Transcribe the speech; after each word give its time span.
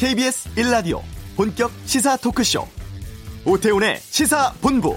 KBS 0.00 0.48
1라디오 0.54 1.02
본격 1.36 1.70
시사 1.84 2.16
토크쇼 2.16 2.66
오태훈의 3.44 3.98
시사본부 3.98 4.96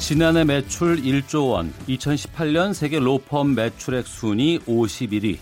지난해 0.00 0.42
매출 0.42 0.96
1조 0.96 1.50
원, 1.52 1.72
2018년 1.88 2.74
세계 2.74 2.98
로펌 2.98 3.44
매출액 3.54 4.08
순위 4.08 4.58
51위. 4.58 5.38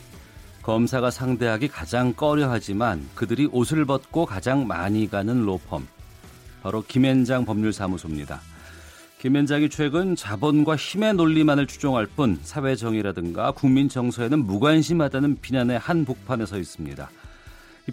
검사가 0.60 1.10
상대하기 1.10 1.68
가장 1.68 2.12
꺼려하지만 2.12 3.08
그들이 3.14 3.48
옷을 3.50 3.86
벗고 3.86 4.26
가장 4.26 4.66
많이 4.66 5.08
가는 5.08 5.46
로펌. 5.46 5.80
바로 6.62 6.84
김앤장 6.86 7.46
법률사무소입니다. 7.46 8.42
김앤장이 9.24 9.70
최근 9.70 10.14
자본과 10.14 10.76
힘의 10.76 11.14
논리만을 11.14 11.66
추종할 11.66 12.04
뿐 12.04 12.38
사회 12.42 12.76
정의라든가 12.76 13.52
국민 13.52 13.88
정서에는 13.88 14.44
무관심하다는 14.44 15.38
비난의 15.40 15.78
한복판에 15.78 16.44
서 16.44 16.58
있습니다. 16.58 17.08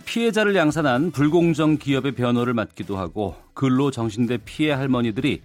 피해자를 0.04 0.58
양산한 0.58 1.12
불공정 1.12 1.78
기업의 1.78 2.16
변호를 2.16 2.54
맡기도 2.54 2.98
하고 2.98 3.38
근로 3.54 3.92
정신대 3.92 4.40
피해 4.44 4.74
할머니들이 4.74 5.42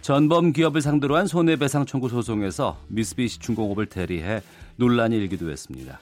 전범 0.00 0.54
기업을 0.54 0.80
상대로 0.80 1.16
한 1.16 1.26
손해배상 1.26 1.84
청구 1.84 2.08
소송에서 2.08 2.78
미쓰비시 2.88 3.38
중공업을 3.40 3.84
대리해 3.84 4.40
논란이 4.76 5.18
일기도 5.18 5.50
했습니다. 5.50 6.00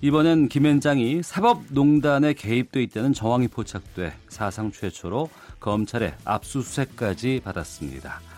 이번엔 0.00 0.48
김앤장이 0.48 1.22
사법농단에 1.22 2.32
개입돼 2.32 2.82
있다는 2.82 3.12
정황이 3.12 3.46
포착돼 3.46 4.14
사상 4.28 4.72
최초로 4.72 5.30
검찰의 5.60 6.14
압수수색까지 6.24 7.42
받았습니다. 7.44 8.33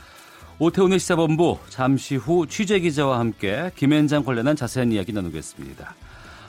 오태훈의 0.58 0.98
시사본부 0.98 1.58
잠시 1.68 2.16
후 2.16 2.46
취재기자와 2.46 3.18
함께 3.18 3.70
김앤장 3.76 4.24
관련한 4.24 4.56
자세한 4.56 4.90
이야기 4.90 5.12
나누겠습니다. 5.12 5.94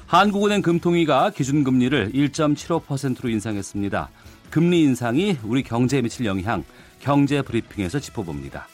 한국은행 0.05 0.61
금통위가 0.61 1.31
기준금리를 1.31 2.13
1.75%로 2.13 3.29
인상했습니다. 3.29 4.09
금리 4.49 4.83
인상이 4.83 5.37
우리 5.43 5.61
경제에 5.61 6.01
미칠 6.01 6.25
영향, 6.25 6.63
경제 7.01 7.41
브리핑에서 7.41 7.99
짚어봅니다. 7.99 8.69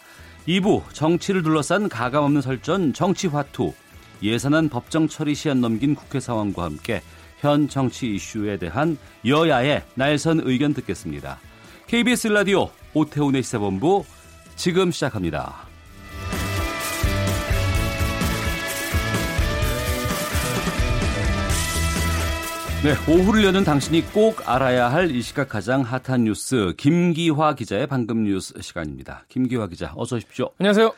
2부 0.47 0.83
정치를 0.93 1.41
둘러싼 1.41 1.89
가감없는 1.89 2.41
설전 2.41 2.93
정치화투, 2.93 3.73
예산안 4.21 4.69
법정 4.69 5.07
처리 5.07 5.33
시한 5.33 5.61
넘긴 5.61 5.95
국회 5.95 6.19
상황과 6.19 6.63
함께 6.63 7.01
현 7.39 7.67
정치 7.67 8.13
이슈에 8.13 8.57
대한 8.57 8.99
여야의 9.25 9.81
날선 9.95 10.41
의견 10.43 10.75
듣겠습니다. 10.75 11.39
KBS 11.87 12.27
라디오 12.27 12.69
오태훈의 12.93 13.41
시사본부 13.41 14.05
지금 14.55 14.91
시작합니다. 14.91 15.67
네, 22.83 22.95
오후를 23.09 23.45
여는 23.45 23.63
당신이 23.63 24.01
꼭 24.11 24.47
알아야 24.49 24.91
할 24.91 25.09
이 25.09 25.21
시각 25.21 25.47
가장 25.47 25.81
핫한 25.83 26.25
뉴스 26.25 26.73
김기화 26.77 27.55
기자의 27.55 27.87
방금 27.87 28.23
뉴스 28.23 28.53
시간입니다. 28.61 29.23
김기화 29.29 29.67
기자, 29.67 29.93
어서 29.95 30.17
오십시오. 30.17 30.49
안녕하세요. 30.59 30.93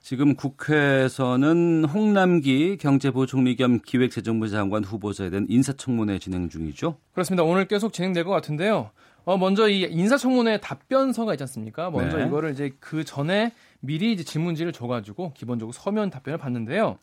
지금 0.00 0.34
국회에서는 0.34 1.84
홍남기 1.86 2.76
경제부총리 2.78 3.56
겸 3.56 3.80
기획재정부 3.80 4.48
장관 4.48 4.84
후보자에 4.84 5.28
대한 5.30 5.46
인사청문회 5.48 6.18
진행 6.20 6.48
중이죠. 6.48 6.96
그렇습니다. 7.12 7.42
오늘 7.42 7.66
계속 7.66 7.92
진행될 7.92 8.24
것 8.24 8.30
같은데요. 8.30 8.90
어, 9.24 9.38
먼저 9.38 9.68
이 9.68 9.82
인사청문회 9.82 10.58
답변서가 10.60 11.34
있지 11.34 11.42
않습니까? 11.44 11.90
먼저 11.90 12.18
네. 12.18 12.26
이거를 12.26 12.52
이제 12.52 12.72
그 12.80 13.04
전에 13.04 13.52
미리 13.80 14.12
이제 14.12 14.22
질문지를 14.22 14.72
줘가지고 14.72 15.32
기본적으로 15.34 15.72
서면 15.72 16.10
답변을 16.10 16.38
받는데요. 16.38 16.98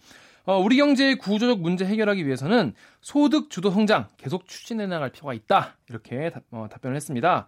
어, 0.45 0.57
우리 0.57 0.77
경제의 0.77 1.15
구조적 1.17 1.61
문제 1.61 1.85
해결하기 1.85 2.25
위해서는 2.25 2.73
소득 3.01 3.49
주도 3.49 3.69
성장 3.69 4.07
계속 4.17 4.47
추진해 4.47 4.87
나갈 4.87 5.11
필요가 5.11 5.33
있다. 5.33 5.77
이렇게 5.89 6.29
답, 6.31 6.43
어, 6.51 6.67
답변을 6.71 6.95
했습니다. 6.95 7.47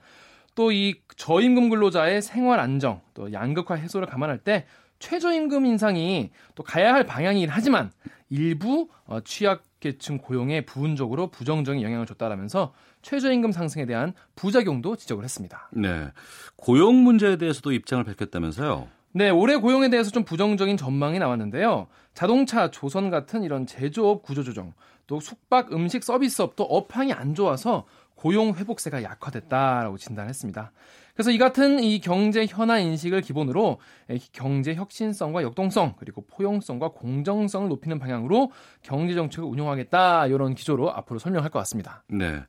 또 0.56 0.72
이 0.72 0.96
저임금 1.18 1.70
근로자의 1.70 2.22
생활 2.22 2.60
안정, 2.60 3.02
또 3.14 3.34
양극화 3.34 3.76
해소를 3.76 4.08
감안할 4.08 4.38
때 4.40 4.66
최저임금 5.00 5.66
인상이 5.66 6.32
또 6.56 6.64
가야 6.64 6.94
할 6.94 7.06
방향이긴 7.06 7.50
하지만 7.50 7.92
일부 8.30 8.88
어, 9.06 9.20
취약계층 9.22 10.20
고용에 10.20 10.62
부분적으로 10.62 11.28
부정적인 11.30 11.82
영향을 11.82 12.06
줬다라면서 12.06 12.74
최저임금 13.04 13.52
상승에 13.52 13.86
대한 13.86 14.14
부작용도 14.36 14.96
지적을 14.96 15.24
했습니다. 15.24 15.70
네. 15.72 16.08
고용 16.56 17.04
문제에 17.04 17.36
대해서도 17.36 17.72
입장을 17.72 18.04
밝혔다면서요? 18.04 18.88
네, 19.16 19.30
올해 19.30 19.58
고용에 19.58 19.90
대해서 19.90 20.10
좀 20.10 20.24
부정적인 20.24 20.76
전망이 20.76 21.20
나왔는데요. 21.20 21.88
자동차, 22.16 22.72
조선 22.72 23.12
같은 23.12 23.44
이런 23.44 23.68
제조업 23.68 24.24
구조조정, 24.24 24.74
또 25.06 25.20
숙박, 25.20 25.72
음식 25.72 26.04
서비스업도 26.04 26.64
업황이 26.64 27.14
안 27.14 27.36
좋아서 27.36 27.86
고용 28.16 28.56
회복세가 28.56 29.04
약화됐다라고 29.04 29.98
진단했습니다. 29.98 30.72
그래서 31.14 31.30
이 31.30 31.38
같은 31.38 31.84
이 31.84 32.00
경제 32.00 32.46
현안 32.48 32.82
인식을 32.82 33.22
기본으로 33.22 33.80
경제 34.32 34.74
혁신성과 34.74 35.44
역동성 35.44 35.96
그리고 36.00 36.26
포용성과 36.26 36.90
공정성을 36.90 37.70
높이는 37.70 38.00
방향으로 38.00 38.52
경제 38.82 39.14
정책을 39.14 39.48
운영하겠다 39.48 40.28
이런 40.28 40.56
기조로 40.56 40.92
앞으로 40.92 41.20
설명할 41.20 41.52
것 41.52 41.60
같습니다. 41.60 42.04
네. 42.08 42.42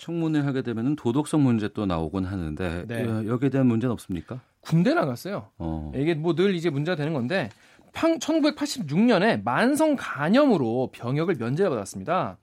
청문회 0.00 0.40
하게 0.40 0.62
되면 0.62 0.96
도덕성 0.96 1.42
문제 1.42 1.68
또 1.68 1.84
나오곤 1.86 2.24
하는데 2.24 2.84
네. 2.88 3.04
여기에 3.26 3.50
대한 3.50 3.66
문제는 3.66 3.92
없습니까? 3.92 4.40
군대 4.60 4.94
나갔어요. 4.94 5.48
어. 5.58 5.92
이게 5.94 6.14
뭐 6.14 6.34
늘 6.34 6.54
이제 6.54 6.70
문제가 6.70 6.96
되는 6.96 7.12
건데 7.12 7.50
1986년에 7.92 9.42
만성 9.44 9.96
간염으로 9.98 10.90
병역을 10.92 11.36
면제를 11.38 11.70
받았습니다. 11.70 12.38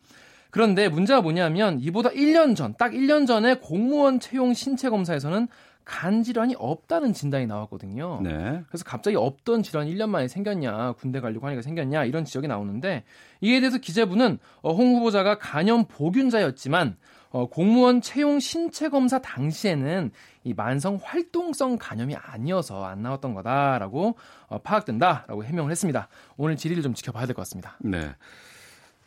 그런데 0.52 0.88
문제가 0.90 1.22
뭐냐면 1.22 1.80
이보다 1.80 2.10
1년 2.10 2.56
전, 2.56 2.74
딱 2.78 2.92
1년 2.92 3.28
전에 3.28 3.56
공무원 3.56 4.20
채용 4.20 4.54
신체 4.54 4.90
검사에서는 4.90 5.48
간 5.84 6.22
질환이 6.24 6.54
없다는 6.58 7.14
진단이 7.14 7.48
나왔거든요. 7.48 8.20
네. 8.22 8.62
그래서 8.68 8.84
갑자기 8.84 9.16
없던 9.16 9.64
질환이 9.64 9.94
1년 9.96 10.10
만에 10.10 10.28
생겼냐, 10.28 10.94
군대 10.94 11.22
가려고 11.22 11.46
하니까 11.48 11.62
생겼냐 11.62 12.04
이런 12.06 12.26
지적이 12.26 12.48
나오는데 12.50 13.04
이에 13.42 13.60
대해서 13.62 13.78
기재부는 13.78 14.38
어, 14.62 14.74
홍 14.74 14.96
후보자가 14.96 15.38
간염 15.38 15.86
보균자였지만 15.86 16.98
어, 17.30 17.48
공무원 17.48 18.02
채용 18.02 18.40
신체 18.40 18.90
검사 18.90 19.20
당시에는 19.20 20.12
이 20.44 20.54
만성 20.54 21.00
활동성 21.02 21.78
간염이 21.78 22.16
아니어서 22.16 22.86
안 22.86 23.02
나왔던 23.02 23.34
거다라고 23.34 24.16
어, 24.48 24.58
파악된다라고 24.60 25.44
해명을 25.44 25.72
했습니다. 25.72 26.08
오늘 26.38 26.56
질의를 26.56 26.84
좀 26.84 26.94
지켜봐야 26.94 27.26
될 27.26 27.36
것 27.36 27.42
같습니다. 27.42 27.78
네. 27.80 28.10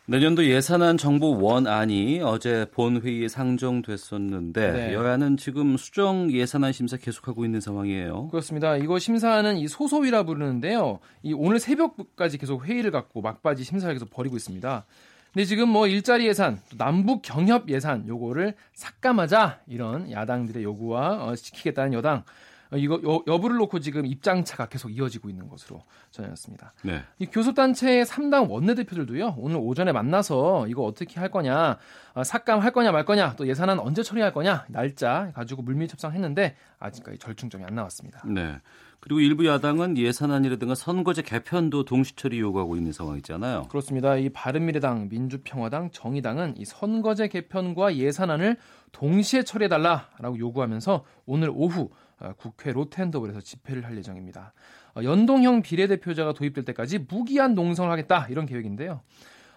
내년도 0.07 0.45
예산안 0.45 0.97
정부 0.97 1.39
원안이 1.41 2.21
어제 2.21 2.65
본회의에 2.71 3.27
상정됐었는데 3.27 4.71
네. 4.71 4.93
여야는 4.93 5.37
지금 5.37 5.77
수정 5.77 6.31
예산안 6.31 6.73
심사 6.73 6.97
계속하고 6.97 7.45
있는 7.45 7.61
상황이에요. 7.61 8.27
그렇습니다. 8.29 8.75
이거 8.77 8.99
심사는 8.99 9.55
이 9.57 9.67
소소위라 9.67 10.23
부르는데요. 10.23 10.99
이 11.23 11.33
오늘 11.33 11.59
새벽까지 11.59 12.39
계속 12.39 12.65
회의를 12.65 12.91
갖고 12.91 13.21
막바지 13.21 13.63
심사를 13.63 13.93
계속 13.93 14.09
벌이고 14.09 14.35
있습니다. 14.35 14.85
근데 15.33 15.45
지금 15.45 15.69
뭐 15.69 15.87
일자리 15.87 16.27
예산, 16.27 16.59
남북 16.77 17.21
경협 17.21 17.69
예산 17.69 18.05
요거를 18.05 18.53
삭감하자 18.73 19.61
이런 19.67 20.11
야당들의 20.11 20.61
요구와 20.61 21.25
어, 21.25 21.35
지키겠다는 21.35 21.93
여당 21.93 22.23
어, 22.69 22.75
이거 22.77 22.99
여, 23.05 23.23
여부를 23.25 23.55
놓고 23.55 23.79
지금 23.79 24.05
입장차가 24.05 24.65
계속 24.65 24.89
이어지고 24.89 25.29
있는 25.29 25.47
것으로 25.47 25.83
전해졌습니다. 26.11 26.73
네. 26.83 27.03
이 27.17 27.27
교섭단체의 27.27 28.03
3당 28.05 28.49
원내대표들도요 28.49 29.35
오늘 29.37 29.57
오전에 29.61 29.93
만나서 29.93 30.67
이거 30.67 30.83
어떻게 30.83 31.17
할 31.21 31.31
거냐, 31.31 31.77
아, 32.13 32.23
삭감할 32.25 32.71
거냐 32.71 32.91
말 32.91 33.05
거냐, 33.05 33.35
또 33.37 33.47
예산안 33.47 33.79
언제 33.79 34.03
처리할 34.03 34.33
거냐 34.33 34.65
날짜 34.67 35.31
가지고 35.33 35.61
물밀 35.61 35.87
협상했는데 35.89 36.57
아직까지 36.79 37.19
절충점이 37.19 37.63
안 37.63 37.75
나왔습니다. 37.75 38.21
네. 38.25 38.59
그리고 39.01 39.19
일부 39.19 39.47
야당은 39.47 39.97
예산안이라든가 39.97 40.75
선거제 40.75 41.23
개편도 41.23 41.85
동시 41.85 42.15
처리 42.15 42.39
요구하고 42.39 42.75
있는 42.75 42.91
상황이잖아요. 42.91 43.63
그렇습니다. 43.63 44.15
이 44.15 44.29
바른미래당, 44.29 45.09
민주평화당, 45.09 45.89
정의당은 45.91 46.55
이 46.57 46.65
선거제 46.65 47.27
개편과 47.27 47.95
예산안을 47.95 48.57
동시에 48.91 49.41
처리해달라라고 49.41 50.37
요구하면서 50.37 51.03
오늘 51.25 51.49
오후 51.51 51.89
어, 52.19 52.33
국회 52.37 52.71
로텐더블에서 52.71 53.41
집회를 53.41 53.85
할 53.85 53.97
예정입니다. 53.97 54.53
어, 54.95 55.03
연동형 55.03 55.63
비례대표자가 55.63 56.33
도입될 56.33 56.63
때까지 56.65 56.99
무기한 56.99 57.55
농성을 57.55 57.89
하겠다 57.89 58.27
이런 58.29 58.45
계획인데요. 58.45 59.01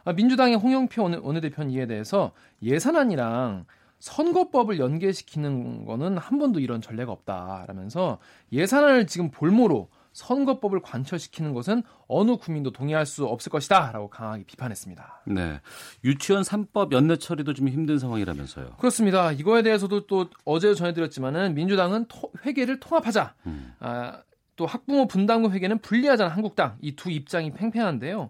어, 0.05 0.13
민주당의 0.15 0.57
홍영표 0.57 1.21
원내대표는 1.23 1.71
이에 1.71 1.87
대해서 1.87 2.33
예산안이랑 2.63 3.67
선거법을 4.05 4.79
연계시키는 4.79 5.87
거는 5.87 6.19
한 6.19 6.39
번도 6.39 6.61
이런 6.61 6.83
전례가 6.83 7.11
없다라면서 7.11 8.19
예산안을 8.53 9.07
지금 9.07 9.31
볼모로 9.31 9.89
선거법을 10.13 10.83
관철시키는 10.83 11.55
것은 11.55 11.83
어느 12.07 12.37
국민도 12.37 12.73
동의할 12.73 13.07
수 13.07 13.25
없을 13.25 13.51
것이다라고 13.51 14.11
강하게 14.11 14.45
비판했습니다. 14.45 15.23
네. 15.29 15.59
유치원 16.05 16.43
3법 16.43 16.93
연내 16.93 17.17
처리도 17.17 17.55
좀 17.55 17.67
힘든 17.69 17.99
상황이라면서요. 17.99 18.77
그렇습니다. 18.79 19.33
이거에 19.33 19.63
대해서도 19.63 20.07
또 20.07 20.29
어제 20.45 20.75
전해드렸지만은 20.75 21.55
민주당은 21.55 22.05
토, 22.09 22.31
회계를 22.45 22.81
통합하자. 22.81 23.35
음. 23.47 23.73
아, 23.81 24.21
또 24.57 24.67
학부모 24.67 25.07
분담금 25.07 25.51
회계는 25.51 25.79
분리하자는 25.79 26.31
한국당 26.31 26.77
이 26.83 26.95
두 26.95 27.11
입장이 27.11 27.53
팽팽한데요. 27.55 28.29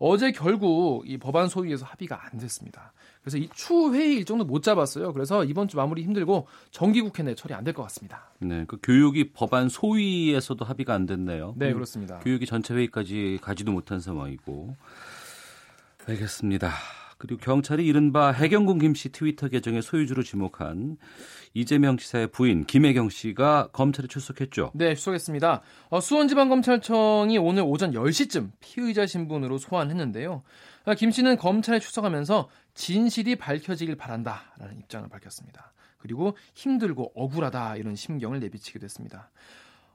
어제 0.00 0.32
결국 0.32 1.08
이 1.08 1.18
법안 1.18 1.48
소위에서 1.48 1.86
합의가 1.86 2.20
안 2.26 2.38
됐습니다. 2.40 2.92
그래서 3.24 3.38
이 3.38 3.48
추회의 3.54 4.16
일정도 4.16 4.44
못 4.44 4.62
잡았어요. 4.62 5.14
그래서 5.14 5.44
이번 5.44 5.66
주 5.66 5.78
마무리 5.78 6.02
힘들고 6.02 6.46
정기국회 6.70 7.22
내 7.22 7.34
처리 7.34 7.54
안 7.54 7.64
될 7.64 7.72
것 7.72 7.82
같습니다. 7.84 8.28
네, 8.38 8.66
그 8.68 8.76
교육이 8.82 9.32
법안 9.32 9.70
소위에서도 9.70 10.62
합의가 10.62 10.92
안 10.92 11.06
됐네요. 11.06 11.54
네, 11.56 11.72
그렇습니다. 11.72 12.18
교육이 12.18 12.44
전체 12.44 12.74
회의까지 12.74 13.38
가지도 13.40 13.72
못한 13.72 13.98
상황이고. 13.98 14.76
알겠습니다. 16.06 16.70
그리고 17.18 17.40
경찰이 17.40 17.86
이른바 17.86 18.30
해경군 18.32 18.78
김 18.78 18.94
씨 18.94 19.10
트위터 19.10 19.48
계정의 19.48 19.82
소유주로 19.82 20.22
지목한 20.22 20.96
이재명 21.54 21.96
지사의 21.96 22.28
부인 22.28 22.64
김혜경 22.64 23.08
씨가 23.08 23.68
검찰에 23.72 24.06
출석했죠. 24.08 24.72
네, 24.74 24.94
출석했습니다. 24.94 25.62
어, 25.90 26.00
수원지방검찰청이 26.00 27.38
오늘 27.38 27.62
오전 27.64 27.92
10시쯤 27.92 28.50
피의자 28.60 29.06
신분으로 29.06 29.58
소환했는데요. 29.58 30.42
아, 30.84 30.94
김 30.94 31.10
씨는 31.10 31.36
검찰에 31.36 31.78
출석하면서 31.78 32.48
진실이 32.74 33.36
밝혀지길 33.36 33.96
바란다라는 33.96 34.78
입장을 34.80 35.08
밝혔습니다. 35.08 35.72
그리고 35.98 36.36
힘들고 36.54 37.12
억울하다 37.14 37.76
이런 37.76 37.96
심경을 37.96 38.40
내비치기도 38.40 38.84
했습니다. 38.84 39.30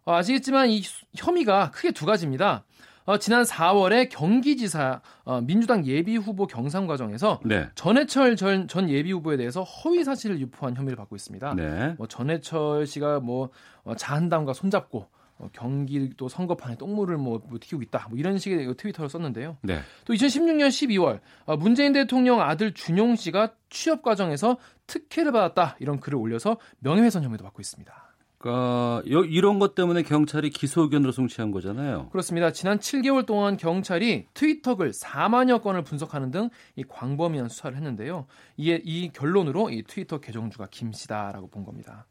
어, 0.05 0.13
아시겠지만 0.15 0.69
이 0.69 0.81
혐의가 1.15 1.71
크게 1.71 1.91
두 1.91 2.05
가지입니다. 2.05 2.63
어, 3.09 3.17
지난 3.17 3.41
4월에 3.41 4.07
경기지사 4.09 5.01
어, 5.23 5.41
민주당 5.41 5.83
예비 5.87 6.15
후보 6.15 6.45
경선 6.45 6.85
과정에서 6.85 7.39
네. 7.43 7.67
전해철 7.73 8.35
전, 8.35 8.67
전 8.67 8.87
예비 8.87 9.11
후보에 9.11 9.35
대해서 9.35 9.63
허위 9.63 10.03
사실을 10.03 10.39
유포한 10.39 10.75
혐의를 10.75 10.95
받고 10.95 11.15
있습니다. 11.15 11.55
네. 11.55 11.95
뭐 11.97 12.05
전해철 12.05 12.85
씨가 12.85 13.19
뭐 13.19 13.49
어, 13.83 13.95
자한당과 13.95 14.53
손잡고 14.53 15.07
어, 15.39 15.49
경기도 15.53 16.29
선거판에 16.29 16.75
똥물을 16.75 17.17
뭐, 17.17 17.41
뭐 17.49 17.57
튀기고 17.59 17.81
있다. 17.81 18.05
뭐 18.09 18.19
이런 18.19 18.37
식의 18.37 18.75
트위터를 18.77 19.09
썼는데요. 19.09 19.57
네. 19.63 19.79
또 20.05 20.13
2016년 20.13 20.67
12월 20.67 21.19
어, 21.45 21.57
문재인 21.57 21.93
대통령 21.93 22.41
아들 22.41 22.75
준용 22.75 23.15
씨가 23.15 23.53
취업 23.71 24.03
과정에서 24.03 24.57
특혜를 24.85 25.31
받았다 25.31 25.77
이런 25.79 25.99
글을 25.99 26.19
올려서 26.19 26.57
명예훼손 26.81 27.23
혐의도 27.23 27.43
받고 27.43 27.59
있습니다. 27.59 28.08
그러니까 28.39 29.03
이런 29.05 29.59
것 29.59 29.75
때문에 29.75 30.01
경찰이 30.01 30.49
기소 30.49 30.81
의견으로 30.81 31.11
송치한 31.11 31.51
거잖아요. 31.51 32.09
그렇습니다. 32.09 32.51
지난 32.51 32.79
7개월 32.79 33.25
동안 33.25 33.57
경찰이 33.57 34.25
트위터 34.33 34.75
글 34.75 34.91
4만여 34.91 35.61
건을 35.61 35.83
분석하는 35.83 36.31
등 36.31 36.49
이 36.75 36.83
광범위한 36.87 37.49
수사를 37.49 37.75
했는데요. 37.75 38.25
이에 38.57 38.81
이 38.83 39.11
결론으로 39.11 39.69
이 39.69 39.83
트위터 39.83 40.19
계정주가 40.19 40.67
김 40.71 40.91
씨다라고 40.93 41.47
본 41.47 41.65
겁니다. 41.65 42.05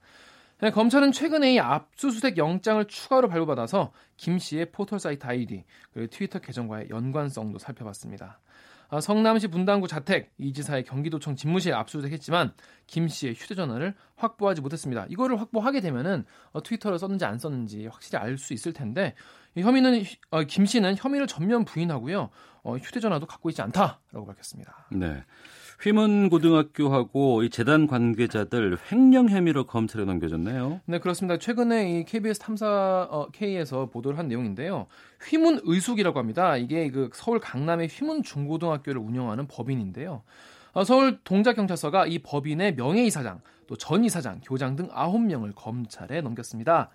네, 0.61 0.71
검찰은 0.71 1.13
최근에 1.13 1.55
이 1.55 1.61
압수수색 1.61 2.37
영장을 2.37 2.85
추가로 2.87 3.29
발부받아서 3.29 3.93
김 4.17 4.39
씨의 4.39 4.73
포털 4.73 4.99
사이트 4.99 5.25
아이디 5.27 5.65
그리고 5.93 6.11
트위터 6.11 6.41
계정과의 6.41 6.89
연관성도 6.91 7.59
살펴봤습니다. 7.59 8.41
아, 8.91 9.01
성남시 9.01 9.49
분당구 9.49 9.87
자택 9.87 10.33
이 10.39 10.53
지사의 10.53 10.85
경기도청 10.85 11.37
집무실에 11.37 11.75
압수수색했지만 11.75 12.55
김 12.87 13.07
씨의 13.07 13.35
휴대전화를 13.35 13.95
확보하지 14.17 14.63
못했습니다. 14.63 15.05
이거를 15.11 15.39
확보하게 15.41 15.81
되면은 15.81 16.25
어, 16.53 16.63
트위터를 16.63 16.99
썼는지 16.99 17.25
안 17.27 17.39
썼는지 17.39 17.87
확실히 17.87 18.19
알 18.19 18.39
수 18.39 18.55
있을 18.55 18.73
텐데 18.73 19.15
이 19.55 19.63
혐의는 19.63 20.05
어, 20.31 20.43
김 20.45 20.65
씨는 20.65 20.97
혐의를 20.97 21.27
전면 21.27 21.65
부인하고요. 21.65 22.31
어, 22.63 22.77
휴대전화도 22.77 23.27
갖고 23.27 23.51
있지 23.51 23.61
않다라고 23.63 24.25
밝혔습니다. 24.27 24.87
네. 24.93 25.23
휘문 25.81 26.29
고등학교하고 26.29 27.45
이 27.45 27.51
재단 27.51 27.87
관계자들 27.87 28.79
횡령 28.91 29.29
혐의로 29.29 29.65
검찰에 29.65 30.05
넘겨졌네요. 30.05 30.81
네, 30.87 30.99
그렇습니다. 30.99 31.39
최근에 31.39 32.01
이 32.01 32.05
KBS 32.05 32.41
탐사 32.41 33.07
어, 33.09 33.29
K에서 33.31 33.87
보도를 33.87 34.19
한 34.19 34.27
내용인데요. 34.27 34.89
휘문 35.29 35.61
의숙이라고 35.63 36.19
합니다. 36.19 36.57
이게 36.57 36.91
그 36.91 37.11
서울 37.15 37.39
강남의 37.39 37.87
휘문 37.87 38.25
중고등학교를 38.25 39.01
운영하는 39.01 39.47
법인인데요. 39.47 40.25
어, 40.73 40.83
서울 40.83 41.21
동작경찰서가 41.23 42.07
이 42.07 42.19
법인의 42.19 42.75
명예이사장, 42.75 43.41
또 43.69 43.77
전이사장, 43.77 44.41
교장 44.45 44.75
등 44.75 44.89
9명을 44.89 45.53
검찰에 45.55 46.21
넘겼습니다. 46.23 46.91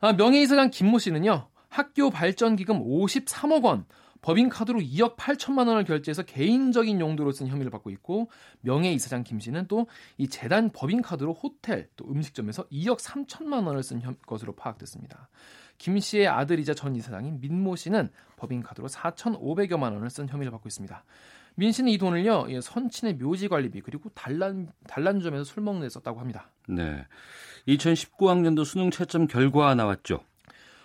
아, 0.00 0.12
명예이사장 0.12 0.70
김모 0.70 1.00
씨는요. 1.00 1.48
학교 1.68 2.10
발전기금 2.10 2.78
53억 2.78 3.64
원, 3.64 3.84
법인 4.24 4.48
카드로 4.48 4.80
2억 4.80 5.16
8천만 5.16 5.68
원을 5.68 5.84
결제해서 5.84 6.22
개인적인 6.22 6.98
용도로 6.98 7.30
쓴 7.32 7.46
혐의를 7.46 7.70
받고 7.70 7.90
있고 7.90 8.30
명예 8.62 8.90
이사장 8.90 9.22
김 9.22 9.38
씨는 9.38 9.66
또 9.68 9.86
이 10.16 10.28
재단 10.28 10.70
법인 10.70 11.02
카드로 11.02 11.34
호텔 11.34 11.88
또 11.96 12.06
음식점에서 12.10 12.66
2억 12.68 13.00
3천만 13.00 13.66
원을 13.66 13.82
쓴 13.82 14.00
것으로 14.26 14.54
파악됐습니다. 14.54 15.28
김 15.76 15.98
씨의 15.98 16.26
아들이자 16.26 16.72
전 16.72 16.96
이사장인 16.96 17.40
민모 17.40 17.76
씨는 17.76 18.08
법인 18.36 18.62
카드로 18.62 18.88
4,500여만 18.88 19.92
원을 19.92 20.08
쓴 20.08 20.26
혐의를 20.26 20.50
받고 20.52 20.68
있습니다. 20.68 21.04
민 21.56 21.72
씨는 21.72 21.92
이 21.92 21.98
돈을요 21.98 22.46
선친의 22.62 23.16
묘지 23.16 23.48
관리비 23.48 23.82
그리고 23.82 24.08
단란 24.14 24.70
단란점에서 24.86 25.44
술 25.44 25.62
먹는 25.62 25.82
데 25.82 25.88
썼다고 25.90 26.18
합니다. 26.18 26.50
네, 26.66 27.06
2019학년도 27.68 28.64
수능 28.64 28.90
채점 28.90 29.26
결과 29.26 29.74
나왔죠. 29.74 30.24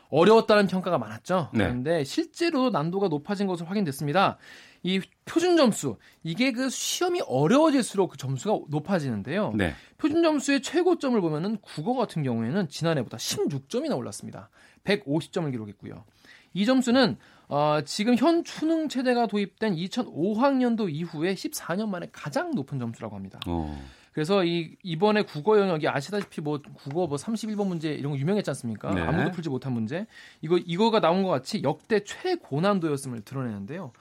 어려웠다는 0.10 0.68
평가가 0.68 0.98
많았죠. 0.98 1.50
네. 1.54 1.66
그런데 1.66 2.04
실제로 2.04 2.70
난도가 2.70 3.08
높아진 3.08 3.48
것으로 3.48 3.68
확인됐습니다. 3.68 4.38
이 4.82 5.02
표준 5.26 5.58
점수 5.58 5.98
이게 6.24 6.52
그 6.52 6.70
시험이 6.70 7.22
어려워질수록 7.28 8.12
그 8.12 8.18
점수가 8.18 8.66
높아지는데요. 8.70 9.54
네. 9.56 9.74
표준 9.98 10.24
점수의 10.24 10.62
최고점을 10.62 11.20
보면은 11.22 11.58
국어 11.58 11.94
같은 11.94 12.24
경우에는 12.24 12.70
지난해보다 12.70 13.18
16점이나 13.18 13.98
올랐습니다. 13.98 14.50
150점을 14.84 15.52
기록했고요. 15.52 16.06
이 16.54 16.66
점수는 16.66 17.18
어, 17.48 17.82
지금 17.84 18.16
현 18.16 18.44
추능 18.44 18.90
체대가 18.90 19.28
도입된 19.28 19.76
2005학년도 19.76 20.92
이후에 20.92 21.34
14년 21.34 21.90
만에 21.90 22.08
가장 22.12 22.52
높은 22.52 22.80
점수라고 22.80 23.16
합니다. 23.16 23.40
어. 23.48 23.80
그래서 24.14 24.44
이 24.44 24.76
이번에 24.84 25.22
국어 25.22 25.60
영역이 25.60 25.88
아시다시피 25.88 26.42
뭐 26.42 26.60
국어 26.74 27.08
뭐 27.08 27.18
31번 27.18 27.68
문제 27.68 27.92
이런 27.92 28.12
거 28.14 28.18
유명했지 28.18 28.50
않습니까? 28.52 28.94
네. 28.94 29.02
아무도 29.02 29.32
풀지 29.32 29.50
못한 29.50 29.72
문제. 29.74 30.08
이거 30.42 30.58
이거가 30.58 31.00
나온 31.00 31.24
것 31.24 31.30
같이 31.30 31.62
역대 31.64 32.04
최고난도였음을 32.04 33.22
드러내는데요. 33.22 33.92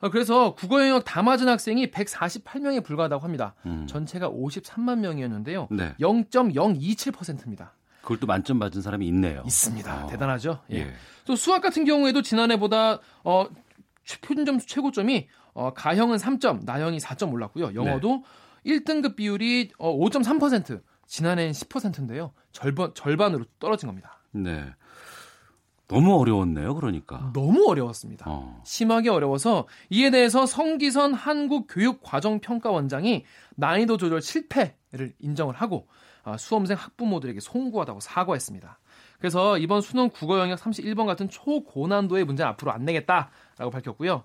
어, 0.00 0.10
그래서 0.10 0.54
국어 0.54 0.80
영역 0.82 1.04
다 1.04 1.22
맞은 1.22 1.48
학생이 1.48 1.90
148명에 1.90 2.84
불과하다고 2.84 3.22
합니다. 3.24 3.54
음. 3.64 3.86
전체가 3.86 4.28
53만 4.28 4.98
명이었는데요. 4.98 5.68
네. 5.70 5.94
0.027%입니다. 6.00 7.72
그걸 8.02 8.18
또 8.20 8.26
만점 8.26 8.58
받은 8.58 8.82
사람이 8.82 9.06
있네요. 9.08 9.42
있습니다. 9.46 10.04
어. 10.04 10.08
대단하죠. 10.08 10.60
예. 10.72 10.78
예. 10.80 10.92
또 11.24 11.36
수학 11.36 11.62
같은 11.62 11.84
경우에도 11.86 12.20
지난해보다 12.20 12.98
어 13.24 13.46
표준 14.20 14.44
점 14.44 14.58
수 14.60 14.66
최고점이 14.66 15.26
어 15.54 15.72
가형은 15.72 16.18
3점, 16.18 16.64
나형이 16.64 16.98
4점 16.98 17.32
올랐고요. 17.32 17.74
영어도 17.74 18.08
네. 18.16 18.22
1등급 18.64 19.16
비율이 19.16 19.72
5.3% 19.78 20.78
어, 20.78 20.82
지난해엔 21.06 21.52
10%인데요. 21.52 22.32
절반 22.52 22.94
절반으로 22.94 23.44
떨어진 23.58 23.88
겁니다. 23.88 24.20
네. 24.32 24.64
너무 25.86 26.18
어려웠네요, 26.18 26.74
그러니까. 26.74 27.30
너무 27.34 27.68
어려웠습니다. 27.68 28.24
어. 28.28 28.62
심하게 28.64 29.10
어려워서 29.10 29.66
이에 29.90 30.10
대해서 30.10 30.46
성기선 30.46 31.12
한국교육과정평가원장이 31.12 33.24
난이도 33.56 33.98
조절 33.98 34.22
실패를 34.22 35.12
인정을 35.18 35.54
하고 35.54 35.86
아, 36.22 36.38
수험생 36.38 36.78
학부모들에게 36.78 37.38
송구하다고 37.38 38.00
사과했습니다. 38.00 38.78
그래서 39.18 39.58
이번 39.58 39.82
수능 39.82 40.08
국어 40.08 40.38
영역 40.38 40.58
31번 40.58 41.06
같은 41.06 41.28
초고난도의 41.28 42.24
문제는 42.24 42.50
앞으로 42.52 42.72
안 42.72 42.84
내겠다라고 42.84 43.70
밝혔고요. 43.70 44.24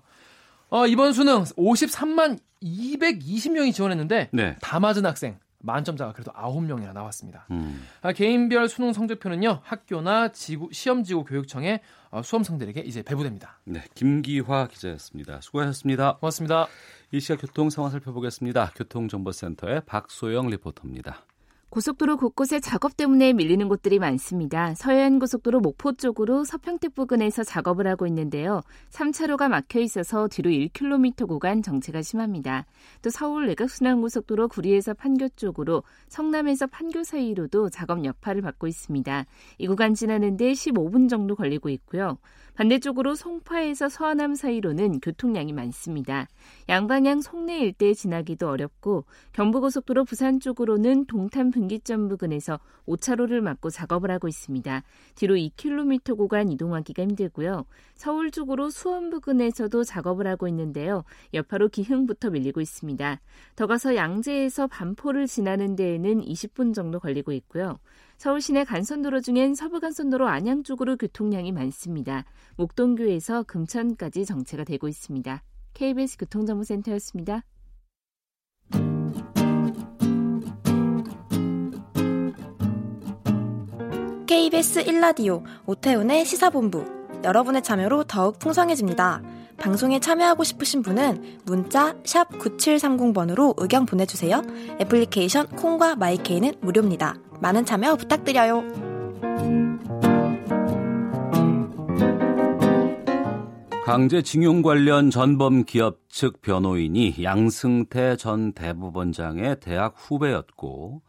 어, 0.70 0.86
이번 0.86 1.12
수능 1.12 1.42
53만 1.42 2.38
220명이 2.62 3.74
지원했는데 3.74 4.30
네. 4.32 4.56
다 4.60 4.80
맞은 4.80 5.04
학생 5.04 5.38
만점자가 5.62 6.12
그래도 6.12 6.32
9명이나 6.32 6.92
나왔습니다. 6.92 7.46
음. 7.50 7.86
아, 8.00 8.12
개인별 8.12 8.68
수능 8.68 8.92
성적표는요 8.92 9.60
학교나 9.62 10.32
지구, 10.32 10.68
시험지구 10.72 11.24
교육청에 11.24 11.80
어, 12.10 12.22
수험생들에게 12.22 12.80
이제 12.80 13.02
배부됩니다. 13.02 13.60
네, 13.64 13.82
김기화 13.94 14.68
기자였습니다. 14.68 15.40
수고하셨습니다. 15.42 16.16
고맙습니다. 16.16 16.66
이 17.12 17.20
시각 17.20 17.40
교통 17.40 17.70
상황 17.70 17.90
살펴보겠습니다. 17.90 18.72
교통정보센터의 18.74 19.82
박소영 19.86 20.48
리포터입니다. 20.48 21.24
고속도로 21.70 22.16
곳곳에 22.16 22.58
작업 22.58 22.96
때문에 22.96 23.32
밀리는 23.32 23.68
곳들이 23.68 24.00
많습니다. 24.00 24.74
서해안 24.74 25.20
고속도로 25.20 25.60
목포 25.60 25.92
쪽으로 25.92 26.42
서평택 26.42 26.96
부근에서 26.96 27.44
작업을 27.44 27.86
하고 27.86 28.08
있는데요. 28.08 28.62
3차로가 28.90 29.48
막혀 29.48 29.78
있어서 29.78 30.26
뒤로 30.26 30.50
1km 30.50 31.28
구간 31.28 31.62
정체가 31.62 32.02
심합니다. 32.02 32.66
또 33.02 33.10
서울 33.10 33.46
내각순환고속도로 33.46 34.48
구리에서 34.48 34.94
판교 34.94 35.28
쪽으로 35.36 35.84
성남에서 36.08 36.66
판교 36.66 37.04
사이로도 37.04 37.70
작업 37.70 38.04
여파를 38.04 38.42
받고 38.42 38.66
있습니다. 38.66 39.24
이 39.58 39.66
구간 39.68 39.94
지나는데 39.94 40.50
15분 40.50 41.08
정도 41.08 41.36
걸리고 41.36 41.68
있고요. 41.68 42.18
반대쪽으로 42.60 43.14
송파에서 43.14 43.88
서하남 43.88 44.34
사이로는 44.34 45.00
교통량이 45.00 45.54
많습니다. 45.54 46.28
양방향 46.68 47.22
송내 47.22 47.58
일대 47.58 47.94
지나기도 47.94 48.50
어렵고 48.50 49.06
경부고속도로 49.32 50.04
부산 50.04 50.40
쪽으로는 50.40 51.06
동탄 51.06 51.50
분기점 51.50 52.10
부근에서 52.10 52.60
5차로를 52.86 53.40
막고 53.40 53.70
작업을 53.70 54.10
하고 54.10 54.28
있습니다. 54.28 54.82
뒤로 55.14 55.36
2km 55.36 56.18
구간 56.18 56.50
이동하기가 56.50 57.02
힘들고요. 57.02 57.64
서울 57.94 58.30
쪽으로 58.30 58.68
수원 58.68 59.08
부근에서도 59.08 59.82
작업을 59.82 60.26
하고 60.26 60.46
있는데요. 60.46 61.04
여파로 61.32 61.70
기흥부터 61.70 62.28
밀리고 62.28 62.60
있습니다. 62.60 63.20
더 63.56 63.66
가서 63.66 63.96
양재에서 63.96 64.66
반포를 64.66 65.26
지나는 65.26 65.76
데에는 65.76 66.20
20분 66.20 66.74
정도 66.74 67.00
걸리고 67.00 67.32
있고요. 67.32 67.78
서울 68.20 68.42
시내 68.42 68.64
간선도로 68.64 69.22
중엔 69.22 69.54
서부 69.54 69.80
간선도로 69.80 70.28
안양 70.28 70.62
쪽으로 70.62 70.98
교통량이 70.98 71.52
많습니다. 71.52 72.26
목동교에서 72.56 73.44
금천까지 73.44 74.26
정체가 74.26 74.64
되고 74.64 74.88
있습니다. 74.88 75.42
KBS 75.72 76.18
교통정보센터였습니다. 76.18 77.46
KBS 84.26 84.84
1라디오 84.84 85.42
오태훈의 85.64 86.26
시사본부 86.26 86.84
여러분의 87.24 87.62
참여로 87.62 88.04
더욱 88.04 88.38
풍성해집니다. 88.38 89.22
방송에 89.56 89.98
참여하고 89.98 90.44
싶으신 90.44 90.82
분은 90.82 91.38
문자 91.46 91.94
9730번으로 92.02 93.54
의견 93.56 93.86
보내주세요. 93.86 94.42
애플리케이션 94.78 95.46
콩과 95.46 95.96
마이케이는 95.96 96.52
무료입니다. 96.60 97.16
많은 97.40 97.64
참여 97.64 97.96
부탁드려요. 97.96 98.62
강제징용 103.84 104.62
관련 104.62 105.10
전범 105.10 105.64
기업 105.64 106.08
측 106.08 106.42
변호인이 106.42 107.16
양승태 107.24 108.16
전 108.16 108.52
대법원장의 108.52 109.58
대학 109.58 109.94
후배였고 109.96 111.02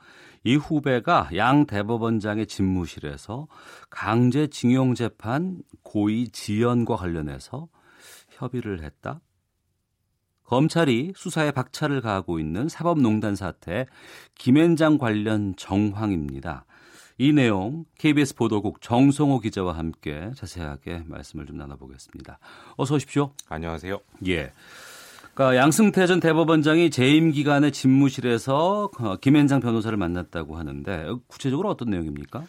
이 0.44 0.56
후배가 0.56 1.30
양 1.36 1.68
대법원장의 1.68 2.48
집무실에서 2.48 3.48
강제징용 3.92 4.96
재판 4.96 5.62
고의 5.84 6.30
지연과 6.30 6.96
관련해서 6.96 7.68
협의를 8.30 8.82
했다. 8.82 9.22
검찰이 10.52 11.14
수사에 11.16 11.52
박차를 11.52 12.02
가하고 12.02 12.38
있는 12.38 12.68
사법농단 12.68 13.38
사태 13.38 13.86
김앤장 14.36 14.98
관련 14.98 15.56
정황입니다. 15.56 16.66
이 17.18 17.32
내용 17.32 17.86
KBS 17.98 18.36
보도국 18.36 18.82
정성호 18.82 19.40
기자와 19.40 19.78
함께 19.78 20.30
자세하게 20.36 21.04
말씀을 21.08 21.46
좀 21.46 21.56
나눠보겠습니다. 21.56 22.38
어서 22.76 22.96
오십시오. 22.96 23.32
안녕하세요. 23.48 23.98
예. 24.28 24.52
그러니까 25.34 25.56
양승태 25.56 26.06
전 26.06 26.20
대법원장이 26.20 26.90
재임 26.90 27.32
기간에 27.32 27.72
집무실에서 27.72 28.90
김앤장 29.22 29.62
변호사를 29.62 29.98
만났다고 29.98 30.58
하는데 30.58 31.14
구체적으로 31.28 31.70
어떤 31.70 31.92
내용입니까? 31.92 32.44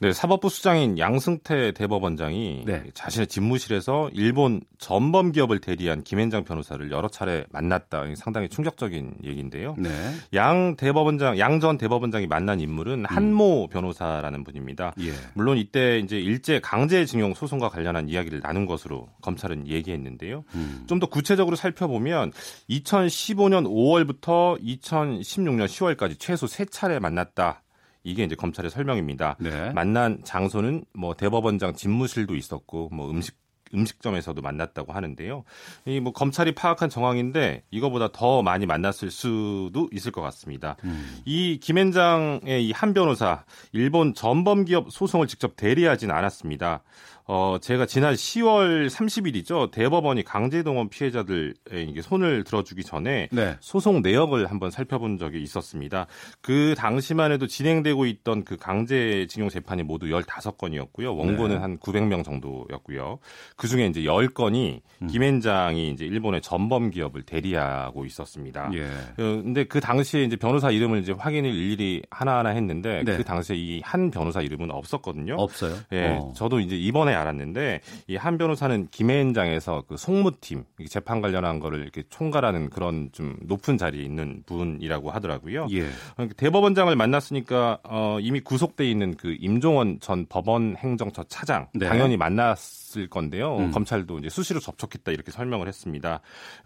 네, 0.00 0.12
사법부 0.12 0.48
수장인 0.48 0.98
양승태 0.98 1.72
대법원장이 1.72 2.64
네. 2.66 2.84
자신의 2.94 3.26
집무실에서 3.26 4.10
일본 4.14 4.62
전범 4.78 5.32
기업을 5.32 5.60
대리한 5.60 6.02
김앤장 6.02 6.44
변호사를 6.44 6.90
여러 6.90 7.08
차례 7.08 7.44
만났다. 7.50 8.04
상당히 8.16 8.48
충격적인 8.48 9.16
얘기인데요. 9.24 9.76
네. 9.78 9.90
양 10.34 10.74
대법원장, 10.76 11.38
양 11.38 11.60
전 11.60 11.76
대법원장이 11.76 12.26
만난 12.26 12.60
인물은 12.60 13.00
음. 13.00 13.04
한모 13.04 13.68
변호사라는 13.68 14.44
분입니다. 14.44 14.94
예. 15.00 15.12
물론 15.34 15.58
이때 15.58 15.98
이제 15.98 16.18
일제 16.18 16.58
강제징용 16.60 17.34
소송과 17.34 17.68
관련한 17.68 18.08
이야기를 18.08 18.40
나눈 18.40 18.64
것으로 18.64 19.08
검찰은 19.20 19.68
얘기했는데요. 19.68 20.44
음. 20.54 20.84
좀더 20.86 21.06
구체적으로 21.06 21.56
살펴보면 21.56 22.32
2015년 22.70 23.66
5월부터 23.66 24.58
2016년 24.62 25.66
10월까지 25.66 26.16
최소 26.18 26.46
세 26.46 26.64
차례 26.64 26.98
만났다. 26.98 27.62
이게 28.02 28.24
이제 28.24 28.34
검찰의 28.34 28.70
설명입니다. 28.70 29.36
네. 29.40 29.70
만난 29.72 30.20
장소는 30.24 30.84
뭐 30.94 31.14
대법원장 31.14 31.74
집무실도 31.74 32.34
있었고 32.36 32.88
뭐 32.92 33.10
음식 33.10 33.38
음식점에서도 33.72 34.42
만났다고 34.42 34.92
하는데요. 34.92 35.44
이 35.86 36.00
뭐 36.00 36.12
검찰이 36.12 36.56
파악한 36.56 36.90
정황인데 36.90 37.62
이거보다 37.70 38.08
더 38.10 38.42
많이 38.42 38.66
만났을 38.66 39.12
수도 39.12 39.88
있을 39.92 40.10
것 40.10 40.22
같습니다. 40.22 40.74
음. 40.82 41.20
이 41.24 41.60
김앤장의 41.60 42.66
이 42.66 42.72
한 42.72 42.94
변호사 42.94 43.44
일본 43.72 44.12
전범 44.14 44.64
기업 44.64 44.90
소송을 44.90 45.28
직접 45.28 45.54
대리하진 45.54 46.10
않았습니다. 46.10 46.82
어, 47.32 47.58
제가 47.60 47.86
지난 47.86 48.14
10월 48.14 48.90
30일이죠. 48.90 49.70
대법원이 49.70 50.24
강제동원 50.24 50.88
피해자들의 50.88 51.54
손을 52.02 52.42
들어주기 52.42 52.82
전에 52.82 53.28
네. 53.30 53.56
소송 53.60 54.02
내역을 54.02 54.50
한번 54.50 54.72
살펴본 54.72 55.16
적이 55.16 55.40
있었습니다. 55.42 56.08
그 56.40 56.74
당시만 56.76 57.30
해도 57.30 57.46
진행되고 57.46 58.06
있던 58.06 58.42
그 58.44 58.56
강제징용 58.56 59.48
재판이 59.48 59.84
모두 59.84 60.06
15건이었고요. 60.06 61.16
원고는 61.16 61.54
네. 61.54 61.60
한 61.60 61.78
900명 61.78 62.24
정도였고요. 62.24 63.20
그 63.54 63.68
중에 63.68 63.86
이제 63.86 64.00
10건이 64.00 64.80
음. 65.02 65.06
김앤장이 65.06 65.90
이제 65.90 66.04
일본의 66.06 66.40
전범 66.40 66.90
기업을 66.90 67.22
대리하고 67.22 68.06
있었습니다. 68.06 68.72
예. 68.74 68.82
어, 68.82 69.40
근데 69.40 69.62
그 69.62 69.78
당시에 69.78 70.24
이제 70.24 70.34
변호사 70.34 70.72
이름을 70.72 70.98
이제 71.00 71.12
확인을 71.12 71.48
일일이 71.54 72.02
하나하나 72.10 72.50
했는데 72.50 73.04
네. 73.04 73.16
그 73.16 73.22
당시에 73.22 73.56
이 73.56 73.80
한 73.84 74.10
변호사 74.10 74.40
이름은 74.40 74.70
없었거든요. 74.72 75.34
없어요. 75.38 75.74
예. 75.92 76.08
어. 76.08 76.32
저도 76.36 76.58
이제 76.60 76.76
이번에 76.76 77.19
알았는데 77.20 77.80
이 78.06 78.20
한 78.20 78.36
변호사는 78.38 78.88
김해현장에서 78.90 79.84
그 79.88 79.96
송무팀 79.96 80.64
재판 80.88 81.20
관련한 81.20 81.58
거를 81.58 81.80
이렇게 81.80 82.02
총괄하는 82.10 82.70
그런 82.70 83.08
좀 83.12 83.36
높은 83.42 83.78
자리에 83.78 84.02
있는 84.02 84.42
분이라고 84.46 85.10
하더라고요. 85.10 85.66
예. 85.70 85.88
그러니까 86.14 86.34
대법원장을 86.36 86.94
만났으니까 86.94 87.78
어, 87.84 88.18
이미 88.20 88.40
구속돼 88.40 88.88
있는 88.88 89.16
그 89.16 89.36
임종원 89.40 89.98
전 90.00 90.26
법원 90.28 90.76
행정처 90.76 91.24
차장 91.24 91.68
네. 91.74 91.88
당연히 91.88 92.16
만났을 92.16 93.08
건데요. 93.08 93.56
음. 93.56 93.70
검찰도 93.70 94.18
이제 94.18 94.28
수시로 94.28 94.60
접촉했다 94.60 95.10
이렇게 95.12 95.30
설명을 95.32 95.66
했습니다. 95.66 96.20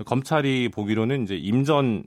검찰이 0.04 0.70
보기로는 0.70 1.22
이제 1.22 1.36
임전 1.36 2.04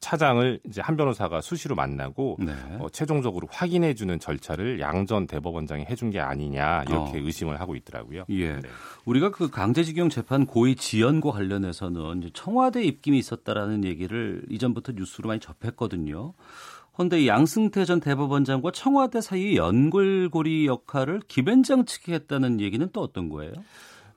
차장을 0.00 0.60
이제 0.66 0.80
한 0.80 0.96
변호사가 0.96 1.40
수시로 1.40 1.74
만나고 1.74 2.36
네. 2.40 2.52
어, 2.78 2.88
최종적으로 2.90 3.48
확인해 3.50 3.94
주는 3.94 4.18
절차를 4.18 4.80
양전 4.80 5.26
대법원장이 5.26 5.86
해준 5.86 6.10
게 6.10 6.20
아니냐 6.20 6.84
이렇게 6.88 7.18
어. 7.18 7.20
의심을 7.22 7.60
하고 7.60 7.74
있더라고요. 7.74 8.24
예. 8.28 8.54
네. 8.54 8.68
우리가 9.04 9.30
그 9.30 9.50
강제징용 9.50 10.08
재판 10.08 10.46
고의 10.46 10.76
지연과 10.76 11.32
관련해서는 11.32 12.18
이제 12.22 12.30
청와대 12.32 12.84
입김이 12.84 13.18
있었다라는 13.18 13.84
얘기를 13.84 14.42
이전부터 14.48 14.92
뉴스로 14.92 15.28
많이 15.28 15.40
접했거든요. 15.40 16.34
그런데 16.94 17.28
양승태 17.28 17.84
전 17.84 18.00
대법원장과 18.00 18.72
청와대 18.72 19.20
사이 19.20 19.56
연결고리 19.56 20.66
역할을 20.66 21.20
김앤장 21.28 21.84
측이 21.84 22.12
했다는 22.12 22.60
얘기는 22.60 22.88
또 22.92 23.00
어떤 23.00 23.28
거예요? 23.28 23.52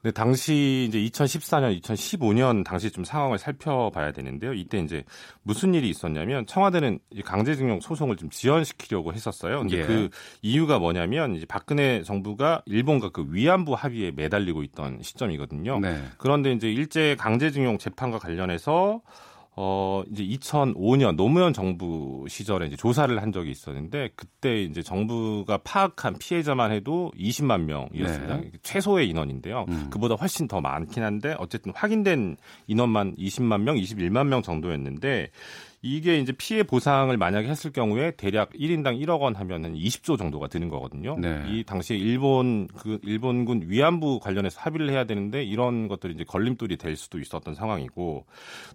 네, 0.03 0.09
당시 0.11 0.87
이제 0.89 0.97
2014년, 0.99 1.79
2015년 1.79 2.63
당시 2.63 2.89
좀 2.89 3.03
상황을 3.03 3.37
살펴봐야 3.37 4.11
되는데요. 4.11 4.53
이때 4.53 4.79
이제 4.79 5.03
무슨 5.43 5.75
일이 5.75 5.89
있었냐면 5.89 6.47
청와대는 6.47 6.99
강제징용 7.23 7.81
소송을 7.81 8.15
좀 8.17 8.29
지연시키려고 8.31 9.13
했었어요. 9.13 9.59
근데 9.59 9.79
예. 9.79 9.83
그 9.83 10.09
이유가 10.41 10.79
뭐냐면 10.79 11.35
이제 11.35 11.45
박근혜 11.45 12.01
정부가 12.01 12.63
일본과 12.65 13.09
그 13.09 13.27
위안부 13.29 13.73
합의에 13.73 14.11
매달리고 14.11 14.63
있던 14.63 15.03
시점이거든요. 15.03 15.79
네. 15.79 16.01
그런데 16.17 16.51
이제 16.51 16.71
일제 16.71 17.15
강제징용 17.19 17.77
재판과 17.77 18.17
관련해서 18.17 19.01
어, 19.63 20.01
이제 20.11 20.23
2005년 20.23 21.15
노무현 21.15 21.53
정부 21.53 22.25
시절에 22.27 22.65
이제 22.65 22.75
조사를 22.75 23.21
한 23.21 23.31
적이 23.31 23.51
있었는데 23.51 24.09
그때 24.15 24.63
이제 24.63 24.81
정부가 24.81 25.59
파악한 25.59 26.15
피해자만 26.17 26.71
해도 26.71 27.11
20만 27.15 27.65
명이었습니다. 27.65 28.37
네. 28.37 28.51
최소의 28.63 29.07
인원인데요. 29.07 29.65
음. 29.69 29.87
그보다 29.91 30.15
훨씬 30.15 30.47
더 30.47 30.61
많긴 30.61 31.03
한데 31.03 31.35
어쨌든 31.37 31.73
확인된 31.75 32.37
인원만 32.65 33.15
20만 33.17 33.61
명, 33.61 33.75
21만 33.75 34.25
명 34.25 34.41
정도였는데 34.41 35.29
이게 35.83 36.19
이제 36.19 36.31
피해 36.31 36.61
보상을 36.61 37.15
만약에 37.17 37.47
했을 37.47 37.71
경우에 37.71 38.11
대략 38.11 38.51
1인당 38.51 39.01
1억 39.03 39.21
원 39.21 39.35
하면은 39.35 39.73
20조 39.73 40.17
정도가 40.17 40.47
드는 40.47 40.69
거거든요. 40.69 41.17
네. 41.17 41.43
이 41.47 41.63
당시에 41.63 41.97
일본 41.97 42.67
그 42.67 42.99
일본군 43.01 43.63
위안부 43.65 44.19
관련해서 44.19 44.59
합의를 44.61 44.91
해야 44.91 45.05
되는데 45.05 45.43
이런 45.43 45.87
것들이 45.87 46.13
이제 46.13 46.23
걸림돌이 46.23 46.77
될 46.77 46.95
수도 46.95 47.19
있었던 47.19 47.55
상황이고 47.55 48.25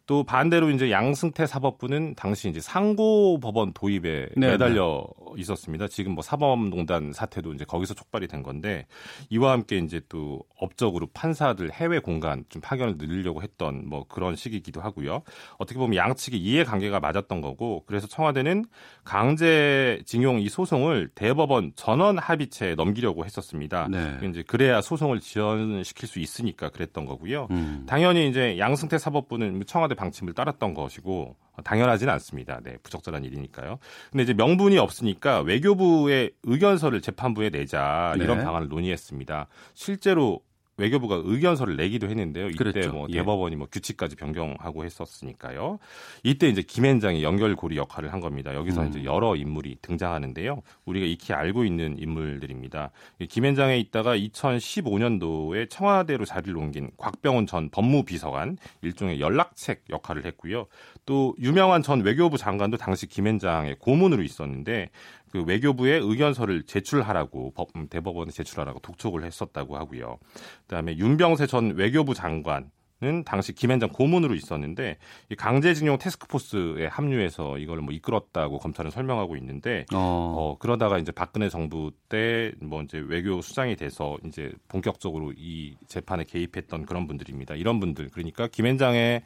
또 0.07 0.25
반대로 0.25 0.71
이제 0.71 0.91
양승태 0.91 1.47
사법부는 1.47 2.17
당시 2.17 2.49
이제 2.49 2.61
상고 2.61 3.39
법원 3.39 3.73
도입에 3.73 4.31
네, 4.37 4.51
매달려 4.51 5.07
네. 5.37 5.41
있었습니다. 5.41 5.87
지금 5.87 6.13
뭐 6.13 6.23
사법농단 6.23 7.13
사태도 7.13 7.53
이제 7.55 7.65
거기서 7.65 7.95
촉발이 7.95 8.27
된 8.27 8.43
건데 8.43 8.87
이와 9.31 9.53
함께 9.53 9.79
이제 9.79 10.01
또 10.09 10.43
업적으로 10.59 11.07
판사들 11.15 11.71
해외 11.73 12.01
공간 12.01 12.45
좀 12.49 12.61
파견을 12.63 12.97
늘리려고 12.99 13.43
했던 13.43 13.89
뭐 13.89 14.05
그런 14.09 14.35
시기이기도 14.35 14.81
하고요. 14.81 15.23
어떻게 15.59 15.79
보면 15.79 15.95
양측의 15.97 16.41
이해관계가 16.41 16.96
맞았던 17.01 17.41
거고 17.41 17.85
그래서 17.87 18.07
청와대는 18.07 18.65
강제징용 19.05 20.41
이 20.41 20.49
소송을 20.49 21.09
대법원 21.15 21.73
전원 21.75 22.19
합의체에 22.19 22.75
넘기려고 22.75 23.25
했었습니다. 23.25 23.89
네. 23.91 24.19
이제 24.29 24.43
그래야 24.47 24.81
소송을 24.81 25.21
지연시킬 25.21 26.09
수 26.09 26.19
있으니까 26.19 26.71
그랬던 26.71 27.07
거고요. 27.07 27.49
음. 27.51 27.85
당연히 27.87 28.29
이제 28.29 28.59
양승태 28.59 28.99
사법부는 28.99 29.63
청와대 29.67 29.95
방침을 29.95 30.35
따랐던 30.35 30.75
것이고 30.75 31.37
당연하지는 31.65 32.13
않습니다. 32.15 32.61
네, 32.63 32.77
부적절한 32.83 33.25
일이니까요. 33.25 33.79
근데 34.11 34.25
이제 34.25 34.35
명분이 34.35 34.79
없으니까 34.79 35.41
외교부의 35.41 36.33
의견서를 36.43 37.01
재판부에 37.01 37.51
내자 37.51 38.15
이런 38.17 38.39
네. 38.39 38.45
방안을 38.45 38.69
논의했습니다. 38.69 39.47
실제로 39.75 40.41
외교부가 40.79 41.23
의견서를 41.25 41.77
내기도 41.77 42.09
했는데요. 42.09 42.49
이때 42.49 42.57
그랬죠. 42.57 42.93
뭐 42.93 43.07
예. 43.11 43.19
대법원이 43.19 43.57
뭐 43.57 43.67
규칙까지 43.71 44.17
변경하고 44.17 44.85
했었으니까요. 44.85 45.79
이때 46.23 46.49
이제 46.49 46.63
김앤장이 46.63 47.23
연결고리 47.23 47.77
역할을 47.77 48.13
한 48.13 48.21
겁니다. 48.21 48.55
여기서 48.55 48.83
음. 48.83 48.89
이제 48.89 49.05
여러 49.05 49.37
인물이 49.37 49.79
등장하는데요. 49.81 50.63
우리가 50.85 51.07
익히 51.07 51.33
알고 51.33 51.65
있는 51.65 51.97
인물들입니다. 51.99 52.91
김앤장에 53.29 53.79
있다가 53.79 54.17
2015년도에 54.17 55.71
청와대로 55.71 56.25
자리를 56.25 56.57
옮긴 56.57 56.91
곽병원 56.99 57.47
전 57.47 57.71
법무비서관 57.71 58.59
일종의 58.83 59.21
연락책 59.21 59.85
역할을 59.91 60.27
했고요. 60.27 60.67
또 61.07 61.35
유명한 61.41 61.83
전 61.83 62.03
외교부 62.03 62.37
장관도 62.37 62.77
당시 62.77 63.07
김앤장의 63.07 63.77
고문으로 63.79 64.23
있었는데 64.23 64.91
그 65.31 65.43
외교부에 65.43 65.97
의견서를 65.97 66.65
제출하라고 66.65 67.53
법, 67.55 67.69
음, 67.77 67.89
대법원에 67.89 68.31
제출하라고 68.31 68.81
독촉을 68.81 69.25
했었다고 69.25 69.77
하고요. 69.77 70.19
그다음에 70.67 70.97
윤병세 70.97 71.47
전 71.47 71.75
외교부 71.77 72.15
장관 72.15 72.71
은 73.03 73.25
당시 73.25 73.53
김현장 73.53 73.91
고문으로 73.91 74.35
있었는데 74.35 74.97
이 75.29 75.35
강제징용 75.35 75.99
테스크포스에 75.99 76.87
합류해서 76.87 77.59
이걸 77.59 77.83
뭐 77.83 77.93
이끌었다고 77.93 78.59
검찰은 78.59 78.91
설명하고 78.91 79.37
있는데 79.37 79.85
어. 79.93 79.99
어 80.39 80.57
그러다가 80.59 80.97
이제 80.97 81.13
박근혜 81.13 81.51
정부 81.51 81.91
때 82.09 82.53
뭐 82.63 82.81
이제 82.81 82.97
외교 82.97 83.43
수장이 83.43 83.77
돼서 83.77 84.17
이제 84.25 84.51
본격적으로 84.69 85.35
이 85.37 85.77
재판에 85.89 86.25
개입했던 86.25 86.87
그런 86.87 87.07
분들입니다. 87.07 87.55
이런 87.57 87.81
분들 87.81 88.09
그러니까 88.13 88.49
김현장의 88.49 89.23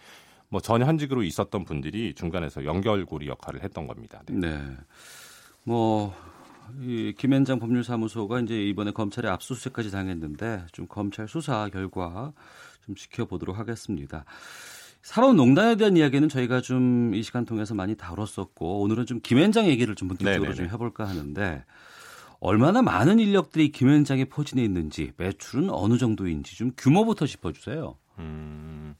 뭐 0.48 0.60
전 0.60 0.82
현직으로 0.84 1.22
있었던 1.22 1.64
분들이 1.64 2.12
중간에서 2.14 2.64
연결고리 2.64 3.28
역할을 3.28 3.62
했던 3.62 3.86
겁니다. 3.86 4.20
네. 4.26 4.48
네. 4.48 4.58
뭐, 5.64 6.14
이 6.80 7.14
김현장 7.16 7.58
법률사무소가 7.58 8.40
이제 8.40 8.62
이번에 8.62 8.92
검찰에 8.92 9.28
압수수색까지 9.28 9.90
당했는데 9.90 10.66
좀 10.72 10.86
검찰 10.86 11.26
수사 11.28 11.68
결과 11.68 12.32
좀 12.86 12.94
지켜보도록 12.94 13.58
하겠습니다. 13.58 14.24
사법농단에 15.02 15.76
대한 15.76 15.96
이야기는 15.96 16.28
저희가 16.28 16.60
좀 16.60 17.00
이 17.14 17.22
시간 17.22 17.44
통해서 17.44 17.74
많이 17.74 17.96
다뤘었고 17.96 18.80
오늘은 18.82 19.06
좀 19.06 19.20
김현장 19.20 19.66
얘기를 19.66 19.94
좀 19.94 20.08
본격적으로. 20.08 20.54
좀 20.54 20.66
해볼까 20.66 21.08
하는데 21.08 21.64
얼마나 22.38 22.82
많은 22.82 23.18
인력들이 23.18 23.70
김현장에 23.72 24.26
포진해 24.26 24.62
있는지 24.64 25.12
매출은 25.16 25.70
어느 25.70 25.98
정도인지 25.98 26.56
좀 26.56 26.72
규모부터 26.76 27.26
짚어주세요. 27.26 27.96
음, 28.18 28.94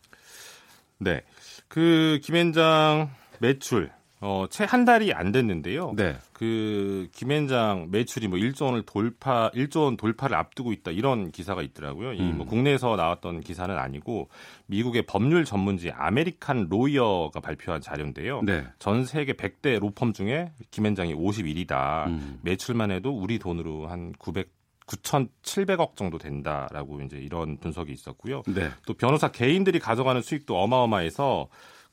네, 0.98 1.22
그 1.68 2.20
김앤장 2.22 3.10
매출 3.38 3.90
어, 4.22 4.44
채 4.50 4.64
한 4.64 4.84
달이 4.84 5.12
안 5.14 5.32
됐는데요. 5.32 5.94
네. 5.96 6.16
그 6.32 7.08
김앤장 7.12 7.88
매출이 7.90 8.28
뭐 8.28 8.38
1조 8.38 8.66
원을 8.66 8.82
돌파 8.82 9.50
1조 9.50 9.84
원 9.84 9.96
돌파를 9.96 10.36
앞두고 10.36 10.72
있다 10.72 10.90
이런 10.90 11.30
기사가 11.30 11.62
있더라고요. 11.62 12.12
이뭐 12.12 12.44
음. 12.44 12.46
국내에서 12.46 12.96
나왔던 12.96 13.40
기사는 13.40 13.76
아니고 13.76 14.28
미국의 14.66 15.06
법률 15.06 15.44
전문지 15.44 15.90
American 15.90 16.68
Lawyer가 16.70 17.40
발표한 17.40 17.80
자료인데요. 17.80 18.42
네. 18.42 18.64
전 18.78 19.04
세계 19.04 19.32
100대 19.32 19.80
로펌 19.80 20.12
중에 20.12 20.52
김앤장이 20.70 21.14
51위다. 21.14 22.06
음. 22.08 22.38
매출만 22.42 22.90
해도 22.90 23.10
우리 23.10 23.38
돈으로 23.38 23.86
한 23.86 24.12
900. 24.18 24.60
9,700억 24.90 25.94
정도 25.94 26.18
된다라고 26.18 27.00
이제 27.02 27.16
이런 27.16 27.58
분석이 27.58 27.92
있었고요. 27.92 28.42
네. 28.48 28.70
또 28.86 28.94
변호사 28.94 29.30
개인들이 29.30 29.78
가져가는 29.78 30.20
수익도 30.20 30.60
어마어마해서 30.60 31.46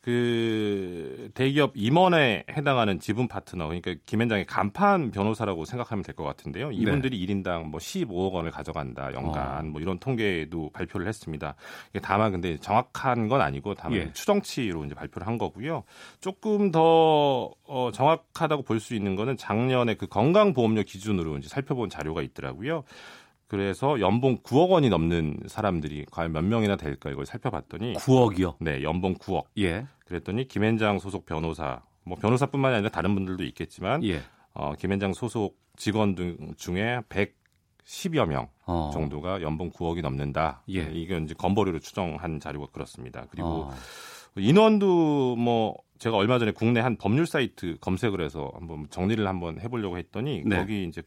그 0.07 1.29
대기업 1.33 1.73
임원에 1.75 2.45
해당하는 2.49 2.97
지분 2.97 3.27
파트너 3.27 3.65
그러니까 3.65 3.93
김현장의 4.05 4.45
간판 4.45 5.11
변호사라고 5.11 5.65
생각하면 5.65 6.01
될 6.01 6.15
것 6.15 6.23
같은데요. 6.23 6.71
이분들이 6.71 7.19
네. 7.27 7.33
1인당 7.33 7.65
뭐 7.65 7.77
15억 7.81 8.31
원을 8.31 8.49
가져간다 8.49 9.11
연간 9.13 9.59
어. 9.59 9.61
뭐 9.63 9.81
이런 9.81 9.99
통계도 9.99 10.69
발표를 10.71 11.07
했습니다. 11.07 11.55
다만 12.01 12.31
근데 12.31 12.55
정확한 12.57 13.27
건 13.27 13.41
아니고 13.41 13.73
다만 13.75 13.97
예. 13.99 14.13
추정치로 14.13 14.85
이제 14.85 14.95
발표를 14.95 15.27
한 15.27 15.37
거고요. 15.37 15.83
조금 16.21 16.71
더 16.71 17.51
어, 17.65 17.91
정확하다고 17.93 18.63
볼 18.63 18.79
수 18.79 18.95
있는 18.95 19.15
거는 19.17 19.35
작년에 19.35 19.95
그 19.95 20.07
건강보험료 20.07 20.83
기준으로 20.83 21.37
이제 21.37 21.49
살펴본 21.49 21.89
자료가 21.89 22.21
있더라고요. 22.21 22.83
그래서 23.47 23.99
연봉 23.99 24.37
9억 24.39 24.69
원이 24.69 24.89
넘는 24.89 25.39
사람들이 25.47 26.05
과연 26.11 26.33
몇 26.33 26.43
명이나 26.43 26.75
될까 26.75 27.09
이걸 27.09 27.25
살펴봤더니 27.25 27.93
9억이요? 27.93 28.55
네, 28.59 28.83
연봉 28.83 29.15
9억. 29.15 29.45
예. 29.59 29.87
그랬더니 30.05 30.47
김현장 30.47 30.99
소속 30.99 31.25
변호사, 31.25 31.81
뭐 32.03 32.17
변호사뿐만이 32.17 32.75
아니라 32.75 32.89
다른 32.89 33.15
분들도 33.15 33.43
있겠지만 33.45 34.03
예. 34.03 34.21
어, 34.53 34.73
김현장 34.77 35.13
소속 35.13 35.57
직원 35.77 36.15
등 36.15 36.53
중에 36.57 36.99
110여 37.09 38.25
명 38.25 38.49
어. 38.65 38.89
정도가 38.93 39.41
연봉 39.41 39.69
9억이 39.71 40.01
넘는다. 40.01 40.63
예. 40.69 40.89
이게 40.91 41.17
이제 41.17 41.33
건보료를 41.33 41.79
추정한 41.79 42.39
자료가 42.39 42.67
그렇습니다. 42.73 43.27
그리고 43.31 43.69
어. 43.69 43.73
인원도 44.35 45.35
뭐 45.37 45.75
제가 45.99 46.17
얼마 46.17 46.39
전에 46.39 46.51
국내 46.51 46.79
한 46.79 46.95
법률 46.97 47.25
사이트 47.25 47.77
검색을 47.79 48.21
해서 48.21 48.51
한번 48.53 48.87
정리를 48.89 49.25
한번 49.27 49.59
해보려고 49.59 49.97
했더니 49.97 50.43
네. 50.45 50.57
거기 50.57 50.85
이제 50.85 51.01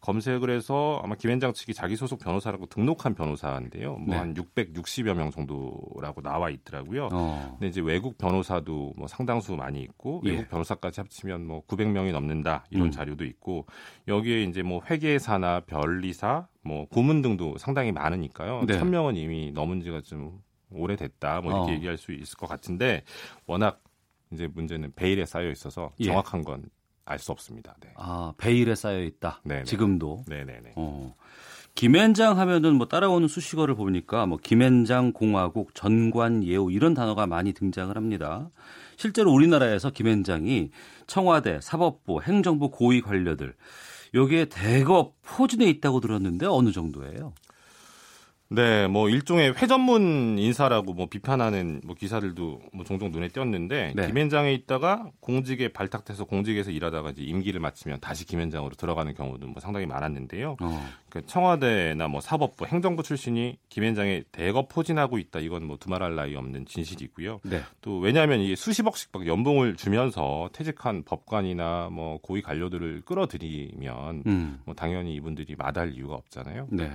검색을 0.00 0.50
해서 0.50 1.00
아마 1.02 1.14
김현장 1.14 1.52
측이 1.52 1.74
자기 1.74 1.96
소속 1.96 2.18
변호사라고 2.20 2.66
등록한 2.66 3.14
변호사인데요. 3.14 3.96
뭐한 3.96 4.34
네. 4.34 4.42
660여 4.42 5.14
명 5.14 5.30
정도라고 5.30 6.22
나와 6.22 6.50
있더라고요. 6.50 7.08
어. 7.12 7.56
근데 7.58 7.68
이제 7.68 7.80
외국 7.80 8.18
변호사도 8.18 8.94
뭐 8.96 9.06
상당수 9.06 9.56
많이 9.56 9.82
있고 9.82 10.22
예. 10.24 10.30
외국 10.30 10.48
변호사까지 10.48 11.00
합치면 11.00 11.46
뭐 11.46 11.62
900명이 11.66 12.12
넘는다 12.12 12.64
이런 12.70 12.86
음. 12.86 12.90
자료도 12.90 13.24
있고 13.24 13.66
여기에 14.08 14.44
이제 14.44 14.62
뭐 14.62 14.82
회계사나 14.88 15.60
변리사 15.60 16.46
뭐 16.62 16.86
고문 16.88 17.22
등도 17.22 17.58
상당히 17.58 17.92
많으니까요. 17.92 18.64
네. 18.66 18.78
1000명은 18.78 19.16
이미 19.16 19.52
넘은 19.52 19.82
지가 19.82 20.00
좀 20.02 20.40
오래됐다 20.70 21.40
뭐 21.40 21.52
이렇게 21.52 21.72
어. 21.72 21.74
얘기할 21.74 21.96
수 21.96 22.12
있을 22.12 22.36
것 22.36 22.48
같은데 22.48 23.02
워낙 23.46 23.80
이제 24.34 24.48
문제는 24.52 24.92
베일에 24.94 25.24
쌓여 25.26 25.50
있어서 25.50 25.92
예. 26.00 26.06
정확한 26.06 26.44
건 26.44 26.64
알 27.06 27.18
수 27.18 27.32
없습니다. 27.32 27.76
네. 27.80 27.90
아 27.96 28.32
베일에 28.38 28.74
쌓여 28.74 29.02
있다. 29.02 29.40
네네. 29.44 29.64
지금도. 29.64 30.24
네네네. 30.26 30.72
어. 30.76 31.14
김앤장 31.74 32.38
하면은 32.38 32.76
뭐 32.76 32.86
따라오는 32.86 33.26
수식어를 33.26 33.74
보니까 33.74 34.26
뭐 34.26 34.38
김앤장 34.40 35.12
공화국 35.12 35.74
전관 35.74 36.44
예우 36.44 36.70
이런 36.70 36.94
단어가 36.94 37.26
많이 37.26 37.52
등장을 37.52 37.94
합니다. 37.94 38.48
실제로 38.96 39.32
우리나라에서 39.32 39.90
김앤장이 39.90 40.70
청와대, 41.06 41.58
사법부, 41.60 42.22
행정부 42.22 42.70
고위 42.70 43.00
관료들 43.00 43.54
여기에 44.14 44.46
대거 44.46 45.14
포진해 45.22 45.66
있다고 45.66 46.00
들었는데 46.00 46.46
어느 46.46 46.70
정도예요? 46.70 47.34
네, 48.50 48.86
뭐 48.86 49.08
일종의 49.08 49.54
회전문 49.54 50.38
인사라고 50.38 50.92
뭐 50.92 51.06
비판하는 51.06 51.80
뭐 51.84 51.96
기사들도 51.96 52.60
뭐 52.72 52.84
종종 52.84 53.10
눈에 53.10 53.28
띄었는데 53.28 53.94
네. 53.96 54.06
김현장에 54.06 54.52
있다가 54.52 55.10
공직에 55.20 55.68
발탁돼서 55.68 56.24
공직에서 56.24 56.70
일하다가 56.70 57.10
이제 57.10 57.22
임기를 57.22 57.60
마치면 57.60 58.00
다시 58.00 58.26
김현장으로 58.26 58.74
들어가는 58.76 59.14
경우도 59.14 59.46
뭐 59.46 59.60
상당히 59.60 59.86
많았는데요. 59.86 60.56
어. 60.60 60.88
그 61.14 61.24
청와대나 61.26 62.08
뭐 62.08 62.20
사법부, 62.20 62.66
행정부 62.66 63.04
출신이 63.04 63.56
김현장에 63.68 64.24
대거 64.32 64.66
포진하고 64.66 65.18
있다. 65.18 65.38
이건 65.38 65.64
뭐 65.64 65.76
두말할 65.76 66.16
나위 66.16 66.34
없는 66.34 66.66
진실이고요. 66.66 67.40
네. 67.44 67.62
또 67.82 68.00
왜냐하면 68.00 68.40
이 68.40 68.56
수십억씩 68.56 69.12
연봉을 69.24 69.76
주면서 69.76 70.50
퇴직한 70.52 71.04
법관이나 71.04 71.90
뭐 71.92 72.18
고위 72.20 72.42
관료들을 72.42 73.02
끌어들이면 73.04 74.24
음. 74.26 74.60
뭐 74.64 74.74
당연히 74.74 75.14
이분들이 75.14 75.54
마다할 75.56 75.92
이유가 75.94 76.16
없잖아요. 76.16 76.66
네. 76.70 76.90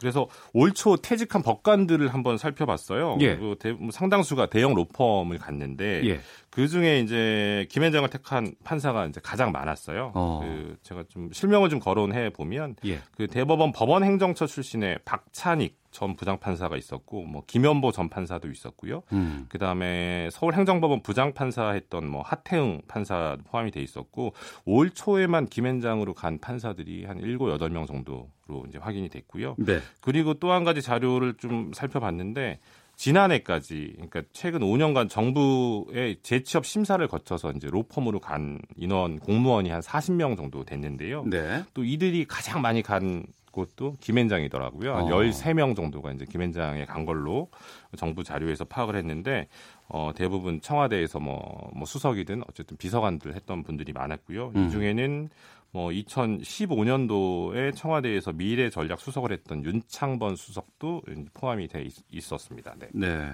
그래서 0.00 0.28
올 0.52 0.74
초 0.74 0.96
퇴직한 0.96 1.42
법관들을 1.42 2.12
한번 2.12 2.36
살펴봤어요. 2.36 3.18
예. 3.20 3.36
그 3.36 3.54
대, 3.60 3.70
뭐 3.70 3.92
상당수가 3.92 4.46
대형 4.46 4.74
로펌을 4.74 5.38
갔는데 5.38 6.02
예. 6.06 6.20
그 6.54 6.68
중에 6.68 7.00
이제 7.00 7.66
김현장을 7.70 8.08
택한 8.10 8.54
판사가 8.62 9.06
이제 9.06 9.20
가장 9.22 9.50
많았어요. 9.50 10.12
어. 10.14 10.40
그 10.40 10.76
제가 10.82 11.02
좀 11.08 11.32
실명을 11.32 11.68
좀 11.68 11.80
거론해 11.80 12.30
보면 12.30 12.76
예. 12.84 13.00
그 13.16 13.26
대법원 13.26 13.72
법원 13.72 14.04
행정처 14.04 14.46
출신의 14.46 15.00
박찬익 15.04 15.82
전 15.90 16.14
부장판사가 16.16 16.76
있었고 16.76 17.22
뭐 17.24 17.42
김현보 17.46 17.90
전 17.92 18.08
판사도 18.08 18.50
있었고요. 18.50 19.02
음. 19.12 19.46
그다음에 19.48 20.28
서울행정법원 20.32 21.02
부장판사 21.02 21.70
했던 21.70 22.06
뭐 22.08 22.22
하태응 22.22 22.82
판사 22.86 23.36
포함이 23.46 23.70
돼 23.72 23.80
있었고 23.80 24.32
올 24.64 24.90
초에만 24.90 25.46
김현장으로 25.46 26.14
간 26.14 26.38
판사들이 26.38 27.04
한 27.04 27.18
7, 27.18 27.38
8명 27.38 27.86
정도로 27.88 28.28
이제 28.68 28.78
확인이 28.78 29.08
됐고요. 29.08 29.56
네. 29.58 29.80
그리고 30.00 30.34
또 30.34 30.52
한 30.52 30.62
가지 30.62 30.82
자료를 30.82 31.34
좀 31.34 31.72
살펴봤는데 31.72 32.60
지난해까지 32.96 33.92
그러니까 33.94 34.22
최근 34.32 34.60
5년간 34.60 35.08
정부의 35.08 36.16
재취업 36.22 36.64
심사를 36.66 37.06
거쳐서 37.06 37.52
이제 37.52 37.68
로펌으로 37.68 38.20
간 38.20 38.60
인원 38.76 39.18
공무원이 39.18 39.70
한 39.70 39.80
40명 39.80 40.36
정도 40.36 40.64
됐는데요. 40.64 41.24
네. 41.26 41.64
또 41.74 41.84
이들이 41.84 42.24
가장 42.26 42.62
많이 42.62 42.82
간 42.82 43.24
곳도 43.54 43.96
김앤장이더라고요. 44.00 44.96
한 44.96 45.04
어. 45.04 45.08
13명 45.08 45.76
정도가 45.76 46.12
이제 46.12 46.24
김앤장에 46.28 46.84
간 46.84 47.06
걸로 47.06 47.48
정부 47.96 48.24
자료에서 48.24 48.64
파악을 48.64 48.96
했는데 48.96 49.48
어, 49.88 50.10
대부분 50.14 50.60
청와대에서 50.60 51.20
뭐, 51.20 51.70
뭐 51.72 51.86
수석이든 51.86 52.42
어쨌든 52.48 52.76
비서관들 52.76 53.34
했던 53.34 53.62
분들이 53.62 53.92
많았고요. 53.92 54.52
음. 54.56 54.66
이 54.66 54.70
중에는 54.70 55.30
뭐 55.74 55.88
2015년도에 55.90 57.74
청와대에서 57.74 58.32
미래 58.32 58.70
전략 58.70 59.00
수석을 59.00 59.32
했던 59.32 59.64
윤창번 59.64 60.36
수석도 60.36 61.02
포함이 61.34 61.66
돼 61.66 61.82
있, 62.12 62.32
었습니다 62.32 62.76
네. 62.78 62.88
네. 62.94 63.32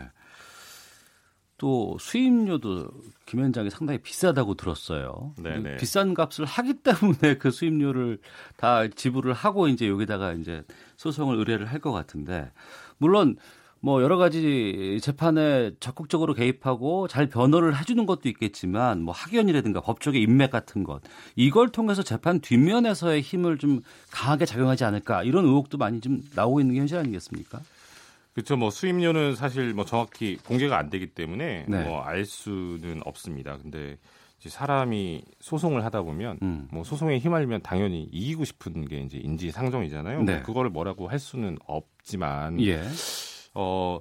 또 1.59 1.98
수임료도 2.00 2.88
김 3.26 3.40
현장이 3.40 3.68
상당히 3.68 3.98
비싸다고 4.00 4.55
들었어요. 4.55 5.35
네네. 5.37 5.59
네. 5.59 5.76
비싼 5.76 6.14
값을 6.14 6.46
하기 6.46 6.72
때문에 6.83 7.37
그 7.38 7.50
수임료를 7.50 8.18
다 8.57 8.88
지불을 8.88 9.35
하고 9.35 9.68
이제 9.68 9.87
여기다가 9.87 10.33
이제 10.33 10.62
소송을 10.96 11.37
의뢰를 11.37 11.66
할 11.66 11.81
것 11.81 11.92
같은데 11.92 12.50
물론 12.96 13.37
뭐 13.83 14.03
여러 14.03 14.19
가지 14.19 14.99
재판에 15.03 15.73
적극적으로 15.81 16.35
개입하고 16.35 17.09
잘 17.09 17.29
변호를 17.29 17.79
해주는 17.79 18.05
것도 18.05 18.29
있겠지만 18.29 19.03
뭐 19.03 19.14
학연이라든가 19.14 19.81
법적의 19.81 20.21
인맥 20.23 20.51
같은 20.51 20.85
것 20.85 21.01
이걸 21.35 21.71
통해서 21.71 22.03
재판 22.03 22.40
뒷면에서의 22.40 23.23
힘을 23.23 23.57
좀 23.59 23.81
강하게 24.11 24.45
작용하지 24.45 24.85
않을까 24.85 25.23
이런 25.23 25.47
의혹도 25.47 25.79
많이 25.79 26.01
좀 26.01 26.21
나오고 26.35 26.61
있는 26.61 26.75
게 26.75 26.81
현실 26.81 26.99
아니겠습니까? 26.99 27.61
그렇죠. 28.35 28.57
뭐 28.57 28.71
수임료는 28.71 29.35
사실 29.35 29.73
뭐 29.75 29.85
정확히 29.85 30.37
공개가 30.37 30.79
안 30.79 30.90
되기 30.90 31.09
때문에 31.09 31.64
네. 31.66 31.85
뭐알 31.85 32.25
수는 32.25 33.01
없습니다. 33.05 33.59
근데 33.59 33.97
사람이 34.38 35.23
소송을 35.40 35.85
하다 35.85 36.03
보면 36.03 36.38
음. 36.43 36.69
뭐 36.71 36.85
소송에 36.85 37.19
휘말리면 37.19 37.62
당연히 37.62 38.09
이기고 38.12 38.45
싶은 38.45 38.87
게 38.87 39.01
이제 39.01 39.19
인지상정이잖아요. 39.19 40.23
네. 40.23 40.35
뭐 40.37 40.43
그거를 40.43 40.71
뭐라고 40.71 41.09
할 41.09 41.19
수는 41.19 41.59
없지만 41.66 42.61
예. 42.61 42.83
어, 43.55 44.01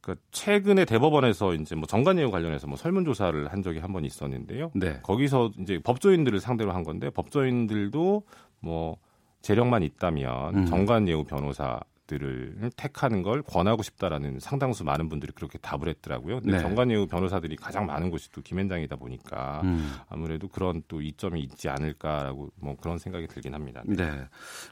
그 0.00 0.16
최근에 0.30 0.86
대법원에서 0.86 1.54
이제 1.54 1.74
뭐 1.74 1.86
정관예우 1.86 2.30
관련해서 2.30 2.66
뭐 2.66 2.76
설문조사를 2.76 3.52
한 3.52 3.62
적이 3.62 3.80
한 3.80 3.92
번 3.92 4.04
있었는데요. 4.04 4.70
네. 4.74 5.00
거기서 5.02 5.50
이제 5.58 5.78
법조인들을 5.82 6.40
상대로 6.40 6.72
한 6.72 6.84
건데 6.84 7.10
법조인들도 7.10 8.22
뭐 8.60 8.96
재력만 9.42 9.82
있다면 9.82 10.54
음. 10.56 10.66
정관예우 10.66 11.24
변호사 11.24 11.80
들을 12.10 12.56
택하는 12.76 13.22
걸 13.22 13.40
권하고 13.40 13.84
싶다라는 13.84 14.40
상당수 14.40 14.82
많은 14.82 15.08
분들이 15.08 15.32
그렇게 15.32 15.58
답을 15.58 15.88
했더라고요. 15.88 16.40
근데 16.40 16.56
네. 16.56 16.60
정관예우 16.60 17.06
변호사들이 17.06 17.54
가장 17.54 17.86
많은 17.86 18.10
곳이 18.10 18.32
또 18.32 18.42
김현장이다 18.42 18.96
보니까 18.96 19.60
음. 19.62 19.94
아무래도 20.08 20.48
그런 20.48 20.82
또 20.88 21.00
이점이 21.00 21.40
있지 21.40 21.68
않을까라고 21.68 22.50
뭐 22.56 22.76
그런 22.80 22.98
생각이 22.98 23.28
들긴 23.28 23.54
합니다. 23.54 23.82
네. 23.86 24.10
네. 24.10 24.24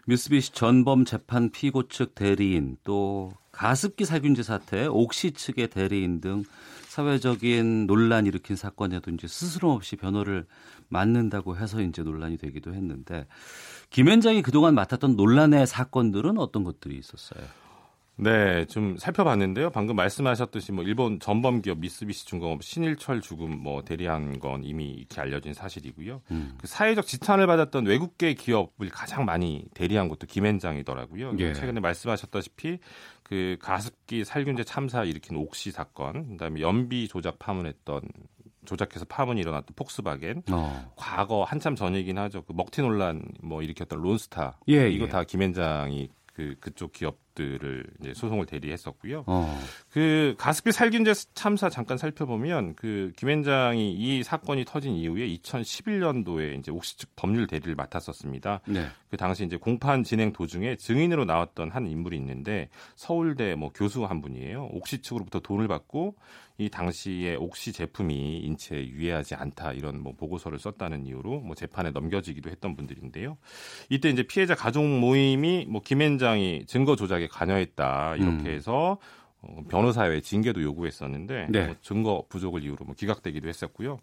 미쓰비시 0.06 0.52
전범 0.52 1.04
재판 1.04 1.50
피고 1.50 1.86
측 1.86 2.16
대리인 2.16 2.76
또 2.82 3.30
가습기 3.52 4.04
살균제 4.04 4.42
사태 4.42 4.86
옥시 4.86 5.32
측의 5.32 5.68
대리인 5.68 6.20
등 6.20 6.42
사회적인 6.88 7.86
논란 7.86 8.26
일으킨 8.26 8.56
사건에도 8.56 9.12
이제 9.12 9.28
스스럼 9.28 9.70
없이 9.70 9.94
변호를 9.94 10.46
맡는다고 10.88 11.56
해서 11.56 11.80
이제 11.82 12.02
논란이 12.02 12.38
되기도 12.38 12.74
했는데 12.74 13.26
김현장이 13.90 14.42
그동안 14.42 14.74
맡았던 14.74 15.16
논란의 15.16 15.66
사건들은 15.66 16.38
어떤 16.38 16.64
것들이 16.64 16.96
있었어요? 16.98 17.42
네, 18.20 18.64
좀 18.66 18.96
살펴봤는데요. 18.96 19.70
방금 19.70 19.94
말씀하셨듯이 19.94 20.72
뭐 20.72 20.82
일본 20.82 21.20
전범 21.20 21.62
기업 21.62 21.78
미쓰비시 21.78 22.26
중공업 22.26 22.64
신일철 22.64 23.20
죽음 23.20 23.62
뭐 23.62 23.84
대리한 23.84 24.40
건 24.40 24.64
이미 24.64 24.90
이렇게 24.90 25.20
알려진 25.20 25.54
사실이고요. 25.54 26.22
음. 26.32 26.58
그 26.60 26.66
사회적 26.66 27.06
지탄을 27.06 27.46
받았던 27.46 27.86
외국계 27.86 28.34
기업을 28.34 28.88
가장 28.88 29.24
많이 29.24 29.66
대리한 29.72 30.08
것도 30.08 30.26
김현장이더라고요. 30.26 31.36
예. 31.38 31.52
최근에 31.52 31.78
말씀하셨다시피 31.78 32.78
그 33.22 33.56
가습기 33.60 34.24
살균제 34.24 34.64
참사 34.64 35.04
일으킨 35.04 35.36
옥시 35.36 35.70
사건, 35.70 36.30
그다음에 36.30 36.60
연비 36.60 37.06
조작 37.06 37.38
파문했던 37.38 38.00
조작해서 38.68 39.06
파문이 39.06 39.40
일어났던 39.40 39.74
폭스바겐, 39.74 40.42
어. 40.52 40.92
과거 40.96 41.42
한참 41.42 41.74
전이긴 41.74 42.18
하죠. 42.18 42.42
그 42.42 42.52
먹튀 42.54 42.82
논란 42.82 43.22
뭐 43.42 43.62
일으켰던 43.62 44.00
론스타, 44.00 44.58
예, 44.68 44.90
이거 44.90 45.06
예. 45.06 45.08
다 45.08 45.24
김현장이 45.24 46.10
그 46.38 46.54
그쪽 46.60 46.92
기업들을 46.92 47.84
이제 47.98 48.14
소송을 48.14 48.46
대리했었고요. 48.46 49.24
어. 49.26 49.60
그 49.90 50.36
가습기 50.38 50.70
살균제 50.70 51.12
참사 51.34 51.68
잠깐 51.68 51.98
살펴보면 51.98 52.76
그 52.76 53.10
김현장이 53.16 53.92
이 53.92 54.22
사건이 54.22 54.64
터진 54.64 54.94
이후에 54.94 55.26
2011년도에 55.26 56.56
이제 56.60 56.70
옥시 56.70 56.96
측 56.96 57.16
법률 57.16 57.48
대리를 57.48 57.74
맡았었습니다. 57.74 58.60
네. 58.66 58.86
그 59.10 59.16
당시 59.16 59.44
이제 59.44 59.56
공판 59.56 60.04
진행 60.04 60.32
도중에 60.32 60.76
증인으로 60.76 61.24
나왔던 61.24 61.72
한 61.72 61.88
인물이 61.88 62.16
있는데 62.18 62.68
서울대 62.94 63.56
뭐 63.56 63.72
교수 63.74 64.04
한 64.04 64.20
분이에요. 64.20 64.66
옥시 64.66 65.02
측으로부터 65.02 65.40
돈을 65.40 65.66
받고 65.66 66.14
이 66.60 66.68
당시에 66.68 67.36
옥시 67.36 67.72
제품이 67.72 68.40
인체에 68.40 68.88
유해하지 68.88 69.36
않다 69.36 69.72
이런 69.74 70.02
뭐 70.02 70.12
보고서를 70.14 70.58
썼다는 70.58 71.06
이유로 71.06 71.40
뭐 71.40 71.54
재판에 71.54 71.92
넘겨지기도 71.92 72.50
했던 72.50 72.74
분들인데요. 72.74 73.38
이때 73.88 74.10
이제 74.10 74.24
피해자 74.24 74.56
가족 74.56 74.84
모임이 74.84 75.66
뭐 75.68 75.80
김현장이 75.80 76.64
증거 76.66 76.96
조작에 76.96 77.28
관여했다 77.28 78.16
이렇게 78.16 78.42
음. 78.42 78.46
해서 78.46 78.98
어, 79.40 79.62
변호사회 79.68 80.20
징계도 80.20 80.60
요구했었는데 80.60 81.46
네. 81.48 81.66
뭐 81.66 81.76
증거 81.80 82.24
부족을 82.28 82.64
이유로 82.64 82.84
뭐 82.84 82.96
기각되기도 82.96 83.48
했었고요. 83.48 84.00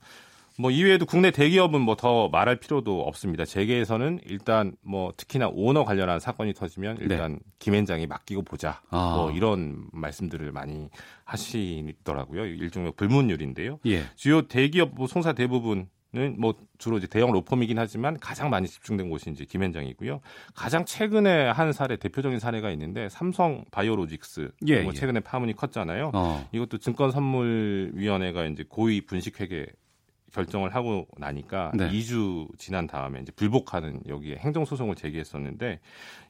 뭐 0.57 0.71
이외에도 0.71 1.05
국내 1.05 1.31
대기업은 1.31 1.81
뭐 1.81 1.95
더 1.95 2.29
말할 2.29 2.57
필요도 2.57 3.01
없습니다. 3.01 3.45
재계에서는 3.45 4.19
일단 4.25 4.75
뭐 4.81 5.13
특히나 5.17 5.47
오너 5.47 5.85
관련한 5.85 6.19
사건이 6.19 6.53
터지면 6.53 6.97
일단 6.99 7.33
네. 7.33 7.39
김현장이 7.59 8.05
맡기고 8.07 8.43
보자. 8.43 8.81
아. 8.89 9.15
뭐 9.15 9.31
이런 9.31 9.87
말씀들을 9.91 10.51
많이 10.51 10.89
하시더라고요. 11.23 12.45
일종의 12.45 12.93
불문율인데요. 12.95 13.79
예. 13.87 14.03
주요 14.15 14.43
대기업 14.43 14.91
뭐 14.95 15.07
송사 15.07 15.33
대부분 15.33 15.87
뭐 16.37 16.53
주로 16.77 16.97
이제 16.97 17.07
대형 17.07 17.31
로펌이긴 17.31 17.77
하지만 17.77 18.17
가장 18.19 18.49
많이 18.49 18.67
집중된 18.67 19.09
곳이 19.09 19.29
이제 19.31 19.43
김현장이고요. 19.45 20.21
가장 20.53 20.85
최근에 20.85 21.49
한 21.49 21.73
사례 21.73 21.97
대표적인 21.97 22.39
사례가 22.39 22.71
있는데 22.71 23.09
삼성 23.09 23.65
바이오로직스 23.71 24.51
예, 24.67 24.81
뭐 24.83 24.93
예. 24.93 24.97
최근에 24.97 25.19
파문이 25.21 25.53
컸잖아요. 25.55 26.11
어. 26.13 26.47
이것도 26.51 26.77
증권선물위원회가 26.77 28.45
이제 28.45 28.63
고위 28.67 29.01
분식회계 29.01 29.65
결정을 30.35 30.75
하고 30.75 31.07
나니까 31.17 31.71
네. 31.73 31.89
2주 31.89 32.49
지난 32.57 32.87
다음에 32.87 33.21
이제 33.21 33.31
불복하는 33.31 34.01
여기에 34.07 34.37
행정 34.37 34.65
소송을 34.65 34.95
제기했었는데 34.95 35.79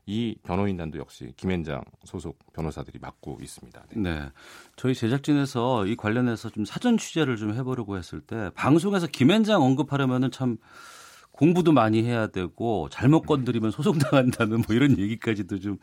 이 0.05 0.35
변호인단도 0.43 0.99
역시 0.99 1.33
김현장 1.35 1.81
소속 2.03 2.37
변호사들이 2.53 2.99
맡고 2.99 3.39
있습니다. 3.41 3.83
네. 3.95 4.01
네. 4.01 4.29
저희 4.75 4.93
제작진에서 4.93 5.87
이 5.87 5.95
관련해서 5.95 6.49
좀 6.51 6.65
사전 6.65 6.97
취재를 6.97 7.35
좀 7.37 7.55
해보려고 7.55 7.97
했을 7.97 8.21
때 8.21 8.51
방송에서 8.53 9.07
김현장 9.07 9.63
언급하려면은 9.63 10.29
참 10.29 10.57
공부도 11.31 11.73
많이 11.73 12.03
해야 12.03 12.27
되고 12.27 12.87
잘못 12.89 13.23
건드리면 13.23 13.71
소송 13.71 13.97
당한다는 13.97 14.63
뭐 14.67 14.75
이런 14.75 14.97
얘기까지도 14.97 15.59
좀 15.59 15.77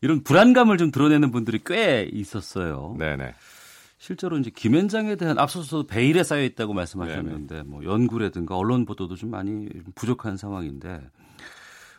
이런 0.00 0.22
불안감을 0.22 0.76
좀 0.76 0.90
드러내는 0.90 1.30
분들이 1.30 1.60
꽤 1.64 2.08
있었어요. 2.12 2.96
네네. 2.98 3.34
실제로 4.04 4.36
이제 4.36 4.50
김현장에 4.50 5.16
대한 5.16 5.38
앞서서 5.38 5.84
베일에 5.84 6.24
쌓여 6.24 6.42
있다고 6.42 6.74
말씀하셨는데 6.74 7.54
네네. 7.54 7.66
뭐 7.66 7.82
연구라든가 7.84 8.54
언론 8.54 8.84
보도도 8.84 9.16
좀 9.16 9.30
많이 9.30 9.66
부족한 9.94 10.36
상황인데 10.36 11.08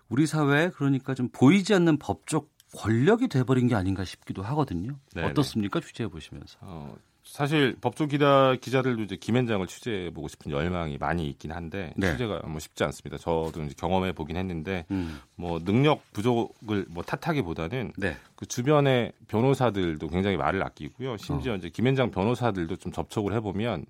우리 0.08 0.28
사회에 0.28 0.70
그러니까 0.70 1.16
좀 1.16 1.30
보이지 1.30 1.74
않는 1.74 1.98
법적 1.98 2.52
권력이 2.76 3.28
돼버린 3.28 3.68
게 3.68 3.74
아닌가 3.74 4.06
싶기도 4.06 4.44
하거든요. 4.44 5.00
네네. 5.16 5.30
어떻습니까? 5.30 5.80
취재해 5.80 6.08
보시면서. 6.08 6.60
어, 6.62 6.96
사실 7.26 7.76
법조 7.82 8.06
기자 8.06 8.56
기자들도 8.62 9.02
이제 9.04 9.16
김현장을 9.16 9.66
취재해 9.68 10.12
보고 10.12 10.28
싶은 10.28 10.52
열망이 10.52 10.98
많이 10.98 11.28
있긴 11.28 11.52
한데 11.52 11.92
네. 11.98 12.12
취재가 12.12 12.44
뭐 12.48 12.60
쉽지 12.60 12.84
않습니다. 12.84 13.18
저도 13.18 13.64
이제 13.64 13.74
경험해 13.78 14.14
보긴 14.14 14.38
했는데 14.38 14.86
음. 14.92 15.20
뭐 15.36 15.60
능력 15.60 16.02
부족을 16.14 16.86
뭐 16.88 17.04
탓하기보다는 17.04 17.94
네. 17.98 18.16
그 18.36 18.46
주변의 18.46 19.12
변호사들도 19.28 20.08
굉장히 20.08 20.38
말을 20.38 20.64
아끼고요. 20.64 21.18
심지어 21.18 21.54
어. 21.54 21.56
이제 21.56 21.70
김현장 21.70 22.12
변호사들도 22.12 22.78
좀 22.78 22.92
접촉을 22.92 23.34
해 23.34 23.40
보면 23.40 23.86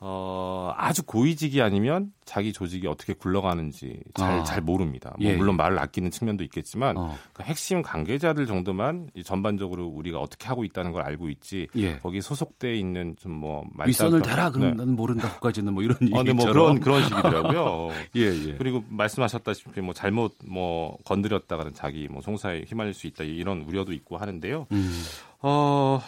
어, 0.00 0.72
아주 0.76 1.02
고위직이 1.02 1.60
아니면 1.62 2.12
자기 2.24 2.52
조직이 2.52 2.86
어떻게 2.86 3.12
굴러가는지 3.12 4.00
잘, 4.14 4.40
아. 4.40 4.44
잘 4.44 4.60
모릅니다. 4.60 5.12
뭐 5.18 5.28
예, 5.28 5.36
물론 5.36 5.54
예. 5.54 5.56
말을 5.56 5.78
아끼는 5.78 6.10
측면도 6.10 6.44
있겠지만 6.44 6.96
어. 6.96 7.16
그 7.32 7.42
핵심 7.42 7.82
관계자들 7.82 8.46
정도만 8.46 9.10
전반적으로 9.24 9.86
우리가 9.86 10.20
어떻게 10.20 10.46
하고 10.46 10.64
있다는 10.64 10.92
걸 10.92 11.02
알고 11.02 11.28
있지 11.30 11.66
예. 11.76 11.98
거기 11.98 12.20
소속돼 12.20 12.76
있는 12.76 13.16
좀 13.18 13.40
뭐 13.40 13.64
윗선을 13.86 14.22
대라 14.22 14.50
그럼 14.50 14.70
네. 14.70 14.74
나는 14.76 14.96
모른다고까지는 14.96 15.72
뭐 15.72 15.82
이런 15.82 15.96
어, 16.12 16.22
네, 16.22 16.32
뭐 16.32 16.44
그런 16.46 16.80
그런 16.80 17.02
식이더라고요. 17.04 17.90
예, 18.16 18.20
예. 18.20 18.54
그리고 18.56 18.84
말씀하셨다시피 18.88 19.80
뭐 19.80 19.94
잘못 19.94 20.36
뭐 20.46 20.98
건드렸다가는 21.04 21.72
자기 21.74 22.08
뭐 22.08 22.20
송사에 22.20 22.64
휘말릴 22.68 22.92
수 22.92 23.06
있다 23.06 23.24
이런 23.24 23.62
우려도 23.62 23.92
있고 23.92 24.18
하는데요. 24.18 24.66
음. 24.72 25.02
어. 25.40 26.00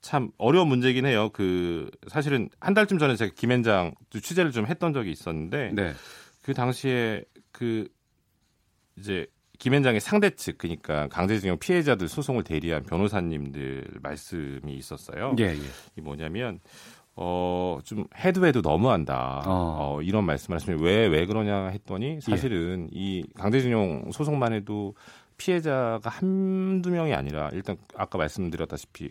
참 0.00 0.30
어려운 0.38 0.68
문제긴 0.68 1.06
해요. 1.06 1.30
그 1.32 1.90
사실은 2.08 2.48
한 2.60 2.74
달쯤 2.74 2.98
전에 2.98 3.16
제가 3.16 3.32
김현장 3.36 3.92
취재를 4.10 4.50
좀 4.50 4.66
했던 4.66 4.92
적이 4.92 5.10
있었는데 5.10 5.72
네. 5.74 5.92
그 6.42 6.54
당시에 6.54 7.24
그 7.52 7.88
이제 8.98 9.26
김현장의 9.58 10.00
상대 10.00 10.30
측 10.30 10.58
그러니까 10.58 11.06
강제징용 11.08 11.58
피해자들 11.58 12.08
소송을 12.08 12.44
대리한 12.44 12.82
변호사님들 12.82 13.98
말씀이 14.02 14.72
있었어요. 14.72 15.36
예, 15.38 15.48
예. 15.48 15.58
이 15.96 16.00
뭐냐면 16.00 16.60
어, 17.14 17.78
좀 17.84 18.06
해도 18.16 18.46
해도 18.46 18.62
너무한다. 18.62 19.42
어. 19.46 19.96
어 19.98 20.02
이런 20.02 20.24
말씀을 20.24 20.56
하시면 20.56 20.82
왜, 20.82 21.06
왜 21.06 21.26
그러냐 21.26 21.66
했더니 21.68 22.20
사실은 22.22 22.88
예. 22.94 22.98
이 22.98 23.24
강제징용 23.36 24.12
소송만 24.12 24.54
해도 24.54 24.94
피해자가 25.36 26.08
한두 26.08 26.90
명이 26.90 27.12
아니라 27.12 27.50
일단 27.52 27.76
아까 27.94 28.16
말씀드렸다시피 28.16 29.10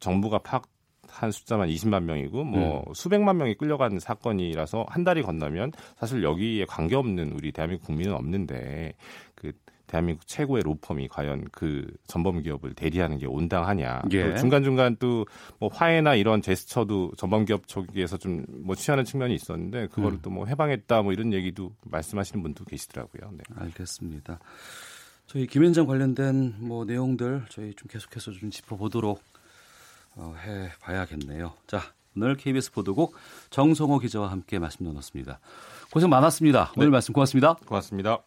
정부가 0.00 0.38
파악한 0.38 1.30
숫자만 1.30 1.68
20만 1.68 2.02
명이고 2.04 2.44
뭐 2.44 2.84
음. 2.86 2.94
수백만 2.94 3.36
명이 3.38 3.54
끌려간 3.54 3.98
사건이라서 4.00 4.86
한 4.88 5.04
달이 5.04 5.22
건너면 5.22 5.72
사실 5.98 6.22
여기에 6.22 6.64
관계없는 6.66 7.32
우리 7.32 7.52
대한민국 7.52 7.86
국민은 7.86 8.14
없는데 8.14 8.94
그 9.34 9.52
대한민국 9.86 10.24
최고의 10.28 10.62
로펌이 10.62 11.08
과연 11.08 11.46
그 11.50 11.84
전범 12.06 12.42
기업을 12.42 12.74
대리하는 12.74 13.18
게 13.18 13.26
온당하냐. 13.26 14.02
예. 14.12 14.36
중간중간 14.36 14.96
또 14.96 15.24
뭐 15.58 15.68
화해나 15.72 16.14
이런 16.14 16.40
제스처도 16.42 17.12
전범 17.16 17.44
기업 17.44 17.66
쪽에서 17.66 18.16
좀 18.16 18.44
뭐 18.62 18.76
취하는 18.76 19.04
측면이 19.04 19.34
있었는데 19.34 19.88
그거를 19.88 20.18
음. 20.18 20.22
또뭐 20.22 20.46
해방했다 20.46 21.02
뭐 21.02 21.12
이런 21.12 21.32
얘기도 21.32 21.72
말씀하시는 21.86 22.40
분도 22.40 22.64
계시더라고요. 22.64 23.32
네. 23.32 23.42
알겠습니다. 23.56 24.38
저희 25.26 25.46
김현장 25.48 25.86
관련된 25.86 26.54
뭐 26.60 26.84
내용들 26.84 27.46
저희 27.50 27.74
좀 27.74 27.88
계속해서 27.88 28.30
좀 28.30 28.50
짚어보도록 28.50 29.20
어, 30.20 30.34
해봐야겠네요. 30.44 31.54
자, 31.66 31.80
오늘 32.14 32.36
KBS 32.36 32.72
보도국 32.72 33.14
정성호 33.48 33.98
기자와 34.00 34.30
함께 34.30 34.58
말씀 34.58 34.84
나눴습니다. 34.84 35.40
고생 35.90 36.10
많았습니다. 36.10 36.72
오늘 36.76 36.88
네. 36.88 36.92
말씀 36.92 37.14
고맙습니다. 37.14 37.54
고맙습니다. 37.66 38.18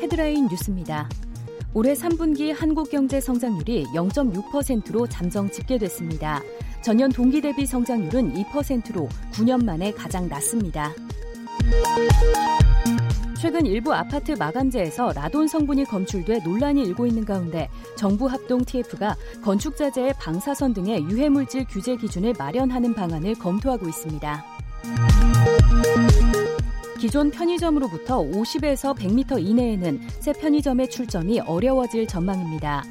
헤드라인 0.00 0.46
뉴스입니다. 0.46 1.08
올해 1.74 1.92
3분기 1.94 2.54
한국 2.56 2.90
경제 2.90 3.20
성장률이 3.20 3.86
0.6%로 3.94 5.06
잠정 5.08 5.50
집계됐습니다. 5.50 6.42
전년 6.82 7.10
동기 7.10 7.40
대비 7.40 7.66
성장률은 7.66 8.34
2%로 8.34 9.08
9년 9.32 9.64
만에 9.64 9.92
가장 9.92 10.28
낮습니다. 10.28 10.92
최근 13.40 13.64
일부 13.64 13.94
아파트 13.94 14.32
마감재에서 14.32 15.14
라돈 15.14 15.48
성분이 15.48 15.86
검출돼 15.86 16.40
논란이 16.44 16.82
일고 16.82 17.06
있는 17.06 17.24
가운데 17.24 17.70
정부 17.96 18.26
합동 18.26 18.62
TF가 18.66 19.16
건축자재의 19.42 20.12
방사선 20.20 20.74
등의 20.74 21.04
유해물질 21.04 21.64
규제 21.70 21.96
기준을 21.96 22.34
마련하는 22.38 22.92
방안을 22.92 23.36
검토하고 23.36 23.88
있습니다. 23.88 24.44
기존 26.98 27.30
편의점으로부터 27.30 28.18
50에서 28.18 28.94
100m 28.94 29.42
이내에는 29.42 30.00
새 30.20 30.34
편의점의 30.34 30.90
출점이 30.90 31.40
어려워질 31.40 32.08
전망입니다. 32.08 32.84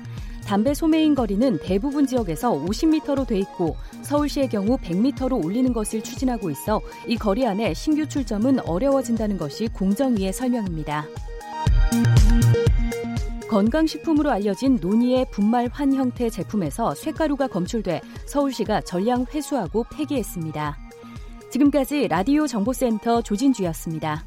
담배 0.49 0.73
소매인 0.73 1.13
거리는 1.13 1.59
대부분 1.61 2.07
지역에서 2.07 2.49
50m로 2.49 3.27
돼 3.27 3.37
있고 3.37 3.77
서울시의 4.01 4.49
경우 4.49 4.77
100m로 4.77 5.45
올리는 5.45 5.71
것을 5.71 6.01
추진하고 6.01 6.49
있어 6.49 6.81
이 7.07 7.17
거리 7.17 7.45
안에 7.45 7.75
신규 7.75 8.09
출점은 8.09 8.61
어려워진다는 8.61 9.37
것이 9.37 9.67
공정위의 9.67 10.33
설명입니다. 10.33 11.05
건강식품으로 13.47 14.31
알려진 14.31 14.79
논의의 14.81 15.27
분말 15.29 15.69
환 15.71 15.93
형태 15.93 16.31
제품에서 16.31 16.95
쇳가루가 16.95 17.45
검출돼 17.45 18.01
서울시가 18.25 18.81
전량 18.81 19.27
회수하고 19.31 19.85
폐기했습니다. 19.91 20.79
지금까지 21.51 22.07
라디오 22.07 22.47
정보센터 22.47 23.21
조진주였습니다. 23.21 24.25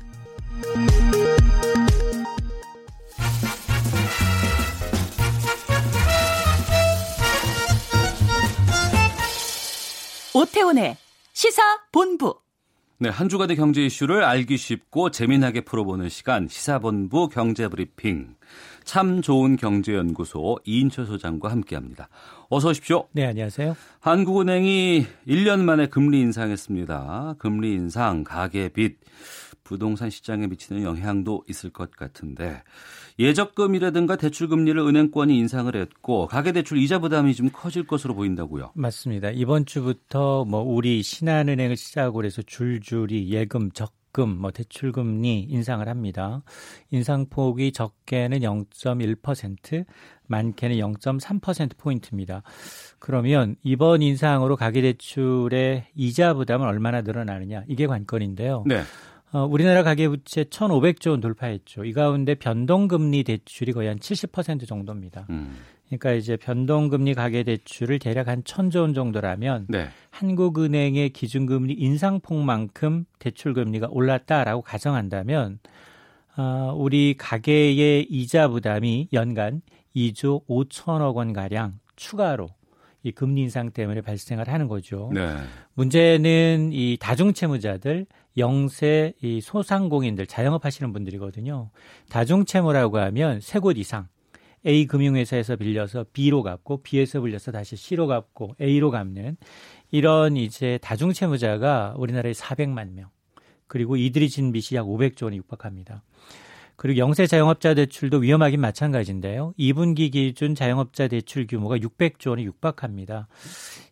오태훈의 10.35 10.97
시사 11.35 11.63
본부. 11.93 12.35
네, 12.99 13.09
한 13.11 13.29
주간의 13.29 13.57
경제 13.57 13.83
이슈를 13.83 14.25
알기 14.25 14.57
쉽고 14.57 15.11
재미나게 15.11 15.63
풀어보는 15.63 16.09
시간 16.09 16.49
시사본부 16.49 17.29
경제브리핑. 17.29 18.37
참 18.85 19.21
좋은 19.21 19.57
경제연구소 19.57 20.59
이인철 20.65 21.07
소장과 21.07 21.51
함께합니다. 21.51 22.09
어서 22.49 22.71
오십시오. 22.71 23.09
네, 23.13 23.27
안녕하세요. 23.27 23.77
한국은행이 24.01 25.07
1년 25.27 25.61
만에 25.61 25.89
금리 25.89 26.21
인상했습니다. 26.21 27.35
금리 27.39 27.73
인상, 27.73 28.25
가계빚, 28.25 29.01
부동산 29.65 30.09
시장에 30.09 30.47
미치는 30.47 30.83
영향도 30.83 31.45
있을 31.49 31.71
것 31.71 31.91
같은데 31.91 32.63
예적금이라든가 33.19 34.17
대출금리를 34.17 34.81
은행권이 34.81 35.37
인상을 35.37 35.75
했고 35.75 36.27
가계대출 36.27 36.79
이자 36.79 36.99
부담이 36.99 37.35
좀 37.35 37.51
커질 37.53 37.87
것으로 37.87 38.15
보인다고요. 38.15 38.73
맞습니다. 38.75 39.31
이번 39.31 39.67
주부터 39.67 40.45
뭐 40.45 40.61
우리 40.63 41.03
신한은행을 41.03 41.77
시작으로 41.77 42.27
해서 42.27 42.43
줄줄이 42.43 43.31
예금 43.31 43.71
적금 43.73 44.39
뭐 44.39 44.51
대출금리 44.51 45.47
인상을 45.49 45.87
합니다. 45.89 46.43
인상폭이 46.91 47.73
적게는 47.73 48.41
0.1%, 48.41 49.85
많게는 50.27 50.77
0.3% 50.77 51.77
포인트입니다. 51.79 52.43
그러면 52.99 53.57
이번 53.63 54.03
인상으로 54.03 54.57
가계대출의 54.57 55.87
이자 55.95 56.35
부담은 56.35 56.67
얼마나 56.67 57.03
늘어나느냐 57.03 57.65
이게 57.69 57.87
관건인데요. 57.87 58.65
네. 58.67 58.83
어, 59.33 59.47
우리나라 59.47 59.83
가계부채 59.83 60.45
1,500조 60.45 61.11
원 61.11 61.21
돌파했죠. 61.21 61.85
이 61.85 61.93
가운데 61.93 62.35
변동금리 62.35 63.25
대출이 63.25 63.73
거의 63.73 63.89
한 63.89 63.99
70% 63.99 64.69
정도입니다. 64.69 65.27
음. 65.31 65.57
그러니까 65.87 66.13
이제 66.13 66.37
변동금리 66.37 67.15
가계대출을 67.15 67.99
대략 67.99 68.29
한 68.29 68.43
1,000조 68.43 68.81
원 68.81 68.95
정도라면 68.95 69.67
네. 69.69 69.89
한국은행의 70.11 71.11
기준금리 71.11 71.75
인상폭만큼 71.75 73.05
대출금리가 73.19 73.89
올랐다라고 73.91 74.63
가정한다면 74.63 75.59
어, 76.37 76.75
우리 76.77 77.15
가계의 77.19 78.07
이자 78.09 78.49
부담이 78.49 79.09
연간 79.13 79.61
2조 79.95 80.47
5천억 80.47 81.17
원 81.17 81.33
가량 81.35 81.79
추가로 81.97 82.49
이 83.03 83.13
금리 83.13 83.43
인상 83.43 83.71
때문에 83.71 84.01
발생을 84.01 84.49
하는 84.49 84.69
거죠. 84.69 85.11
네. 85.13 85.37
문제는 85.75 86.71
이 86.73 86.97
다중 86.99 87.33
채무자들 87.33 88.07
영세 88.37 89.15
이 89.23 89.41
소상공인들 89.41 90.27
자영업 90.27 90.65
하시는 90.65 90.93
분들이거든요. 90.93 91.71
다중채무라고 92.09 92.99
하면 92.99 93.41
세 93.41 93.61
곳 93.61 93.79
이상 93.79 94.09
A 94.67 94.87
금융회사에서 94.87 95.57
빌려서 95.57 96.07
B로 96.13 96.43
갚고 96.43 96.83
B에서 96.83 97.21
빌려서 97.21 97.51
다시 97.51 97.77
C로 97.77 98.07
갚고 98.07 98.55
A로 98.61 98.91
갚는 98.91 99.37
이런 99.91 100.37
이제 100.37 100.79
다중채무자가 100.83 101.95
우리나라에 101.97 102.33
400만 102.33 102.93
명 102.93 103.09
그리고 103.67 103.97
이들이 103.97 104.29
진 104.29 104.53
빚이 104.53 104.77
약 104.77 104.87
500조 104.87 105.25
원에 105.25 105.37
육박합니다. 105.37 106.03
그리고 106.83 106.99
영세 106.99 107.29
자영업자 107.29 107.75
대출도 107.75 108.19
위험하긴 108.19 108.61
마찬가지인데요. 108.61 109.55
2분기 109.57 110.11
기준 110.11 110.57
자영업자 110.57 111.07
대출 111.07 111.47
규모가 111.47 111.77
600조 111.79 112.31
원에 112.31 112.43
육박합니다. 112.43 113.29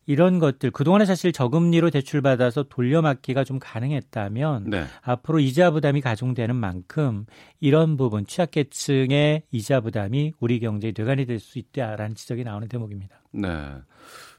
이런 0.06 0.40
것들 0.40 0.72
그동안에 0.72 1.04
사실 1.04 1.30
저금리로 1.30 1.90
대출받아서 1.90 2.64
돌려막기가 2.64 3.44
좀 3.44 3.60
가능했다면 3.60 4.70
네. 4.70 4.86
앞으로 5.02 5.38
이자 5.38 5.70
부담이 5.70 6.00
가중되는 6.00 6.56
만큼 6.56 7.26
이런 7.60 7.96
부분 7.96 8.26
취약계층의 8.26 9.44
이자 9.52 9.80
부담이 9.82 10.32
우리 10.40 10.58
경제의 10.58 10.92
뇌관이 10.96 11.26
될 11.26 11.38
수 11.38 11.60
있다라는 11.60 12.16
지적이 12.16 12.42
나오는 12.42 12.66
대목입니다. 12.66 13.22
네. 13.30 13.50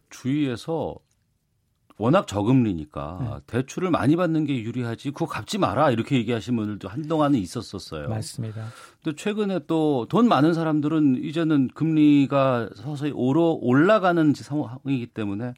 주위에서 0.10 0.98
워낙 2.02 2.28
저금리니까 2.28 3.20
네. 3.22 3.40
대출을 3.48 3.92
많이 3.92 4.16
받는 4.16 4.46
게 4.46 4.60
유리하지 4.62 5.12
그거 5.12 5.26
갚지 5.28 5.58
마라 5.58 5.92
이렇게 5.92 6.16
얘기하시는 6.18 6.58
분들도 6.58 6.88
한동안은 6.90 7.38
있었었어요. 7.40 8.10
맞습니다. 8.10 8.66
또 9.04 9.14
최근에 9.16 9.62
또 9.68 10.06
돈 10.10 10.28
많은 10.28 10.54
사람들은 10.54 11.24
이제는 11.24 11.70
금리가 11.74 12.70
서서히 12.76 13.12
오로 13.14 13.60
올라가는 13.62 14.34
상황이기 14.34 15.08
때문에 15.08 15.54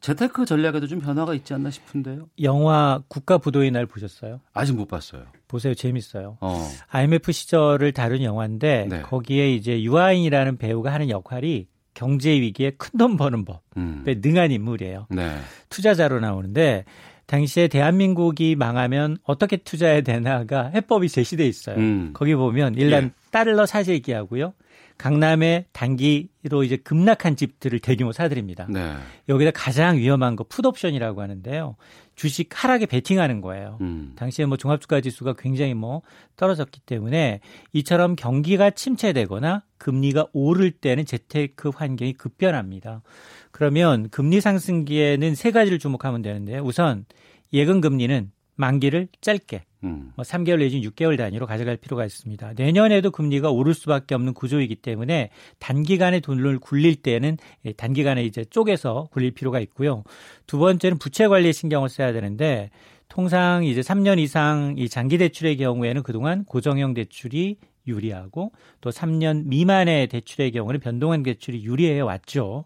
재테크 0.00 0.46
전략에도 0.46 0.88
좀 0.88 0.98
변화가 1.00 1.32
있지 1.34 1.54
않나 1.54 1.70
싶은데요. 1.70 2.26
영화 2.42 3.00
국가 3.06 3.38
부도의 3.38 3.70
날 3.70 3.86
보셨어요? 3.86 4.40
아직 4.52 4.74
못 4.74 4.88
봤어요. 4.88 5.22
보세요. 5.46 5.74
재밌어요. 5.74 6.38
어. 6.40 6.66
IMF 6.88 7.30
시절을 7.30 7.92
다룬 7.92 8.22
영화인데 8.22 8.86
네. 8.90 9.02
거기에 9.02 9.54
이제 9.54 9.80
유아인이라는 9.82 10.56
배우가 10.56 10.92
하는 10.92 11.08
역할이 11.08 11.68
경제 11.94 12.30
위기에 12.30 12.70
큰 12.70 12.98
돈 12.98 13.16
버는 13.16 13.44
법에 13.44 13.60
음. 13.76 14.04
능한 14.06 14.50
인물이에요. 14.50 15.06
네. 15.10 15.36
투자자로 15.68 16.20
나오는데 16.20 16.84
당시에 17.26 17.68
대한민국이 17.68 18.56
망하면 18.56 19.16
어떻게 19.24 19.56
투자해야 19.56 20.02
되나가 20.02 20.70
해법이 20.74 21.08
제시돼 21.08 21.46
있어요. 21.46 21.76
음. 21.76 22.10
거기 22.12 22.34
보면 22.34 22.74
일단 22.76 23.04
예. 23.04 23.10
달러 23.30 23.64
사재기 23.64 24.12
하고요. 24.12 24.52
강남에 24.98 25.64
단기로 25.72 26.62
이제 26.64 26.76
급락한 26.76 27.34
집들을 27.34 27.78
대규모 27.80 28.12
사들입니다. 28.12 28.66
네. 28.68 28.94
여기다 29.28 29.50
가장 29.52 29.96
위험한 29.96 30.36
거 30.36 30.44
풋옵션이라고 30.44 31.22
하는데요. 31.22 31.76
주식 32.22 32.50
하락에 32.52 32.86
베팅하는 32.86 33.40
거예요. 33.40 33.78
음. 33.80 34.12
당시에 34.14 34.46
뭐 34.46 34.56
종합주가 34.56 35.00
지수가 35.00 35.32
굉장히 35.40 35.74
뭐 35.74 36.02
떨어졌기 36.36 36.78
때문에 36.86 37.40
이처럼 37.72 38.14
경기가 38.14 38.70
침체되거나 38.70 39.64
금리가 39.78 40.28
오를 40.32 40.70
때는 40.70 41.04
재테크 41.04 41.70
환경이 41.74 42.12
급변합니다. 42.12 43.02
그러면 43.50 44.08
금리 44.10 44.40
상승기에는 44.40 45.34
세 45.34 45.50
가지를 45.50 45.80
주목하면 45.80 46.22
되는데 46.22 46.60
우선 46.60 47.06
예금 47.52 47.80
금리는 47.80 48.30
만기를 48.54 49.08
짧게 49.20 49.64
음. 49.84 50.12
3개월 50.16 50.56
뭐 50.56 50.58
내지 50.58 50.80
6개월 50.80 51.16
단위로 51.16 51.46
가져갈 51.46 51.76
필요가 51.76 52.04
있습니다. 52.04 52.52
내년에도 52.56 53.10
금리가 53.10 53.50
오를 53.50 53.74
수밖에 53.74 54.14
없는 54.14 54.34
구조이기 54.34 54.76
때문에 54.76 55.30
단기간에 55.58 56.20
돈을 56.20 56.58
굴릴 56.58 56.96
때는 56.96 57.36
단기간에 57.76 58.24
이제 58.24 58.44
쪼개서 58.44 59.08
굴릴 59.10 59.32
필요가 59.32 59.60
있고요. 59.60 60.04
두 60.46 60.58
번째는 60.58 60.98
부채 60.98 61.26
관리에 61.26 61.52
신경을 61.52 61.88
써야 61.88 62.12
되는데 62.12 62.70
통상 63.08 63.64
이제 63.64 63.80
3년 63.80 64.18
이상 64.18 64.74
이 64.78 64.88
장기 64.88 65.18
대출의 65.18 65.56
경우에는 65.58 66.02
그동안 66.02 66.44
고정형 66.44 66.94
대출이 66.94 67.56
유리하고 67.86 68.52
또 68.80 68.90
3년 68.90 69.44
미만의 69.46 70.08
대출의 70.08 70.52
경우는 70.52 70.80
변동한 70.80 71.22
대출이 71.22 71.64
유리해 71.64 72.00
왔죠. 72.00 72.64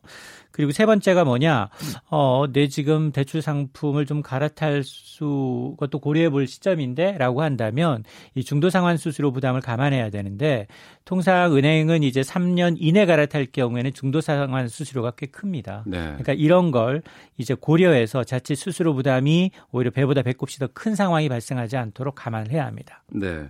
그리고 0.50 0.72
세 0.72 0.86
번째가 0.86 1.24
뭐냐, 1.24 1.68
어, 2.08 2.46
내 2.50 2.66
지금 2.66 3.12
대출 3.12 3.42
상품을 3.42 4.06
좀 4.06 4.22
갈아탈 4.22 4.82
수, 4.84 5.74
그것도 5.76 5.98
고려해 5.98 6.30
볼 6.30 6.46
시점인데, 6.46 7.18
라고 7.18 7.42
한다면, 7.42 8.04
이 8.34 8.42
중도 8.42 8.70
상환 8.70 8.96
수수료 8.96 9.32
부담을 9.32 9.60
감안해야 9.60 10.08
되는데, 10.08 10.66
통상 11.04 11.54
은행은 11.54 12.02
이제 12.02 12.22
3년 12.22 12.76
이내 12.78 13.04
갈아탈 13.04 13.48
경우에는 13.52 13.92
중도 13.92 14.22
상환 14.22 14.66
수수료가 14.68 15.10
꽤 15.18 15.26
큽니다. 15.26 15.84
네. 15.86 15.98
그러니까 15.98 16.32
이런 16.32 16.70
걸 16.70 17.02
이제 17.36 17.52
고려해서 17.52 18.24
자칫 18.24 18.54
수수료 18.56 18.94
부담이 18.94 19.50
오히려 19.72 19.90
배보다 19.90 20.22
배꼽이 20.22 20.52
더 20.58 20.68
큰 20.72 20.94
상황이 20.94 21.28
발생하지 21.28 21.76
않도록 21.76 22.14
감안을 22.14 22.50
해야 22.50 22.66
합니다. 22.66 23.02
네. 23.08 23.48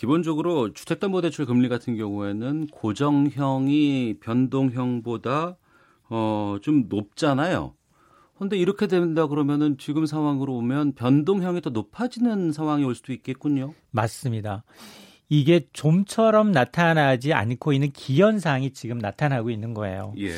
기본적으로 0.00 0.72
주택담보대출 0.72 1.44
금리 1.44 1.68
같은 1.68 1.94
경우에는 1.94 2.68
고정형이 2.68 4.14
변동형보다 4.20 5.58
어, 6.08 6.56
좀 6.62 6.86
높잖아요. 6.88 7.74
근데 8.38 8.56
이렇게 8.56 8.86
된다 8.86 9.26
그러면은 9.26 9.76
지금 9.76 10.06
상황으로 10.06 10.56
오면 10.56 10.94
변동형이 10.94 11.60
더 11.60 11.68
높아지는 11.68 12.50
상황이 12.50 12.82
올 12.82 12.94
수도 12.94 13.12
있겠군요. 13.12 13.74
맞습니다. 13.90 14.64
이게 15.28 15.66
좀처럼 15.74 16.50
나타나지 16.50 17.34
않고 17.34 17.74
있는 17.74 17.90
기현상이 17.90 18.70
지금 18.72 18.96
나타나고 18.96 19.50
있는 19.50 19.74
거예요. 19.74 20.14
예. 20.16 20.32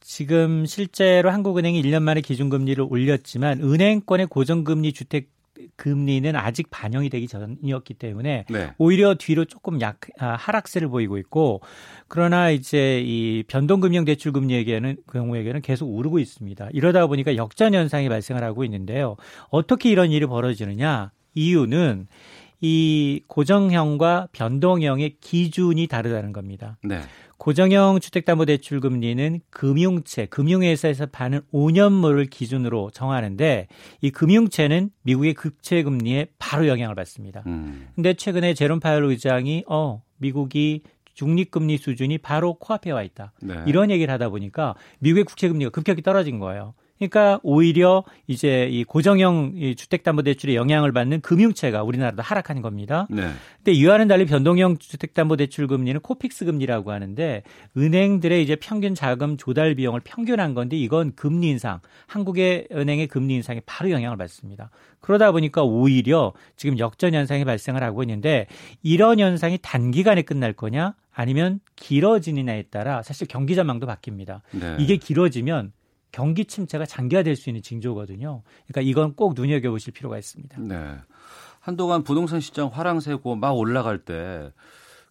지금 0.00 0.66
실제로 0.66 1.30
한국은행이 1.30 1.82
1년 1.82 2.02
만에 2.02 2.20
기준금리를 2.20 2.86
올렸지만 2.86 3.62
은행권의 3.62 4.26
고정금리 4.26 4.92
주택 4.92 5.33
금리는 5.76 6.34
아직 6.36 6.68
반영이 6.70 7.10
되기 7.10 7.28
전이었기 7.28 7.94
때문에 7.94 8.44
네. 8.48 8.72
오히려 8.78 9.14
뒤로 9.14 9.44
조금 9.44 9.80
약 9.80 10.00
아, 10.18 10.34
하락세를 10.34 10.88
보이고 10.88 11.18
있고 11.18 11.60
그러나 12.08 12.50
이제 12.50 13.02
이 13.04 13.44
변동금융 13.46 14.04
대출 14.04 14.32
금리에게는 14.32 14.96
그 15.06 15.18
경우에게는 15.18 15.62
계속 15.62 15.86
오르고 15.86 16.18
있습니다. 16.18 16.68
이러다 16.72 17.06
보니까 17.06 17.36
역전 17.36 17.74
현상이 17.74 18.08
발생을 18.08 18.42
하고 18.42 18.64
있는데요. 18.64 19.16
어떻게 19.50 19.90
이런 19.90 20.10
일이 20.10 20.26
벌어지느냐? 20.26 21.12
이유는 21.34 22.06
이 22.60 23.20
고정형과 23.26 24.28
변동형의 24.32 25.16
기준이 25.20 25.86
다르다는 25.86 26.32
겁니다. 26.32 26.78
네. 26.82 27.00
고정형 27.38 28.00
주택담보대출 28.00 28.80
금리는 28.80 29.40
금융채, 29.50 30.26
금융회사에서 30.26 31.06
파는 31.06 31.42
5년물을 31.52 32.30
기준으로 32.30 32.90
정하는데 32.90 33.68
이 34.00 34.10
금융채는 34.10 34.90
미국의 35.02 35.34
급체 35.34 35.82
금리에 35.82 36.26
바로 36.38 36.68
영향을 36.68 36.94
받습니다. 36.94 37.42
음. 37.46 37.88
근데 37.94 38.14
최근에 38.14 38.54
제롬 38.54 38.80
파열 38.80 39.04
의장이 39.04 39.64
어 39.68 40.02
미국이 40.18 40.82
중립금리 41.14 41.78
수준이 41.78 42.18
바로 42.18 42.54
코앞에 42.54 42.90
와 42.90 43.02
있다. 43.02 43.32
네. 43.40 43.54
이런 43.66 43.90
얘기를 43.90 44.12
하다 44.12 44.28
보니까 44.30 44.74
미국의 44.98 45.24
국채금리가 45.24 45.70
급격히 45.70 46.02
떨어진 46.02 46.38
거예요. 46.38 46.74
그러니까 46.98 47.40
오히려 47.42 48.04
이제 48.26 48.68
이 48.70 48.84
고정형 48.84 49.54
이 49.56 49.74
주택담보대출에 49.74 50.54
영향을 50.54 50.92
받는 50.92 51.20
금융채가 51.20 51.82
우리나라도 51.82 52.22
하락한 52.22 52.62
겁니다. 52.62 53.06
네. 53.10 53.30
근데 53.56 53.72
이와는 53.72 54.08
달리 54.08 54.26
변동형 54.26 54.78
주택담보대출 54.78 55.66
금리는 55.66 56.00
코픽스 56.00 56.44
금리라고 56.44 56.92
하는데 56.92 57.42
은행들의 57.76 58.42
이제 58.42 58.56
평균 58.56 58.94
자금 58.94 59.36
조달 59.36 59.74
비용을 59.74 60.00
평균한 60.04 60.54
건데 60.54 60.76
이건 60.76 61.14
금리 61.16 61.48
인상, 61.48 61.80
한국의 62.06 62.68
은행의 62.72 63.08
금리 63.08 63.34
인상에 63.34 63.60
바로 63.66 63.90
영향을 63.90 64.16
받습니다. 64.16 64.70
그러다 65.00 65.32
보니까 65.32 65.62
오히려 65.62 66.32
지금 66.56 66.78
역전 66.78 67.12
현상이 67.12 67.44
발생을 67.44 67.82
하고 67.82 68.02
있는데 68.04 68.46
이런 68.82 69.18
현상이 69.18 69.58
단기간에 69.60 70.22
끝날 70.22 70.52
거냐 70.52 70.94
아니면 71.12 71.60
길어지느냐에 71.76 72.62
따라 72.70 73.02
사실 73.02 73.26
경기 73.26 73.54
전망도 73.54 73.86
바뀝니다. 73.86 74.40
네. 74.52 74.76
이게 74.78 74.96
길어지면 74.96 75.72
경기 76.14 76.44
침체가 76.44 76.86
장기화될 76.86 77.34
수 77.34 77.50
있는 77.50 77.60
징조거든요. 77.60 78.44
그러니까 78.68 78.88
이건 78.88 79.16
꼭 79.16 79.34
눈여겨보실 79.34 79.92
필요가 79.92 80.16
있습니다. 80.16 80.60
네. 80.60 80.94
한동안 81.58 82.04
부동산 82.04 82.40
시장 82.40 82.68
화랑새고 82.72 83.34
막 83.34 83.50
올라갈 83.50 83.98
때 83.98 84.52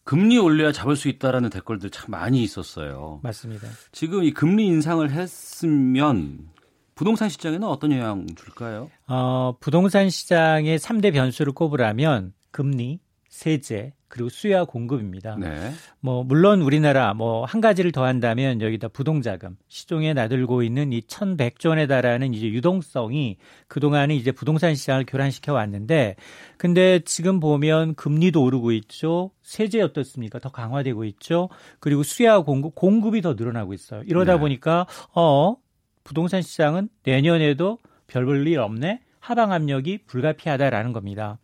금리 0.05 0.37
올려야 0.37 0.71
잡을 0.71 0.95
수 0.95 1.09
있다라는 1.09 1.49
댓글들 1.49 1.89
참 1.89 2.11
많이 2.11 2.41
있었어요. 2.41 3.19
맞습니다. 3.21 3.67
지금 3.91 4.23
이 4.23 4.31
금리 4.31 4.65
인상을 4.67 5.11
했으면 5.11 6.47
부동산 6.95 7.27
시장에는 7.27 7.67
어떤 7.67 7.91
영향 7.91 8.25
줄까요? 8.37 8.89
어, 9.07 9.57
부동산 9.59 10.09
시장의 10.09 10.79
3대 10.79 11.11
변수를 11.11 11.51
꼽으라면 11.51 12.33
금리, 12.51 13.01
세제, 13.33 13.93
그리고 14.07 14.29
수요와 14.29 14.65
공급입니다. 14.65 15.37
네. 15.39 15.71
뭐 15.99 16.23
물론 16.23 16.61
우리나라 16.61 17.15
뭐 17.15 17.45
한 17.45 17.61
가지를 17.61 17.91
더한다면 17.91 18.61
여기다 18.61 18.89
부동자금 18.89 19.57
시중에 19.69 20.13
나들고 20.13 20.61
있는 20.61 20.93
이 20.93 21.01
1,100조 21.01 21.69
원에 21.69 21.87
달하는 21.87 22.35
이제 22.35 22.47
유동성이 22.47 23.37
그동안은 23.67 24.13
이제 24.13 24.31
부동산 24.31 24.75
시장을 24.75 25.05
교란시켜 25.07 25.51
왔는데 25.51 26.15
근데 26.57 26.99
지금 27.05 27.39
보면 27.39 27.95
금리도 27.95 28.43
오르고 28.43 28.71
있죠. 28.73 29.31
세제 29.41 29.81
어떻습니까? 29.81 30.37
더 30.37 30.49
강화되고 30.49 31.03
있죠. 31.05 31.49
그리고 31.79 32.03
수요와 32.03 32.43
공급 32.43 32.75
공급이 32.75 33.23
더 33.23 33.33
늘어나고 33.33 33.73
있어요. 33.73 34.03
이러다 34.05 34.33
네. 34.33 34.39
보니까 34.41 34.85
어 35.15 35.55
부동산 36.03 36.43
시장은 36.43 36.87
내년에도 37.03 37.79
별 38.05 38.25
볼 38.25 38.45
일 38.47 38.59
없네. 38.59 39.01
하방 39.19 39.53
압력이 39.53 39.99
불가피하다라는 40.05 40.91
겁니다. 40.91 41.39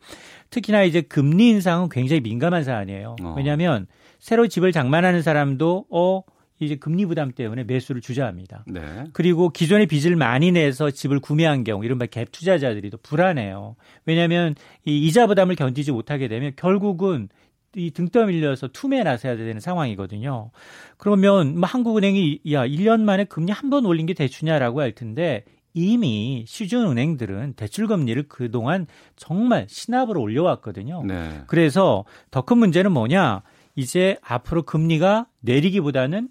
특히나 0.50 0.84
이제 0.84 1.02
금리 1.02 1.50
인상은 1.50 1.90
굉장히 1.90 2.22
민감한 2.22 2.64
사안이에요. 2.64 3.16
어. 3.24 3.34
왜냐하면 3.38 3.88
새로 4.20 4.48
집을 4.48 4.72
장만하는 4.72 5.22
사람도 5.22 5.86
어 5.90 6.22
이제 6.60 6.76
금리 6.76 7.06
부담 7.06 7.32
때문에 7.32 7.64
매수를 7.64 8.02
주저합니다. 8.02 8.66
네. 8.68 8.82
그리고 9.14 9.50
기존에 9.50 9.86
빚을 9.86 10.16
많이 10.18 10.52
내서 10.52 10.92
집을 10.92 11.20
구매한 11.22 11.64
경우 11.64 11.86
이른바 11.86 12.06
갭 12.06 12.32
투자자들이 12.32 12.90
더 12.90 12.98
불안해요. 13.02 13.76
왜냐하면 14.06 14.56
이 14.86 14.98
이자 15.08 15.28
부담을 15.28 15.56
견디지 15.56 15.92
못하게 15.94 16.28
되면 16.28 16.52
결국은 16.58 17.30
이 17.76 17.92
등 17.92 18.10
떠 18.10 18.26
밀려서 18.26 18.68
투매 18.70 19.04
나서야 19.04 19.38
되는 19.38 19.60
상황이거든요. 19.62 20.50
그러면 20.98 21.58
뭐 21.60 21.68
한국은행이 21.70 22.40
야 22.52 22.66
1년 22.68 23.02
만에 23.02 23.26
금리 23.26 23.52
한 23.52 23.70
번 23.70 23.86
올린 23.86 24.08
게 24.08 24.14
대추냐라고 24.16 24.82
할 24.82 24.92
텐데 24.94 25.46
이미 25.74 26.44
시중 26.48 26.90
은행들은 26.92 27.54
대출 27.54 27.88
금리를 27.88 28.28
그동안 28.28 28.88
정말 29.16 29.68
신압으로 29.70 30.22
올려왔거든요. 30.22 31.04
네. 31.06 31.44
그래서 31.48 32.06
더 32.32 32.42
큰 32.42 32.58
문제는 32.58 32.92
뭐냐? 32.92 33.44
이제 33.76 34.18
앞으로 34.22 34.64
금리가 34.64 35.28
내리기보다는 35.42 36.30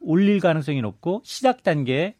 올릴 0.00 0.40
가능성이 0.40 0.80
높고 0.80 1.20
시작 1.24 1.62
단계에 1.62 2.14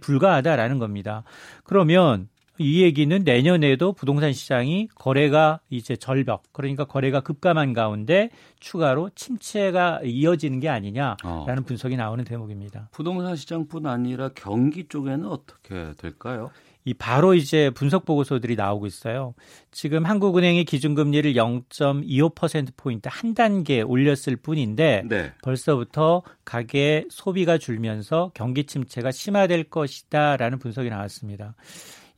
불과하다라는 0.00 0.78
겁니다. 0.78 1.24
그러면 1.64 2.28
이 2.62 2.82
얘기는 2.82 3.22
내년에도 3.24 3.92
부동산 3.92 4.32
시장이 4.32 4.88
거래가 4.94 5.60
이제 5.68 5.96
절벽, 5.96 6.44
그러니까 6.52 6.84
거래가 6.84 7.20
급감한 7.20 7.72
가운데 7.72 8.30
추가로 8.60 9.10
침체가 9.14 10.00
이어지는 10.04 10.60
게 10.60 10.68
아니냐라는 10.68 11.16
어. 11.24 11.64
분석이 11.66 11.96
나오는 11.96 12.24
대목입니다. 12.24 12.88
부동산 12.92 13.36
시장뿐 13.36 13.86
아니라 13.86 14.30
경기 14.34 14.86
쪽에는 14.88 15.26
어떻게 15.26 15.92
될까요? 15.98 16.50
이 16.84 16.94
바로 16.94 17.34
이제 17.34 17.70
분석 17.70 18.04
보고서들이 18.04 18.56
나오고 18.56 18.86
있어요. 18.86 19.34
지금 19.70 20.04
한국은행이 20.04 20.64
기준금리를 20.64 21.34
0.25% 21.34 22.70
포인트 22.76 23.08
한 23.10 23.34
단계 23.34 23.82
올렸을 23.82 24.36
뿐인데 24.42 25.04
네. 25.08 25.32
벌써부터 25.42 26.22
가계 26.44 27.06
소비가 27.08 27.58
줄면서 27.58 28.32
경기 28.34 28.64
침체가 28.64 29.12
심화될 29.12 29.64
것이다라는 29.64 30.58
분석이 30.58 30.90
나왔습니다. 30.90 31.54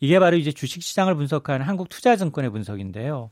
이게 0.05 0.19
바로 0.19 0.37
이제 0.37 0.53
주식시장을 0.53 1.15
분석하는 1.15 1.65
한국투자증권의 1.65 2.51
분석인데요. 2.51 3.31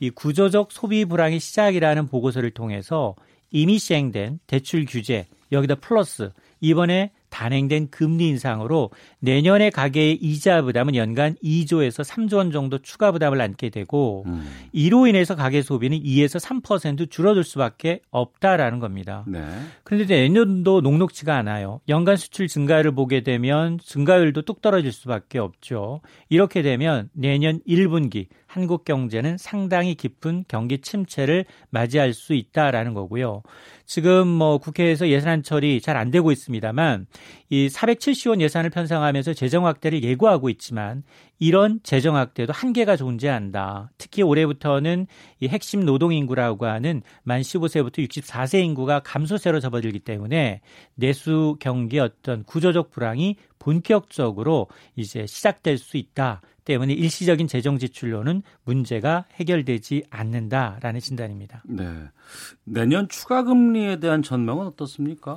이 0.00 0.08
구조적 0.08 0.72
소비 0.72 1.04
불황의 1.04 1.38
시작이라는 1.38 2.08
보고서를 2.08 2.50
통해서 2.52 3.14
이미 3.50 3.78
시행된 3.78 4.38
대출 4.46 4.86
규제 4.86 5.26
여기다 5.52 5.74
플러스 5.74 6.30
이번에 6.62 7.12
단행된 7.34 7.88
금리 7.90 8.28
인상으로 8.28 8.90
내년에 9.18 9.70
가계의 9.70 10.14
이자 10.22 10.62
부담은 10.62 10.94
연간 10.94 11.34
2조에서 11.42 12.08
3조 12.08 12.36
원 12.36 12.52
정도 12.52 12.78
추가 12.78 13.10
부담을 13.10 13.40
안게 13.40 13.70
되고 13.70 14.22
음. 14.26 14.48
이로 14.70 15.08
인해서 15.08 15.34
가계 15.34 15.62
소비는 15.62 15.98
2에서 15.98 16.40
3% 16.40 17.10
줄어들 17.10 17.42
수밖에 17.42 18.02
없다라는 18.12 18.78
겁니다. 18.78 19.24
네. 19.26 19.44
그런데 19.82 20.06
내년도 20.06 20.80
녹록치가 20.80 21.36
않아요. 21.36 21.80
연간 21.88 22.16
수출 22.16 22.46
증가를 22.46 22.92
보게 22.92 23.24
되면 23.24 23.80
증가율도 23.82 24.42
뚝 24.42 24.62
떨어질 24.62 24.92
수밖에 24.92 25.40
없죠. 25.40 26.02
이렇게 26.28 26.62
되면 26.62 27.08
내년 27.14 27.58
1분기 27.66 28.28
한국 28.54 28.84
경제는 28.84 29.36
상당히 29.36 29.96
깊은 29.96 30.44
경기 30.46 30.78
침체를 30.78 31.44
맞이할 31.70 32.12
수 32.12 32.34
있다라는 32.34 32.94
거고요. 32.94 33.42
지금 33.84 34.28
뭐 34.28 34.58
국회에서 34.58 35.08
예산 35.08 35.42
처리 35.42 35.80
잘 35.80 35.94
안 35.96 36.10
되고 36.10 36.30
있습니다만 36.32 37.06
이 37.50 37.68
470원 37.68 38.40
예산을 38.40 38.70
편성하면서 38.70 39.34
재정 39.34 39.66
확대를 39.66 40.02
예고하고 40.02 40.48
있지만 40.50 41.02
이런 41.38 41.80
재정 41.82 42.16
확대도 42.16 42.52
한계가 42.52 42.96
존재한다. 42.96 43.90
특히 43.98 44.22
올해부터는 44.22 45.06
이 45.40 45.48
핵심 45.48 45.84
노동 45.84 46.12
인구라고 46.12 46.66
하는 46.66 47.02
만 47.22 47.40
15세부터 47.40 48.08
64세 48.08 48.62
인구가 48.62 49.00
감소세로 49.00 49.60
접어들기 49.60 50.00
때문에 50.00 50.60
내수 50.94 51.56
경기 51.60 51.98
어떤 51.98 52.44
구조적 52.44 52.90
불황이 52.90 53.36
본격적으로 53.58 54.68
이제 54.94 55.26
시작될 55.26 55.78
수 55.78 55.96
있다. 55.96 56.42
때문에 56.64 56.92
일시적인 56.92 57.46
재정 57.46 57.78
지출로는 57.78 58.42
문제가 58.64 59.24
해결되지 59.34 60.04
않는다라는 60.10 61.00
진단입니다. 61.00 61.62
네. 61.66 61.84
내년 62.64 63.08
추가 63.08 63.42
금리에 63.44 64.00
대한 64.00 64.22
전망은 64.22 64.66
어떻습니까? 64.66 65.36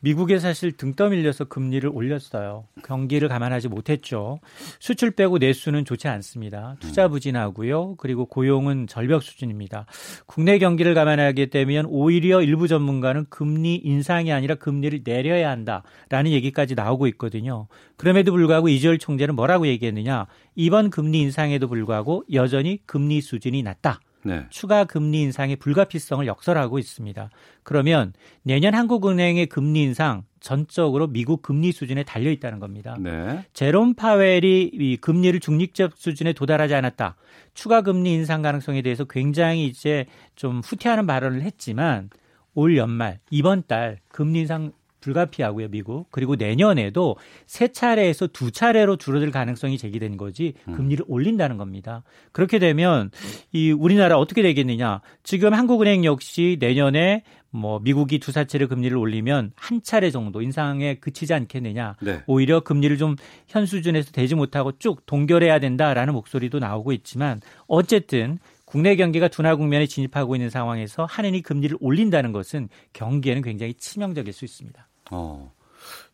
미국에 0.00 0.38
사실 0.38 0.70
등 0.70 0.94
떠밀려서 0.94 1.46
금리를 1.46 1.90
올렸어요. 1.92 2.66
경기를 2.84 3.28
감안하지 3.28 3.68
못했죠. 3.68 4.38
수출 4.78 5.10
빼고 5.10 5.38
내수는 5.38 5.84
좋지 5.84 6.06
않습니다. 6.06 6.76
투자 6.78 7.08
부진하고요. 7.08 7.96
그리고 7.96 8.26
고용은 8.26 8.86
절벽 8.86 9.24
수준입니다. 9.24 9.86
국내 10.26 10.58
경기를 10.58 10.94
감안하게 10.94 11.46
되면 11.46 11.84
오히려 11.88 12.42
일부 12.42 12.68
전문가는 12.68 13.26
금리 13.28 13.74
인상이 13.76 14.32
아니라 14.32 14.54
금리를 14.54 15.00
내려야 15.02 15.50
한다라는 15.50 16.30
얘기까지 16.30 16.76
나오고 16.76 17.08
있거든요. 17.08 17.66
그럼에도 17.96 18.30
불구하고 18.30 18.68
이재열 18.68 18.98
총재는 18.98 19.34
뭐라고 19.34 19.66
얘기했느냐? 19.66 20.26
이번 20.54 20.90
금리 20.90 21.20
인상에도 21.20 21.66
불구하고 21.66 22.24
여전히 22.32 22.78
금리 22.86 23.20
수준이 23.20 23.64
낮다. 23.64 24.00
네. 24.22 24.46
추가 24.50 24.84
금리 24.84 25.22
인상의 25.22 25.56
불가피성을 25.56 26.26
역설하고 26.26 26.78
있습니다. 26.78 27.30
그러면 27.62 28.12
내년 28.42 28.74
한국은행의 28.74 29.46
금리 29.46 29.82
인상 29.82 30.24
전적으로 30.40 31.06
미국 31.08 31.42
금리 31.42 31.72
수준에 31.72 32.04
달려 32.04 32.30
있다는 32.30 32.60
겁니다. 32.60 32.96
네. 33.00 33.44
제롬 33.52 33.94
파웰이 33.94 34.70
이 34.72 34.96
금리를 34.96 35.38
중립적 35.40 35.92
수준에 35.96 36.32
도달하지 36.32 36.74
않았다. 36.74 37.16
추가 37.54 37.82
금리 37.82 38.12
인상 38.12 38.42
가능성에 38.42 38.82
대해서 38.82 39.04
굉장히 39.04 39.66
이제 39.66 40.06
좀 40.36 40.60
후퇴하는 40.60 41.06
발언을 41.06 41.42
했지만 41.42 42.10
올 42.54 42.76
연말 42.76 43.20
이번 43.30 43.62
달 43.66 43.98
금리 44.08 44.40
인상 44.40 44.72
불가피하고요, 45.00 45.68
미국. 45.68 46.06
그리고 46.10 46.36
내년에도 46.36 47.16
세 47.46 47.68
차례에서 47.68 48.26
두 48.28 48.50
차례로 48.50 48.96
줄어들 48.96 49.30
가능성이 49.30 49.78
제기된 49.78 50.16
거지 50.16 50.54
음. 50.68 50.74
금리를 50.74 51.04
올린다는 51.08 51.56
겁니다. 51.56 52.02
그렇게 52.32 52.58
되면 52.58 53.10
이 53.52 53.70
우리나라 53.72 54.18
어떻게 54.18 54.42
되겠느냐? 54.42 55.00
지금 55.22 55.54
한국은행 55.54 56.04
역시 56.04 56.56
내년에 56.60 57.22
뭐 57.50 57.78
미국이 57.78 58.18
두 58.18 58.30
사채를 58.30 58.68
금리를 58.68 58.94
올리면 58.94 59.52
한 59.56 59.82
차례 59.82 60.10
정도 60.10 60.42
인상에 60.42 60.96
그치지 60.96 61.32
않겠느냐. 61.32 61.96
네. 62.02 62.22
오히려 62.26 62.60
금리를 62.60 62.96
좀 62.98 63.16
현 63.48 63.66
수준에서 63.66 64.12
되지 64.12 64.34
못하고 64.34 64.72
쭉 64.78 65.04
동결해야 65.06 65.58
된다라는 65.58 66.12
목소리도 66.14 66.58
나오고 66.58 66.92
있지만 66.92 67.40
어쨌든 67.66 68.38
국내 68.68 68.96
경기가 68.96 69.28
둔화 69.28 69.56
국면에 69.56 69.86
진입하고 69.86 70.36
있는 70.36 70.50
상황에서 70.50 71.06
한은이 71.06 71.40
금리를 71.42 71.76
올린다는 71.80 72.32
것은 72.32 72.68
경기에는 72.92 73.40
굉장히 73.40 73.72
치명적일 73.72 74.34
수 74.34 74.44
있습니다. 74.44 74.86
어. 75.10 75.54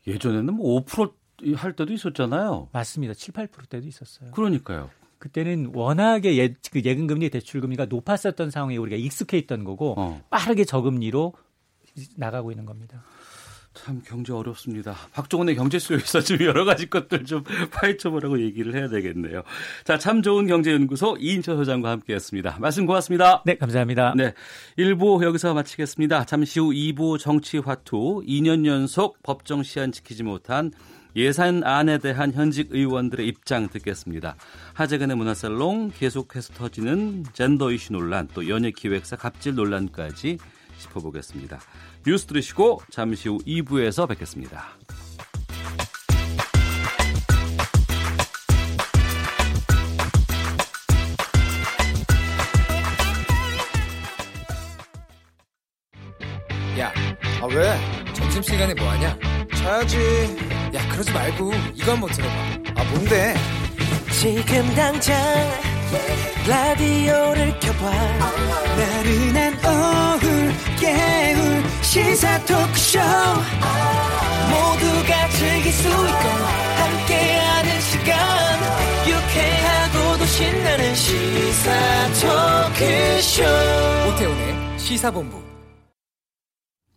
예전에는 0.07 0.55
뭐 0.55 0.85
5%할 0.85 1.73
때도 1.73 1.93
있었잖아요. 1.93 2.69
맞습니다. 2.73 3.15
7, 3.15 3.35
8% 3.35 3.69
때도 3.69 3.89
있었어요. 3.89 4.31
그러니까요. 4.31 4.91
그때는 5.19 5.73
워낙에 5.75 6.37
예, 6.37 6.55
그 6.71 6.83
예금금리, 6.85 7.31
대출금리가 7.31 7.87
높았었던 7.87 8.51
상황에 8.51 8.77
우리가 8.77 8.97
익숙해 8.99 9.37
있던 9.39 9.65
거고 9.65 9.95
어. 9.99 10.23
빠르게 10.31 10.65
저금리로 10.65 11.33
나가고 12.17 12.53
있는 12.53 12.67
겁니다. 12.67 13.03
참 13.75 14.01
경제 14.07 14.33
어렵습니다. 14.33 14.95
박종원의 15.13 15.57
경제쇼에서 15.57 16.21
좀 16.23 16.39
여러 16.41 16.65
가지 16.65 16.89
것들 16.89 17.25
좀 17.25 17.43
파헤쳐보라고 17.73 18.41
얘기를 18.41 18.75
해야 18.75 18.89
되겠네요. 18.89 19.43
자, 19.85 19.99
참 19.99 20.23
좋은 20.23 20.47
경제연구소 20.47 21.17
이인철 21.19 21.57
소장과 21.57 21.91
함께했습니다. 21.91 22.59
말씀 22.61 22.87
고맙습니다. 22.87 23.43
네, 23.45 23.57
감사합니다. 23.57 24.15
네, 24.17 24.33
1부 24.79 25.23
여기서 25.25 25.55
마치겠습니다. 25.55 26.25
잠시 26.25 26.61
후 26.61 26.71
2부 26.71 27.19
정치화투 27.19 28.23
2년 28.27 28.65
연속 28.65 29.23
법정 29.23 29.63
시한 29.63 29.93
지키지 29.93 30.23
못한 30.23 30.71
예산안에 31.17 31.99
대한 31.99 32.33
현직 32.33 32.69
의원들의 32.71 33.27
입장 33.27 33.69
듣겠습니다. 33.69 34.37
하재근의 34.75 35.17
문화살롱 35.17 35.93
계속해서 35.97 36.55
터지는 36.55 37.25
젠더 37.33 37.71
이슈 37.73 37.93
논란 37.93 38.29
또 38.35 38.49
연예 38.49 38.71
기획사 38.71 39.17
갑질 39.17 39.55
논란까지 39.55 40.39
짚어보겠습니다. 40.85 41.61
뉴스 42.07 42.27
들으시고 42.27 42.81
잠시 42.91 43.29
후 43.29 43.39
2부에서 43.47 44.09
뵙겠습니다. 44.09 44.65
야, 56.79 56.93
아 57.41 57.47
왜? 57.47 57.79
점심시간에 58.13 58.75
뭐하냐? 58.75 59.17
자야지. 59.57 59.97
야, 60.75 60.89
그러지 60.91 61.13
말고 61.13 61.53
이거 61.75 61.93
한번 61.93 62.11
들어봐. 62.11 62.35
아, 62.77 62.85
뭔데? 62.91 63.35
지금 64.11 64.75
당장 64.75 65.17
라디오를 66.49 67.59
켜봐 67.61 67.91
나른한 68.77 69.55
오후 69.65 70.34
깨울 70.85 71.63
시사 71.81 72.39
토크쇼. 72.45 72.99
모두가 74.51 75.29
즐길 75.31 75.73
수 75.73 75.89
있고 75.89 76.29
함께하는 76.77 77.81
시간. 77.81 78.15
유쾌하고도 79.09 80.27
신나는 80.27 80.95
시사 80.95 81.73
토크쇼. 82.21 83.43
오태훈의 84.11 84.79
시사본부. 84.79 85.43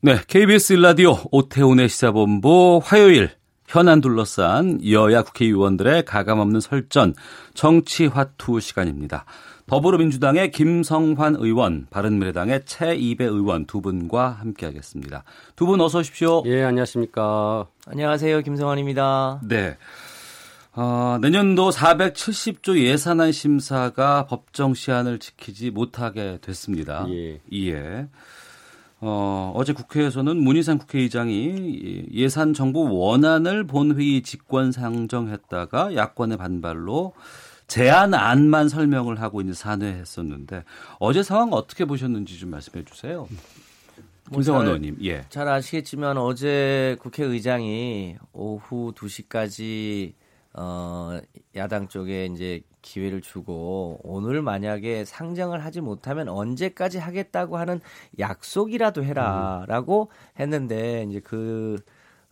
네, 0.02 0.20
KBS 0.28 0.74
라디오 0.74 1.18
오태훈의 1.32 1.88
시사본부 1.88 2.82
화요일 2.84 3.32
현안 3.68 4.02
둘러싼 4.02 4.80
여야 4.90 5.24
국회의원들의 5.24 6.04
가감없는 6.04 6.60
설전 6.60 7.14
정치화투 7.54 8.60
시간입니다. 8.60 9.26
더불어민주당의 9.68 10.52
김성환 10.52 11.36
의원, 11.40 11.88
바른미래당의 11.90 12.62
최이배 12.66 13.26
의원 13.26 13.66
두 13.66 13.82
분과 13.82 14.30
함께하겠습니다. 14.30 15.24
두 15.58 15.66
분 15.68 15.82
어서 15.82 16.00
오십시오. 16.00 16.42
예, 16.46 16.64
안녕하십니까. 16.64 17.68
안녕하세요, 17.86 18.42
김성환입니다. 18.44 19.42
네. 19.44 19.76
어, 20.74 21.18
내년도 21.22 21.70
470조 21.72 22.78
예산안 22.78 23.34
심사가 23.34 24.26
법정 24.26 24.74
시한을 24.74 25.20
지키지 25.20 25.72
못하게 25.72 26.38
됐습니다. 26.42 27.06
예. 27.10 27.42
예. 27.54 28.08
어, 29.02 29.52
어제 29.54 29.74
국회에서는 29.74 30.38
문희상 30.38 30.78
국회의장이 30.78 32.06
예산 32.14 32.54
정부 32.54 32.88
원안을 32.90 33.68
본회의 33.68 34.22
직권 34.22 34.72
상정했다가 34.72 35.94
야권의 35.96 36.38
반발로 36.38 37.14
제안안만 37.68 38.70
설명을 38.70 39.22
하고 39.22 39.42
이제 39.42 39.54
산회했었는데 39.54 40.64
어제 41.00 41.24
상황 41.24 41.52
어떻게 41.52 41.86
보셨는지 41.86 42.40
좀 42.40 42.50
말씀해 42.50 42.86
주세요. 42.86 43.28
뭐 44.30 44.40
김성원 44.40 44.66
의원님, 44.66 44.98
예. 45.04 45.26
잘 45.30 45.48
아시겠지만 45.48 46.18
어제 46.18 46.98
국회의장이 47.00 48.18
오후 48.34 48.94
2시까지 48.94 50.14
어, 50.54 51.20
야당 51.56 51.88
쪽에 51.88 52.26
이제 52.26 52.62
기회를 52.82 53.22
주고 53.22 54.00
오늘 54.04 54.42
만약에 54.42 55.06
상정을 55.06 55.64
하지 55.64 55.82
못하면 55.82 56.30
언제까지 56.30 56.98
하겠다고 57.00 57.58
하는 57.58 57.80
약속이라도 58.18 59.04
해라라고 59.04 60.10
음. 60.10 60.42
했는데 60.42 61.06
이제 61.10 61.20
그 61.20 61.78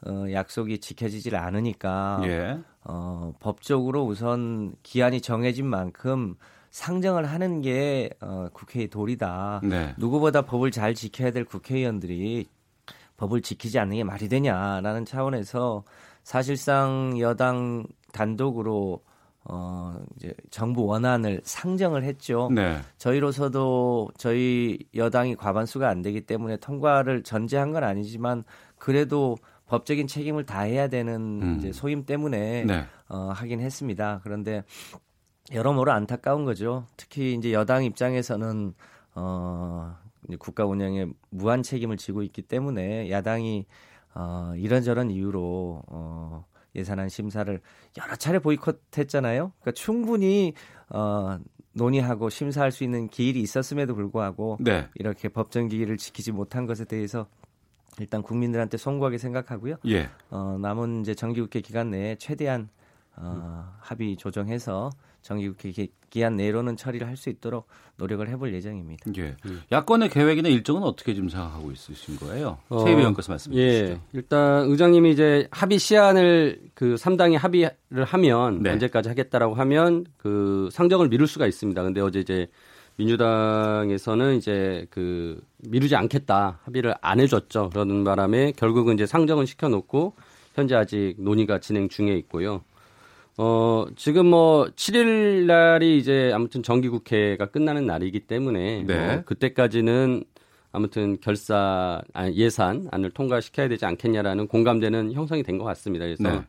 어, 0.06 0.26
약속이 0.32 0.80
지켜지질 0.80 1.36
않으니까 1.36 2.22
예. 2.26 2.60
어, 2.86 3.34
법적으로 3.40 4.06
우선 4.06 4.76
기한이 4.84 5.20
정해진 5.22 5.66
만큼 5.66 6.36
상정을 6.70 7.26
하는 7.26 7.62
게 7.62 8.10
어, 8.22 8.48
국회의 8.54 8.88
도리다. 8.90 9.62
네. 9.64 9.94
누구보다 9.98 10.44
법을 10.44 10.72
잘 10.72 10.94
지켜야 10.94 11.32
될 11.32 11.46
국회의원들이 11.46 12.48
법을 13.18 13.42
지키지 13.42 13.80
않는 13.80 13.98
게 13.98 14.04
말이 14.04 14.28
되냐라는 14.28 15.06
차원에서 15.06 15.84
사실상 16.24 17.16
여당 17.20 17.86
단독으로 18.12 19.02
어 19.48 19.96
이제 20.16 20.34
정부 20.50 20.86
원안을 20.86 21.42
상정을 21.44 22.04
했죠. 22.04 22.50
네. 22.52 22.80
저희로서도 22.98 24.10
저희 24.18 24.80
여당이 24.96 25.36
과반수가 25.36 25.88
안 25.88 26.02
되기 26.02 26.22
때문에 26.22 26.58
통과를 26.58 27.22
전제한 27.22 27.72
건 27.72 27.84
아니지만 27.84 28.44
그래도 28.78 29.38
법적인 29.68 30.08
책임을 30.08 30.46
다해야 30.46 30.88
되는 30.88 31.42
음. 31.42 31.56
이제 31.58 31.72
소임 31.72 32.06
때문에 32.06 32.66
네. 32.66 32.86
어 33.08 33.32
하긴 33.34 33.60
했습니다. 33.62 34.22
그런데 34.24 34.64
여러모로 35.54 35.92
안타까운 35.92 36.46
거죠. 36.46 36.86
특히 36.98 37.34
이제 37.34 37.54
여당 37.54 37.84
입장에서는 37.84 38.74
어 39.16 39.98
국가 40.40 40.66
운영에 40.66 41.08
무한 41.30 41.64
책임을 41.64 41.98
지고 41.98 42.24
있기 42.24 42.42
때문에 42.42 43.10
야당이 43.10 43.66
어 44.14 44.54
이런저런 44.56 45.12
이유로 45.12 45.84
어 45.88 46.46
예산안 46.76 47.10
심사를 47.10 47.60
여러 47.98 48.16
차례 48.16 48.40
보이콧했잖아요. 48.40 49.54
그러니까 49.60 49.72
충분히 49.72 50.54
어, 50.90 51.40
논의하고 51.74 52.30
심사할 52.30 52.72
수 52.72 52.84
있는 52.84 53.08
기일이 53.08 53.42
있었음에도 53.42 53.96
불구하고 53.96 54.58
네. 54.60 54.88
이렇게 54.96 55.30
법정 55.30 55.68
기일을 55.68 55.98
지키지 55.98 56.32
못한 56.32 56.66
것에 56.66 56.86
대해서 56.86 57.28
일단 58.00 58.22
국민들한테 58.22 58.78
송구하게 58.78 59.18
생각하고요. 59.18 59.78
예. 59.88 60.10
어, 60.30 60.58
남은 60.62 61.02
이제 61.02 61.14
정기국회 61.16 61.62
기간 61.62 61.92
내에 61.92 62.16
최대한 62.16 62.70
어, 63.16 63.72
합의 63.80 64.18
조정해서 64.18 64.90
정기국회 65.22 65.88
기한 66.10 66.36
내로는 66.36 66.78
처리를 66.78 67.08
할 67.08 67.18
수 67.18 67.30
있도록 67.30 67.68
노력을 67.98 68.28
해볼 68.28 68.54
예정입니다. 68.54 69.12
예. 69.18 69.36
야권의 69.72 70.10
계획이나 70.10 70.50
일정은 70.50 70.84
어떻게 70.84 71.14
좀 71.16 71.30
생각하고 71.30 71.72
있으신 71.72 72.18
거예요? 72.18 72.58
어, 72.70 72.84
최 72.86 72.92
의원께서 72.92 73.32
말씀해 73.32 73.58
예. 73.58 73.72
주시죠. 73.88 74.02
일단 74.14 74.66
의장님이 74.70 75.12
이제 75.12 75.48
합의 75.52 75.80
시한을 75.80 76.60
그 76.74 76.96
3당이 76.96 77.38
합의를 77.38 78.04
하면 78.06 78.62
네. 78.62 78.72
언제까지 78.72 79.10
하겠다라고 79.10 79.56
하면 79.56 80.06
그 80.18 80.70
상정을 80.72 81.08
미룰 81.10 81.26
수가 81.28 81.48
있습니다. 81.48 81.82
근데 81.82 82.02
어제 82.02 82.20
이제 82.20 82.48
민주당에서는 82.98 84.36
이제 84.38 84.86
그 84.90 85.42
미루지 85.70 85.96
않겠다 85.96 86.60
합의를 86.64 86.96
안 87.02 87.20
해줬죠. 87.20 87.70
그러는 87.70 88.04
바람에 88.04 88.54
결국은 88.54 88.94
이제 88.96 89.06
상정은 89.06 89.46
시켜놓고 89.46 90.14
현재 90.54 90.76
아직 90.76 91.16
논의가 91.18 91.60
진행 91.60 91.90
중에 91.90 92.16
있고요. 92.20 92.64
어, 93.38 93.86
지금 93.98 94.28
뭐 94.28 94.66
7일 94.76 95.46
날이 95.46 95.98
이제 95.98 96.32
아무튼 96.34 96.64
정기국회가 96.64 97.48
끝나는 97.48 97.86
날이기 97.86 98.22
때문에 98.22 98.84
네. 98.88 99.16
어, 99.16 99.22
그때까지는 99.26 100.24
아무튼 100.72 101.18
결사 101.22 102.02
아, 102.14 102.30
예산안을 102.30 103.12
통과시켜야 103.12 103.68
되지 103.68 103.86
않겠냐라는 103.86 104.48
공감대는 104.48 105.12
형성이 105.14 105.44
된 105.44 105.58
것 105.58 105.66
같습니다. 105.66 106.06
그래서 106.06 106.24
네. 106.24 106.42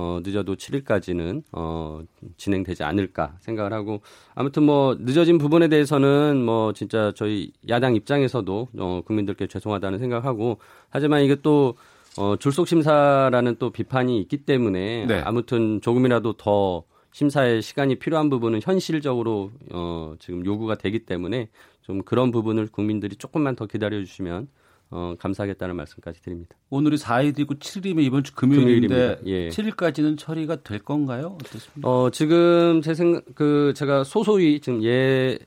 어, 0.00 0.20
늦어도 0.24 0.56
7일까지는 0.56 1.42
어, 1.52 2.00
진행되지 2.38 2.82
않을까 2.84 3.34
생각을 3.40 3.74
하고 3.74 4.00
아무튼 4.34 4.62
뭐 4.62 4.96
늦어진 4.98 5.36
부분에 5.36 5.68
대해서는 5.68 6.42
뭐 6.42 6.72
진짜 6.72 7.12
저희 7.14 7.52
야당 7.68 7.94
입장에서도 7.94 8.68
어, 8.78 9.02
국민들께 9.04 9.46
죄송하다는 9.46 9.98
생각하고 9.98 10.58
하지만 10.88 11.22
이게 11.22 11.36
또 11.42 11.74
어, 12.16 12.36
줄속 12.36 12.66
심사라는 12.66 13.56
또 13.58 13.68
비판이 13.70 14.18
있기 14.22 14.38
때문에 14.38 15.04
네. 15.04 15.20
아무튼 15.20 15.82
조금이라도 15.82 16.32
더 16.34 16.82
심사에 17.12 17.60
시간이 17.60 17.96
필요한 17.96 18.30
부분은 18.30 18.60
현실적으로 18.62 19.50
어, 19.70 20.14
지금 20.18 20.46
요구가 20.46 20.76
되기 20.76 21.00
때문에 21.00 21.50
좀 21.82 22.02
그런 22.02 22.30
부분을 22.30 22.68
국민들이 22.68 23.16
조금만 23.16 23.54
더 23.54 23.66
기다려 23.66 23.98
주시면 23.98 24.48
어, 24.90 25.14
감사하겠다는 25.18 25.76
말씀까지 25.76 26.20
드립니다. 26.22 26.56
오늘이 26.68 26.96
4일이고 26.96 27.58
7일이면 27.60 28.02
이번 28.02 28.24
주 28.24 28.34
금요일인데 28.34 29.20
예. 29.26 29.48
7일까지는 29.48 30.18
처리가 30.18 30.62
될 30.62 30.80
건가요? 30.80 31.36
어떻습니까? 31.40 31.88
어, 31.88 32.10
지금 32.10 32.82
제 32.82 32.94
생각 32.94 33.24
그 33.34 33.72
제가 33.76 34.02
소소히 34.04 34.60
지금 34.60 34.82
예 34.82 35.38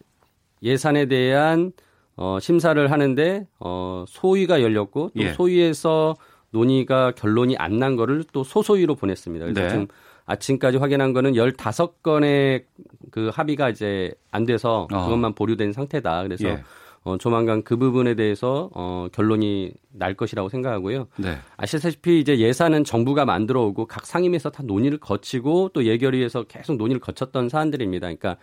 예산에 0.61 1.07
대한 1.07 1.73
어, 2.15 2.37
심사를 2.39 2.89
하는데 2.91 3.47
어, 3.59 4.05
소위가 4.07 4.61
열렸고 4.61 5.11
또 5.15 5.21
예. 5.23 5.33
소위에서 5.33 6.15
논의가 6.51 7.11
결론이 7.11 7.57
안 7.57 7.79
난 7.79 7.95
거를 7.95 8.23
또 8.31 8.43
소소위로 8.43 8.95
보냈습니다. 8.95 9.45
그래서 9.45 9.61
네. 9.61 9.69
지금 9.69 9.87
아침까지 10.25 10.77
확인한 10.77 11.11
거는 11.11 11.33
15건의 11.33 12.63
그 13.11 13.29
합의가 13.33 13.69
이제 13.69 14.13
안 14.31 14.45
돼서 14.45 14.87
어. 14.93 15.03
그것만 15.03 15.33
보류된 15.35 15.73
상태다. 15.73 16.23
그래서 16.23 16.47
예. 16.47 16.63
어, 17.03 17.17
조만간 17.17 17.63
그 17.63 17.77
부분에 17.77 18.15
대해서 18.15 18.69
어, 18.73 19.07
결론이 19.11 19.73
날 19.91 20.13
것이라고 20.13 20.49
생각하고요. 20.49 21.07
네. 21.17 21.37
아시다시피 21.57 22.19
이제 22.19 22.39
예산은 22.39 22.83
정부가 22.83 23.25
만들어 23.25 23.61
오고 23.63 23.87
각 23.87 24.05
상임위에서 24.05 24.49
다 24.51 24.63
논의를 24.63 24.99
거치고 24.99 25.71
또 25.73 25.85
예결위에서 25.85 26.43
계속 26.43 26.77
논의를 26.77 26.99
거쳤던 26.99 27.49
사안들입니다. 27.49 28.07
그러니까 28.07 28.37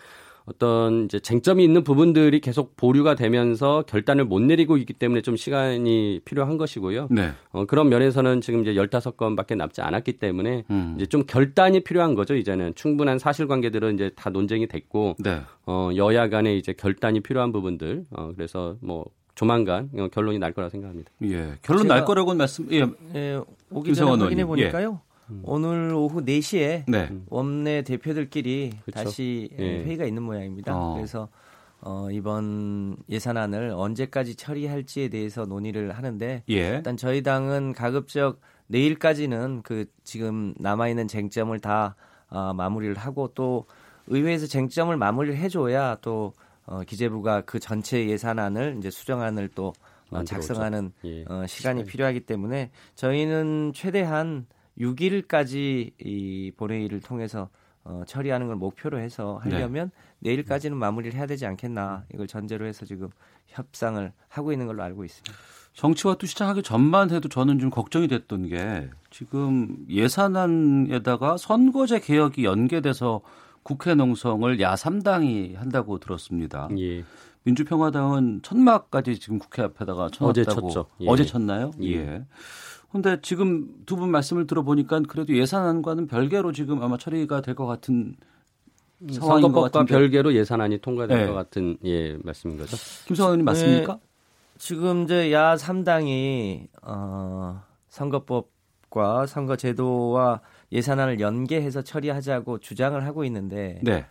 어떤 0.47 1.05
이제 1.05 1.21
쟁점이 1.21 1.65
있는 1.65 1.85
부분들이 1.85 2.41
계속 2.41 2.77
보류가 2.77 3.15
되면서 3.15 3.85
결단을 3.87 4.25
못 4.25 4.41
내리고 4.41 4.77
있기 4.77 4.93
때문에 4.93 5.23
좀 5.23 5.37
시간이 5.37 6.21
필요한 6.25 6.59
것이고요. 6.59 7.09
네. 7.11 7.33
어, 7.51 7.67
그런 7.67 7.89
면에서는 7.89 8.41
지금 8.41 8.63
이제 8.63 8.75
15건밖에 8.75 9.57
남지 9.57 9.81
않았기 9.81 10.15
때문에 10.15 10.65
음. 10.71 10.95
이제 10.97 11.07
좀 11.07 11.25
결단이 11.27 11.81
필요한 11.81 12.15
거죠. 12.15 12.35
이제는 12.35 12.75
충분한 12.75 13.19
사실관계들은 13.19 13.95
이제 13.95 14.11
다 14.17 14.31
논쟁이 14.31 14.67
됐고 14.67 15.17
네. 15.19 15.41
어, 15.67 15.91
여야 15.97 16.29
간에 16.29 16.57
이제 16.57 16.73
결단이 16.73 17.21
필요한 17.21 17.53
부분들 17.53 18.05
어, 18.11 18.33
그래서 18.35 18.77
뭐 18.81 19.05
조만간 19.35 19.91
결론이 20.13 20.39
날 20.39 20.53
거라 20.53 20.69
생각합니다. 20.69 21.11
예, 21.23 21.55
결론 21.63 21.87
날 21.87 22.05
거라고는 22.05 22.37
말씀. 22.37 22.67
예, 22.73 22.85
예 23.15 23.41
오기 23.71 23.95
전에 23.95 24.23
확인해 24.23 24.45
보니까요. 24.45 25.01
예. 25.03 25.10
음. 25.31 25.43
오늘 25.45 25.95
오후 25.95 26.25
4시에 26.25 26.85
네. 26.89 27.11
원내 27.29 27.83
대표들끼리 27.83 28.73
그쵸? 28.85 29.05
다시 29.05 29.51
예. 29.59 29.85
회의가 29.85 30.05
있는 30.05 30.23
모양입니다. 30.23 30.77
어. 30.77 30.95
그래서 30.95 31.29
어, 31.83 32.09
이번 32.11 32.97
예산안을 33.09 33.71
언제까지 33.71 34.37
처리할지에 34.37 35.09
대해서 35.09 35.47
논의를 35.47 35.93
하는데 35.93 36.43
예. 36.49 36.69
일단 36.77 36.97
저희 36.97 37.23
당은 37.23 37.73
가급적 37.73 38.41
내일까지는 38.67 39.63
그 39.63 39.87
지금 40.05 40.55
남아 40.59 40.89
있는 40.89 41.09
쟁점을 41.09 41.59
다 41.61 41.97
어, 42.29 42.53
마무리를 42.55 42.95
하고 42.97 43.29
또 43.35 43.67
의회에서 44.07 44.47
쟁점을 44.47 44.95
마무리를 44.97 45.37
해줘야 45.39 45.97
또 46.03 46.33
어, 46.67 46.83
기재부가 46.83 47.43
그 47.43 47.59
전체 47.59 48.07
예산안을 48.07 48.77
이제 48.79 48.91
수정안을 48.91 49.49
또 49.55 49.73
어, 50.11 50.23
작성하는 50.25 50.93
예. 51.05 51.25
어, 51.29 51.47
시간이 51.47 51.85
필요하기 51.85 52.21
때문에 52.21 52.71
저희는 52.95 53.73
최대한 53.75 54.47
6일까지 54.79 55.93
이 55.99 56.53
본회의를 56.57 57.01
통해서 57.01 57.49
어, 57.83 58.03
처리하는 58.07 58.47
걸 58.47 58.57
목표로 58.57 58.99
해서 58.99 59.41
하려면 59.43 59.91
네. 60.21 60.31
내일까지는 60.31 60.77
마무리를 60.77 61.19
해야 61.19 61.27
되지 61.27 61.47
않겠나 61.47 62.05
이걸 62.13 62.27
전제로 62.27 62.67
해서 62.67 62.85
지금 62.85 63.09
협상을 63.47 64.13
하고 64.29 64.53
있는 64.53 64.67
걸로 64.67 64.83
알고 64.83 65.05
있습니다. 65.05 65.33
정치와 65.73 66.17
또 66.17 66.27
시작하기 66.27 66.63
전만 66.63 67.11
해도 67.11 67.29
저는 67.29 67.59
좀 67.59 67.71
걱정이 67.71 68.09
됐던 68.09 68.49
게 68.49 68.91
지금 69.11 69.87
예산안에다가 69.89 71.37
선거제 71.37 72.01
개혁이 72.01 72.45
연계돼서 72.45 73.23
국회 73.63 73.95
농성을 73.95 74.61
야 74.61 74.75
3당이 74.75 75.57
한다고 75.57 75.99
들었습니다. 75.99 76.69
예. 76.79 77.05
민주평화당은 77.45 78.43
천막까지 78.43 79.19
지금 79.19 79.39
국회 79.39 79.63
앞에다가 79.63 80.11
쳐놨다고 80.11 80.29
어제 80.29 80.45
쳤죠. 80.45 80.87
예. 81.01 81.07
어제 81.09 81.25
쳤나요? 81.25 81.71
예. 81.83 81.95
예. 81.95 82.25
근데 82.93 83.21
지금 83.23 83.69
두 83.87 83.97
분 83.97 84.11
말씀을 84.11 84.47
들어보니까 84.47 85.01
그래도 85.09 85.37
예산안과는 85.37 86.07
별개로 86.09 86.53
지금 86.53 86.83
아마 86.83 86.97
처리가 86.97 87.41
될 87.43 87.55
것 87.55 87.67
같은 87.67 88.17
상황인 89.11 89.43
선거법과 89.43 89.85
별개로 89.85 90.35
예산안이 90.35 90.79
통과될 90.79 91.19
네. 91.21 91.27
것 91.27 91.33
같은 91.35 91.77
예 91.85 92.17
말씀인 92.23 92.59
거죠. 92.59 92.77
김성환 93.07 93.31
의원님 93.31 93.45
맞습니까? 93.47 93.95
네, 93.95 94.01
지금 94.59 95.05
이제 95.05 95.33
야 95.33 95.55
3당이 95.57 96.67
어, 96.83 97.63
선거법과 97.89 99.27
선거제도와 99.27 100.41
예산안을 100.73 101.21
연계해서 101.21 101.83
처리하자고 101.83 102.59
주장을 102.59 103.03
하고 103.07 103.25
있는데 103.25 103.81
네. 103.83 104.05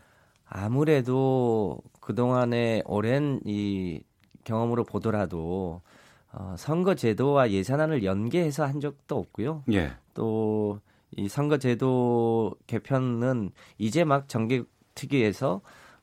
아무래도 0.48 1.80
그동안의 2.00 2.84
오랜 2.86 3.40
이 3.46 4.02
경험으로 4.44 4.84
보더라도 4.86 5.82
어, 6.32 6.56
선거 6.58 6.96
제도와 6.96 7.52
예산안을 7.52 8.04
연계해서 8.04 8.66
한 8.66 8.80
적도 8.80 9.18
없고요. 9.18 9.64
예. 9.72 9.92
또이 10.14 11.28
선거 11.30 11.58
제도 11.58 12.56
개편은 12.68 13.52
이제 13.78 14.04
막 14.04 14.28
정개특위에서 14.28 15.62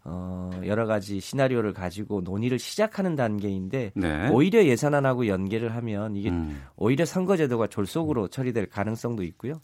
어, 0.09 0.51
여러 0.65 0.87
가지 0.87 1.19
시나리오를 1.19 1.73
가지고 1.73 2.21
논의를 2.21 2.59
시작하는 2.59 3.17
단계인데 3.17 3.93
네. 3.95 4.29
오히려 4.31 4.65
예산안하고 4.65 5.27
연계를 5.27 5.75
하면 5.75 6.15
이게 6.17 6.31
음. 6.31 6.63
오히려 6.77 7.05
선거제도가 7.05 7.67
졸속으로 7.67 8.29
처리될 8.29 8.67
가능성도 8.67 9.25
있고요. 9.25 9.61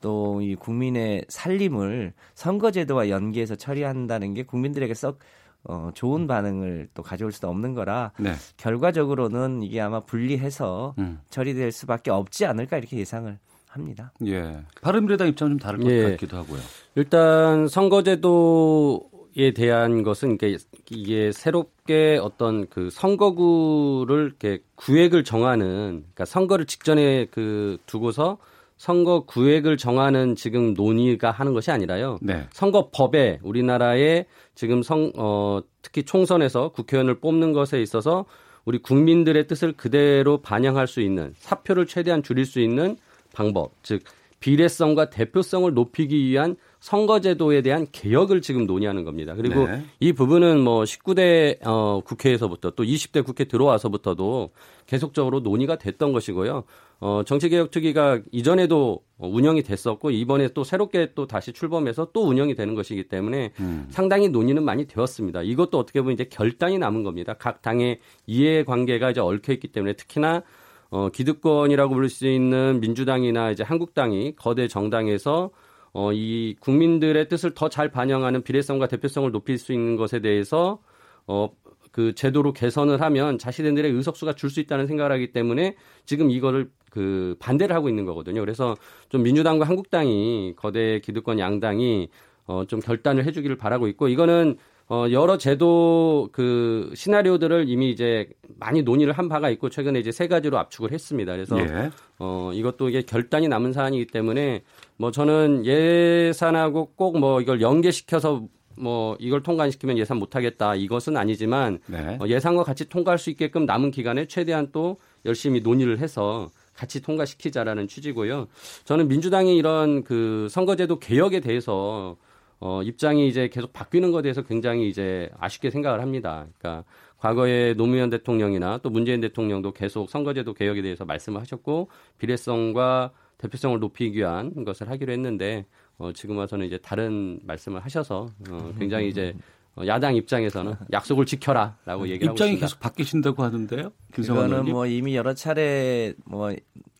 또 0.00 0.40
이 0.40 0.54
국민의 0.54 1.24
살림을 1.28 2.12
선거제도와 2.34 3.08
연계해서 3.08 3.56
처리한다는 3.56 4.34
게 4.34 4.44
국민들에게 4.44 4.94
썩 4.94 5.18
어, 5.64 5.90
좋은 5.94 6.26
반응을 6.26 6.88
또 6.94 7.02
가져올 7.02 7.32
수도 7.32 7.48
없는 7.48 7.74
거라 7.74 8.12
네. 8.18 8.34
결과적으로는 8.56 9.62
이게 9.62 9.80
아마 9.80 10.00
분리해서 10.00 10.94
음. 10.98 11.20
처리될 11.30 11.72
수밖에 11.72 12.10
없지 12.10 12.46
않을까 12.46 12.78
이렇게 12.78 12.96
예상을 12.96 13.38
합니다. 13.68 14.12
예. 14.26 14.60
바른미래당 14.80 15.28
입장 15.28 15.48
좀 15.50 15.58
다를 15.58 15.80
것 15.80 15.90
예. 15.90 16.10
같기도 16.10 16.36
하고요. 16.38 16.60
일단 16.94 17.68
선거제도에 17.68 19.52
대한 19.54 20.02
것은 20.02 20.34
이게, 20.34 20.56
이게 20.90 21.32
새롭게 21.32 22.18
어떤 22.22 22.66
그 22.68 22.88
선거구를 22.90 24.26
이렇게 24.26 24.62
구획을 24.76 25.24
정하는 25.24 25.66
그러니까 26.00 26.24
선거를 26.24 26.66
직전에 26.66 27.26
그 27.26 27.78
두고서 27.86 28.38
선거 28.78 29.24
구획을 29.24 29.76
정하는 29.76 30.36
지금 30.36 30.72
논의가 30.72 31.32
하는 31.32 31.52
것이 31.52 31.70
아니라요. 31.70 32.18
네. 32.22 32.46
선거법에 32.52 33.40
우리나라의 33.42 34.26
지금 34.54 34.82
성, 34.82 35.12
어, 35.16 35.60
특히 35.82 36.04
총선에서 36.04 36.70
국회의원을 36.70 37.18
뽑는 37.18 37.52
것에 37.52 37.82
있어서 37.82 38.24
우리 38.64 38.78
국민들의 38.78 39.46
뜻을 39.46 39.72
그대로 39.72 40.40
반영할 40.40 40.86
수 40.86 41.00
있는 41.00 41.34
사표를 41.38 41.86
최대한 41.86 42.22
줄일 42.22 42.44
수 42.46 42.60
있는 42.60 42.96
방법, 43.34 43.72
즉 43.82 44.02
비례성과 44.40 45.10
대표성을 45.10 45.72
높이기 45.74 46.16
위한 46.28 46.56
선거제도에 46.80 47.62
대한 47.62 47.86
개혁을 47.90 48.40
지금 48.40 48.66
논의하는 48.66 49.04
겁니다. 49.04 49.34
그리고 49.34 49.66
네. 49.66 49.82
이 49.98 50.12
부분은 50.12 50.60
뭐 50.60 50.84
19대 50.84 51.58
어, 51.66 52.00
국회에서부터 52.04 52.70
또 52.70 52.84
20대 52.84 53.24
국회 53.24 53.44
들어와서부터도 53.44 54.50
계속적으로 54.86 55.40
논의가 55.40 55.76
됐던 55.76 56.12
것이고요. 56.12 56.64
어, 57.00 57.22
정치개혁특위가 57.24 58.20
이전에도 58.32 59.02
운영이 59.18 59.62
됐었고 59.62 60.10
이번에 60.10 60.48
또 60.48 60.64
새롭게 60.64 61.12
또 61.14 61.26
다시 61.26 61.52
출범해서 61.52 62.08
또 62.12 62.26
운영이 62.26 62.54
되는 62.54 62.74
것이기 62.74 63.08
때문에 63.08 63.52
음. 63.60 63.86
상당히 63.90 64.28
논의는 64.28 64.64
많이 64.64 64.86
되었습니다. 64.86 65.42
이것도 65.42 65.78
어떻게 65.78 66.00
보면 66.00 66.14
이제 66.14 66.24
결단이 66.24 66.78
남은 66.78 67.02
겁니다. 67.02 67.34
각 67.34 67.62
당의 67.62 68.00
이해관계가 68.26 69.10
이제 69.10 69.20
얽혀 69.20 69.52
있기 69.52 69.68
때문에 69.68 69.94
특히나 69.94 70.42
어, 70.90 71.08
기득권이라고 71.10 71.94
부를 71.94 72.08
수 72.08 72.26
있는 72.26 72.80
민주당이나 72.80 73.50
이제 73.50 73.62
한국당이 73.62 74.34
거대 74.36 74.68
정당에서 74.68 75.50
어, 75.92 76.12
이 76.12 76.56
국민들의 76.60 77.28
뜻을 77.28 77.52
더 77.54 77.68
잘 77.68 77.90
반영하는 77.90 78.42
비례성과 78.42 78.86
대표성을 78.88 79.30
높일 79.32 79.58
수 79.58 79.72
있는 79.72 79.96
것에 79.96 80.20
대해서 80.20 80.78
어, 81.26 81.50
그 81.92 82.14
제도로 82.14 82.52
개선을 82.52 83.00
하면 83.02 83.38
자신들의 83.38 83.90
의석수가 83.92 84.34
줄 84.34 84.50
수 84.50 84.60
있다는 84.60 84.86
생각을 84.86 85.12
하기 85.12 85.32
때문에 85.32 85.76
지금 86.06 86.30
이거를 86.30 86.70
그 86.90 87.36
반대를 87.38 87.74
하고 87.74 87.88
있는 87.88 88.04
거거든요. 88.06 88.40
그래서 88.40 88.74
좀 89.08 89.22
민주당과 89.22 89.66
한국당이 89.66 90.54
거대 90.56 91.00
기득권 91.00 91.38
양당이 91.38 92.08
어, 92.46 92.64
좀 92.66 92.80
결단을 92.80 93.24
해주기를 93.26 93.56
바라고 93.56 93.88
있고 93.88 94.08
이거는 94.08 94.56
어, 94.90 95.06
여러 95.10 95.36
제도 95.36 96.30
그 96.32 96.90
시나리오들을 96.94 97.68
이미 97.68 97.90
이제 97.90 98.28
많이 98.58 98.82
논의를 98.82 99.12
한 99.12 99.28
바가 99.28 99.50
있고 99.50 99.68
최근에 99.68 99.98
이제 100.00 100.10
세 100.12 100.28
가지로 100.28 100.56
압축을 100.58 100.92
했습니다. 100.92 101.32
그래서 101.32 101.58
예. 101.60 101.90
어, 102.18 102.50
이것도 102.54 102.88
이게 102.88 103.02
결단이 103.02 103.48
남은 103.48 103.72
사안이기 103.74 104.06
때문에 104.06 104.62
뭐 104.96 105.10
저는 105.10 105.66
예산하고 105.66 106.92
꼭 106.96 107.18
뭐 107.18 107.40
이걸 107.40 107.60
연계시켜서 107.60 108.44
뭐 108.76 109.16
이걸 109.18 109.42
통과시키면 109.42 109.98
예산 109.98 110.18
못하겠다 110.18 110.76
이것은 110.76 111.16
아니지만 111.16 111.80
네. 111.86 112.16
어, 112.20 112.26
예산과 112.28 112.62
같이 112.62 112.88
통과할 112.88 113.18
수 113.18 113.28
있게끔 113.30 113.66
남은 113.66 113.90
기간에 113.90 114.26
최대한 114.26 114.68
또 114.72 114.98
열심히 115.26 115.60
논의를 115.60 115.98
해서 115.98 116.50
같이 116.74 117.02
통과시키자라는 117.02 117.88
취지고요. 117.88 118.46
저는 118.84 119.08
민주당이 119.08 119.56
이런 119.56 120.04
그 120.04 120.46
선거제도 120.48 121.00
개혁에 121.00 121.40
대해서 121.40 122.16
어, 122.60 122.82
입장이 122.82 123.28
이제 123.28 123.48
계속 123.48 123.72
바뀌는 123.72 124.10
것에 124.10 124.22
대해서 124.22 124.42
굉장히 124.42 124.88
이제 124.88 125.30
아쉽게 125.38 125.70
생각을 125.70 126.00
합니다. 126.00 126.46
그러니까 126.58 126.84
과거에 127.18 127.74
노무현 127.74 128.10
대통령이나 128.10 128.78
또 128.78 128.90
문재인 128.90 129.20
대통령도 129.20 129.72
계속 129.72 130.10
선거제도 130.10 130.54
개혁에 130.54 130.82
대해서 130.82 131.04
말씀을 131.04 131.40
하셨고 131.40 131.88
비례성과 132.18 133.12
대표성을 133.38 133.78
높이기 133.78 134.18
위한 134.18 134.64
것을 134.64 134.90
하기로 134.90 135.12
했는데 135.12 135.66
어, 135.98 136.12
지금 136.12 136.36
와서는 136.36 136.66
이제 136.66 136.78
다른 136.78 137.40
말씀을 137.44 137.84
하셔서 137.84 138.28
어, 138.50 138.72
굉장히 138.78 139.08
이제 139.08 139.34
어, 139.76 139.86
야당 139.86 140.16
입장에서는 140.16 140.74
약속을 140.92 141.26
지켜라라고 141.26 142.08
얘기하고 142.08 142.34
입장이 142.34 142.52
있습니다. 142.52 142.66
계속 142.66 142.80
바뀌신다고 142.80 143.42
하던데요? 143.44 143.92
그거는 144.12 144.64
뭐 144.66 144.86
이미 144.86 145.14
여러 145.16 145.34
차례 145.34 146.14
뭐 146.24 146.52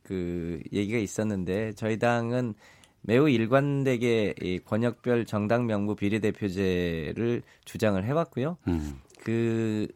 그 0.09 0.59
얘기가 0.73 0.99
있었는데 0.99 1.73
저희 1.75 1.99
당은 1.99 2.55
매우 3.03 3.29
일관되게 3.29 4.35
이 4.41 4.59
권역별 4.59 5.25
정당 5.27 5.67
명부 5.67 5.95
비례대표제를 5.95 7.43
주장을 7.65 8.03
해왔고요. 8.05 8.59
음. 8.69 9.01
그 9.23 9.89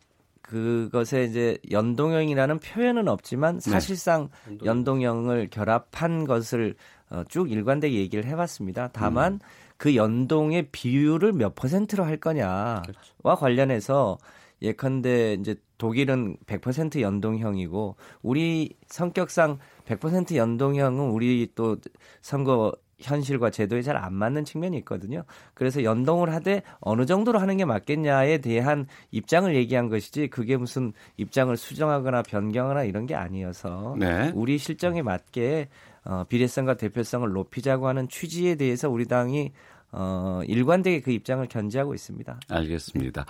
그것에 0.43 1.25
이제 1.25 1.57
연동형이라는 1.71 2.59
표현은 2.59 3.09
없지만 3.09 3.59
네. 3.59 3.71
사실상 3.71 4.29
네. 4.49 4.59
연동형을 4.65 5.49
결합한 5.51 6.25
것을 6.25 6.75
어, 7.11 7.25
쭉 7.29 7.51
일관되게 7.51 7.97
얘기를 7.97 8.25
해왔습니다. 8.25 8.91
다만 8.93 9.35
음. 9.35 9.39
그 9.77 9.97
연동의 9.97 10.69
비율을 10.73 11.33
몇 11.33 11.55
퍼센트로 11.55 12.05
할 12.05 12.17
거냐와 12.17 12.83
그렇죠. 12.83 13.41
관련해서 13.41 14.19
예컨대 14.63 15.35
이제 15.41 15.57
독일은 15.79 16.37
100% 16.47 17.01
연동형이고 17.01 17.97
우리 18.23 18.77
성격상 18.87 19.59
100% 19.87 20.37
연동형은 20.37 21.11
우리 21.11 21.51
또 21.55 21.79
선거 22.21 22.73
현실과 23.03 23.51
제도에 23.51 23.81
잘 23.83 23.93
안 24.03 24.15
맞는 24.15 24.45
측면이 24.45 24.77
있거든요. 24.79 25.25
그래서 25.55 25.85
연동을 25.85 26.33
하되 26.35 26.63
어느 26.81 27.07
정도로 27.07 27.39
하는 27.39 27.57
게 27.57 27.65
맞겠냐에 27.65 28.39
대한 28.39 28.87
입장을 29.11 29.55
얘기한 29.55 29.89
것이지 29.89 30.29
그게 30.29 30.57
무슨 30.57 30.93
입장을 31.19 31.57
수정하거나 31.57 32.23
변경하거나 32.23 32.85
이런 32.85 33.07
게 33.07 33.15
아니어서 33.15 33.95
네. 33.99 34.33
우리 34.35 34.59
실정에 34.59 35.03
맞게 35.03 35.69
어, 36.05 36.25
비례성과 36.29 36.75
대표성을 36.75 37.31
높이자고 37.31 37.87
하는 37.87 38.09
취지에 38.09 38.57
대해서 38.57 38.91
우리 38.91 39.07
당이 39.07 39.53
어, 39.93 40.41
일관되게 40.47 41.01
그 41.01 41.11
입장을 41.11 41.47
견지하고 41.47 41.95
있습니다. 41.95 42.41
알겠습니다. 42.49 43.27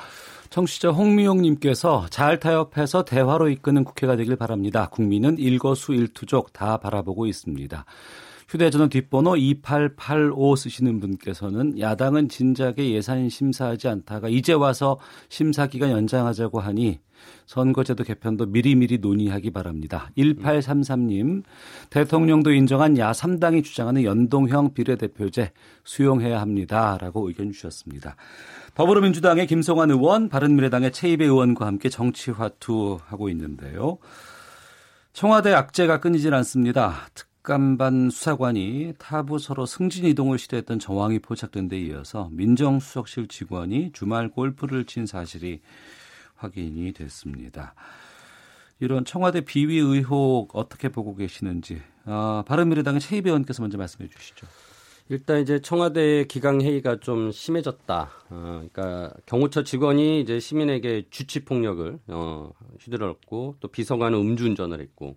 청취자 0.49 0.91
홍미용님께서 0.91 2.07
잘 2.09 2.39
타협해서 2.39 3.05
대화로 3.05 3.49
이끄는 3.49 3.85
국회가 3.85 4.17
되길 4.17 4.37
바랍니다. 4.37 4.89
국민은 4.91 5.39
일거수일투족 5.39 6.53
다 6.53 6.77
바라보고 6.79 7.27
있습니다. 7.27 7.85
휴대전화 8.53 8.89
뒷번호 8.89 9.39
2885 9.39 10.57
쓰시는 10.57 11.01
분께서는 11.01 11.81
야당은 11.81 12.29
진작에 12.29 12.91
예산 12.91 13.31
심사하지 13.31 13.89
않다가 13.89 14.29
이제 14.29 14.53
와서 14.53 14.99
심사 15.31 15.67
기간 15.67 15.91
연장하자고 15.91 16.61
하니 16.61 17.01
선거제도 17.47 18.05
개편도 18.05 18.47
미리미리 18.47 18.99
논의하기 18.99 19.53
바랍니다. 19.53 20.11
1833님, 20.19 21.45
대통령도 21.89 22.53
인정한 22.53 22.93
야3당이 22.97 23.65
주장하는 23.65 24.05
연동형 24.05 24.75
비례대표제 24.75 25.53
수용해야 25.85 26.39
합니다. 26.39 26.99
라고 27.01 27.29
의견 27.29 27.53
주셨습니다. 27.53 28.17
더불어민주당의 28.75 29.47
김성환 29.47 29.91
의원, 29.91 30.29
바른미래당의 30.29 30.93
최이배 30.93 31.25
의원과 31.25 31.67
함께 31.67 31.89
정치화투하고 31.89 33.31
있는데요. 33.31 33.97
청와대 35.15 35.55
악재가 35.55 36.01
끊이질 36.01 36.35
않습니다. 36.35 37.07
특 37.15 37.32
감반 37.43 38.09
수사관이 38.09 38.95
타부서로 38.99 39.67
승진 39.67 40.05
이동을 40.05 40.39
시도했던 40.39 40.79
정황이 40.79 41.19
포착된 41.19 41.69
데 41.69 41.81
이어서 41.81 42.29
민정수석실 42.31 43.27
직원이 43.27 43.91
주말 43.93 44.29
골프를 44.29 44.85
친 44.85 45.07
사실이 45.07 45.61
확인이 46.37 46.93
됐습니다. 46.93 47.75
이런 48.79 49.05
청와대 49.05 49.41
비위 49.41 49.79
의혹 49.79 50.55
어떻게 50.55 50.89
보고 50.89 51.17
계시는지 51.17 51.83
아, 52.05 52.45
바른미래당의 52.47 53.01
최희배 53.01 53.31
의원께서 53.31 53.63
먼저 53.63 53.77
말씀해 53.77 54.09
주시죠. 54.09 54.47
일단 55.09 55.41
이제 55.41 55.61
청와대 55.61 56.25
기강 56.25 56.61
회의가 56.61 57.01
좀 57.01 57.33
심해졌다. 57.33 58.11
어, 58.31 58.67
그러니까 58.73 59.13
경호처 59.27 59.65
직원이 59.65 60.21
이제 60.21 60.39
시민에게 60.39 61.07
주치 61.11 61.45
폭력을 61.45 61.99
어, 62.07 62.53
휘둘렀고 62.81 63.57
또 63.59 63.69
비서관은 63.69 64.17
음주운전을 64.17 64.81
했고 64.81 65.17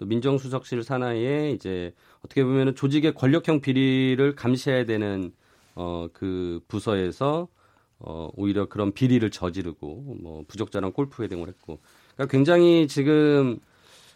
또 0.00 0.06
민정수석실 0.06 0.82
산하에 0.82 1.50
이제 1.52 1.92
어떻게 2.24 2.42
보면은 2.42 2.74
조직의 2.74 3.12
권력형 3.14 3.60
비리를 3.60 4.34
감시해야 4.34 4.86
되는 4.86 5.32
어 5.74 6.08
그 6.12 6.60
부서에서 6.68 7.48
어 7.98 8.30
오히려 8.34 8.66
그런 8.66 8.92
비리를 8.92 9.30
저지르고 9.30 10.16
뭐 10.20 10.44
부적절한 10.48 10.92
골프 10.92 11.22
회등을 11.22 11.48
했고 11.48 11.80
그러니까 12.14 12.32
굉장히 12.32 12.88
지금 12.88 13.58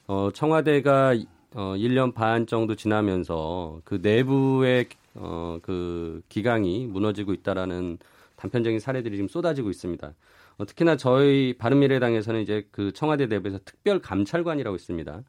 어 0.06 0.30
청와대가 0.32 1.14
어 1.54 1.74
1년 1.76 2.14
반 2.14 2.46
정도 2.46 2.74
지나면서 2.74 3.80
그 3.84 3.98
내부의 4.02 4.88
어그 5.14 6.22
기강이 6.30 6.86
무너지고 6.86 7.34
있다라는 7.34 7.98
단편적인 8.36 8.80
사례들이 8.80 9.16
지금 9.16 9.28
쏟아지고 9.28 9.70
있습니다. 9.70 10.14
어, 10.56 10.66
특히나 10.66 10.96
저희 10.96 11.54
바른미래당에서는 11.58 12.40
이제 12.40 12.66
그 12.70 12.92
청와대 12.92 13.26
내부에서 13.26 13.58
특별 13.64 14.00
감찰관이라고 14.00 14.76
있습니다. 14.76 15.22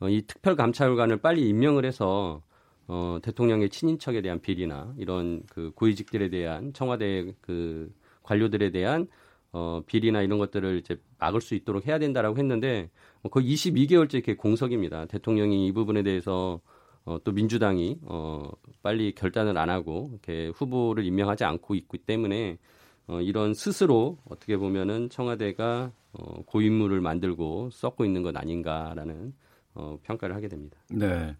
어, 0.00 0.08
이 0.08 0.22
특별감찰관을 0.22 1.18
빨리 1.18 1.48
임명을 1.48 1.84
해서 1.84 2.42
어, 2.86 3.18
대통령의 3.22 3.68
친인척에 3.70 4.22
대한 4.22 4.40
비리나 4.40 4.94
이런 4.96 5.42
그 5.50 5.72
고위직들에 5.74 6.30
대한 6.30 6.72
청와대 6.72 7.32
그 7.40 7.92
관료들에 8.22 8.70
대한 8.70 9.08
어, 9.52 9.82
비리나 9.86 10.22
이런 10.22 10.38
것들을 10.38 10.78
이제 10.78 11.00
막을 11.18 11.40
수 11.40 11.54
있도록 11.54 11.86
해야 11.86 11.98
된다라고 11.98 12.38
했는데 12.38 12.90
어, 13.22 13.28
거의 13.28 13.52
22개월째 13.54 14.14
이렇게 14.14 14.36
공석입니다. 14.36 15.06
대통령이 15.06 15.66
이 15.66 15.72
부분에 15.72 16.02
대해서 16.02 16.60
어, 17.04 17.18
또 17.24 17.32
민주당이 17.32 18.00
어, 18.02 18.50
빨리 18.82 19.14
결단을 19.14 19.56
안 19.56 19.70
하고 19.70 20.10
이렇게 20.12 20.48
후보를 20.54 21.04
임명하지 21.04 21.44
않고 21.44 21.74
있기 21.74 21.98
때문에 21.98 22.58
어, 23.06 23.20
이런 23.22 23.54
스스로 23.54 24.18
어떻게 24.28 24.56
보면은 24.56 25.08
청와대가 25.08 25.90
어, 26.12 26.42
고인물을 26.44 27.00
만들고 27.00 27.70
썩고 27.72 28.04
있는 28.04 28.22
것 28.22 28.36
아닌가라는 28.36 29.32
어, 29.78 29.96
평가를 30.02 30.34
하게 30.34 30.48
됩니다. 30.48 30.76
네. 30.90 31.36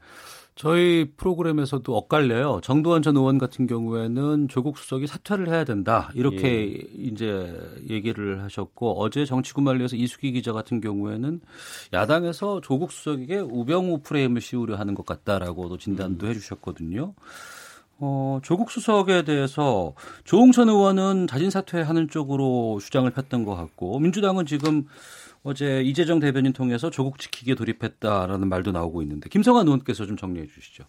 저희 0.55 1.13
프로그램에서도 1.17 1.97
엇갈려요. 1.97 2.61
정두원 2.63 3.03
전 3.03 3.17
의원 3.17 3.39
같은 3.39 3.67
경우에는 3.67 4.49
조국 4.49 4.79
수석이 4.79 5.07
사퇴를 5.07 5.49
해야 5.49 5.65
된다. 5.65 6.11
이렇게 6.15 6.73
예. 6.73 6.89
이제 6.97 7.61
얘기를 7.89 8.43
하셨고 8.43 9.01
어제 9.01 9.25
정치구말리에서 9.25 9.97
이수기 9.97 10.33
기자 10.33 10.53
같은 10.53 10.81
경우에는 10.81 11.41
야당에서 11.93 12.61
조국 12.61 12.91
수석에게 12.93 13.39
우병우 13.39 14.01
프레임을 14.03 14.41
씌우려 14.41 14.77
하는 14.77 14.95
것 14.95 15.05
같다라고도 15.07 15.79
진단도 15.79 16.27
음. 16.27 16.31
해 16.31 16.35
주셨거든요. 16.35 17.15
어, 18.01 18.39
조국 18.43 18.71
수석에 18.71 19.23
대해서 19.23 19.95
조홍천 20.25 20.69
의원은 20.69 21.27
자진 21.27 21.51
사퇴하는 21.51 22.09
쪽으로 22.09 22.79
주장을 22.81 23.09
폈던 23.11 23.45
것 23.45 23.57
같고 23.57 23.99
민주당은 23.99 24.47
지금 24.47 24.87
어제 25.43 25.83
이재정 25.83 26.21
대변인 26.21 26.53
통해서 26.53 26.91
조국 26.91 27.19
지키기에 27.19 27.55
돌입했다라는 27.55 28.49
말도 28.49 28.73
나오고 28.73 29.03
있는데 29.03 29.29
김성환 29.29 29.67
의원께서 29.67 30.07
좀 30.07 30.17
정리해 30.17 30.47
주시죠. 30.47 30.85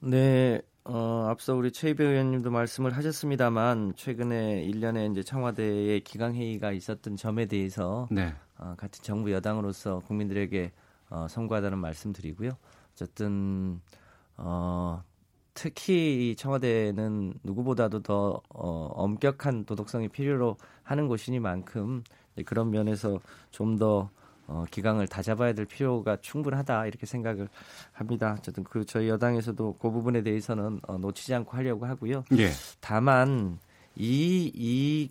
네, 0.00 0.60
어, 0.84 1.26
앞서 1.30 1.54
우리 1.54 1.72
최이배 1.72 2.04
의원님도 2.04 2.50
말씀을 2.50 2.94
하셨습니다만 2.96 3.94
최근에 3.96 4.66
1년에 4.66 5.10
이제 5.10 5.22
청와대의 5.22 6.00
기강 6.00 6.34
회의가 6.34 6.72
있었던 6.72 7.16
점에 7.16 7.46
대해서 7.46 8.06
네. 8.10 8.34
어, 8.58 8.74
같은 8.76 9.02
정부 9.02 9.32
여당으로서 9.32 10.00
국민들에게 10.00 10.72
어, 11.08 11.26
선고하다는 11.28 11.78
말씀드리고요. 11.78 12.50
어쨌든 12.92 13.80
어, 14.36 15.02
특히 15.54 16.30
이 16.30 16.36
청와대는 16.36 17.34
누구보다도 17.42 18.02
더 18.02 18.42
어, 18.50 18.86
엄격한 18.94 19.64
도덕성이 19.64 20.08
필요로 20.08 20.56
하는 20.82 21.08
곳이니만큼 21.08 22.02
그런 22.42 22.70
면에서 22.70 23.20
좀더 23.50 24.10
어, 24.46 24.64
기강을 24.70 25.06
다잡아야 25.06 25.54
될 25.54 25.64
필요가 25.64 26.16
충분하다 26.20 26.86
이렇게 26.86 27.06
생각을 27.06 27.48
합니다. 27.92 28.36
어쨌든 28.38 28.64
그 28.64 28.84
저희 28.84 29.08
여당에서도 29.08 29.76
그 29.78 29.90
부분에 29.90 30.22
대해서는 30.22 30.80
어, 30.86 30.98
놓치지 30.98 31.34
않고 31.34 31.56
하려고 31.56 31.86
하고요. 31.86 32.24
예. 32.38 32.50
다만 32.80 33.58
이이이 33.96 35.10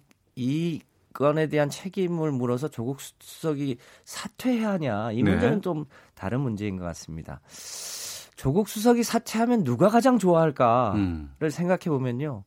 건에 1.14 1.48
대한 1.48 1.70
책임을 1.70 2.32
물어서 2.32 2.68
조국 2.68 3.00
수석이 3.00 3.78
사퇴해야 4.04 4.72
하냐 4.72 5.12
이 5.12 5.24
네. 5.24 5.32
문제는 5.32 5.58
네. 5.58 5.62
좀 5.62 5.86
다른 6.16 6.42
문제인 6.42 6.78
것 6.78 6.86
같습니다. 6.86 7.40
조국 8.36 8.68
수석이 8.68 9.04
사퇴하면 9.04 9.64
누가 9.64 9.90
가장 9.90 10.18
좋아할까를 10.18 11.00
음. 11.00 11.36
생각해 11.50 11.86
보면요. 11.86 12.44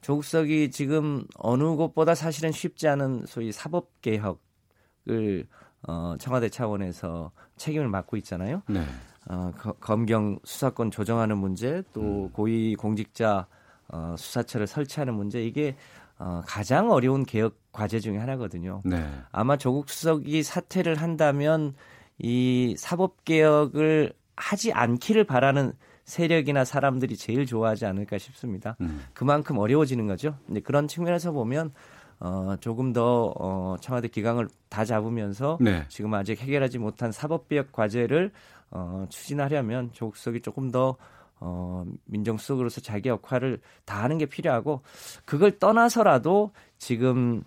조국 0.00 0.24
수석이 0.24 0.70
지금 0.70 1.24
어느 1.36 1.64
곳보다 1.76 2.14
사실은 2.14 2.52
쉽지 2.52 2.88
않은 2.88 3.24
소위 3.26 3.52
사법 3.52 4.00
개혁을 4.00 5.46
어, 5.86 6.14
청와대 6.18 6.48
차원에서 6.48 7.32
책임을 7.56 7.88
맡고 7.88 8.16
있잖아요. 8.18 8.62
네. 8.68 8.84
어, 9.28 9.52
거, 9.56 9.72
검경 9.74 10.38
수사권 10.44 10.90
조정하는 10.90 11.38
문제, 11.38 11.82
또 11.92 12.00
음. 12.00 12.30
고위 12.32 12.74
공직자 12.74 13.46
어, 13.88 14.14
수사처를 14.16 14.66
설치하는 14.66 15.14
문제 15.14 15.42
이게 15.42 15.76
어, 16.18 16.42
가장 16.46 16.90
어려운 16.90 17.24
개혁 17.24 17.56
과제 17.72 18.00
중의 18.00 18.20
하나거든요. 18.20 18.82
네. 18.84 19.06
아마 19.32 19.56
조국 19.56 19.88
수석이 19.88 20.42
사퇴를 20.42 20.96
한다면 20.96 21.74
이 22.18 22.74
사법 22.78 23.24
개혁을 23.24 24.12
하지 24.36 24.72
않기를 24.72 25.24
바라는 25.24 25.72
세력이나 26.10 26.64
사람들이 26.64 27.16
제일 27.16 27.46
좋아하지 27.46 27.86
않을까 27.86 28.18
싶습니다. 28.18 28.76
음. 28.80 29.04
그만큼 29.14 29.58
어려워지는 29.58 30.08
거죠. 30.08 30.36
근데 30.46 30.60
그런 30.60 30.88
측면에서 30.88 31.30
보면 31.30 31.72
어, 32.18 32.56
조금 32.60 32.92
더 32.92 33.32
어, 33.38 33.76
청와대 33.80 34.08
기강을 34.08 34.48
다 34.68 34.84
잡으면서 34.84 35.56
네. 35.60 35.84
지금 35.88 36.12
아직 36.14 36.40
해결하지 36.40 36.78
못한 36.78 37.12
사법개혁 37.12 37.72
과제를 37.72 38.32
어, 38.72 39.06
추진하려면 39.08 39.90
조국석이 39.92 40.42
조금 40.42 40.70
더 40.70 40.96
어, 41.38 41.84
민정수석으로서 42.06 42.80
자기 42.80 43.08
역할을 43.08 43.60
다 43.84 44.02
하는 44.02 44.18
게 44.18 44.26
필요하고 44.26 44.82
그걸 45.24 45.58
떠나서라도 45.58 46.50
지금 46.76 47.42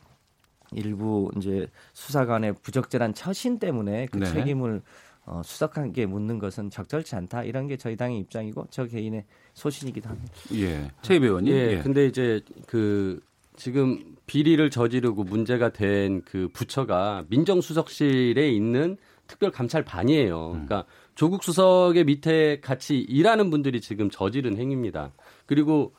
일부 0.71 1.29
이제 1.37 1.67
수사관의 1.91 2.53
부적절한 2.63 3.13
처신 3.13 3.59
때문에 3.59 4.07
그 4.07 4.19
네. 4.19 4.25
책임을 4.25 4.81
어, 5.25 5.41
수석한게 5.43 6.05
묻는 6.05 6.37
것은 6.39 6.69
적절치 6.69 7.15
않다 7.15 7.43
이런 7.43 7.67
게 7.67 7.77
저희 7.77 7.95
당의 7.95 8.19
입장이고 8.19 8.67
저 8.69 8.85
개인의 8.85 9.25
소신이기도 9.53 10.09
합니다. 10.09 10.33
예, 10.53 10.91
최 11.01 11.15
의원님. 11.15 11.53
예, 11.53 11.77
예. 11.77 11.79
근데 11.81 12.05
이제 12.07 12.41
그 12.67 13.21
지금 13.55 14.15
비리를 14.25 14.69
저지르고 14.69 15.23
문제가 15.23 15.69
된 15.71 16.21
그 16.25 16.49
부처가 16.53 17.25
민정수석실에 17.29 18.49
있는 18.49 18.97
특별감찰반이에요. 19.27 20.47
음. 20.47 20.51
그러니까 20.65 20.85
조국 21.15 21.43
수석의 21.43 22.03
밑에 22.05 22.59
같이 22.59 22.97
일하는 22.99 23.49
분들이 23.49 23.79
지금 23.81 24.09
저지른 24.09 24.57
행위입니다. 24.57 25.11
그리고 25.45 25.93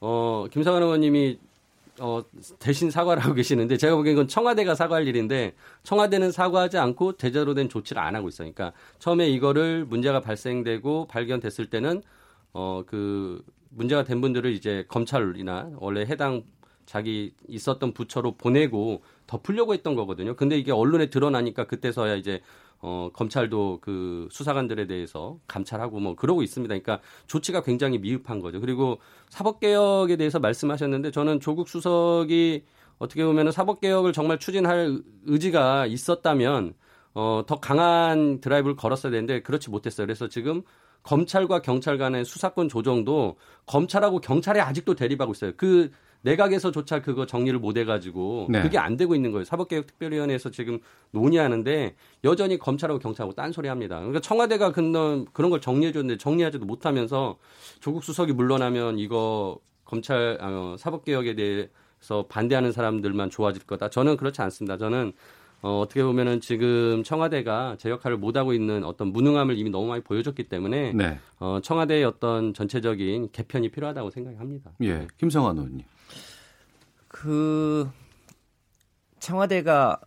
어 0.00 0.46
김상환 0.50 0.82
의원님이 0.82 1.38
어, 1.98 2.22
대신 2.58 2.90
사과를 2.90 3.22
하고 3.22 3.34
계시는데 3.34 3.76
제가 3.76 3.96
보기엔 3.96 4.14
이건 4.14 4.28
청와대가 4.28 4.74
사과할 4.74 5.06
일인데 5.06 5.54
청와대는 5.82 6.32
사과하지 6.32 6.78
않고 6.78 7.16
제대로 7.16 7.54
된 7.54 7.68
조치를 7.68 8.00
안 8.00 8.16
하고 8.16 8.28
있어요. 8.28 8.52
그러니까 8.52 8.76
처음에 8.98 9.28
이거를 9.28 9.84
문제가 9.84 10.20
발생되고 10.20 11.06
발견됐을 11.08 11.70
때는 11.70 12.02
어, 12.52 12.82
그 12.86 13.42
문제가 13.70 14.04
된 14.04 14.20
분들을 14.20 14.52
이제 14.52 14.84
검찰이나 14.88 15.70
원래 15.76 16.02
해당 16.02 16.42
자기 16.86 17.34
있었던 17.46 17.92
부처로 17.92 18.32
보내고 18.32 19.02
덮으려고 19.28 19.74
했던 19.74 19.94
거거든요. 19.94 20.34
근데 20.34 20.58
이게 20.58 20.72
언론에 20.72 21.06
드러나니까 21.06 21.68
그때서야 21.68 22.16
이제 22.16 22.40
어, 22.82 23.10
검찰도 23.12 23.80
그 23.82 24.28
수사관들에 24.30 24.86
대해서 24.86 25.38
감찰하고 25.46 26.00
뭐 26.00 26.14
그러고 26.14 26.42
있습니다. 26.42 26.72
그러니까 26.72 27.00
조치가 27.26 27.62
굉장히 27.62 27.98
미흡한 27.98 28.40
거죠. 28.40 28.60
그리고 28.60 28.98
사법개혁에 29.28 30.16
대해서 30.16 30.38
말씀하셨는데 30.38 31.10
저는 31.10 31.40
조국 31.40 31.68
수석이 31.68 32.64
어떻게 32.98 33.24
보면은 33.24 33.52
사법개혁을 33.52 34.12
정말 34.12 34.38
추진할 34.38 35.02
의지가 35.26 35.86
있었다면 35.86 36.74
어, 37.14 37.42
더 37.46 37.60
강한 37.60 38.40
드라이브를 38.40 38.76
걸었어야 38.76 39.10
되는데 39.10 39.42
그렇지 39.42 39.70
못했어요. 39.70 40.06
그래서 40.06 40.28
지금 40.28 40.62
검찰과 41.02 41.62
경찰 41.62 41.98
간의 41.98 42.24
수사권 42.24 42.68
조정도 42.68 43.36
검찰하고 43.66 44.20
경찰이 44.20 44.60
아직도 44.60 44.94
대립하고 44.94 45.32
있어요. 45.32 45.52
그 45.56 45.90
내각에서조차 46.22 47.02
그거 47.02 47.26
정리를 47.26 47.58
못 47.58 47.76
해가지고 47.76 48.48
네. 48.50 48.62
그게 48.62 48.78
안 48.78 48.96
되고 48.96 49.14
있는 49.14 49.32
거예요. 49.32 49.44
사법개혁특별위원회에서 49.44 50.50
지금 50.50 50.80
논의하는데 51.12 51.94
여전히 52.24 52.58
검찰하고 52.58 52.98
경찰하고 52.98 53.34
딴소리 53.34 53.68
합니다. 53.68 53.96
그러니까 53.96 54.20
청와대가 54.20 54.72
그런 54.72 55.24
그런 55.32 55.50
걸 55.50 55.60
정리해줬는데 55.60 56.18
정리하지도 56.18 56.64
못하면서 56.66 57.38
조국 57.80 58.04
수석이 58.04 58.32
물러나면 58.32 58.98
이거 58.98 59.58
검찰 59.84 60.38
어, 60.40 60.76
사법개혁에 60.78 61.34
대해서 61.34 62.26
반대하는 62.28 62.72
사람들만 62.72 63.30
좋아질 63.30 63.64
거다. 63.64 63.88
저는 63.90 64.16
그렇지 64.16 64.42
않습니다. 64.42 64.76
저는 64.76 65.12
어, 65.62 65.80
어떻게 65.80 66.02
보면은 66.02 66.40
지금 66.40 67.02
청와대가 67.04 67.76
제 67.78 67.90
역할을 67.90 68.16
못 68.16 68.36
하고 68.36 68.54
있는 68.54 68.84
어떤 68.84 69.08
무능함을 69.08 69.58
이미 69.58 69.68
너무 69.68 69.88
많이 69.88 70.02
보여줬기 70.02 70.44
때문에 70.44 70.92
네. 70.94 71.18
어, 71.38 71.60
청와대의 71.62 72.04
어떤 72.04 72.54
전체적인 72.54 73.30
개편이 73.32 73.70
필요하다고 73.70 74.10
생각합니다. 74.10 74.70
예, 74.82 75.06
김성환 75.18 75.56
의원님. 75.56 75.84
그 77.10 77.90
청와대가 79.18 80.00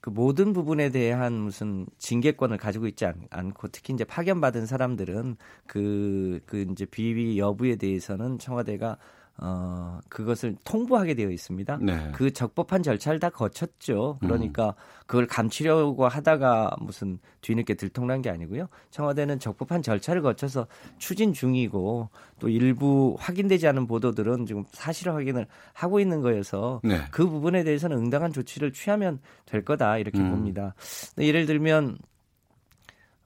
그 0.00 0.08
모든 0.08 0.54
부분에 0.54 0.88
대한 0.90 1.34
무슨 1.34 1.86
징계권을 1.98 2.56
가지고 2.56 2.86
있지 2.86 3.04
않, 3.04 3.52
고 3.52 3.68
특히 3.68 3.92
이제 3.92 4.04
파견 4.04 4.40
받은 4.40 4.64
사람들은 4.64 5.36
그, 5.66 6.40
그 6.46 6.62
이제 6.62 6.86
비위 6.86 7.38
여부에 7.38 7.76
대해서는 7.76 8.38
청와대가 8.38 8.96
어, 9.40 10.00
그것을 10.08 10.56
통보하게 10.64 11.14
되어 11.14 11.30
있습니다. 11.30 11.78
네. 11.80 12.10
그 12.12 12.32
적법한 12.32 12.82
절차를 12.82 13.20
다 13.20 13.30
거쳤죠. 13.30 14.18
그러니까 14.20 14.68
음. 14.68 14.72
그걸 15.06 15.26
감추려고 15.26 16.08
하다가 16.08 16.76
무슨 16.80 17.18
뒤늦게 17.40 17.74
들통난 17.74 18.20
게 18.20 18.30
아니고요. 18.30 18.68
청와대는 18.90 19.38
적법한 19.38 19.82
절차를 19.82 20.22
거쳐서 20.22 20.66
추진 20.98 21.32
중이고 21.32 22.10
또 22.40 22.48
일부 22.48 23.16
확인되지 23.20 23.68
않은 23.68 23.86
보도들은 23.86 24.46
지금 24.46 24.64
사실 24.72 25.10
확인을 25.10 25.46
하고 25.72 26.00
있는 26.00 26.20
거여서 26.20 26.80
네. 26.82 27.00
그 27.12 27.28
부분에 27.28 27.62
대해서는 27.62 27.96
응당한 27.96 28.32
조치를 28.32 28.72
취하면 28.72 29.20
될 29.46 29.64
거다 29.64 29.98
이렇게 29.98 30.18
음. 30.18 30.30
봅니다. 30.30 30.74
예를 31.16 31.46
들면 31.46 31.96